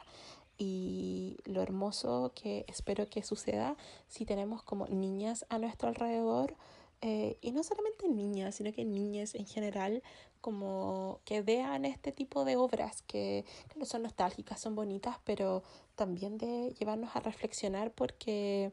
Y 0.57 1.39
lo 1.45 1.63
hermoso 1.63 2.33
que 2.35 2.65
espero 2.69 3.09
que 3.09 3.23
suceda 3.23 3.77
si 4.09 4.25
tenemos 4.25 4.63
como 4.63 4.87
niñas 4.87 5.47
a 5.49 5.59
nuestro 5.59 5.89
alrededor, 5.89 6.57
eh, 7.01 7.37
y 7.43 7.53
no 7.53 7.63
solamente 7.63 8.09
niñas, 8.09 8.55
sino 8.55 8.73
que 8.73 8.85
niñas 8.85 9.35
en 9.35 9.47
general, 9.47 10.03
como 10.41 11.21
que 11.25 11.41
vean 11.43 11.85
este 11.85 12.13
tipo 12.13 12.45
de 12.45 12.57
obras 12.57 13.03
que, 13.03 13.45
no 13.77 13.85
son 13.87 14.03
nostálgicas, 14.03 14.61
son 14.61 14.75
bonitas, 14.75 15.17
pero 15.25 15.63
también 15.97 16.39
de 16.39 16.75
llevarnos 16.79 17.17
a 17.17 17.21
reflexionar 17.21 17.93
porque 17.93 18.73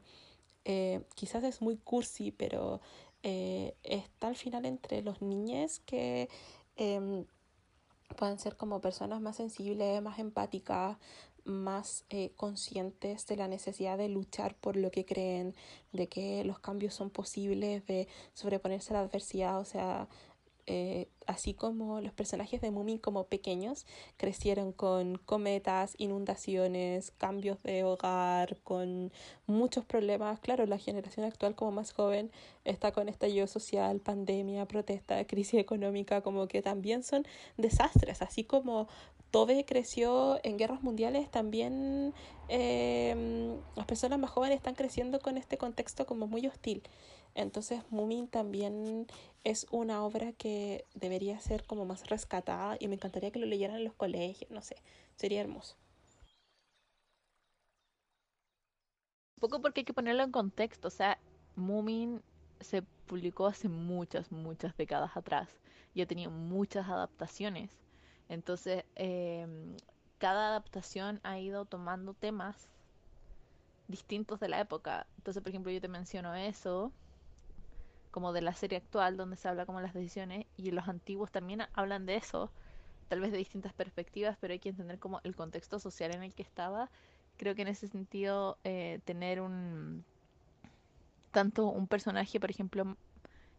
eh, 0.66 1.02
quizás 1.16 1.44
es 1.44 1.62
muy 1.62 1.78
cursi, 1.78 2.32
pero 2.32 2.82
eh, 3.24 3.76
está 3.84 4.28
al 4.28 4.36
final 4.36 4.66
entre 4.66 5.02
los 5.02 5.22
niños 5.22 5.80
que 5.86 6.28
eh, 6.76 7.26
pueden 8.18 8.40
ser 8.40 8.58
como 8.58 8.82
personas 8.82 9.22
más 9.22 9.38
sensibles, 9.38 10.02
más 10.02 10.20
empáticas, 10.20 10.98
más 11.46 12.06
eh, 12.10 12.32
conscientes 12.36 13.26
de 13.28 13.36
la 13.36 13.48
necesidad 13.48 13.98
de 13.98 14.10
luchar 14.10 14.56
por 14.56 14.76
lo 14.76 14.92
que 14.92 15.06
creen, 15.06 15.56
de 15.92 16.08
que 16.08 16.44
los 16.44 16.60
cambios 16.60 16.94
son 16.94 17.10
posibles, 17.10 17.86
de 17.86 18.08
sobreponerse 18.34 18.94
a 18.94 18.98
la 18.98 19.00
adversidad, 19.02 19.60
o 19.60 19.66
sea, 19.66 20.08
eh, 20.68 21.10
así 21.32 21.54
como 21.54 22.02
los 22.02 22.14
personajes 22.14 22.62
de 22.62 22.72
Moomin 22.72 22.98
como 22.98 23.26
pequeños 23.26 23.86
crecieron 24.18 24.72
con 24.72 25.18
cometas, 25.18 25.96
inundaciones, 25.98 27.12
cambios 27.18 27.62
de 27.64 27.84
hogar, 27.84 28.58
con 28.64 29.12
muchos 29.48 29.86
problemas. 29.86 30.40
Claro, 30.40 30.66
la 30.66 30.78
generación 30.78 31.26
actual 31.26 31.56
como 31.56 31.72
más 31.72 31.94
joven 31.94 32.32
está 32.66 32.92
con 32.92 33.10
estallido 33.10 33.48
social, 33.48 34.00
pandemia, 34.00 34.66
protesta, 34.68 35.24
crisis 35.28 35.60
económica, 35.60 36.22
como 36.22 36.48
que 36.48 36.62
también 36.62 37.04
son 37.04 37.26
desastres, 37.58 38.22
así 38.22 38.44
como 38.44 38.88
Tobe 39.32 39.64
creció 39.64 40.42
en 40.44 40.58
guerras 40.58 40.84
mundiales, 40.84 41.32
también 41.32 42.14
eh, 42.50 43.56
las 43.78 43.86
personas 43.86 44.20
más 44.20 44.30
jóvenes 44.30 44.58
están 44.58 44.76
creciendo 44.76 45.22
con 45.22 45.38
este 45.38 45.58
contexto 45.58 46.06
como 46.06 46.28
muy 46.28 46.46
hostil. 46.48 46.84
Entonces 47.36 47.84
Moomin 47.92 48.28
también 48.28 49.08
es 49.44 49.66
una 49.72 50.04
obra 50.06 50.34
que 50.34 50.86
debería 50.96 51.40
ser 51.40 51.64
como 51.66 51.86
más 51.86 52.10
rescatada 52.10 52.78
y 52.80 52.88
me 52.88 52.96
encantaría 52.96 53.32
que 53.32 53.40
lo 53.40 53.46
leyeran 53.46 53.78
en 53.78 53.86
los 53.86 53.94
colegios, 53.96 54.52
no 54.52 54.62
sé, 54.62 54.76
sería 55.16 55.42
hermoso. 55.42 55.76
Un 59.36 59.42
poco 59.42 59.62
porque 59.62 59.82
hay 59.82 59.86
que 59.86 59.94
ponerlo 59.94 60.24
en 60.24 60.32
contexto, 60.32 60.88
o 60.88 60.92
sea, 60.92 61.18
Moomin 61.56 62.22
se 62.60 62.82
publicó 63.08 63.48
hace 63.48 63.68
muchas, 63.70 64.32
muchas 64.32 64.76
décadas 64.78 65.18
atrás 65.18 65.50
y 65.94 66.02
ha 66.02 66.06
tenido 66.08 66.32
muchas 66.32 66.88
adaptaciones. 66.88 67.72
Entonces, 68.30 68.86
eh, 68.96 69.48
cada 70.20 70.50
adaptación 70.50 71.20
ha 71.24 71.40
ido 71.40 71.66
tomando 71.66 72.14
temas 72.14 72.70
distintos 73.88 74.40
de 74.40 74.50
la 74.50 74.60
época. 74.62 75.06
Entonces, 75.18 75.42
por 75.44 75.50
ejemplo, 75.50 75.72
yo 75.72 75.82
te 75.82 75.88
menciono 75.88 76.34
eso, 76.36 76.92
como 78.12 78.34
de 78.34 78.42
la 78.42 78.54
serie 78.54 78.78
actual 78.78 79.18
donde 79.18 79.38
se 79.38 79.48
habla 79.48 79.66
como 79.66 79.82
las 79.82 79.94
decisiones 79.94 80.46
y 80.58 80.72
los 80.72 80.88
antiguos 80.88 81.32
también 81.32 81.64
hablan 81.74 82.06
de 82.06 82.18
eso, 82.18 82.52
tal 83.08 83.22
vez 83.22 83.32
de 83.32 83.38
distintas 83.38 83.74
perspectivas, 83.74 84.38
pero 84.40 84.54
hay 84.54 84.60
que 84.60 84.70
entender 84.70 85.00
como 85.00 85.22
el 85.24 85.36
contexto 85.36 85.80
social 85.80 86.14
en 86.14 86.24
el 86.24 86.34
que 86.34 86.44
estaba. 86.44 86.90
Creo 87.38 87.56
que 87.56 87.64
en 87.64 87.70
ese 87.70 87.88
sentido 87.88 88.58
eh, 88.64 89.00
tener 89.06 89.42
un 89.42 90.04
tanto 91.32 91.66
un 91.68 91.88
personaje, 91.88 92.40
por 92.40 92.52
ejemplo, 92.52 92.96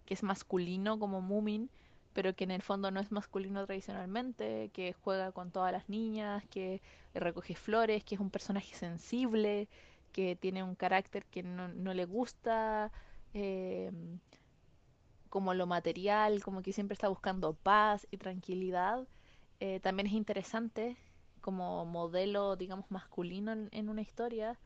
que 0.07 0.15
es 0.15 0.23
masculino 0.23 0.99
como 0.99 1.21
Moomin, 1.21 1.71
pero 2.13 2.35
que 2.35 2.45
en 2.45 2.51
el 2.51 2.63
fondo 2.63 2.91
no 2.91 3.01
es 3.01 3.11
masculino 3.11 3.65
tradicionalmente, 3.65 4.71
que 4.75 4.95
juega 5.03 5.33
con 5.33 5.51
todas 5.51 5.73
las 5.73 5.89
niñas, 5.89 6.45
que 6.51 6.83
recoge 7.15 7.55
flores, 7.55 8.05
que 8.05 8.15
es 8.15 8.21
un 8.21 8.31
personaje 8.31 8.75
sensible, 8.75 9.69
que 10.13 10.37
tiene 10.37 10.63
un 10.63 10.75
carácter 10.75 11.25
que 11.25 11.43
no, 11.43 11.69
no 11.69 11.95
le 11.95 12.05
gusta 12.05 12.93
eh, 13.35 13.91
como 15.33 15.55
lo 15.55 15.67
material, 15.67 16.43
como 16.43 16.61
que 16.61 16.75
siempre 16.75 16.93
está 16.93 17.09
buscando 17.09 17.55
paz 17.55 18.07
y 18.11 18.19
tranquilidad, 18.19 19.09
eh, 19.61 19.81
también 19.81 20.07
es 20.07 20.13
interesante 20.13 20.99
como 21.41 21.87
modelo, 21.87 22.55
digamos, 22.57 22.91
masculino 22.91 23.51
en, 23.71 23.89
una 23.89 24.03
historia. 24.03 24.59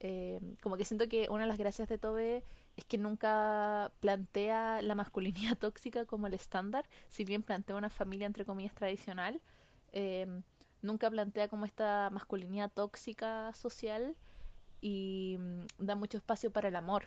Eh, 0.00 0.40
como 0.62 0.78
que 0.78 0.86
siento 0.86 1.06
que 1.06 1.28
una 1.28 1.42
de 1.42 1.48
las 1.48 1.58
gracias 1.58 1.90
de 1.90 1.98
Tobe 1.98 2.44
es 2.78 2.84
que 2.86 2.96
nunca 2.96 3.92
plantea 4.00 4.80
la 4.80 4.94
masculinidad 4.94 5.58
tóxica 5.58 6.06
como 6.06 6.28
el 6.28 6.32
estándar, 6.32 6.86
si 7.10 7.26
bien 7.26 7.42
plantea 7.42 7.76
una 7.76 7.90
familia 7.90 8.26
entre 8.26 8.46
comillas 8.46 8.74
tradicional, 8.74 9.42
eh, 9.92 10.26
nunca 10.80 11.10
plantea 11.10 11.48
como 11.48 11.66
esta 11.66 12.08
masculinidad 12.10 12.72
tóxica 12.72 13.52
social 13.52 14.16
y 14.80 15.36
mm, 15.38 15.84
da 15.84 15.94
mucho 15.94 16.16
espacio 16.16 16.50
para 16.50 16.68
el 16.68 16.76
amor. 16.76 17.04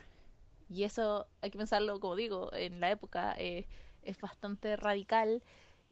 Y 0.70 0.84
eso 0.84 1.28
hay 1.42 1.52
que 1.52 1.58
pensarlo, 1.58 2.00
como 2.00 2.16
digo, 2.16 2.54
en 2.54 2.80
la 2.80 2.92
época 2.92 3.36
eh, 3.38 3.68
es 4.04 4.20
bastante 4.22 4.76
radical 4.78 5.44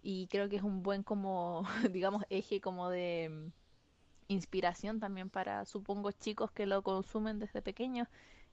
y 0.01 0.27
creo 0.27 0.49
que 0.49 0.57
es 0.57 0.63
un 0.63 0.83
buen 0.83 1.03
como, 1.03 1.65
digamos, 1.91 2.23
eje 2.29 2.61
como 2.61 2.89
de 2.89 3.29
mm, 3.29 3.51
inspiración 4.29 4.99
también 4.99 5.29
para, 5.29 5.65
supongo, 5.65 6.11
chicos 6.11 6.51
que 6.51 6.65
lo 6.65 6.83
consumen 6.83 7.39
desde 7.39 7.61
pequeños 7.61 8.07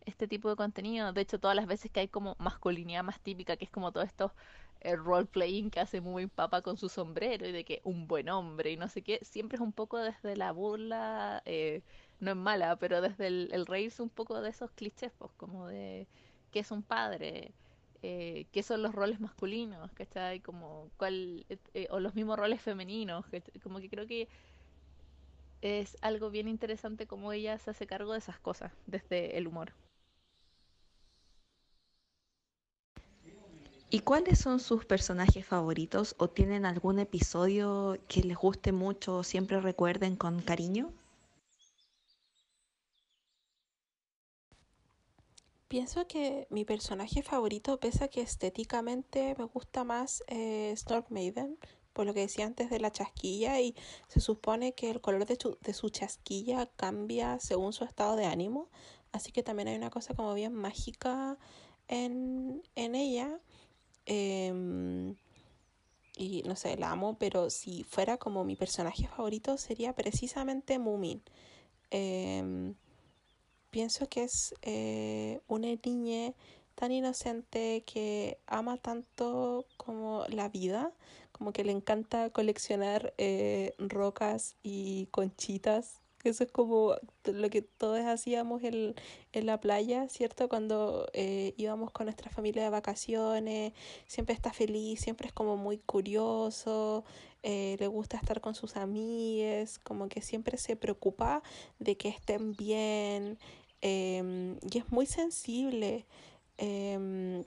este 0.07 0.29
tipo 0.29 0.49
de 0.51 0.57
contenido. 0.57 1.13
De 1.13 1.21
hecho, 1.23 1.39
todas 1.41 1.57
las 1.57 1.67
veces 1.67 1.91
que 1.91 2.01
hay 2.01 2.09
como 2.09 2.37
masculinidad 2.39 3.05
más 3.05 3.21
típica, 3.21 3.57
que 3.57 3.65
es 3.65 3.71
como 3.71 3.93
todo 3.93 4.05
esto 4.05 4.33
el 4.81 5.03
role 5.03 5.27
playing 5.27 5.71
que 5.71 5.81
hace 5.81 6.01
muy 6.01 6.27
papa 6.27 6.63
con 6.63 6.77
su 6.77 6.89
sombrero 6.89 7.49
y 7.49 7.53
de 7.53 7.65
que 7.65 7.81
un 7.85 8.07
buen 8.07 8.29
hombre 8.29 8.73
y 8.73 8.77
no 8.77 8.89
sé 8.89 9.03
qué, 9.03 9.19
siempre 9.23 9.57
es 9.57 9.63
un 9.63 9.73
poco 9.73 9.99
desde 9.99 10.37
la 10.37 10.53
burla, 10.53 11.43
eh, 11.47 11.83
no 12.21 12.31
es 12.31 12.37
mala, 12.37 12.77
pero 12.77 13.01
desde 13.01 13.27
el, 13.27 13.67
reírse 13.67 14.03
un 14.03 14.11
poco 14.11 14.41
de 14.41 14.51
esos 14.51 14.71
clichés, 14.73 15.13
pues 15.19 15.33
como 15.37 15.67
de 15.69 16.07
qué 16.51 16.61
es 16.61 16.71
un 16.71 16.83
padre, 16.83 17.53
eh, 18.03 18.47
qué 18.53 18.63
son 18.63 18.83
los 18.83 18.95
roles 18.95 19.21
masculinos, 19.21 19.93
¿cachai? 19.93 20.41
Como 20.41 20.91
cuál, 20.97 21.47
eh, 21.75 21.89
o 21.91 22.01
los 22.01 22.15
mismos 22.15 22.39
roles 22.39 22.61
femeninos, 22.63 23.25
como 23.63 23.81
que 23.81 23.91
creo 23.91 24.07
que 24.07 24.29
es 25.63 25.97
algo 26.03 26.31
bien 26.31 26.47
interesante 26.49 27.07
como 27.07 27.33
ella 27.33 27.59
se 27.59 27.71
hace 27.71 27.87
cargo 27.87 28.13
de 28.13 28.19
esas 28.19 28.39
cosas 28.39 28.73
desde 28.87 29.39
el 29.39 29.47
humor. 29.47 29.73
¿Y 33.91 34.01
cuáles 34.01 34.41
son 34.41 34.59
sus 34.59 34.85
personajes 34.85 35.47
favoritos 35.47 36.17
o 36.19 36.29
tienen 36.29 36.67
algún 36.67 36.99
episodio 36.99 37.97
que 38.09 38.23
les 38.23 38.37
guste 38.37 38.73
mucho 38.73 39.19
o 39.19 39.23
siempre 39.23 39.61
recuerden 39.61 40.17
con 40.17 40.43
cariño? 40.43 40.93
Pienso 45.69 46.07
que 46.07 46.47
mi 46.51 46.65
personaje 46.65 47.23
favorito, 47.23 47.81
pese 47.81 48.05
a 48.05 48.09
que 48.09 48.21
estéticamente 48.21 49.35
me 49.39 49.45
gusta 49.45 49.83
más 49.83 50.23
eh, 50.29 50.75
Maiden, 51.09 51.59
por 51.93 52.07
lo 52.07 52.13
que 52.13 52.21
decía 52.21 52.47
antes 52.47 52.71
de 52.71 52.81
la 52.81 52.93
chasquilla, 52.93 53.61
y 53.61 53.75
se 54.09 54.21
supone 54.21 54.75
que 54.75 54.91
el 54.91 55.01
color 55.01 55.27
de, 55.27 55.39
de 55.61 55.75
su 55.75 55.89
chasquilla 55.89 56.67
cambia 56.77 57.41
según 57.41 57.73
su 57.73 57.85
estado 57.85 58.15
de 58.17 58.27
ánimo, 58.27 58.69
así 59.13 59.33
que 59.33 59.43
también 59.43 59.69
hay 59.69 59.77
una 59.77 59.91
cosa 59.91 60.15
como 60.15 60.35
bien 60.35 60.55
mágica 60.55 61.39
en, 61.89 62.63
en 62.75 62.95
ella. 62.95 63.41
Em, 64.07 65.17
y 66.17 66.43
no 66.45 66.57
sé, 66.57 66.77
la 66.77 66.91
amo, 66.91 67.17
pero 67.19 67.51
si 67.51 67.85
fuera 67.85 68.19
como 68.19 68.45
mi 68.45 68.55
personaje 68.55 69.09
favorito 69.09 69.57
sería 69.57 69.95
precisamente 69.95 70.79
Moomin. 70.79 71.23
Eh, 71.91 72.75
pienso 73.75 74.09
que 74.09 74.23
es 74.23 74.55
eh, 74.63 75.41
una 75.49 75.67
niña 75.85 76.33
tan 76.77 76.93
inocente 76.93 77.83
que 77.85 78.39
ama 78.47 78.77
tanto 78.77 79.67
como 79.77 80.25
la 80.29 80.49
vida, 80.49 80.93
como 81.33 81.53
que 81.53 81.65
le 81.65 81.73
encanta 81.73 82.31
coleccionar 82.31 83.15
eh, 83.19 83.75
rocas 83.79 84.55
y 84.63 85.07
conchitas. 85.07 86.01
Eso 86.23 86.45
es 86.45 86.53
como 86.53 86.95
lo 87.25 87.51
que 87.51 87.63
todos 87.63 87.99
hacíamos 87.99 88.63
en, 88.63 88.95
en 89.33 89.47
la 89.47 89.59
playa, 89.59 90.09
¿cierto? 90.09 90.49
Cuando 90.49 91.09
eh, 91.13 91.53
íbamos 91.57 91.91
con 91.91 92.07
nuestra 92.07 92.31
familia 92.31 92.63
de 92.63 92.71
vacaciones, 92.71 93.73
siempre 94.07 94.37
está 94.37 94.53
feliz, 94.53 95.01
siempre 95.01 95.27
es 95.27 95.33
como 95.33 95.57
muy 95.57 95.79
curioso, 95.79 97.05
le 97.43 97.87
gusta 97.89 98.17
estar 98.17 98.41
con 98.41 98.55
sus 98.55 98.77
amigas, 98.77 99.79
como 99.81 100.09
que 100.09 100.23
siempre 100.23 100.57
se 100.57 100.77
preocupa 100.77 101.43
de 101.79 101.97
que 101.99 102.09
estén 102.09 102.55
bien, 102.55 103.39
Em, 103.87 104.57
y 104.73 104.79
es 104.79 104.91
muy 104.91 105.05
sensible. 105.05 106.07
Em, 106.57 107.45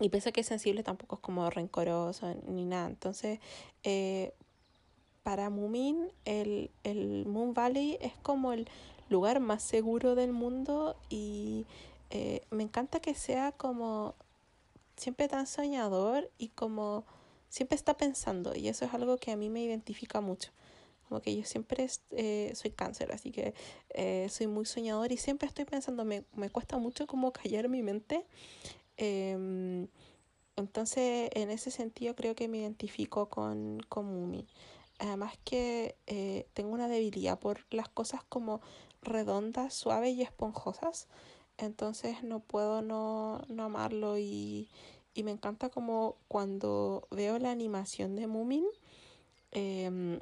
y 0.00 0.08
pese 0.08 0.32
que 0.32 0.42
es 0.42 0.46
sensible, 0.46 0.84
tampoco 0.84 1.16
es 1.16 1.20
como 1.20 1.50
rencoroso 1.50 2.32
ni 2.46 2.64
nada. 2.64 2.86
Entonces, 2.86 3.40
eh, 3.82 4.32
para 5.24 5.50
Mumin, 5.50 6.10
el, 6.24 6.70
el 6.84 7.26
Moon 7.26 7.54
Valley 7.54 7.98
es 8.00 8.12
como 8.22 8.52
el 8.52 8.68
lugar 9.10 9.40
más 9.40 9.62
seguro 9.64 10.14
del 10.14 10.32
mundo 10.32 10.96
y 11.10 11.66
eh, 12.10 12.42
me 12.50 12.62
encanta 12.62 13.00
que 13.00 13.14
sea 13.14 13.50
como 13.52 14.14
siempre 14.96 15.26
tan 15.28 15.46
soñador 15.48 16.30
y 16.38 16.48
como 16.50 17.04
siempre 17.48 17.76
está 17.76 17.96
pensando 17.96 18.54
y 18.54 18.68
eso 18.68 18.84
es 18.84 18.94
algo 18.94 19.16
que 19.16 19.32
a 19.32 19.36
mí 19.36 19.50
me 19.50 19.62
identifica 19.62 20.20
mucho. 20.20 20.50
Como 21.12 21.20
que 21.20 21.36
yo 21.36 21.44
siempre 21.44 21.86
eh, 22.12 22.52
soy 22.54 22.70
cáncer, 22.70 23.12
así 23.12 23.32
que 23.32 23.52
eh, 23.90 24.28
soy 24.30 24.46
muy 24.46 24.64
soñador 24.64 25.12
y 25.12 25.18
siempre 25.18 25.46
estoy 25.46 25.66
pensando, 25.66 26.06
me, 26.06 26.24
me 26.34 26.48
cuesta 26.48 26.78
mucho 26.78 27.06
como 27.06 27.34
callar 27.34 27.68
mi 27.68 27.82
mente. 27.82 28.24
Em, 28.96 29.88
entonces, 30.56 31.28
en 31.34 31.50
ese 31.50 31.70
sentido, 31.70 32.16
creo 32.16 32.34
que 32.34 32.48
me 32.48 32.60
identifico 32.60 33.28
con, 33.28 33.80
con 33.90 34.06
Mumi. 34.06 34.46
Además 35.00 35.34
que 35.44 35.96
eh, 36.06 36.46
tengo 36.54 36.72
una 36.72 36.88
debilidad 36.88 37.38
por 37.38 37.66
las 37.70 37.90
cosas 37.90 38.24
como 38.24 38.62
redondas, 39.02 39.74
suaves 39.74 40.14
y 40.14 40.22
esponjosas. 40.22 41.08
Entonces 41.58 42.24
no 42.24 42.40
puedo 42.40 42.80
no, 42.80 43.42
no 43.48 43.64
amarlo 43.64 44.16
y, 44.16 44.70
y, 45.12 45.24
me 45.24 45.32
encanta 45.32 45.68
como 45.68 46.16
cuando 46.26 47.06
veo 47.10 47.38
la 47.38 47.50
animación 47.50 48.16
de 48.16 48.26
Moomin, 48.26 48.64
eh, 49.50 50.18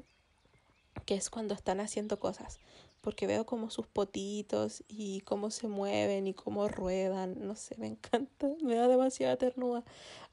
que 1.07 1.15
es 1.15 1.31
cuando 1.31 1.55
están 1.55 1.81
haciendo 1.81 2.19
cosas. 2.19 2.59
porque 3.03 3.27
veo 3.27 3.47
como 3.47 3.71
sus 3.71 3.87
potitos 3.87 4.85
y 4.87 5.23
cómo 5.23 5.51
se 5.51 5.69
mueven 5.69 6.27
y 6.27 6.35
cómo 6.35 6.69
ruedan, 6.69 7.37
no 7.47 7.57
sé, 7.57 7.75
me 7.79 7.87
encanta, 7.87 8.49
me 8.63 8.75
da 8.77 8.89
demasiada 8.89 9.37
ternura. 9.37 9.85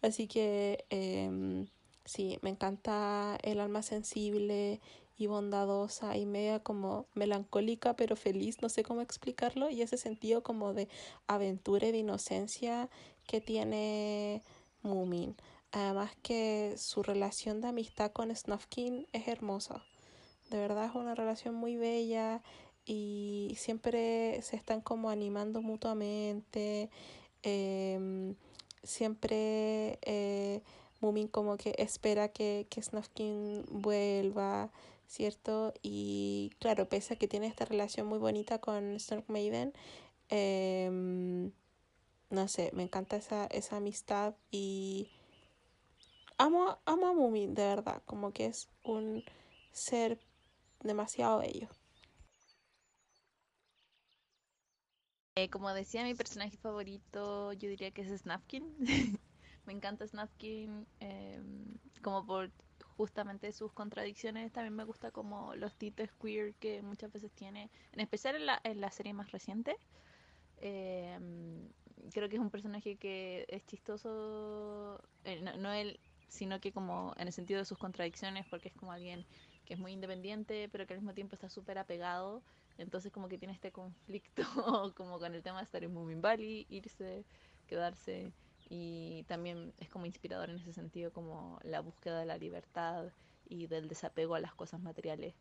Así 0.01 0.27
que 0.27 0.85
em, 0.89 1.67
sí, 2.05 2.39
me 2.41 2.49
encanta 2.49 3.37
el 3.43 3.59
alma 3.61 3.83
sensible 3.83 4.81
y 5.17 5.27
bondadosa 5.27 6.15
y 6.17 6.25
media 6.25 6.59
como 6.61 7.07
melancólica 7.15 7.95
pero 7.95 8.15
feliz, 8.15 8.61
no 8.61 8.69
sé 8.69 8.83
cómo 8.83 9.01
explicarlo, 9.01 9.69
y 9.69 9.81
ese 9.81 9.97
sentido 9.97 10.43
como 10.43 10.73
de 10.73 10.87
aventura 11.27 11.87
y 11.87 11.91
de 11.91 11.99
inocencia 11.99 12.89
que 13.25 13.41
tiene 13.41 14.43
Moomin. 14.83 15.35
Además 15.71 16.15
que 16.21 16.75
su 16.77 17.03
relación 17.03 17.61
de 17.61 17.69
amistad 17.69 18.11
con 18.11 18.33
Snufkin 18.35 19.07
es 19.13 19.27
hermosa. 19.27 19.83
De 20.49 20.57
verdad 20.59 20.85
es 20.85 20.95
una 20.95 21.15
relación 21.15 21.55
muy 21.55 21.77
bella 21.77 22.41
y 22.85 23.53
siempre 23.57 24.41
se 24.41 24.55
están 24.55 24.81
como 24.81 25.09
animando 25.09 25.61
mutuamente. 25.61 26.89
Em, 27.43 28.35
siempre 28.83 29.99
eh, 30.03 30.61
Moomin 31.01 31.27
como 31.27 31.57
que 31.57 31.75
espera 31.77 32.29
que, 32.29 32.67
que 32.69 32.81
Snufkin 32.81 33.65
vuelva, 33.69 34.71
¿cierto? 35.07 35.73
Y 35.81 36.51
claro, 36.59 36.87
pese 36.89 37.15
a 37.15 37.17
que 37.17 37.27
tiene 37.27 37.47
esta 37.47 37.65
relación 37.65 38.07
muy 38.07 38.19
bonita 38.19 38.59
con 38.59 38.99
Snark 38.99 39.25
Maiden, 39.29 39.73
em, 40.29 41.51
no 42.29 42.47
sé, 42.47 42.71
me 42.73 42.83
encanta 42.83 43.15
esa, 43.17 43.45
esa 43.47 43.77
amistad 43.77 44.35
y 44.51 45.09
amo, 46.37 46.77
amo 46.85 47.07
a 47.07 47.13
Moomin, 47.13 47.53
de 47.53 47.63
verdad, 47.63 48.01
como 48.05 48.31
que 48.33 48.47
es 48.47 48.69
un 48.83 49.23
ser 49.71 50.19
demasiado 50.83 51.39
bello. 51.39 51.69
Eh, 55.35 55.49
como 55.49 55.71
decía, 55.71 56.03
mi 56.03 56.15
personaje 56.15 56.57
favorito 56.57 57.53
yo 57.53 57.69
diría 57.69 57.91
que 57.91 58.01
es 58.01 58.21
Snapkin. 58.21 58.75
me 59.67 59.73
encanta 59.73 60.07
Snapkin 60.07 60.87
em, 60.99 61.77
como 62.01 62.25
por 62.25 62.51
justamente 62.97 63.51
sus 63.51 63.71
contradicciones. 63.71 64.51
También 64.51 64.75
me 64.75 64.83
gusta 64.83 65.11
como 65.11 65.55
los 65.55 65.75
títulos 65.75 66.11
queer 66.19 66.55
que 66.55 66.81
muchas 66.81 67.11
veces 67.11 67.31
tiene, 67.33 67.69
en 67.91 67.99
especial 67.99 68.35
en 68.35 68.47
la, 68.47 68.59
en 68.63 68.81
la 68.81 68.89
serie 68.89 69.13
más 69.13 69.31
reciente. 69.31 69.77
Em, 70.57 71.69
creo 72.11 72.29
que 72.29 72.35
es 72.37 72.41
un 72.41 72.49
personaje 72.49 72.95
que 72.97 73.45
es 73.47 73.63
chistoso, 73.67 74.99
eh, 75.23 75.39
no, 75.41 75.55
no 75.57 75.71
él, 75.71 75.99
sino 76.29 76.59
que 76.59 76.71
como 76.71 77.13
en 77.17 77.27
el 77.27 77.33
sentido 77.33 77.59
de 77.59 77.65
sus 77.65 77.77
contradicciones, 77.77 78.47
porque 78.49 78.69
es 78.69 78.75
como 78.75 78.91
alguien 78.91 79.25
que 79.67 79.73
es 79.73 79.79
muy 79.79 79.91
independiente, 79.91 80.69
pero 80.71 80.87
que 80.87 80.93
al 80.93 81.01
mismo 81.01 81.13
tiempo 81.13 81.35
está 81.35 81.49
súper 81.49 81.77
apegado. 81.77 82.41
Entonces 82.77 83.11
como 83.11 83.27
que 83.27 83.37
tiene 83.37 83.53
este 83.53 83.71
conflicto 83.71 84.43
como 84.95 85.19
con 85.19 85.35
el 85.35 85.43
tema 85.43 85.57
de 85.57 85.65
estar 85.65 85.83
en 85.83 85.93
Moomin 85.93 86.21
Valley, 86.21 86.65
irse, 86.69 87.25
quedarse. 87.67 88.31
Y 88.69 89.23
también 89.27 89.73
es 89.79 89.89
como 89.89 90.05
inspirador 90.05 90.49
en 90.49 90.57
ese 90.57 90.73
sentido, 90.73 91.11
como 91.11 91.59
la 91.63 91.81
búsqueda 91.81 92.19
de 92.19 92.25
la 92.25 92.37
libertad 92.37 93.11
y 93.49 93.67
del 93.67 93.89
desapego 93.89 94.35
a 94.35 94.39
las 94.39 94.55
cosas 94.55 94.79
materiales. 94.79 95.33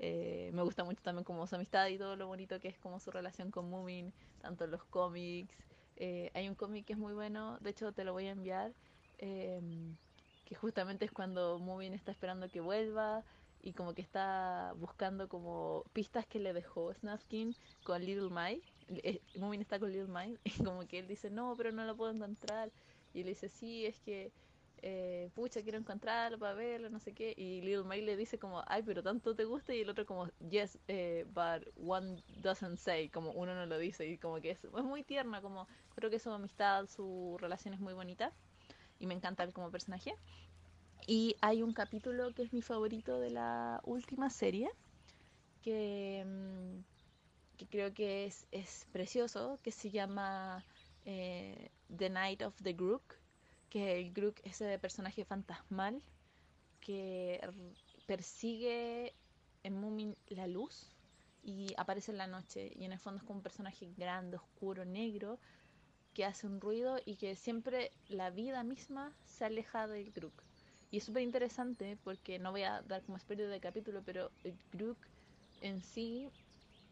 Eh, 0.00 0.50
me 0.52 0.62
gusta 0.62 0.84
mucho 0.84 1.02
también 1.02 1.24
como 1.24 1.46
su 1.46 1.54
amistad 1.54 1.86
y 1.88 1.98
todo 1.98 2.16
lo 2.16 2.26
bonito 2.26 2.60
que 2.60 2.68
es 2.68 2.78
como 2.78 2.98
su 3.00 3.10
relación 3.12 3.50
con 3.50 3.70
Moomin, 3.70 4.12
tanto 4.40 4.66
los 4.66 4.82
cómics. 4.84 5.54
Eh, 5.96 6.30
hay 6.34 6.48
un 6.48 6.54
cómic 6.56 6.84
que 6.84 6.94
es 6.94 6.98
muy 6.98 7.12
bueno, 7.12 7.58
de 7.60 7.70
hecho 7.70 7.92
te 7.92 8.04
lo 8.04 8.12
voy 8.12 8.26
a 8.26 8.30
enviar, 8.30 8.72
eh, 9.18 9.60
que 10.44 10.54
justamente 10.54 11.04
es 11.04 11.12
cuando 11.12 11.58
Moomin 11.58 11.94
está 11.94 12.12
esperando 12.12 12.48
que 12.48 12.60
vuelva 12.60 13.24
y 13.62 13.72
como 13.72 13.94
que 13.94 14.02
está 14.02 14.72
buscando 14.76 15.28
como 15.28 15.84
pistas 15.92 16.26
que 16.26 16.38
le 16.38 16.52
dejó 16.52 16.92
Snufkin 16.94 17.54
con 17.84 18.04
Little 18.04 18.30
Mike. 18.30 18.66
Eh, 18.88 19.20
Moomin 19.36 19.60
está 19.60 19.78
con 19.78 19.92
Little 19.92 20.12
Mike 20.12 20.38
y 20.44 20.64
como 20.64 20.86
que 20.86 21.00
él 21.00 21.08
dice, 21.08 21.30
no, 21.30 21.54
pero 21.56 21.72
no 21.72 21.84
lo 21.84 21.96
puedo 21.96 22.12
encontrar. 22.12 22.70
Y 23.12 23.20
él 23.20 23.26
dice, 23.26 23.48
sí, 23.48 23.86
es 23.86 23.98
que, 24.00 24.32
eh, 24.82 25.30
pucha, 25.34 25.62
quiero 25.62 25.78
encontrarlo 25.78 26.38
para 26.38 26.54
verlo, 26.54 26.88
no 26.88 27.00
sé 27.00 27.12
qué. 27.12 27.34
Y 27.36 27.60
Little 27.62 27.84
Mike 27.84 28.04
le 28.04 28.16
dice 28.16 28.38
como, 28.38 28.62
ay, 28.66 28.82
pero 28.84 29.02
tanto 29.02 29.34
te 29.34 29.44
gusta. 29.44 29.74
Y 29.74 29.80
el 29.80 29.90
otro 29.90 30.06
como, 30.06 30.28
yes, 30.50 30.78
eh, 30.88 31.24
but 31.28 31.66
one 31.76 32.22
doesn't 32.42 32.78
say, 32.78 33.08
como 33.08 33.32
uno 33.32 33.54
no 33.54 33.66
lo 33.66 33.78
dice. 33.78 34.06
Y 34.06 34.18
como 34.18 34.40
que 34.40 34.52
es, 34.52 34.64
es 34.64 34.84
muy 34.84 35.02
tierna, 35.02 35.42
como 35.42 35.66
creo 35.94 36.10
que 36.10 36.18
su 36.18 36.30
amistad, 36.30 36.86
su 36.86 37.36
relación 37.40 37.74
es 37.74 37.80
muy 37.80 37.94
bonita. 37.94 38.32
Y 39.00 39.06
me 39.06 39.14
encanta 39.14 39.44
él 39.44 39.52
como 39.52 39.70
personaje. 39.70 40.14
Y 41.06 41.36
hay 41.40 41.62
un 41.62 41.72
capítulo 41.72 42.34
que 42.34 42.42
es 42.42 42.52
mi 42.52 42.62
favorito 42.62 43.18
de 43.18 43.30
la 43.30 43.80
última 43.84 44.30
serie, 44.30 44.70
que, 45.62 46.24
mm, 46.26 47.64
creo 47.70 47.92
que 47.94 48.26
es, 48.26 48.46
es, 48.50 48.86
precioso, 48.92 49.58
que 49.62 49.70
se 49.72 49.90
llama 49.90 50.64
eh, 51.04 51.70
The 51.96 52.10
Night 52.10 52.42
of 52.42 52.54
the 52.62 52.72
Grook, 52.72 53.14
que 53.70 54.00
el 54.00 54.12
Grook 54.12 54.40
es 54.44 54.60
ese 54.60 54.78
personaje 54.78 55.24
fantasmal 55.24 56.02
que 56.80 57.40
persigue 58.06 59.14
en 59.62 59.80
Moomin 59.80 60.16
la 60.28 60.46
luz 60.46 60.94
y 61.42 61.74
aparece 61.76 62.12
en 62.12 62.18
la 62.18 62.26
noche. 62.26 62.72
Y 62.74 62.84
en 62.84 62.92
el 62.92 62.98
fondo 62.98 63.18
es 63.18 63.24
como 63.24 63.38
un 63.38 63.42
personaje 63.42 63.92
grande, 63.96 64.36
oscuro, 64.36 64.84
negro 64.84 65.38
que 66.14 66.24
hace 66.24 66.46
un 66.46 66.60
ruido 66.60 66.98
y 67.04 67.16
que 67.16 67.36
siempre 67.36 67.92
la 68.08 68.30
vida 68.30 68.62
misma 68.64 69.12
se 69.24 69.44
aleja 69.44 69.86
del 69.86 70.12
Grook 70.12 70.47
y 70.90 70.98
es 70.98 71.04
súper 71.04 71.22
interesante 71.22 71.96
porque 72.02 72.38
no 72.38 72.50
voy 72.52 72.62
a 72.62 72.82
dar 72.82 73.04
como 73.04 73.18
espíritu 73.18 73.48
de 73.48 73.60
capítulo, 73.60 74.02
pero 74.04 74.32
Grook 74.72 74.98
en 75.60 75.82
sí 75.82 76.32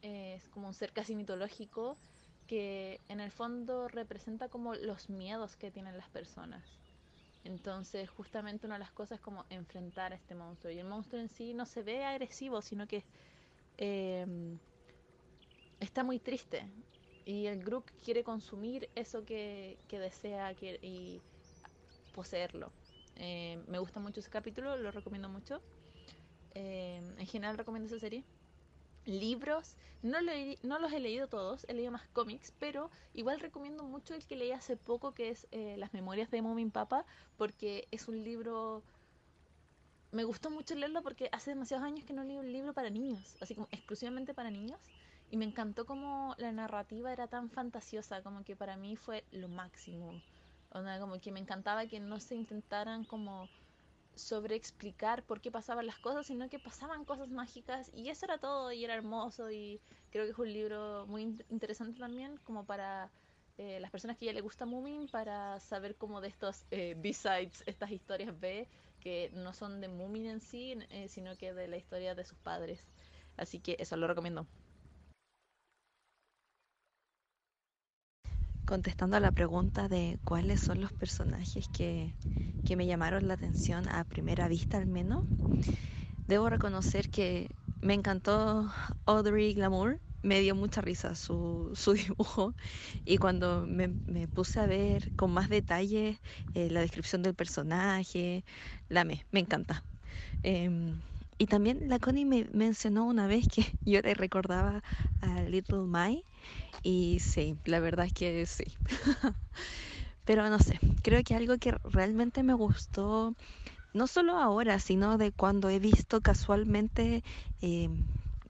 es 0.03 0.49
como 0.49 0.69
un 0.69 0.75
ser 0.75 0.93
casi 0.93 1.15
mitológico 1.17 2.01
que 2.47 3.01
en 3.09 3.21
el 3.21 3.33
fondo 3.33 3.89
representa 3.89 4.49
como 4.49 4.75
los 4.75 5.09
miedos 5.11 5.57
que 5.57 5.71
tienen 5.71 5.97
las 5.99 6.11
personas. 6.11 6.81
Entonces, 7.45 8.11
justamente 8.11 8.67
una 8.67 8.77
de 8.77 8.81
las 8.81 8.93
cosas 8.93 9.17
es 9.19 9.23
como 9.23 9.47
enfrentar 9.51 10.13
a 10.13 10.17
este 10.17 10.35
monstruo. 10.35 10.73
Y 10.73 10.79
el 10.79 10.87
monstruo 10.87 11.21
en 11.21 11.29
sí 11.29 11.55
no 11.55 11.67
se 11.67 11.83
ve 11.83 12.05
agresivo, 12.05 12.63
sino 12.63 12.87
que 12.87 13.07
eh, 13.79 14.27
está 15.81 16.05
muy 16.05 16.21
triste. 16.21 16.71
Y 17.25 17.47
el 17.47 17.63
Grook 17.65 17.93
quiere 18.03 18.23
consumir 18.25 18.91
eso 18.95 19.25
que, 19.25 19.83
que 19.89 19.99
desea 19.99 20.53
y 20.53 21.25
poseerlo. 22.13 22.75
Eh, 23.17 23.63
me 23.67 23.79
gusta 23.79 24.01
mucho 24.01 24.21
ese 24.21 24.31
capítulo, 24.31 24.77
lo 24.77 24.91
recomiendo 24.91 25.29
mucho. 25.29 25.61
Eh, 26.55 27.03
en 27.19 27.27
general 27.27 27.59
recomiendo 27.59 27.87
esa 27.87 27.99
serie. 27.99 28.25
Libros, 29.05 29.77
no, 30.03 30.19
no, 30.63 30.79
los 30.79 30.93
he 30.93 31.01
leído 31.01 31.29
todos, 31.29 31.65
he 31.69 31.75
leído 31.75 31.93
más 31.93 32.07
cómics, 32.09 32.53
pero 32.59 32.91
igual 33.15 33.39
recomiendo 33.39 33.85
mucho 33.85 34.15
el 34.15 34.27
que 34.27 34.37
leí 34.37 34.51
hace 34.51 34.77
poco, 34.77 35.13
que 35.13 35.31
es 35.31 35.47
eh, 35.53 35.77
Las 35.79 35.93
Memorias 35.93 36.31
de 36.31 36.43
Moomin 36.43 36.71
Papa, 36.71 37.05
porque 37.37 37.87
es 37.91 38.09
un 38.09 38.23
libro... 38.25 38.83
Me 40.13 40.25
gustó 40.25 40.51
mucho 40.51 40.75
leerlo 40.75 41.03
porque 41.03 41.29
hace 41.31 41.51
demasiados 41.51 41.85
años 41.85 42.05
que 42.05 42.15
no 42.15 42.25
leo 42.25 42.41
un 42.41 42.51
libro 42.51 42.73
para 42.73 42.91
niños, 42.91 43.37
así 43.41 43.55
como 43.55 43.69
exclusivamente 43.71 44.35
para 44.35 44.51
niños. 44.51 44.81
Y 45.31 45.37
me 45.37 45.45
encantó 45.45 45.85
como 45.85 46.35
la 46.39 46.53
narrativa 46.53 47.13
era 47.13 47.27
tan 47.27 47.51
fantasiosa, 47.51 48.23
como 48.23 48.45
que 48.45 48.57
para 48.57 48.77
mí 48.77 48.97
fue 48.97 49.25
lo 49.31 49.49
máximo 49.49 50.21
como 51.01 51.21
que 51.21 51.33
me 51.33 51.41
encantaba 51.41 51.87
que 51.87 52.01
no 52.01 52.21
se 52.21 52.35
intentaran 52.35 53.05
como 53.05 53.49
sobreexplicar 54.15 55.23
por 55.25 55.41
qué 55.41 55.51
pasaban 55.51 55.87
las 55.87 55.99
cosas, 55.99 56.27
sino 56.27 56.49
que 56.49 56.59
pasaban 56.59 57.05
cosas 57.05 57.29
mágicas 57.31 57.91
y 57.95 58.09
eso 58.09 58.25
era 58.25 58.39
todo 58.39 58.73
y 58.73 58.85
era 58.85 58.95
hermoso 58.95 59.51
y 59.51 59.81
creo 60.11 60.25
que 60.25 60.33
es 60.33 60.39
un 60.39 60.53
libro 60.53 61.07
muy 61.07 61.23
interesante 61.51 62.01
también 62.01 62.39
como 62.39 62.65
para 62.65 63.11
eh, 63.59 63.79
las 63.81 63.91
personas 63.91 64.17
que 64.17 64.27
ya 64.27 64.33
le 64.33 64.41
gusta 64.41 64.67
Moomin 64.67 65.09
para 65.09 65.61
saber 65.61 65.97
como 65.97 66.21
de 66.21 66.29
estos 66.29 66.67
eh, 66.71 66.95
B-sides, 66.99 67.63
estas 67.67 67.91
historias 67.91 68.39
B 68.39 68.69
que 69.01 69.31
no 69.35 69.53
son 69.53 69.81
de 69.81 69.89
Moomin 69.89 70.27
en 70.27 70.41
sí, 70.41 70.77
eh, 70.91 71.09
sino 71.09 71.37
que 71.37 71.55
de 71.55 71.69
la 71.69 71.77
historia 71.77 72.15
de 72.15 72.25
sus 72.25 72.39
padres. 72.39 72.85
Así 73.37 73.61
que 73.61 73.77
eso 73.79 73.97
lo 73.97 74.09
recomiendo. 74.09 74.47
Contestando 78.67 79.17
a 79.17 79.21
la 79.21 79.31
pregunta 79.31 79.89
de 79.89 80.19
cuáles 80.25 80.61
son 80.61 80.81
los 80.81 80.93
personajes 80.93 81.69
que, 81.73 82.13
que, 82.65 82.77
me 82.77 82.87
llamaron 82.87 83.29
la 83.29 83.35
atención 83.35 83.89
a 83.89 84.05
primera 84.05 84.49
vista 84.49 84.77
al 84.77 84.87
menos, 84.87 85.25
debo 86.27 86.51
reconocer 86.51 87.09
que 87.09 87.49
me 87.81 87.95
encantó 87.95 88.71
Audrey 89.07 89.55
Glamour, 89.55 90.01
me 90.23 90.41
dio 90.41 90.57
mucha 90.57 90.81
risa 90.81 91.15
su, 91.15 91.71
su 91.75 91.93
dibujo 91.95 92.55
y 93.05 93.19
cuando 93.19 93.65
me, 93.67 93.89
me, 94.07 94.27
puse 94.27 94.61
a 94.61 94.67
ver 94.67 95.13
con 95.15 95.31
más 95.31 95.49
detalle 95.49 96.21
eh, 96.55 96.69
la 96.71 96.81
descripción 96.81 97.23
del 97.23 97.35
personaje, 97.35 98.45
la 98.89 99.05
me, 99.05 99.25
me 99.31 99.41
encanta. 99.41 99.85
Eh, 100.43 100.95
y 101.39 101.47
también 101.47 101.89
la 101.89 101.99
Connie 101.99 102.25
me 102.25 102.47
mencionó 102.53 103.05
una 103.07 103.27
vez 103.27 103.47
que 103.49 103.63
yo 103.85 104.01
le 104.01 104.15
recordaba 104.15 104.83
a 105.21 105.43
Little 105.43 105.85
My 105.87 106.25
y 106.83 107.19
sí, 107.21 107.57
la 107.65 107.81
verdad 107.81 108.07
es 108.07 108.13
que 108.13 108.47
sí. 108.47 108.65
Pero 110.25 110.49
no 110.51 110.59
sé, 110.59 110.79
creo 111.03 111.23
que 111.23 111.35
algo 111.35 111.57
que 111.59 111.73
realmente 111.85 112.43
me 112.43 112.55
gustó, 112.55 113.35
no 113.93 114.07
solo 114.07 114.39
ahora, 114.39 114.79
sino 114.81 115.19
de 115.19 115.33
cuando 115.33 115.71
he 115.71 115.79
visto 115.81 116.21
casualmente 116.21 117.25
eh, 117.63 117.89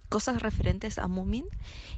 cosas 0.08 0.42
referentes 0.42 0.98
a 0.98 1.08
Moomin 1.08 1.46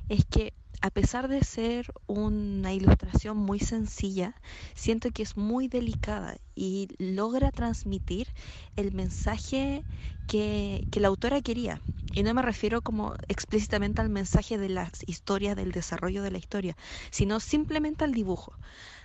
es 0.09 0.25
que 0.27 0.55
a 0.81 0.91
pesar 0.91 1.29
de 1.29 1.43
ser 1.43 1.87
una 2.07 2.73
ilustración 2.73 3.37
muy 3.37 3.59
sencilla, 3.59 4.35
siento 4.75 5.11
que 5.11 5.23
es 5.25 5.37
muy 5.37 5.69
delicada 5.69 6.37
y 6.55 6.89
logra 6.99 7.51
transmitir 7.51 8.29
el 8.77 8.93
mensaje 8.93 9.85
que, 10.29 10.87
la 10.93 11.09
autora 11.09 11.41
quería. 11.43 11.83
Y 12.15 12.23
no 12.23 12.35
me 12.35 12.43
refiero 12.43 12.83
como 12.83 13.15
explícitamente 13.29 14.01
al 14.03 14.11
mensaje 14.11 14.59
de 14.59 14.69
las 14.69 14.91
historias, 15.07 15.57
del 15.57 15.73
desarrollo 15.73 16.23
de 16.23 16.31
la 16.31 16.39
historia, 16.39 16.77
sino 17.11 17.41
simplemente 17.41 18.05
al 18.05 18.13
dibujo. 18.13 18.53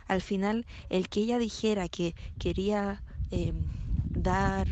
Al 0.07 0.21
final, 0.21 0.65
el 0.89 1.09
que 1.09 1.21
ella 1.21 1.39
dijera 1.39 1.89
que 1.89 2.15
quería 2.37 3.03
eh, 3.31 3.53
dar 4.13 4.67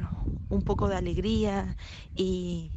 un 0.49 0.61
poco 0.63 0.87
de 0.87 0.97
alegría 0.97 1.77
y 2.13 2.71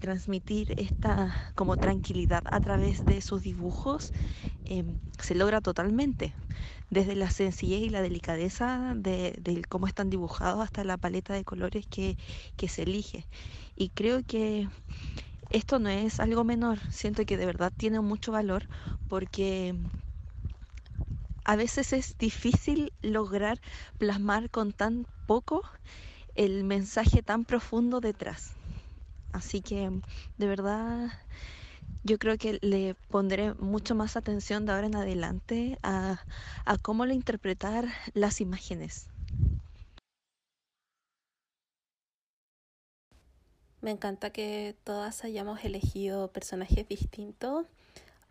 transmitir 0.00 0.74
esta 0.76 1.36
como 1.54 1.76
tranquilidad 1.76 2.42
a 2.50 2.60
través 2.60 3.04
de 3.06 3.20
sus 3.20 3.42
dibujos 3.42 4.12
em, 4.64 4.98
se 5.18 5.34
logra 5.34 5.60
totalmente. 5.60 6.34
Desde 6.90 7.16
la 7.16 7.30
sencillez 7.30 7.80
y 7.82 7.88
la 7.88 8.02
delicadeza 8.02 8.92
de, 8.94 9.62
cómo 9.68 9.86
están 9.86 10.10
dibujados 10.10 10.62
hasta 10.62 10.84
la 10.84 10.96
paleta 10.96 11.34
de 11.34 11.44
colores 11.44 11.86
que, 11.86 12.16
se 12.68 12.82
elige. 12.82 13.26
Y 13.74 13.90
creo 13.90 14.22
que 14.24 14.68
esto 15.50 15.78
no 15.78 15.88
es 15.88 16.20
algo 16.20 16.44
menor, 16.44 16.78
siento 16.90 17.24
que 17.24 17.36
de 17.36 17.46
verdad 17.46 17.72
tiene 17.76 18.00
mucho 18.00 18.32
valor 18.32 18.68
porque 19.08 19.74
a 21.44 21.56
veces 21.56 21.92
es 21.92 22.16
difícil 22.18 22.92
lograr 23.02 23.60
plasmar 23.98 24.50
con 24.50 24.72
tan 24.72 25.06
poco 25.26 25.62
el 26.34 26.64
mensaje 26.64 27.22
tan 27.22 27.44
profundo 27.44 28.00
detrás. 28.00 28.52
Así 29.32 29.60
que 29.60 29.90
de 30.36 30.46
verdad 30.46 31.12
yo 32.04 32.18
creo 32.18 32.36
que 32.36 32.58
le 32.60 32.94
pondré 33.08 33.54
mucho 33.54 33.94
más 33.94 34.16
atención 34.16 34.66
de 34.66 34.72
ahora 34.72 34.86
en 34.86 34.94
adelante 34.94 35.78
a, 35.82 36.22
cómo 36.82 37.06
le 37.06 37.14
interpretar 37.14 37.86
las 38.12 38.40
imágenes. 38.42 39.08
Me 43.80 43.90
encanta 43.90 44.30
que 44.30 44.76
todas 44.84 45.24
hayamos 45.24 45.64
elegido 45.64 46.28
personajes 46.28 46.86
distintos. 46.88 47.66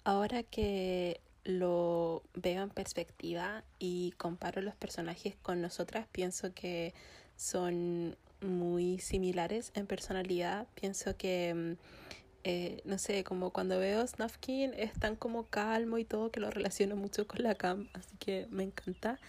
Ahora 0.03 0.43
que 0.43 1.19
lo 1.43 2.23
veo 2.35 2.63
en 2.63 2.69
perspectiva 2.69 3.63
y 3.79 4.11
comparo 4.17 4.61
los 4.61 4.75
personajes 4.75 5.35
con 5.41 5.61
nosotras, 5.61 6.07
pienso 6.11 6.53
que 6.53 6.93
son 7.35 8.15
muy 8.41 8.99
similares 8.99 9.71
en 9.75 9.87
personalidad. 9.87 10.67
Pienso 10.75 11.15
que, 11.17 11.53
mm, 11.53 12.22
eh, 12.43 12.81
no 12.85 12.97
sé, 12.97 13.23
como 13.23 13.51
cuando 13.51 13.79
veo 13.79 14.05
Snufkin 14.05 14.73
es 14.75 14.93
tan 14.93 15.15
como 15.15 15.47
calmo 15.47 15.97
y 15.97 16.05
todo 16.05 16.31
que 16.31 16.39
lo 16.41 16.51
relaciono 16.51 16.95
mucho 16.95 17.27
con 17.27 17.43
la 17.43 17.55
cam, 17.55 17.89
así 17.93 18.17
que 18.17 18.47
me 18.49 18.63
encanta. 18.63 19.19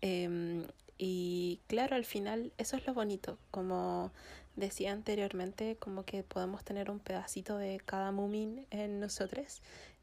Em, 0.00 0.64
y 0.98 1.60
claro, 1.66 1.96
al 1.96 2.04
final 2.04 2.52
eso 2.58 2.76
es 2.76 2.86
lo 2.86 2.94
bonito, 2.94 3.38
como 3.50 4.12
decía 4.56 4.92
anteriormente, 4.92 5.76
como 5.76 6.04
que 6.04 6.22
podemos 6.22 6.64
tener 6.64 6.90
un 6.90 7.00
pedacito 7.00 7.56
de 7.56 7.80
cada 7.84 8.12
Moomin 8.12 8.66
en 8.70 9.00
nosotros. 9.00 9.62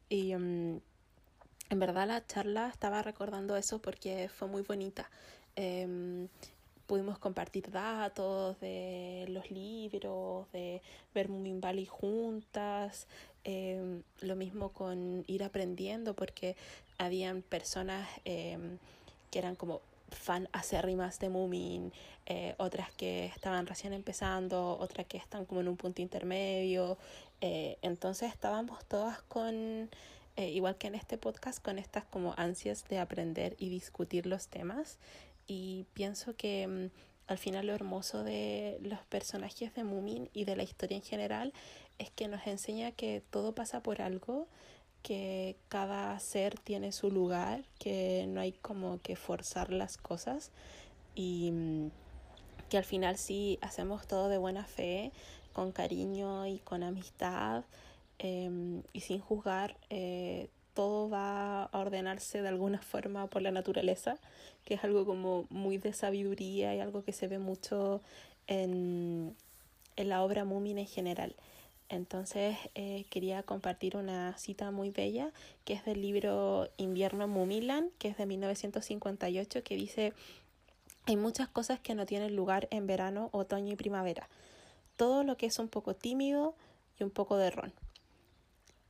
Y 0.09 0.35
mm, 0.35 0.81
en 1.69 1.79
verdad 1.79 2.07
la 2.07 2.25
charla 2.25 2.69
estaba 2.69 3.01
recordando 3.01 3.55
eso 3.55 3.79
porque 3.81 4.29
fue 4.29 4.47
muy 4.47 4.63
bonita. 4.63 5.09
Em, 5.55 6.27
pudimos 6.87 7.19
compartir 7.19 7.69
datos 7.69 8.59
de 8.61 9.25
los 9.27 9.51
libros, 9.51 10.51
de 10.53 10.81
ver 11.13 11.29
Moomin 11.29 11.61
Valley 11.61 11.85
juntas, 11.85 13.07
em, 13.43 14.01
lo 14.21 14.35
mismo 14.35 14.69
con 14.69 15.23
ir 15.27 15.43
aprendiendo 15.43 16.15
porque 16.15 16.55
habían 16.97 17.41
personas 17.41 18.07
em, 18.25 18.77
que 19.29 19.39
eran 19.39 19.55
como 19.55 19.81
fan 20.09 20.47
acérrimas 20.53 21.19
de 21.19 21.29
Moomin, 21.29 21.91
eh, 22.25 22.55
otras 22.57 22.91
que 22.93 23.25
estaban 23.25 23.67
recién 23.67 23.93
empezando, 23.93 24.77
otras 24.79 25.05
que 25.05 25.17
están 25.17 25.45
como 25.45 25.61
en 25.61 25.67
un 25.67 25.77
punto 25.77 26.01
intermedio. 26.01 26.97
Eh, 27.41 27.77
entonces 27.81 28.31
estábamos 28.31 28.85
todas 28.85 29.21
con, 29.23 29.89
eh, 30.37 30.49
igual 30.49 30.77
que 30.77 30.87
en 30.87 30.95
este 30.95 31.17
podcast, 31.17 31.61
con 31.61 31.77
estas 31.77 32.05
como 32.05 32.33
ansias 32.37 32.87
de 32.87 32.99
aprender 32.99 33.55
y 33.59 33.69
discutir 33.69 34.25
los 34.25 34.47
temas 34.47 34.97
y 35.47 35.85
pienso 35.93 36.35
que 36.35 36.67
mm, 36.67 36.89
al 37.27 37.37
final 37.37 37.67
lo 37.67 37.73
hermoso 37.73 38.23
de 38.23 38.77
los 38.81 38.99
personajes 39.05 39.73
de 39.75 39.83
Moomin 39.83 40.29
y 40.33 40.45
de 40.45 40.55
la 40.55 40.63
historia 40.63 40.97
en 40.97 41.03
general 41.03 41.53
es 41.97 42.09
que 42.11 42.27
nos 42.27 42.45
enseña 42.47 42.91
que 42.91 43.23
todo 43.29 43.53
pasa 43.53 43.81
por 43.81 44.01
algo, 44.01 44.47
que 45.01 45.55
cada 45.69 46.17
ser 46.19 46.59
tiene 46.59 46.91
su 46.91 47.09
lugar, 47.11 47.63
que 47.79 48.25
no 48.27 48.41
hay 48.41 48.51
como 48.51 49.01
que 49.01 49.15
forzar 49.15 49.71
las 49.71 49.97
cosas 49.97 50.51
y 51.15 51.51
mm, 51.51 51.91
que 52.69 52.77
al 52.77 52.83
final 52.83 53.17
sí 53.17 53.57
hacemos 53.61 54.07
todo 54.07 54.29
de 54.29 54.37
buena 54.37 54.65
fe, 54.65 55.11
con 55.53 55.71
cariño 55.71 56.45
y 56.45 56.59
con 56.59 56.83
amistad 56.83 57.63
em, 58.19 58.83
y 58.93 59.01
sin 59.01 59.19
juzgar, 59.19 59.75
eh, 59.89 60.49
todo 60.77 61.09
va 61.09 61.63
a 61.63 61.79
ordenarse 61.79 62.43
de 62.43 62.49
alguna 62.49 62.79
forma 62.79 63.25
por 63.25 63.41
la 63.41 63.49
naturaleza, 63.49 64.19
que 64.63 64.75
es 64.75 64.83
algo 64.83 65.07
como 65.07 65.47
muy 65.49 65.79
de 65.79 65.91
sabiduría 65.91 66.75
y 66.75 66.79
algo 66.79 67.03
que 67.03 67.13
se 67.13 67.27
ve 67.27 67.39
mucho 67.39 67.99
en, 68.45 69.35
la 69.95 70.21
obra 70.21 70.45
Mumin 70.45 70.77
en 70.77 70.85
general. 70.85 71.35
Entonces 71.89 72.57
eh, 72.75 73.05
quería 73.09 73.41
compartir 73.41 73.97
una 73.97 74.37
cita 74.37 74.69
muy 74.69 74.91
bella 74.91 75.31
que 75.65 75.73
es 75.73 75.83
del 75.83 75.99
libro 75.99 76.69
Invierno 76.77 77.27
Mumilan, 77.27 77.89
que 77.97 78.09
es 78.09 78.17
de 78.17 78.27
1958, 78.27 79.63
que 79.63 79.75
dice, 79.75 80.13
hay 81.07 81.15
muchas 81.15 81.47
cosas 81.47 81.79
que 81.79 81.95
no 81.95 82.05
tienen 82.05 82.35
lugar 82.35 82.67
en 82.69 82.85
verano, 82.85 83.29
otoño 83.31 83.73
y 83.73 83.77
primavera. 83.77 84.29
Todo 84.95 85.23
lo 85.23 85.37
que 85.37 85.47
es 85.47 85.57
un 85.57 85.69
poco 85.69 85.95
tímido 85.95 86.53
y 86.99 87.03
un 87.03 87.09
poco 87.09 87.37
de 87.37 87.49
ron 87.49 87.73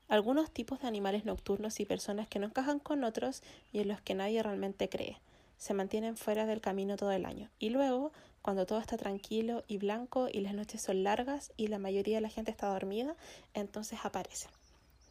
algunos 0.07 0.51
tipos 0.51 0.81
de 0.81 0.87
animales 0.87 1.25
nocturnos 1.25 1.79
y 1.79 1.85
personas 1.85 2.27
que 2.27 2.39
no 2.39 2.47
encajan 2.47 2.79
con 2.79 3.03
otros 3.03 3.43
y 3.73 3.79
en 3.79 3.89
los 3.89 4.01
que 4.01 4.15
nadie 4.15 4.41
realmente 4.41 4.89
cree. 4.89 5.17
Se 5.57 5.73
mantienen 5.73 6.17
fuera 6.17 6.45
del 6.45 6.61
camino 6.61 6.97
todo 6.97 7.11
el 7.11 7.25
año. 7.25 7.49
Y 7.59 7.69
luego, 7.69 8.11
cuando 8.41 8.65
todo 8.65 8.79
está 8.79 8.95
tranquilo 8.95 9.63
y 9.67 9.77
blanco 9.77 10.29
y 10.31 10.41
las 10.41 10.53
noches 10.53 10.81
son 10.81 11.03
largas 11.03 11.51
y 11.57 11.67
la 11.67 11.79
mayoría 11.79 12.17
de 12.17 12.21
la 12.21 12.29
gente 12.29 12.51
está 12.51 12.67
dormida, 12.67 13.15
entonces 13.53 13.99
aparecen. 14.03 14.51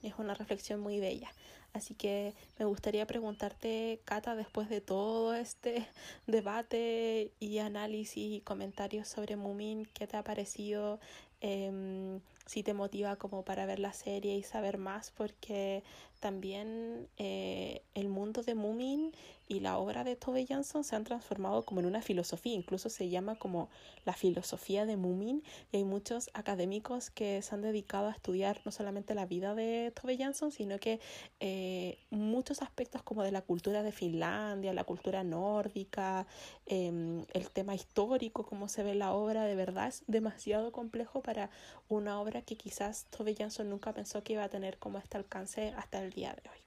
Es 0.03 0.15
una 0.19 0.35
reflexión 0.35 0.81
muy 0.81 1.01
bella. 1.01 1.33
Así 1.77 1.95
que 1.95 2.33
me 2.59 2.65
gustaría 2.65 3.07
preguntarte, 3.07 4.01
Cata, 4.07 4.35
después 4.35 4.71
de 4.71 4.81
todo 4.81 5.35
este 5.35 5.87
debate 6.27 7.33
y 7.39 7.59
análisis 7.59 8.37
y 8.37 8.41
comentarios 8.41 9.09
sobre 9.09 9.37
Mumin, 9.37 9.87
¿qué 9.93 10.07
te 10.07 10.17
ha 10.17 10.25
parecido? 10.25 10.99
Eh, 11.41 12.21
si 12.47 12.63
te 12.63 12.75
motiva 12.75 13.17
como 13.17 13.45
para 13.45 13.67
ver 13.67 13.81
la 13.81 13.93
serie 13.93 14.37
y 14.37 14.43
saber 14.43 14.79
más, 14.79 15.11
porque 15.11 15.83
también 16.21 17.09
eh, 17.19 17.83
el 17.95 18.09
mundo 18.09 18.43
de 18.43 18.55
Moomin 18.55 19.13
y 19.49 19.61
la 19.61 19.79
obra 19.79 20.05
de 20.05 20.17
Tove 20.17 20.47
Jansson 20.47 20.85
se 20.85 20.97
han 20.97 21.05
transformado 21.05 21.65
como 21.65 21.81
en 21.81 21.87
una 21.87 22.03
filosofía, 22.03 22.55
incluso 22.55 22.89
se 22.89 23.09
llama 23.09 23.37
como 23.37 23.69
la 24.05 24.13
filosofía 24.13 24.87
de 24.87 24.97
Moomin 24.97 25.43
y 25.73 25.79
hay 25.79 25.85
muchos 25.85 26.31
académicos 26.35 27.11
que 27.11 27.43
se 27.43 27.55
han 27.55 27.63
dedicado 27.63 28.09
a 28.09 28.13
estudiar 28.13 28.61
no 28.65 28.73
solamente 28.73 29.15
la 29.15 29.27
vida 29.27 29.55
de 29.55 29.93
Tove 29.95 30.17
Jansson, 30.17 30.51
sino 30.51 30.79
que 30.79 31.01
eh, 31.41 31.99
muchos 32.11 32.63
aspectos 32.63 33.03
como 33.03 33.23
de 33.23 33.33
la 33.33 33.43
cultura 33.43 33.83
de 33.83 33.93
Finlandia, 33.93 34.73
la 34.73 34.85
cultura 34.85 35.23
nórdica, 35.25 36.27
em, 36.67 37.25
el 37.33 37.51
tema 37.51 37.75
histórico, 37.75 38.45
cómo 38.45 38.69
se 38.69 38.83
ve 38.83 38.95
la 38.95 39.13
obra, 39.13 39.45
de 39.45 39.55
verdad 39.55 39.89
es 39.89 40.03
demasiado 40.07 40.73
complejo 40.73 41.23
para 41.23 41.51
una 41.89 42.21
obra 42.21 42.43
que 42.43 42.57
quizás 42.57 43.07
Tove 43.11 43.35
Jansson 43.35 43.71
nunca 43.71 43.93
pensó 43.93 44.23
que 44.23 44.35
iba 44.35 44.45
a 44.45 44.49
tener 44.49 44.79
como 44.79 44.99
este 44.99 45.17
alcance 45.17 45.73
hasta 45.77 46.03
el 46.03 46.13
día 46.13 46.35
de 46.35 46.49
hoy. 46.51 46.66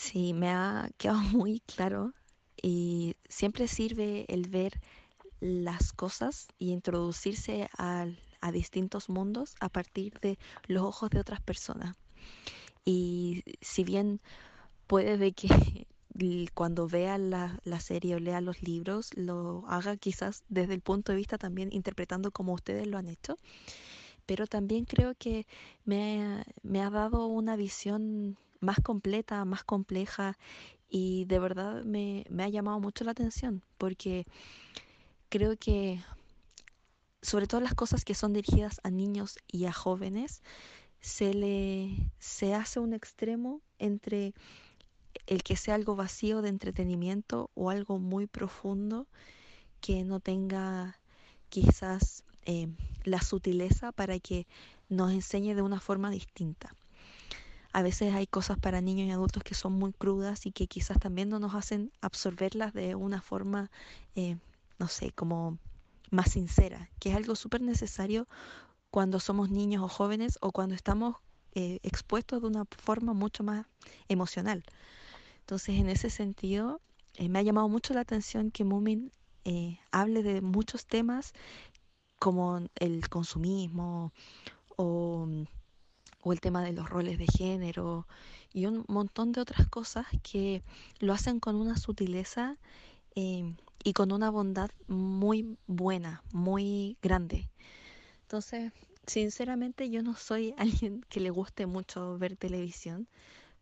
Sí, 0.00 0.32
me 0.32 0.50
ha 0.50 0.88
quedado 0.96 1.18
muy 1.18 1.60
claro 1.60 2.14
y 2.62 3.16
siempre 3.28 3.66
sirve 3.66 4.26
el 4.28 4.48
ver 4.48 4.80
las 5.40 5.92
cosas 5.92 6.46
y 6.58 6.70
introducirse 6.70 7.68
a, 7.76 8.06
distintos 8.52 9.08
mundos 9.08 9.56
a 9.58 9.68
partir 9.68 10.20
de 10.20 10.38
los 10.68 10.84
ojos 10.84 11.10
de 11.10 11.18
otras 11.18 11.40
personas. 11.42 11.96
Y 12.84 13.42
si 13.60 13.82
bien 13.82 14.20
puede 14.86 15.18
de 15.18 15.32
que 15.32 15.48
cuando 16.54 16.86
vea 16.86 17.18
la, 17.18 17.58
la, 17.64 17.80
serie 17.80 18.14
o 18.14 18.20
lea 18.20 18.40
los 18.40 18.62
libros, 18.62 19.10
lo 19.16 19.64
haga 19.66 19.96
quizás 19.96 20.44
desde 20.48 20.74
el 20.74 20.80
punto 20.80 21.10
de 21.10 21.18
vista 21.18 21.38
también 21.38 21.72
interpretando 21.72 22.30
como 22.30 22.54
ustedes 22.54 22.86
lo 22.86 22.98
han 22.98 23.08
hecho, 23.08 23.36
pero 24.26 24.46
también 24.46 24.84
creo 24.84 25.14
que 25.16 25.46
me, 25.84 26.44
me 26.62 26.82
ha 26.82 26.90
dado 26.90 27.26
una 27.26 27.56
visión 27.56 28.38
más 28.60 28.78
completa, 28.80 29.44
más 29.44 29.64
compleja 29.64 30.36
y 30.88 31.24
de 31.26 31.38
verdad 31.38 31.84
me, 31.84 32.24
me 32.30 32.44
ha 32.44 32.48
llamado 32.48 32.80
mucho 32.80 33.04
la 33.04 33.12
atención 33.12 33.62
porque 33.78 34.26
creo 35.28 35.56
que 35.56 36.00
sobre 37.22 37.46
todo 37.46 37.60
las 37.60 37.74
cosas 37.74 38.04
que 38.04 38.14
son 38.14 38.32
dirigidas 38.32 38.80
a 38.84 38.90
niños 38.90 39.38
y 39.46 39.66
a 39.66 39.72
jóvenes, 39.72 40.42
se 41.00 41.34
le 41.34 42.10
se 42.18 42.54
hace 42.54 42.80
un 42.80 42.92
extremo 42.94 43.60
entre 43.78 44.34
el 45.26 45.42
que 45.42 45.56
sea 45.56 45.74
algo 45.74 45.96
vacío 45.96 46.42
de 46.42 46.48
entretenimiento 46.48 47.50
o 47.54 47.70
algo 47.70 47.98
muy 47.98 48.26
profundo 48.26 49.06
que 49.80 50.04
no 50.04 50.20
tenga 50.20 50.98
quizás 51.48 52.24
eh, 52.46 52.68
la 53.04 53.20
sutileza 53.20 53.92
para 53.92 54.18
que 54.18 54.46
nos 54.88 55.12
enseñe 55.12 55.54
de 55.54 55.62
una 55.62 55.80
forma 55.80 56.10
distinta. 56.10 56.74
A 57.72 57.82
veces 57.82 58.14
hay 58.14 58.26
cosas 58.26 58.58
para 58.58 58.80
niños 58.80 59.08
y 59.08 59.10
adultos 59.10 59.42
que 59.42 59.54
son 59.54 59.72
muy 59.74 59.92
crudas 59.92 60.46
y 60.46 60.52
que 60.52 60.66
quizás 60.66 60.98
también 60.98 61.28
no 61.28 61.38
nos 61.38 61.54
hacen 61.54 61.92
absorberlas 62.00 62.72
de 62.72 62.94
una 62.94 63.20
forma, 63.20 63.70
eh, 64.16 64.36
no 64.78 64.88
sé, 64.88 65.12
como 65.12 65.58
más 66.10 66.32
sincera, 66.32 66.88
que 66.98 67.10
es 67.10 67.16
algo 67.16 67.36
súper 67.36 67.60
necesario 67.60 68.26
cuando 68.90 69.20
somos 69.20 69.50
niños 69.50 69.82
o 69.82 69.88
jóvenes 69.88 70.38
o 70.40 70.52
cuando 70.52 70.74
estamos 70.74 71.16
eh, 71.54 71.78
expuestos 71.82 72.40
de 72.40 72.48
una 72.48 72.64
forma 72.82 73.12
mucho 73.12 73.42
más 73.42 73.66
emocional. 74.08 74.64
Entonces, 75.40 75.76
en 75.76 75.88
ese 75.88 76.10
sentido, 76.10 76.80
eh, 77.16 77.28
me 77.28 77.38
ha 77.38 77.42
llamado 77.42 77.68
mucho 77.68 77.94
la 77.94 78.00
atención 78.00 78.50
que 78.50 78.64
Moomin 78.64 79.12
eh, 79.44 79.78
hable 79.90 80.22
de 80.22 80.40
muchos 80.40 80.86
temas 80.86 81.32
como 82.18 82.60
el 82.76 83.08
consumismo 83.08 84.12
o, 84.76 85.26
o, 86.28 86.32
el 86.32 86.40
tema 86.40 86.62
de 86.62 86.72
los 86.72 86.88
roles 86.88 87.18
de 87.18 87.26
género 87.26 88.06
y 88.52 88.66
un 88.66 88.84
montón 88.88 89.32
de 89.32 89.40
otras 89.40 89.68
cosas 89.68 90.06
que 90.22 90.62
lo 91.00 91.12
hacen 91.12 91.40
con 91.40 91.56
una 91.56 91.76
sutileza 91.76 92.56
eh, 93.14 93.54
y 93.84 93.92
con 93.92 94.12
una 94.12 94.30
bondad 94.30 94.70
muy 94.86 95.56
buena, 95.66 96.22
muy 96.32 96.96
grande. 97.02 97.48
Entonces, 98.22 98.72
sinceramente 99.06 99.90
yo 99.90 100.02
no 100.02 100.14
soy 100.14 100.54
alguien 100.58 101.02
que 101.08 101.20
le 101.20 101.30
guste 101.30 101.66
mucho 101.66 102.18
ver 102.18 102.36
televisión, 102.36 103.08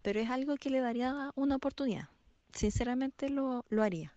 pero 0.02 0.20
es 0.20 0.30
algo 0.30 0.56
que 0.56 0.70
le 0.70 0.80
daría 0.80 1.30
una 1.34 1.56
oportunidad. 1.56 2.08
Sinceramente 2.52 3.28
lo, 3.28 3.64
lo 3.68 3.82
haría. 3.82 4.12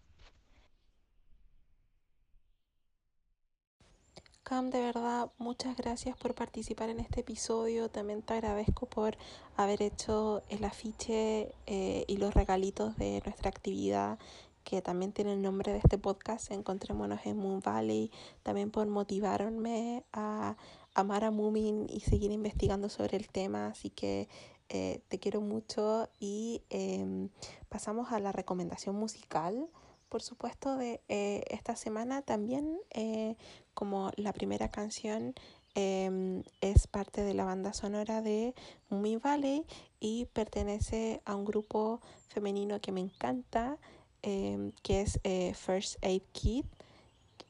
Cam, 4.50 4.72
de 4.72 4.82
verdad, 4.82 5.30
muchas 5.38 5.78
gracias 5.78 6.18
por 6.18 6.34
participar 6.34 6.90
en 6.90 7.00
este 7.00 7.20
episodio. 7.20 7.88
También 7.88 8.24
te 8.24 8.34
agradezco 8.34 8.88
por 8.88 9.16
haber 9.56 9.84
hecho 9.84 10.42
el 10.50 10.64
afiche 10.64 11.54
eh, 11.68 12.04
y 12.08 12.18
los 12.18 12.34
regalitos 12.34 12.98
de 12.98 13.22
nuestra 13.24 13.52
actividad 13.52 14.18
que 14.64 14.82
también 14.82 15.12
tiene 15.12 15.34
el 15.34 15.44
nombre 15.44 15.72
de 15.72 15.78
este 15.78 16.00
podcast, 16.00 16.50
Encontrémonos 16.50 17.20
en 17.28 17.38
Moon 17.38 17.62
Valley, 17.64 18.10
también 18.42 18.72
por 18.72 18.88
motivarme 18.88 20.04
a 20.14 20.58
amar 20.96 21.26
a 21.26 21.30
Moomin 21.30 21.86
y 21.88 22.00
seguir 22.00 22.32
investigando 22.32 22.90
sobre 22.90 23.18
el 23.18 23.28
tema, 23.28 23.68
así 23.68 23.92
que 23.92 24.30
eh, 24.70 25.04
te 25.10 25.20
quiero 25.20 25.42
mucho 25.42 26.10
y 26.20 26.64
eh, 26.72 27.30
pasamos 27.70 28.12
a 28.12 28.20
la 28.20 28.32
recomendación 28.32 28.96
musical, 28.96 29.70
por 30.10 30.22
supuesto, 30.22 30.76
de 30.76 31.02
eh, 31.08 31.44
esta 31.50 31.76
semana 31.76 32.22
también, 32.22 32.80
eh, 32.92 33.36
como 33.74 34.12
la 34.18 34.34
primera 34.34 34.70
canción 34.70 35.36
em, 35.76 36.44
es 36.62 36.88
parte 36.88 37.22
de 37.22 37.34
la 37.34 37.46
banda 37.46 37.74
sonora 37.74 38.22
de 38.22 38.56
Moomin 38.90 39.20
Valley 39.20 39.66
y 40.00 40.26
pertenece 40.26 41.22
a 41.26 41.36
un 41.36 41.46
grupo 41.46 42.02
femenino 42.28 42.82
que 42.82 42.92
me 42.92 43.02
encanta, 43.02 43.78
eh, 44.24 44.72
que 44.84 45.02
es 45.02 45.20
eh, 45.24 45.54
First 45.54 46.04
Aid 46.04 46.24
Kit. 46.32 46.66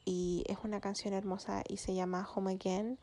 Y 0.04 0.44
es 0.46 0.58
una 0.64 0.80
canción 0.80 1.14
hermosa 1.14 1.62
y 1.68 1.76
se 1.76 1.94
llama 1.94 2.28
Home 2.34 2.52
Again. 2.52 2.98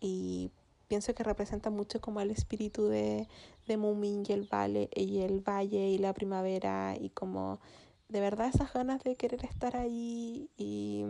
Y 0.00 0.50
pienso 0.88 1.14
que 1.14 1.22
representa 1.22 1.70
mucho 1.70 2.00
como 2.00 2.20
el 2.20 2.30
espíritu 2.30 2.88
de, 2.88 3.28
de 3.66 3.76
Moomin 3.76 4.24
y 4.26 4.32
el, 4.32 4.48
valle, 4.52 4.88
y 4.94 5.20
el 5.20 5.40
valle 5.40 5.88
y 5.88 5.98
la 5.98 6.14
primavera 6.14 6.96
y 6.98 7.10
como 7.10 7.60
de 8.08 8.20
verdad 8.20 8.48
esas 8.48 8.72
ganas 8.72 9.02
de 9.02 9.16
querer 9.16 9.44
estar 9.44 9.76
ahí 9.76 10.50
y 10.56 11.04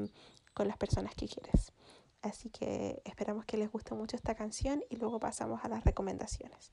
con 0.55 0.69
las 0.69 0.77
personas 0.77 1.15
que 1.15 1.29
quieres. 1.29 1.73
Así 2.23 2.51
que 2.51 3.01
esperamos 3.05 3.45
que 3.45 3.57
les 3.57 3.71
guste 3.71 3.95
mucho 3.95 4.17
esta 4.17 4.35
canción 4.35 4.83
y 4.91 4.97
luego 4.97 5.21
pasamos 5.21 5.65
a 5.65 5.69
las 5.69 5.85
recomendaciones. 5.85 6.73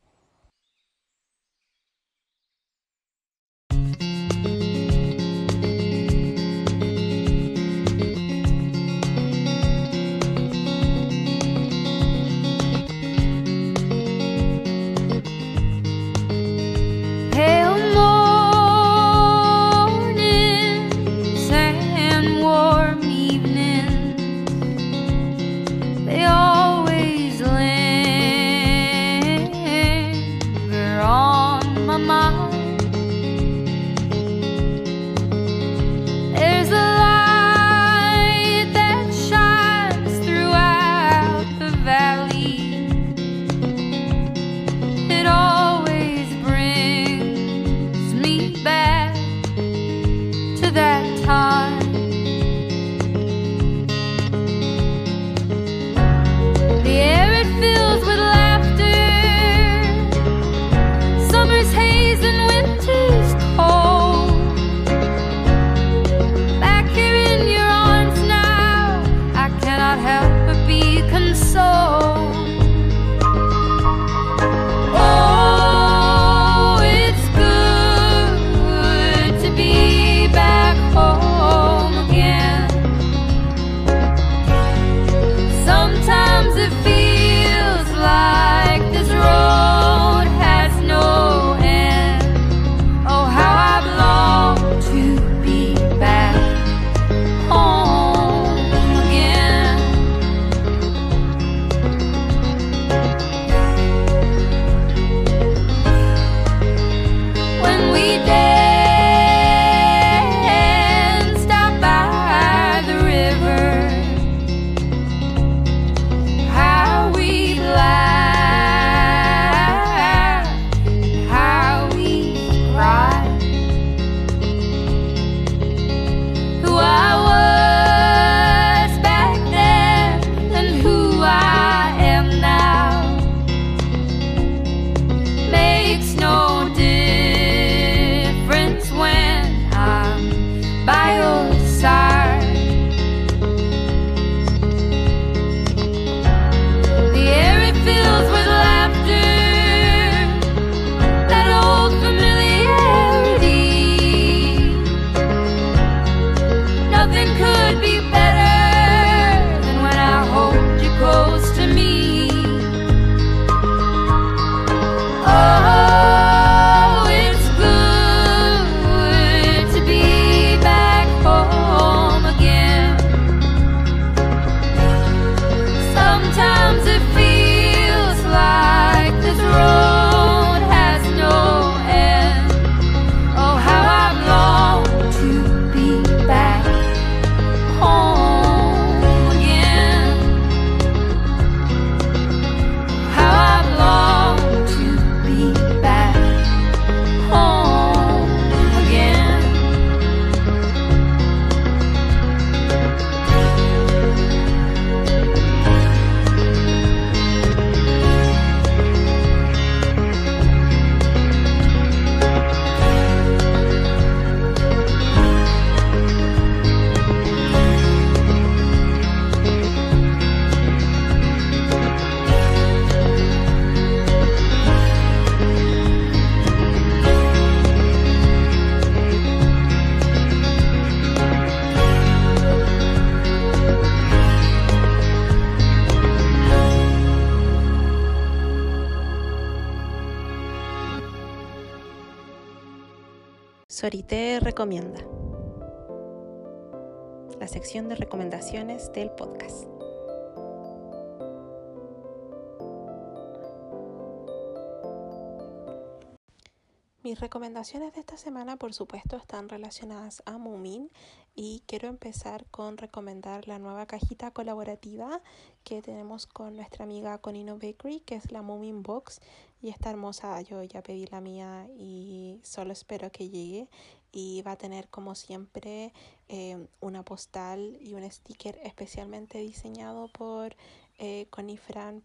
Mis 257.05 257.19
recomendaciones 257.19 257.93
de 257.93 257.99
esta 257.99 258.17
semana, 258.17 258.57
por 258.57 258.73
supuesto, 258.73 259.15
están 259.15 259.47
relacionadas 259.47 260.23
a 260.25 260.39
Moomin 260.39 260.89
y 261.35 261.61
quiero 261.67 261.87
empezar 261.87 262.47
con 262.49 262.77
recomendar 262.77 263.47
la 263.47 263.59
nueva 263.59 263.85
cajita 263.85 264.31
colaborativa 264.31 265.21
que 265.63 265.83
tenemos 265.83 266.25
con 266.25 266.55
nuestra 266.55 266.83
amiga 266.83 267.19
Conino 267.19 267.59
Bakery, 267.59 267.99
que 267.99 268.15
es 268.15 268.31
la 268.31 268.41
Moomin 268.41 268.81
Box 268.81 269.21
y 269.61 269.69
está 269.69 269.91
hermosa. 269.91 270.41
Yo 270.41 270.63
ya 270.63 270.81
pedí 270.81 271.05
la 271.05 271.21
mía 271.21 271.67
y 271.77 272.39
solo 272.41 272.73
espero 272.73 273.11
que 273.11 273.29
llegue 273.29 273.69
y 274.11 274.41
va 274.41 274.53
a 274.53 274.57
tener 274.57 274.87
como 274.87 275.13
siempre 275.13 275.93
eh, 276.27 276.65
una 276.79 277.05
postal 277.05 277.77
y 277.81 277.93
un 277.93 278.09
sticker 278.09 278.59
especialmente 278.63 279.37
diseñado 279.37 280.07
por 280.07 280.55
eh, 280.97 281.27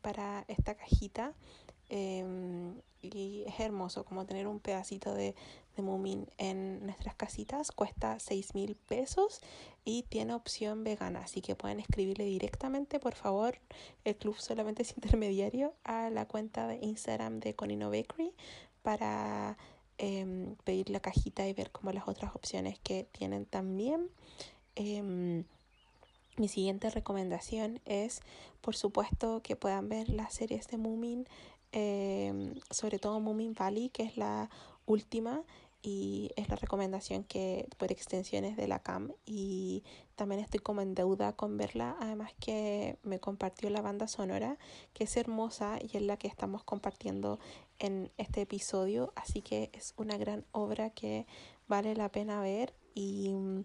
para 0.03 0.45
esta 0.47 0.75
cajita. 0.75 1.33
Em, 1.89 2.75
y 3.03 3.45
es 3.47 3.61
hermoso 3.61 4.05
como 4.05 4.27
tener 4.27 4.47
un 4.47 4.61
pedacito 4.61 5.15
de, 5.15 5.35
de 5.77 5.83
Moomin 5.83 6.27
en 6.39 6.85
nuestras 6.85 7.15
casitas. 7.15 7.73
Cuesta 7.73 8.19
6 8.19 8.55
mil 8.55 8.77
pesos 8.77 9.41
y 9.85 10.03
tiene 10.05 10.35
opción 10.35 10.85
vegana, 10.85 11.21
así 11.21 11.41
que 11.41 11.55
pueden 11.55 11.81
escribirle 11.81 12.25
directamente, 12.25 13.01
por 13.01 13.15
favor, 13.15 13.59
el 14.05 14.17
club 14.17 14.37
solamente 14.39 14.83
es 14.83 14.93
intermediario, 14.97 15.75
a 15.85 16.11
la 16.11 16.27
cuenta 16.27 16.67
de 16.67 16.79
Instagram 16.83 17.41
de 17.41 17.55
Conino 17.55 17.91
Bakery 17.91 18.33
para 18.83 19.57
em, 19.99 20.57
pedir 20.65 20.91
la 20.91 21.01
cajita 21.01 21.47
y 21.47 21.53
ver 21.53 21.71
como 21.71 21.93
las 21.93 22.09
otras 22.09 22.35
opciones 22.35 22.79
que 22.79 23.05
tienen 23.13 23.47
también. 23.47 24.11
Em, 24.75 25.45
mi 26.37 26.49
siguiente 26.49 26.89
recomendación 26.89 27.81
es, 27.85 28.23
por 28.61 28.75
supuesto, 28.75 29.43
que 29.43 29.57
puedan 29.57 29.89
ver 29.89 30.09
las 30.09 30.33
series 30.33 30.69
de 30.69 30.79
Moomin 30.79 31.27
Em, 31.73 32.55
sobre 32.71 32.99
todo 32.99 33.21
Moomin 33.21 33.55
Valley, 33.55 33.91
que 33.91 34.03
es 34.03 34.17
la 34.17 34.51
última 34.87 35.43
y 35.83 36.31
es 36.37 36.49
la 36.49 36.57
recomendación 36.57 37.25
que 37.25 37.69
por 37.79 37.91
extensiones 37.91 38.57
de 38.57 38.69
la 38.69 38.81
CAM 38.81 39.13
y 39.25 39.83
también 40.15 40.41
estoy 40.41 40.61
como 40.61 40.83
en 40.83 40.95
deuda 40.95 41.33
con 41.35 41.57
verla, 41.57 41.97
además 42.01 42.33
que 42.39 42.99
me 43.03 43.19
compartió 43.19 43.71
la 43.71 43.81
banda 43.81 44.07
sonora 44.07 44.59
que 44.93 45.05
es 45.05 45.17
hermosa 45.17 45.79
y 45.81 45.97
es 45.97 46.03
la 46.03 46.19
que 46.19 46.29
estamos 46.29 46.65
compartiendo 46.65 47.39
en 47.79 48.11
este 48.19 48.43
episodio, 48.43 49.13
así 49.17 49.41
que 49.41 49.71
es 49.73 49.95
una 49.97 50.19
gran 50.19 50.45
obra 50.53 50.91
que 50.91 51.27
vale 51.67 51.95
la 51.95 52.11
pena 52.11 52.41
ver. 52.43 52.75
Y 52.95 53.33
mm, 53.33 53.65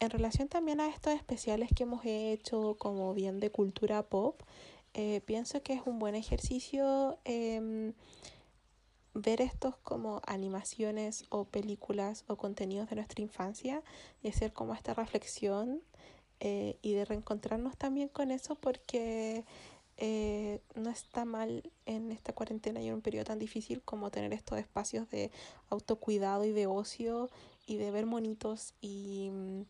en 0.00 0.10
relación 0.10 0.48
también 0.48 0.80
a 0.80 0.88
estos 0.88 1.14
especiales 1.14 1.70
que 1.74 1.84
hemos 1.84 2.04
hecho 2.04 2.76
como 2.78 3.14
bien 3.14 3.40
de 3.40 3.50
cultura 3.50 4.02
pop, 4.02 4.42
eh, 4.98 5.20
pienso 5.26 5.62
que 5.62 5.74
es 5.74 5.82
un 5.84 5.98
buen 5.98 6.14
ejercicio 6.14 7.18
em, 7.24 7.92
ver 9.12 9.42
estos 9.42 9.76
como 9.76 10.22
animaciones 10.26 11.26
o 11.28 11.44
películas 11.44 12.24
o 12.28 12.36
contenidos 12.36 12.88
de 12.88 12.96
nuestra 12.96 13.20
infancia 13.20 13.82
y 14.22 14.28
hacer 14.28 14.54
como 14.54 14.72
esta 14.72 14.94
reflexión 14.94 15.82
eh, 16.40 16.78
y 16.80 16.94
de 16.94 17.04
reencontrarnos 17.04 17.76
también 17.76 18.08
con 18.08 18.30
eso 18.30 18.54
porque 18.54 19.44
eh, 19.98 20.62
no 20.74 20.88
está 20.88 21.26
mal 21.26 21.70
en 21.84 22.10
esta 22.10 22.32
cuarentena 22.32 22.80
y 22.80 22.88
en 22.88 22.94
un 22.94 23.02
periodo 23.02 23.24
tan 23.26 23.38
difícil 23.38 23.82
como 23.82 24.10
tener 24.10 24.32
estos 24.32 24.58
espacios 24.58 25.10
de 25.10 25.30
autocuidado 25.68 26.46
y 26.46 26.52
de 26.52 26.66
ocio 26.66 27.28
y 27.66 27.76
de 27.76 27.90
ver 27.90 28.06
monitos 28.06 28.72
y 28.80 29.28
mm, 29.30 29.62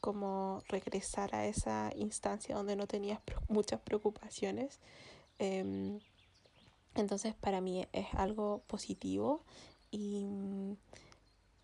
como 0.00 0.62
regresar 0.68 1.34
a 1.34 1.46
esa 1.46 1.90
instancia 1.96 2.54
donde 2.54 2.76
no 2.76 2.86
tenías 2.86 3.20
muchas 3.48 3.80
preocupaciones. 3.80 4.80
Em, 5.38 6.00
entonces 6.94 7.34
para 7.34 7.60
mí 7.60 7.86
es 7.92 8.06
algo 8.14 8.62
positivo 8.66 9.44
y 9.90 10.24
mm, 10.24 10.76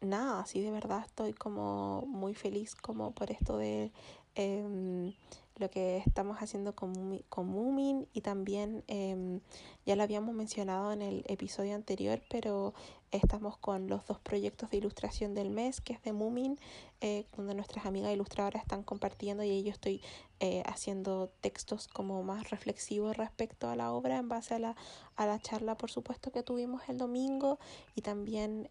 nada, 0.01 0.41
así 0.41 0.61
de 0.61 0.71
verdad 0.71 1.03
estoy 1.05 1.33
como 1.33 2.03
muy 2.07 2.35
feliz 2.35 2.75
como 2.75 3.13
por 3.13 3.31
esto 3.31 3.59
de 3.59 3.93
eh, 4.37 5.13
lo 5.59 5.71
que 5.71 5.99
estamos 5.99 6.39
haciendo 6.39 6.75
con, 6.75 7.23
con 7.29 7.49
Moomin 7.49 8.07
y 8.13 8.21
también 8.21 8.85
em, 8.89 9.41
ya 9.87 9.97
lo 9.97 10.03
habíamos 10.03 10.35
mencionado 10.35 10.93
en 10.93 11.01
el 11.01 11.25
episodio 11.29 11.75
anterior, 11.75 12.21
pero 12.29 12.75
estamos 13.11 13.57
con 13.57 13.89
los 13.89 14.07
dos 14.07 14.19
proyectos 14.21 14.71
de 14.71 14.77
ilustración 14.77 15.35
del 15.35 15.49
mes, 15.49 15.81
que 15.81 15.95
es 15.95 16.03
de 16.03 16.13
Moomin, 16.13 16.59
eh, 17.01 17.25
donde 17.37 17.55
nuestras 17.55 17.87
amigas 17.87 18.13
ilustradoras 18.13 18.63
están 18.63 18.83
compartiendo 18.83 19.45
y 19.45 19.63
yo 19.63 19.71
estoy 19.71 20.03
eh, 20.41 20.63
haciendo 20.67 21.31
textos 21.41 21.89
como 21.89 22.23
más 22.23 22.51
reflexivos 22.51 23.17
respecto 23.17 23.71
a 23.71 23.77
la 23.77 23.93
obra 23.93 24.19
en 24.19 24.29
base 24.29 24.55
a 24.55 24.59
la, 24.59 24.77
a 25.17 25.25
la 25.25 25.39
charla, 25.39 25.79
por 25.79 25.91
supuesto, 25.91 26.31
que 26.31 26.43
tuvimos 26.43 26.83
el 26.89 26.99
domingo 26.99 27.59
y 27.95 28.03
también... 28.03 28.69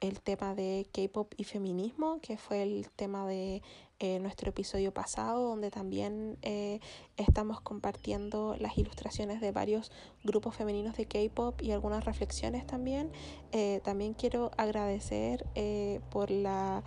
El 0.00 0.20
tema 0.20 0.54
de 0.54 0.86
K-pop 0.92 1.32
y 1.38 1.44
feminismo, 1.44 2.20
que 2.20 2.36
fue 2.36 2.62
el 2.62 2.90
tema 2.90 3.26
de 3.26 3.62
eh, 3.98 4.18
nuestro 4.18 4.50
episodio 4.50 4.92
pasado, 4.92 5.48
donde 5.48 5.70
también 5.70 6.36
eh, 6.42 6.80
estamos 7.16 7.62
compartiendo 7.62 8.56
las 8.58 8.76
ilustraciones 8.76 9.40
de 9.40 9.52
varios 9.52 9.90
grupos 10.22 10.54
femeninos 10.54 10.98
de 10.98 11.06
K-pop 11.06 11.62
y 11.62 11.70
algunas 11.70 12.04
reflexiones 12.04 12.66
también. 12.66 13.10
Eh, 13.52 13.80
también 13.84 14.12
quiero 14.12 14.50
agradecer 14.58 15.46
por 16.10 16.30
la 16.30 16.84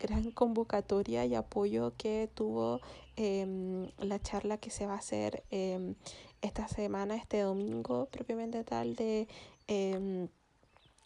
gran 0.00 0.30
convocatoria 0.32 1.24
y 1.26 1.34
apoyo 1.34 1.92
que 1.96 2.28
tuvo 2.34 2.80
em, 3.16 3.88
la 3.98 4.20
charla 4.20 4.56
que 4.58 4.70
se 4.70 4.86
va 4.86 4.94
a 4.94 4.98
hacer 4.98 5.44
em, 5.50 5.94
esta 6.40 6.68
semana, 6.68 7.16
este 7.16 7.40
domingo 7.40 8.06
propiamente 8.06 8.64
tal 8.64 8.94
de 8.96 9.28
em, 9.66 10.28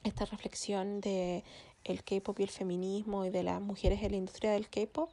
esta 0.05 0.25
reflexión 0.25 1.01
de 1.01 1.43
el 1.85 2.03
K-pop 2.03 2.39
y 2.41 2.45
el 2.45 2.51
feminismo 2.51 3.25
y 3.25 3.31
de 3.31 3.43
las 3.43 3.61
mujeres 3.61 4.03
en 4.03 4.13
la 4.13 4.17
industria 4.17 4.53
del 4.53 4.69
K-pop, 4.69 5.11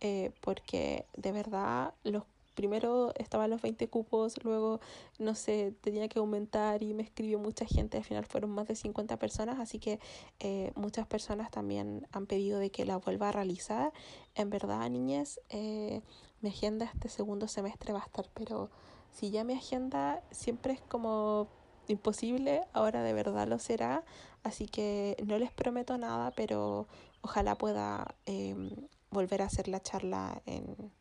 eh, 0.00 0.32
porque 0.40 1.06
de 1.16 1.32
verdad 1.32 1.94
los 2.04 2.24
primero 2.58 3.12
estaban 3.14 3.50
los 3.50 3.62
20 3.62 3.86
cupos, 3.86 4.42
luego 4.42 4.80
no 5.20 5.36
sé, 5.36 5.74
tenía 5.80 6.08
que 6.08 6.18
aumentar 6.18 6.82
y 6.82 6.92
me 6.92 7.04
escribió 7.04 7.38
mucha 7.38 7.64
gente, 7.64 7.98
al 7.98 8.04
final 8.04 8.26
fueron 8.26 8.50
más 8.50 8.66
de 8.66 8.74
50 8.74 9.16
personas, 9.16 9.60
así 9.60 9.78
que 9.78 10.00
eh, 10.40 10.72
muchas 10.74 11.06
personas 11.06 11.52
también 11.52 12.08
han 12.10 12.26
pedido 12.26 12.58
de 12.58 12.70
que 12.70 12.84
la 12.84 12.96
vuelva 12.96 13.28
a 13.28 13.32
realizar. 13.32 13.92
En 14.34 14.50
verdad, 14.50 14.90
niñez, 14.90 15.40
eh, 15.50 16.02
mi 16.40 16.48
agenda 16.48 16.86
este 16.86 17.08
segundo 17.08 17.46
semestre 17.46 17.92
va 17.92 18.00
a 18.00 18.06
estar, 18.06 18.28
pero 18.34 18.70
si 19.12 19.30
ya 19.30 19.44
mi 19.44 19.54
agenda 19.54 20.20
siempre 20.32 20.72
es 20.72 20.80
como 20.80 21.46
imposible, 21.88 22.62
ahora 22.72 23.02
de 23.02 23.12
verdad 23.12 23.48
lo 23.48 23.58
será, 23.58 24.04
así 24.42 24.66
que 24.66 25.16
no 25.26 25.38
les 25.38 25.52
prometo 25.52 25.98
nada, 25.98 26.30
pero 26.32 26.86
ojalá 27.22 27.56
pueda 27.56 28.14
em, 28.26 28.70
volver 29.10 29.42
a 29.42 29.46
hacer 29.46 29.68
la 29.68 29.80
charla 29.80 30.42
en, 30.46 30.92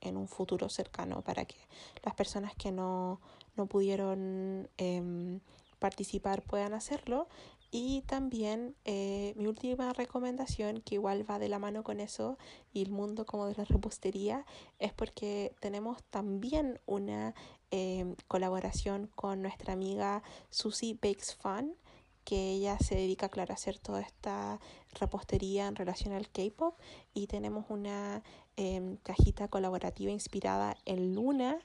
en, 0.00 0.16
un 0.16 0.28
futuro 0.28 0.68
cercano 0.68 1.22
para 1.22 1.44
que 1.44 1.56
las 2.04 2.14
personas 2.14 2.54
que 2.54 2.72
no, 2.72 3.20
no 3.56 3.66
pudieron 3.66 4.68
em, 4.76 5.40
participar 5.78 6.42
puedan 6.42 6.74
hacerlo. 6.74 7.28
Y 7.70 8.02
también 8.06 8.74
eh, 8.86 9.34
mi 9.36 9.46
última 9.46 9.92
recomendación, 9.92 10.80
que 10.80 10.94
igual 10.94 11.30
va 11.30 11.38
de 11.38 11.50
la 11.50 11.58
mano 11.58 11.82
con 11.84 12.00
eso 12.00 12.38
y 12.72 12.80
el 12.80 12.90
mundo 12.90 13.26
como 13.26 13.46
de 13.46 13.54
la 13.56 13.64
repostería, 13.64 14.46
es 14.78 14.94
porque 14.94 15.54
tenemos 15.60 16.02
también 16.04 16.80
una 16.86 17.34
Em, 17.70 18.16
colaboración 18.28 19.10
con 19.14 19.42
nuestra 19.42 19.74
amiga 19.74 20.22
Susie 20.48 20.94
Bakes 20.94 21.34
Fun, 21.34 21.74
que 22.24 22.52
ella 22.52 22.78
se 22.78 22.94
dedica, 22.94 23.28
claro, 23.28 23.52
a 23.52 23.56
hacer 23.56 23.78
toda 23.78 24.00
esta 24.00 24.58
repostería 24.98 25.66
en 25.66 25.76
relación 25.76 26.14
al 26.14 26.30
K-pop. 26.30 26.78
Y 27.12 27.26
tenemos 27.26 27.66
una 27.68 28.22
em, 28.56 28.96
cajita 28.96 29.48
colaborativa 29.48 30.10
inspirada 30.10 30.78
en 30.86 31.14
Luna. 31.14 31.58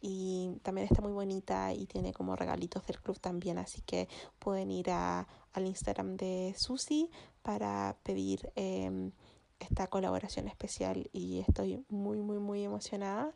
Y 0.00 0.52
también 0.62 0.86
está 0.88 1.02
muy 1.02 1.10
bonita 1.12 1.72
y 1.74 1.86
tiene 1.86 2.12
como 2.12 2.36
regalitos 2.36 2.86
del 2.86 3.00
club 3.00 3.18
también. 3.18 3.58
Así 3.58 3.82
que 3.82 4.08
pueden 4.38 4.70
ir 4.70 4.90
a, 4.90 5.26
al 5.52 5.66
Instagram 5.66 6.16
de 6.16 6.54
Susie 6.56 7.10
para 7.42 7.96
pedir 8.04 8.52
em, 8.54 9.10
esta 9.58 9.88
colaboración 9.88 10.46
especial. 10.46 11.10
Y 11.12 11.40
estoy 11.40 11.84
muy, 11.88 12.18
muy, 12.18 12.38
muy 12.38 12.62
emocionada 12.62 13.34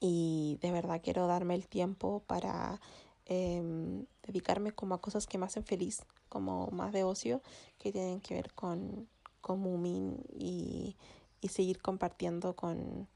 y 0.00 0.58
de 0.60 0.72
verdad 0.72 1.00
quiero 1.02 1.26
darme 1.26 1.54
el 1.54 1.66
tiempo 1.66 2.22
para 2.26 2.80
em, 3.26 4.06
dedicarme 4.22 4.72
como 4.72 4.94
a 4.94 5.00
cosas 5.00 5.26
que 5.26 5.38
me 5.38 5.46
hacen 5.46 5.64
feliz, 5.64 6.02
como 6.28 6.68
más 6.68 6.92
de 6.92 7.04
ocio, 7.04 7.42
que 7.78 7.92
tienen 7.92 8.20
que 8.20 8.34
ver 8.34 8.52
con, 8.54 9.08
con 9.40 9.60
Moomin 9.60 10.22
y, 10.32 10.96
y 11.40 11.48
seguir 11.48 11.80
compartiendo 11.80 12.54
con, 12.54 13.08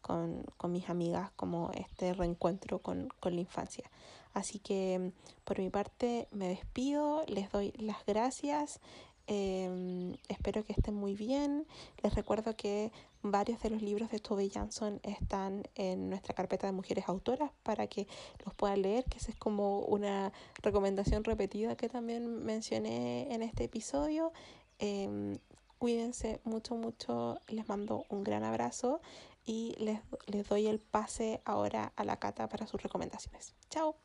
con, 0.00 0.44
con, 0.56 0.72
mis 0.72 0.88
amigas 0.88 1.30
como 1.36 1.70
este 1.72 2.12
reencuentro 2.14 2.80
con, 2.80 3.08
con 3.20 3.34
la 3.34 3.40
infancia. 3.40 3.90
Así 4.32 4.58
que 4.60 5.12
por 5.44 5.58
mi 5.58 5.70
parte 5.70 6.28
me 6.30 6.48
despido, 6.48 7.24
les 7.26 7.50
doy 7.50 7.72
las 7.78 8.04
gracias. 8.06 8.80
Em, 9.26 10.14
espero 10.28 10.64
que 10.64 10.72
estén 10.72 10.94
muy 10.94 11.14
bien. 11.14 11.66
Les 12.02 12.14
recuerdo 12.14 12.56
que 12.56 12.92
varios 13.22 13.60
de 13.62 13.70
los 13.70 13.82
libros 13.82 14.10
de 14.10 14.18
Tove 14.18 14.48
Jansson 14.48 15.00
están 15.02 15.64
en 15.74 16.08
nuestra 16.08 16.34
carpeta 16.34 16.66
de 16.66 16.72
mujeres 16.72 17.08
autoras 17.08 17.50
para 17.62 17.86
que 17.86 18.06
los 18.44 18.54
puedan 18.54 18.82
leer, 18.82 19.04
que 19.04 19.18
esa 19.18 19.30
es 19.30 19.36
como 19.36 19.80
una 19.80 20.32
recomendación 20.62 21.24
repetida 21.24 21.76
que 21.76 21.88
también 21.88 22.44
mencioné 22.44 23.32
en 23.34 23.42
este 23.42 23.64
episodio. 23.64 24.32
Em, 24.78 25.38
cuídense 25.78 26.40
mucho, 26.44 26.74
mucho. 26.76 27.38
Les 27.48 27.68
mando 27.68 28.04
un 28.08 28.24
gran 28.24 28.44
abrazo 28.44 29.00
y 29.44 29.74
les, 29.78 30.00
les 30.26 30.48
doy 30.48 30.66
el 30.66 30.78
pase 30.78 31.40
ahora 31.44 31.92
a 31.96 32.04
la 32.04 32.18
cata 32.18 32.48
para 32.48 32.66
sus 32.66 32.82
recomendaciones. 32.82 33.54
Chao. 33.68 33.96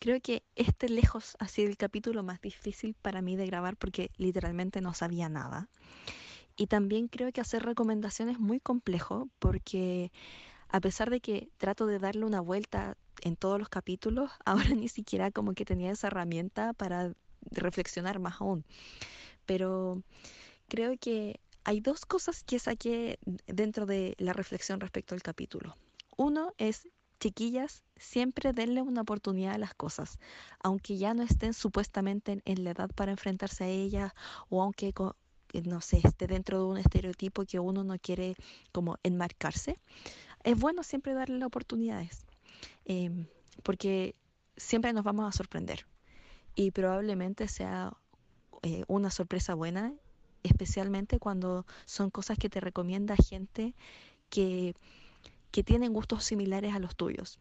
Creo 0.00 0.20
que 0.20 0.44
este 0.54 0.88
lejos 0.88 1.36
ha 1.40 1.48
sido 1.48 1.68
el 1.68 1.76
capítulo 1.76 2.22
más 2.22 2.40
difícil 2.40 2.94
para 2.94 3.20
mí 3.20 3.34
de 3.34 3.46
grabar 3.46 3.76
porque 3.76 4.12
literalmente 4.16 4.80
no 4.80 4.94
sabía 4.94 5.28
nada. 5.28 5.68
Y 6.58 6.66
también 6.66 7.06
creo 7.06 7.32
que 7.32 7.40
hacer 7.40 7.62
recomendaciones 7.62 8.34
es 8.34 8.40
muy 8.40 8.58
complejo 8.58 9.28
porque 9.38 10.10
a 10.68 10.80
pesar 10.80 11.08
de 11.08 11.20
que 11.20 11.48
trato 11.56 11.86
de 11.86 12.00
darle 12.00 12.24
una 12.24 12.40
vuelta 12.40 12.96
en 13.22 13.36
todos 13.36 13.58
los 13.60 13.68
capítulos, 13.68 14.30
ahora 14.44 14.70
ni 14.70 14.88
siquiera 14.88 15.30
como 15.30 15.54
que 15.54 15.64
tenía 15.64 15.92
esa 15.92 16.08
herramienta 16.08 16.72
para 16.74 17.14
reflexionar 17.52 18.18
más 18.18 18.40
aún. 18.40 18.64
Pero 19.46 20.02
creo 20.68 20.98
que 20.98 21.40
hay 21.62 21.80
dos 21.80 22.04
cosas 22.04 22.42
que 22.42 22.58
saqué 22.58 23.20
dentro 23.46 23.86
de 23.86 24.16
la 24.18 24.32
reflexión 24.32 24.80
respecto 24.80 25.14
al 25.14 25.22
capítulo. 25.22 25.76
Uno 26.16 26.52
es 26.58 26.88
chiquillas, 27.20 27.82
siempre 27.96 28.52
denle 28.52 28.82
una 28.82 29.02
oportunidad 29.02 29.54
a 29.54 29.58
las 29.58 29.74
cosas, 29.74 30.18
aunque 30.60 30.98
ya 30.98 31.14
no 31.14 31.22
estén 31.22 31.54
supuestamente 31.54 32.40
en, 32.44 32.64
la 32.64 32.70
edad 32.70 32.90
para 32.94 33.12
enfrentarse 33.12 33.64
a 33.64 33.68
ellas 33.68 34.12
o 34.48 34.62
aunque 34.62 34.92
no 35.64 35.80
sé, 35.80 36.00
esté 36.04 36.26
dentro 36.26 36.58
de 36.58 36.64
un 36.64 36.78
estereotipo 36.78 37.44
que 37.44 37.58
uno 37.58 37.84
no 37.84 37.98
quiere 37.98 38.36
como 38.72 38.98
enmarcarse, 39.02 39.78
es 40.44 40.58
bueno 40.58 40.82
siempre 40.82 41.14
darle 41.14 41.38
las 41.38 41.46
oportunidades, 41.46 42.26
em, 42.84 43.26
porque 43.62 44.14
siempre 44.56 44.92
nos 44.92 45.04
vamos 45.04 45.28
a 45.28 45.36
sorprender 45.36 45.86
y 46.54 46.70
probablemente 46.70 47.48
sea 47.48 47.92
eh, 48.62 48.84
una 48.88 49.10
sorpresa 49.10 49.54
buena, 49.54 49.94
especialmente 50.42 51.18
cuando 51.18 51.66
son 51.84 52.10
cosas 52.10 52.38
que 52.38 52.48
te 52.48 52.60
recomienda 52.60 53.16
gente 53.16 53.74
que 54.30 54.74
que 55.50 55.64
tienen 55.64 55.92
gustos 55.92 56.24
similares 56.24 56.74
a 56.74 56.78
los 56.78 56.96
tuyos. 56.96 57.38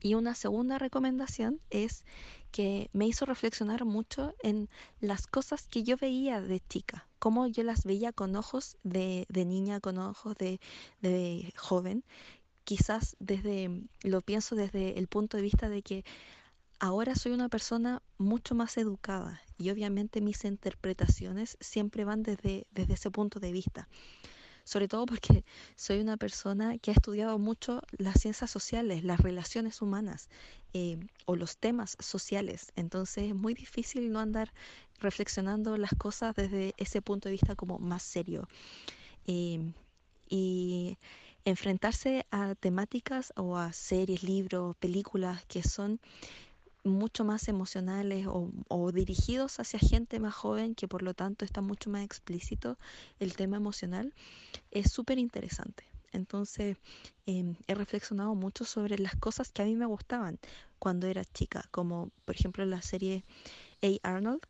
Y 0.00 0.14
una 0.14 0.34
segunda 0.34 0.78
recomendación 0.78 1.60
es 1.70 2.04
que 2.50 2.88
me 2.92 3.06
hizo 3.06 3.26
reflexionar 3.26 3.84
mucho 3.84 4.34
en 4.42 4.68
las 5.00 5.26
cosas 5.26 5.66
que 5.66 5.82
yo 5.82 5.96
veía 5.96 6.40
de 6.40 6.60
chica, 6.68 7.06
cómo 7.18 7.46
yo 7.46 7.62
las 7.62 7.84
veía 7.84 8.12
con 8.12 8.36
ojos 8.36 8.76
de, 8.82 9.26
niña, 9.28 9.80
con 9.80 9.98
ojos 9.98 10.36
de, 10.36 10.60
de 11.00 11.52
joven. 11.56 12.04
Quizás 12.64 13.16
desde, 13.20 13.82
lo 14.02 14.22
pienso 14.22 14.56
desde 14.56 14.98
el 14.98 15.06
punto 15.06 15.36
de 15.36 15.42
vista 15.42 15.68
de 15.68 15.82
que 15.82 16.04
ahora 16.78 17.14
soy 17.14 17.32
una 17.32 17.48
persona 17.48 18.02
mucho 18.18 18.54
más 18.54 18.76
educada 18.76 19.40
y 19.58 19.70
obviamente 19.70 20.20
mis 20.20 20.44
interpretaciones 20.44 21.56
siempre 21.60 22.04
van 22.04 22.22
desde, 22.22 22.66
desde 22.70 22.94
ese 22.94 23.10
punto 23.10 23.40
de 23.40 23.52
vista 23.52 23.88
sobre 24.66 24.88
todo 24.88 25.06
porque 25.06 25.44
soy 25.76 26.00
una 26.00 26.16
persona 26.16 26.76
que 26.78 26.90
ha 26.90 26.94
estudiado 26.94 27.38
mucho 27.38 27.80
las 27.98 28.20
ciencias 28.20 28.50
sociales, 28.50 29.04
las 29.04 29.20
relaciones 29.20 29.80
humanas 29.80 30.28
eh, 30.74 30.98
o 31.24 31.36
los 31.36 31.56
temas 31.56 31.96
sociales. 32.00 32.72
Entonces 32.74 33.28
es 33.28 33.34
muy 33.34 33.54
difícil 33.54 34.10
no 34.10 34.18
andar 34.18 34.52
reflexionando 34.98 35.76
las 35.76 35.92
cosas 35.96 36.34
desde 36.34 36.74
ese 36.78 37.00
punto 37.00 37.28
de 37.28 37.34
vista 37.34 37.54
como 37.54 37.78
más 37.78 38.02
serio. 38.02 38.48
Eh, 39.28 39.72
y 40.28 40.98
enfrentarse 41.44 42.26
a 42.32 42.56
temáticas 42.56 43.32
o 43.36 43.56
a 43.56 43.72
series, 43.72 44.24
libros, 44.24 44.74
películas 44.78 45.44
que 45.44 45.62
son 45.62 46.00
mucho 46.86 47.24
más 47.24 47.48
emocionales 47.48 48.26
o, 48.28 48.92
dirigidos 48.92 49.58
hacia 49.60 49.78
gente 49.78 50.20
más 50.20 50.34
joven 50.34 50.74
que 50.74 50.88
por 50.88 51.02
lo 51.02 51.14
tanto 51.14 51.44
está 51.44 51.60
mucho 51.60 51.90
más 51.90 52.04
explícito 52.04 52.78
el 53.18 53.34
tema 53.34 53.56
emocional, 53.56 54.14
es 54.70 54.92
súper 54.92 55.18
interesante. 55.18 55.84
Entonces 56.12 56.78
em, 57.26 57.56
he 57.66 57.74
reflexionado 57.74 58.34
mucho 58.34 58.64
sobre 58.64 58.98
las 58.98 59.16
cosas 59.16 59.50
que 59.52 59.62
a 59.62 59.64
mí 59.64 59.74
me 59.76 59.86
gustaban 59.86 60.38
cuando 60.78 61.06
era 61.06 61.24
chica, 61.24 61.68
como 61.70 62.10
por 62.24 62.34
ejemplo 62.36 62.64
la 62.64 62.82
serie 62.82 63.24
A. 63.82 64.08
Arnold. 64.08 64.40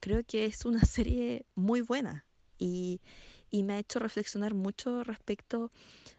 Creo 0.00 0.22
que 0.24 0.44
es 0.44 0.64
una 0.64 0.80
serie 0.84 1.44
muy 1.54 1.80
buena 1.80 2.24
y, 2.58 3.00
y 3.50 3.62
me 3.62 3.74
ha 3.74 3.78
hecho 3.78 3.98
reflexionar 3.98 4.54
mucho 4.54 5.02
respecto, 5.02 5.72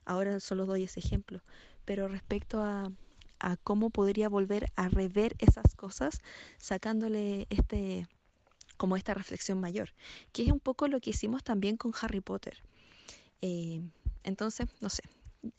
ahora 0.05 0.39
solo 0.39 0.65
doy 0.65 0.83
ese 0.83 0.99
ejemplo, 0.99 1.41
pero 1.85 2.07
respecto 2.07 2.61
a 2.61 2.91
a 3.39 3.57
cómo 3.57 3.89
podría 3.89 4.29
volver 4.29 4.71
a 4.75 4.89
rever 4.89 5.35
esas 5.39 5.75
cosas 5.75 6.21
sacándole 6.57 7.47
este 7.49 8.07
como 8.77 8.95
esta 8.95 9.13
reflexión 9.13 9.59
mayor, 9.59 9.93
que 10.31 10.43
es 10.43 10.51
un 10.51 10.59
poco 10.61 10.87
lo 10.87 11.01
que 11.01 11.09
hicimos 11.09 11.43
también 11.43 11.75
con 11.75 11.91
Harry 12.01 12.21
Potter. 12.21 12.63
Eh, 13.41 13.81
entonces, 14.23 14.69
no 14.79 14.89
sé, 14.89 15.03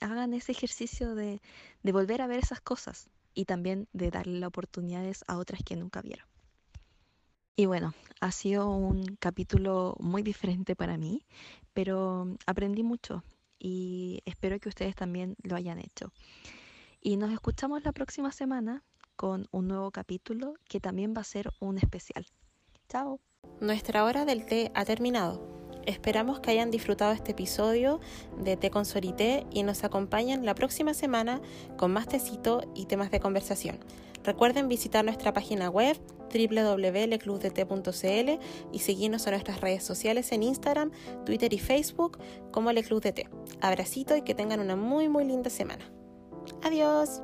hagan 0.01 0.33
ese 0.33 0.53
ejercicio 0.53 1.15
de, 1.15 1.43
de 1.83 1.93
volver 1.93 2.23
a 2.23 2.27
ver 2.27 2.39
esas 2.39 2.63
cosas 2.63 3.11
y 3.35 3.45
también 3.45 3.89
de 3.93 4.11
darle 4.11 4.47
oportunidades 4.47 5.23
a 5.27 5.37
otras 5.37 5.61
que 5.63 5.77
nunca 5.77 6.01
vieron. 6.01 6.27
Y 7.57 7.67
bueno, 7.67 7.93
ha 8.23 8.33
sido 8.33 8.71
un 8.71 9.17
capítulo 9.17 9.95
muy 10.01 10.23
diferente 10.23 10.75
para 10.75 10.97
mí, 10.97 11.27
pero 11.75 12.39
aprendí 12.47 12.83
mucho 12.83 13.23
y 13.59 14.23
espero 14.25 14.59
que 14.59 14.71
ustedes 14.71 14.95
también 14.95 15.37
lo 15.43 15.57
hayan 15.57 15.79
hecho. 15.79 16.11
Y 17.03 17.17
nos 17.17 17.33
escuchamos 17.33 17.83
la 17.83 17.93
próxima 17.93 18.31
semana 18.31 18.85
con 19.17 19.49
un 19.53 19.69
nuevo 19.69 19.91
capítulo 19.91 20.53
que 20.69 20.81
también 20.81 21.15
va 21.17 21.23
a 21.23 21.25
ser 21.25 21.51
un 21.59 21.79
especial. 21.79 22.27
Chao. 22.91 23.21
Nuestra 23.61 24.05
hora 24.05 24.27
del 24.27 24.45
té 24.45 24.71
ha 24.75 24.85
terminado. 24.85 25.41
Esperamos 25.87 26.41
que 26.41 26.51
hayan 26.51 26.71
disfrutado 26.71 27.13
este 27.13 27.33
episodio 27.33 28.01
de 28.37 28.59
Té 28.59 28.71
con 28.71 28.85
Sorité 28.85 29.47
y 29.51 29.63
nos 29.63 29.83
acompañen 29.83 30.45
la 30.45 30.55
próxima 30.55 30.93
semana 30.93 31.41
con 31.79 31.91
más 31.91 32.07
tecito 32.07 32.71
y 32.75 32.85
temas 32.85 33.11
de 33.11 33.19
conversación. 33.19 33.79
Recuerden 34.23 34.69
visitar 34.69 35.03
nuestra 35.03 35.33
página 35.33 35.71
web 35.71 35.99
www.leclubdt.cl 36.31 38.31
y 38.73 38.79
seguirnos 38.81 39.27
en 39.27 39.33
nuestras 39.33 39.63
redes 39.63 39.85
sociales 39.85 40.33
en 40.33 40.43
Instagram, 40.43 40.91
Twitter 41.25 41.55
y 41.55 41.59
Facebook 41.59 42.19
como 42.53 42.73
Le 42.73 42.83
Club 42.83 43.03
de 43.03 43.13
Té. 43.13 43.31
Abracito 43.63 44.17
y 44.17 44.23
que 44.23 44.35
tengan 44.35 44.61
una 44.61 44.77
muy 44.77 45.09
muy 45.09 45.25
linda 45.25 45.49
semana. 45.49 45.91
Adiós. 46.63 47.23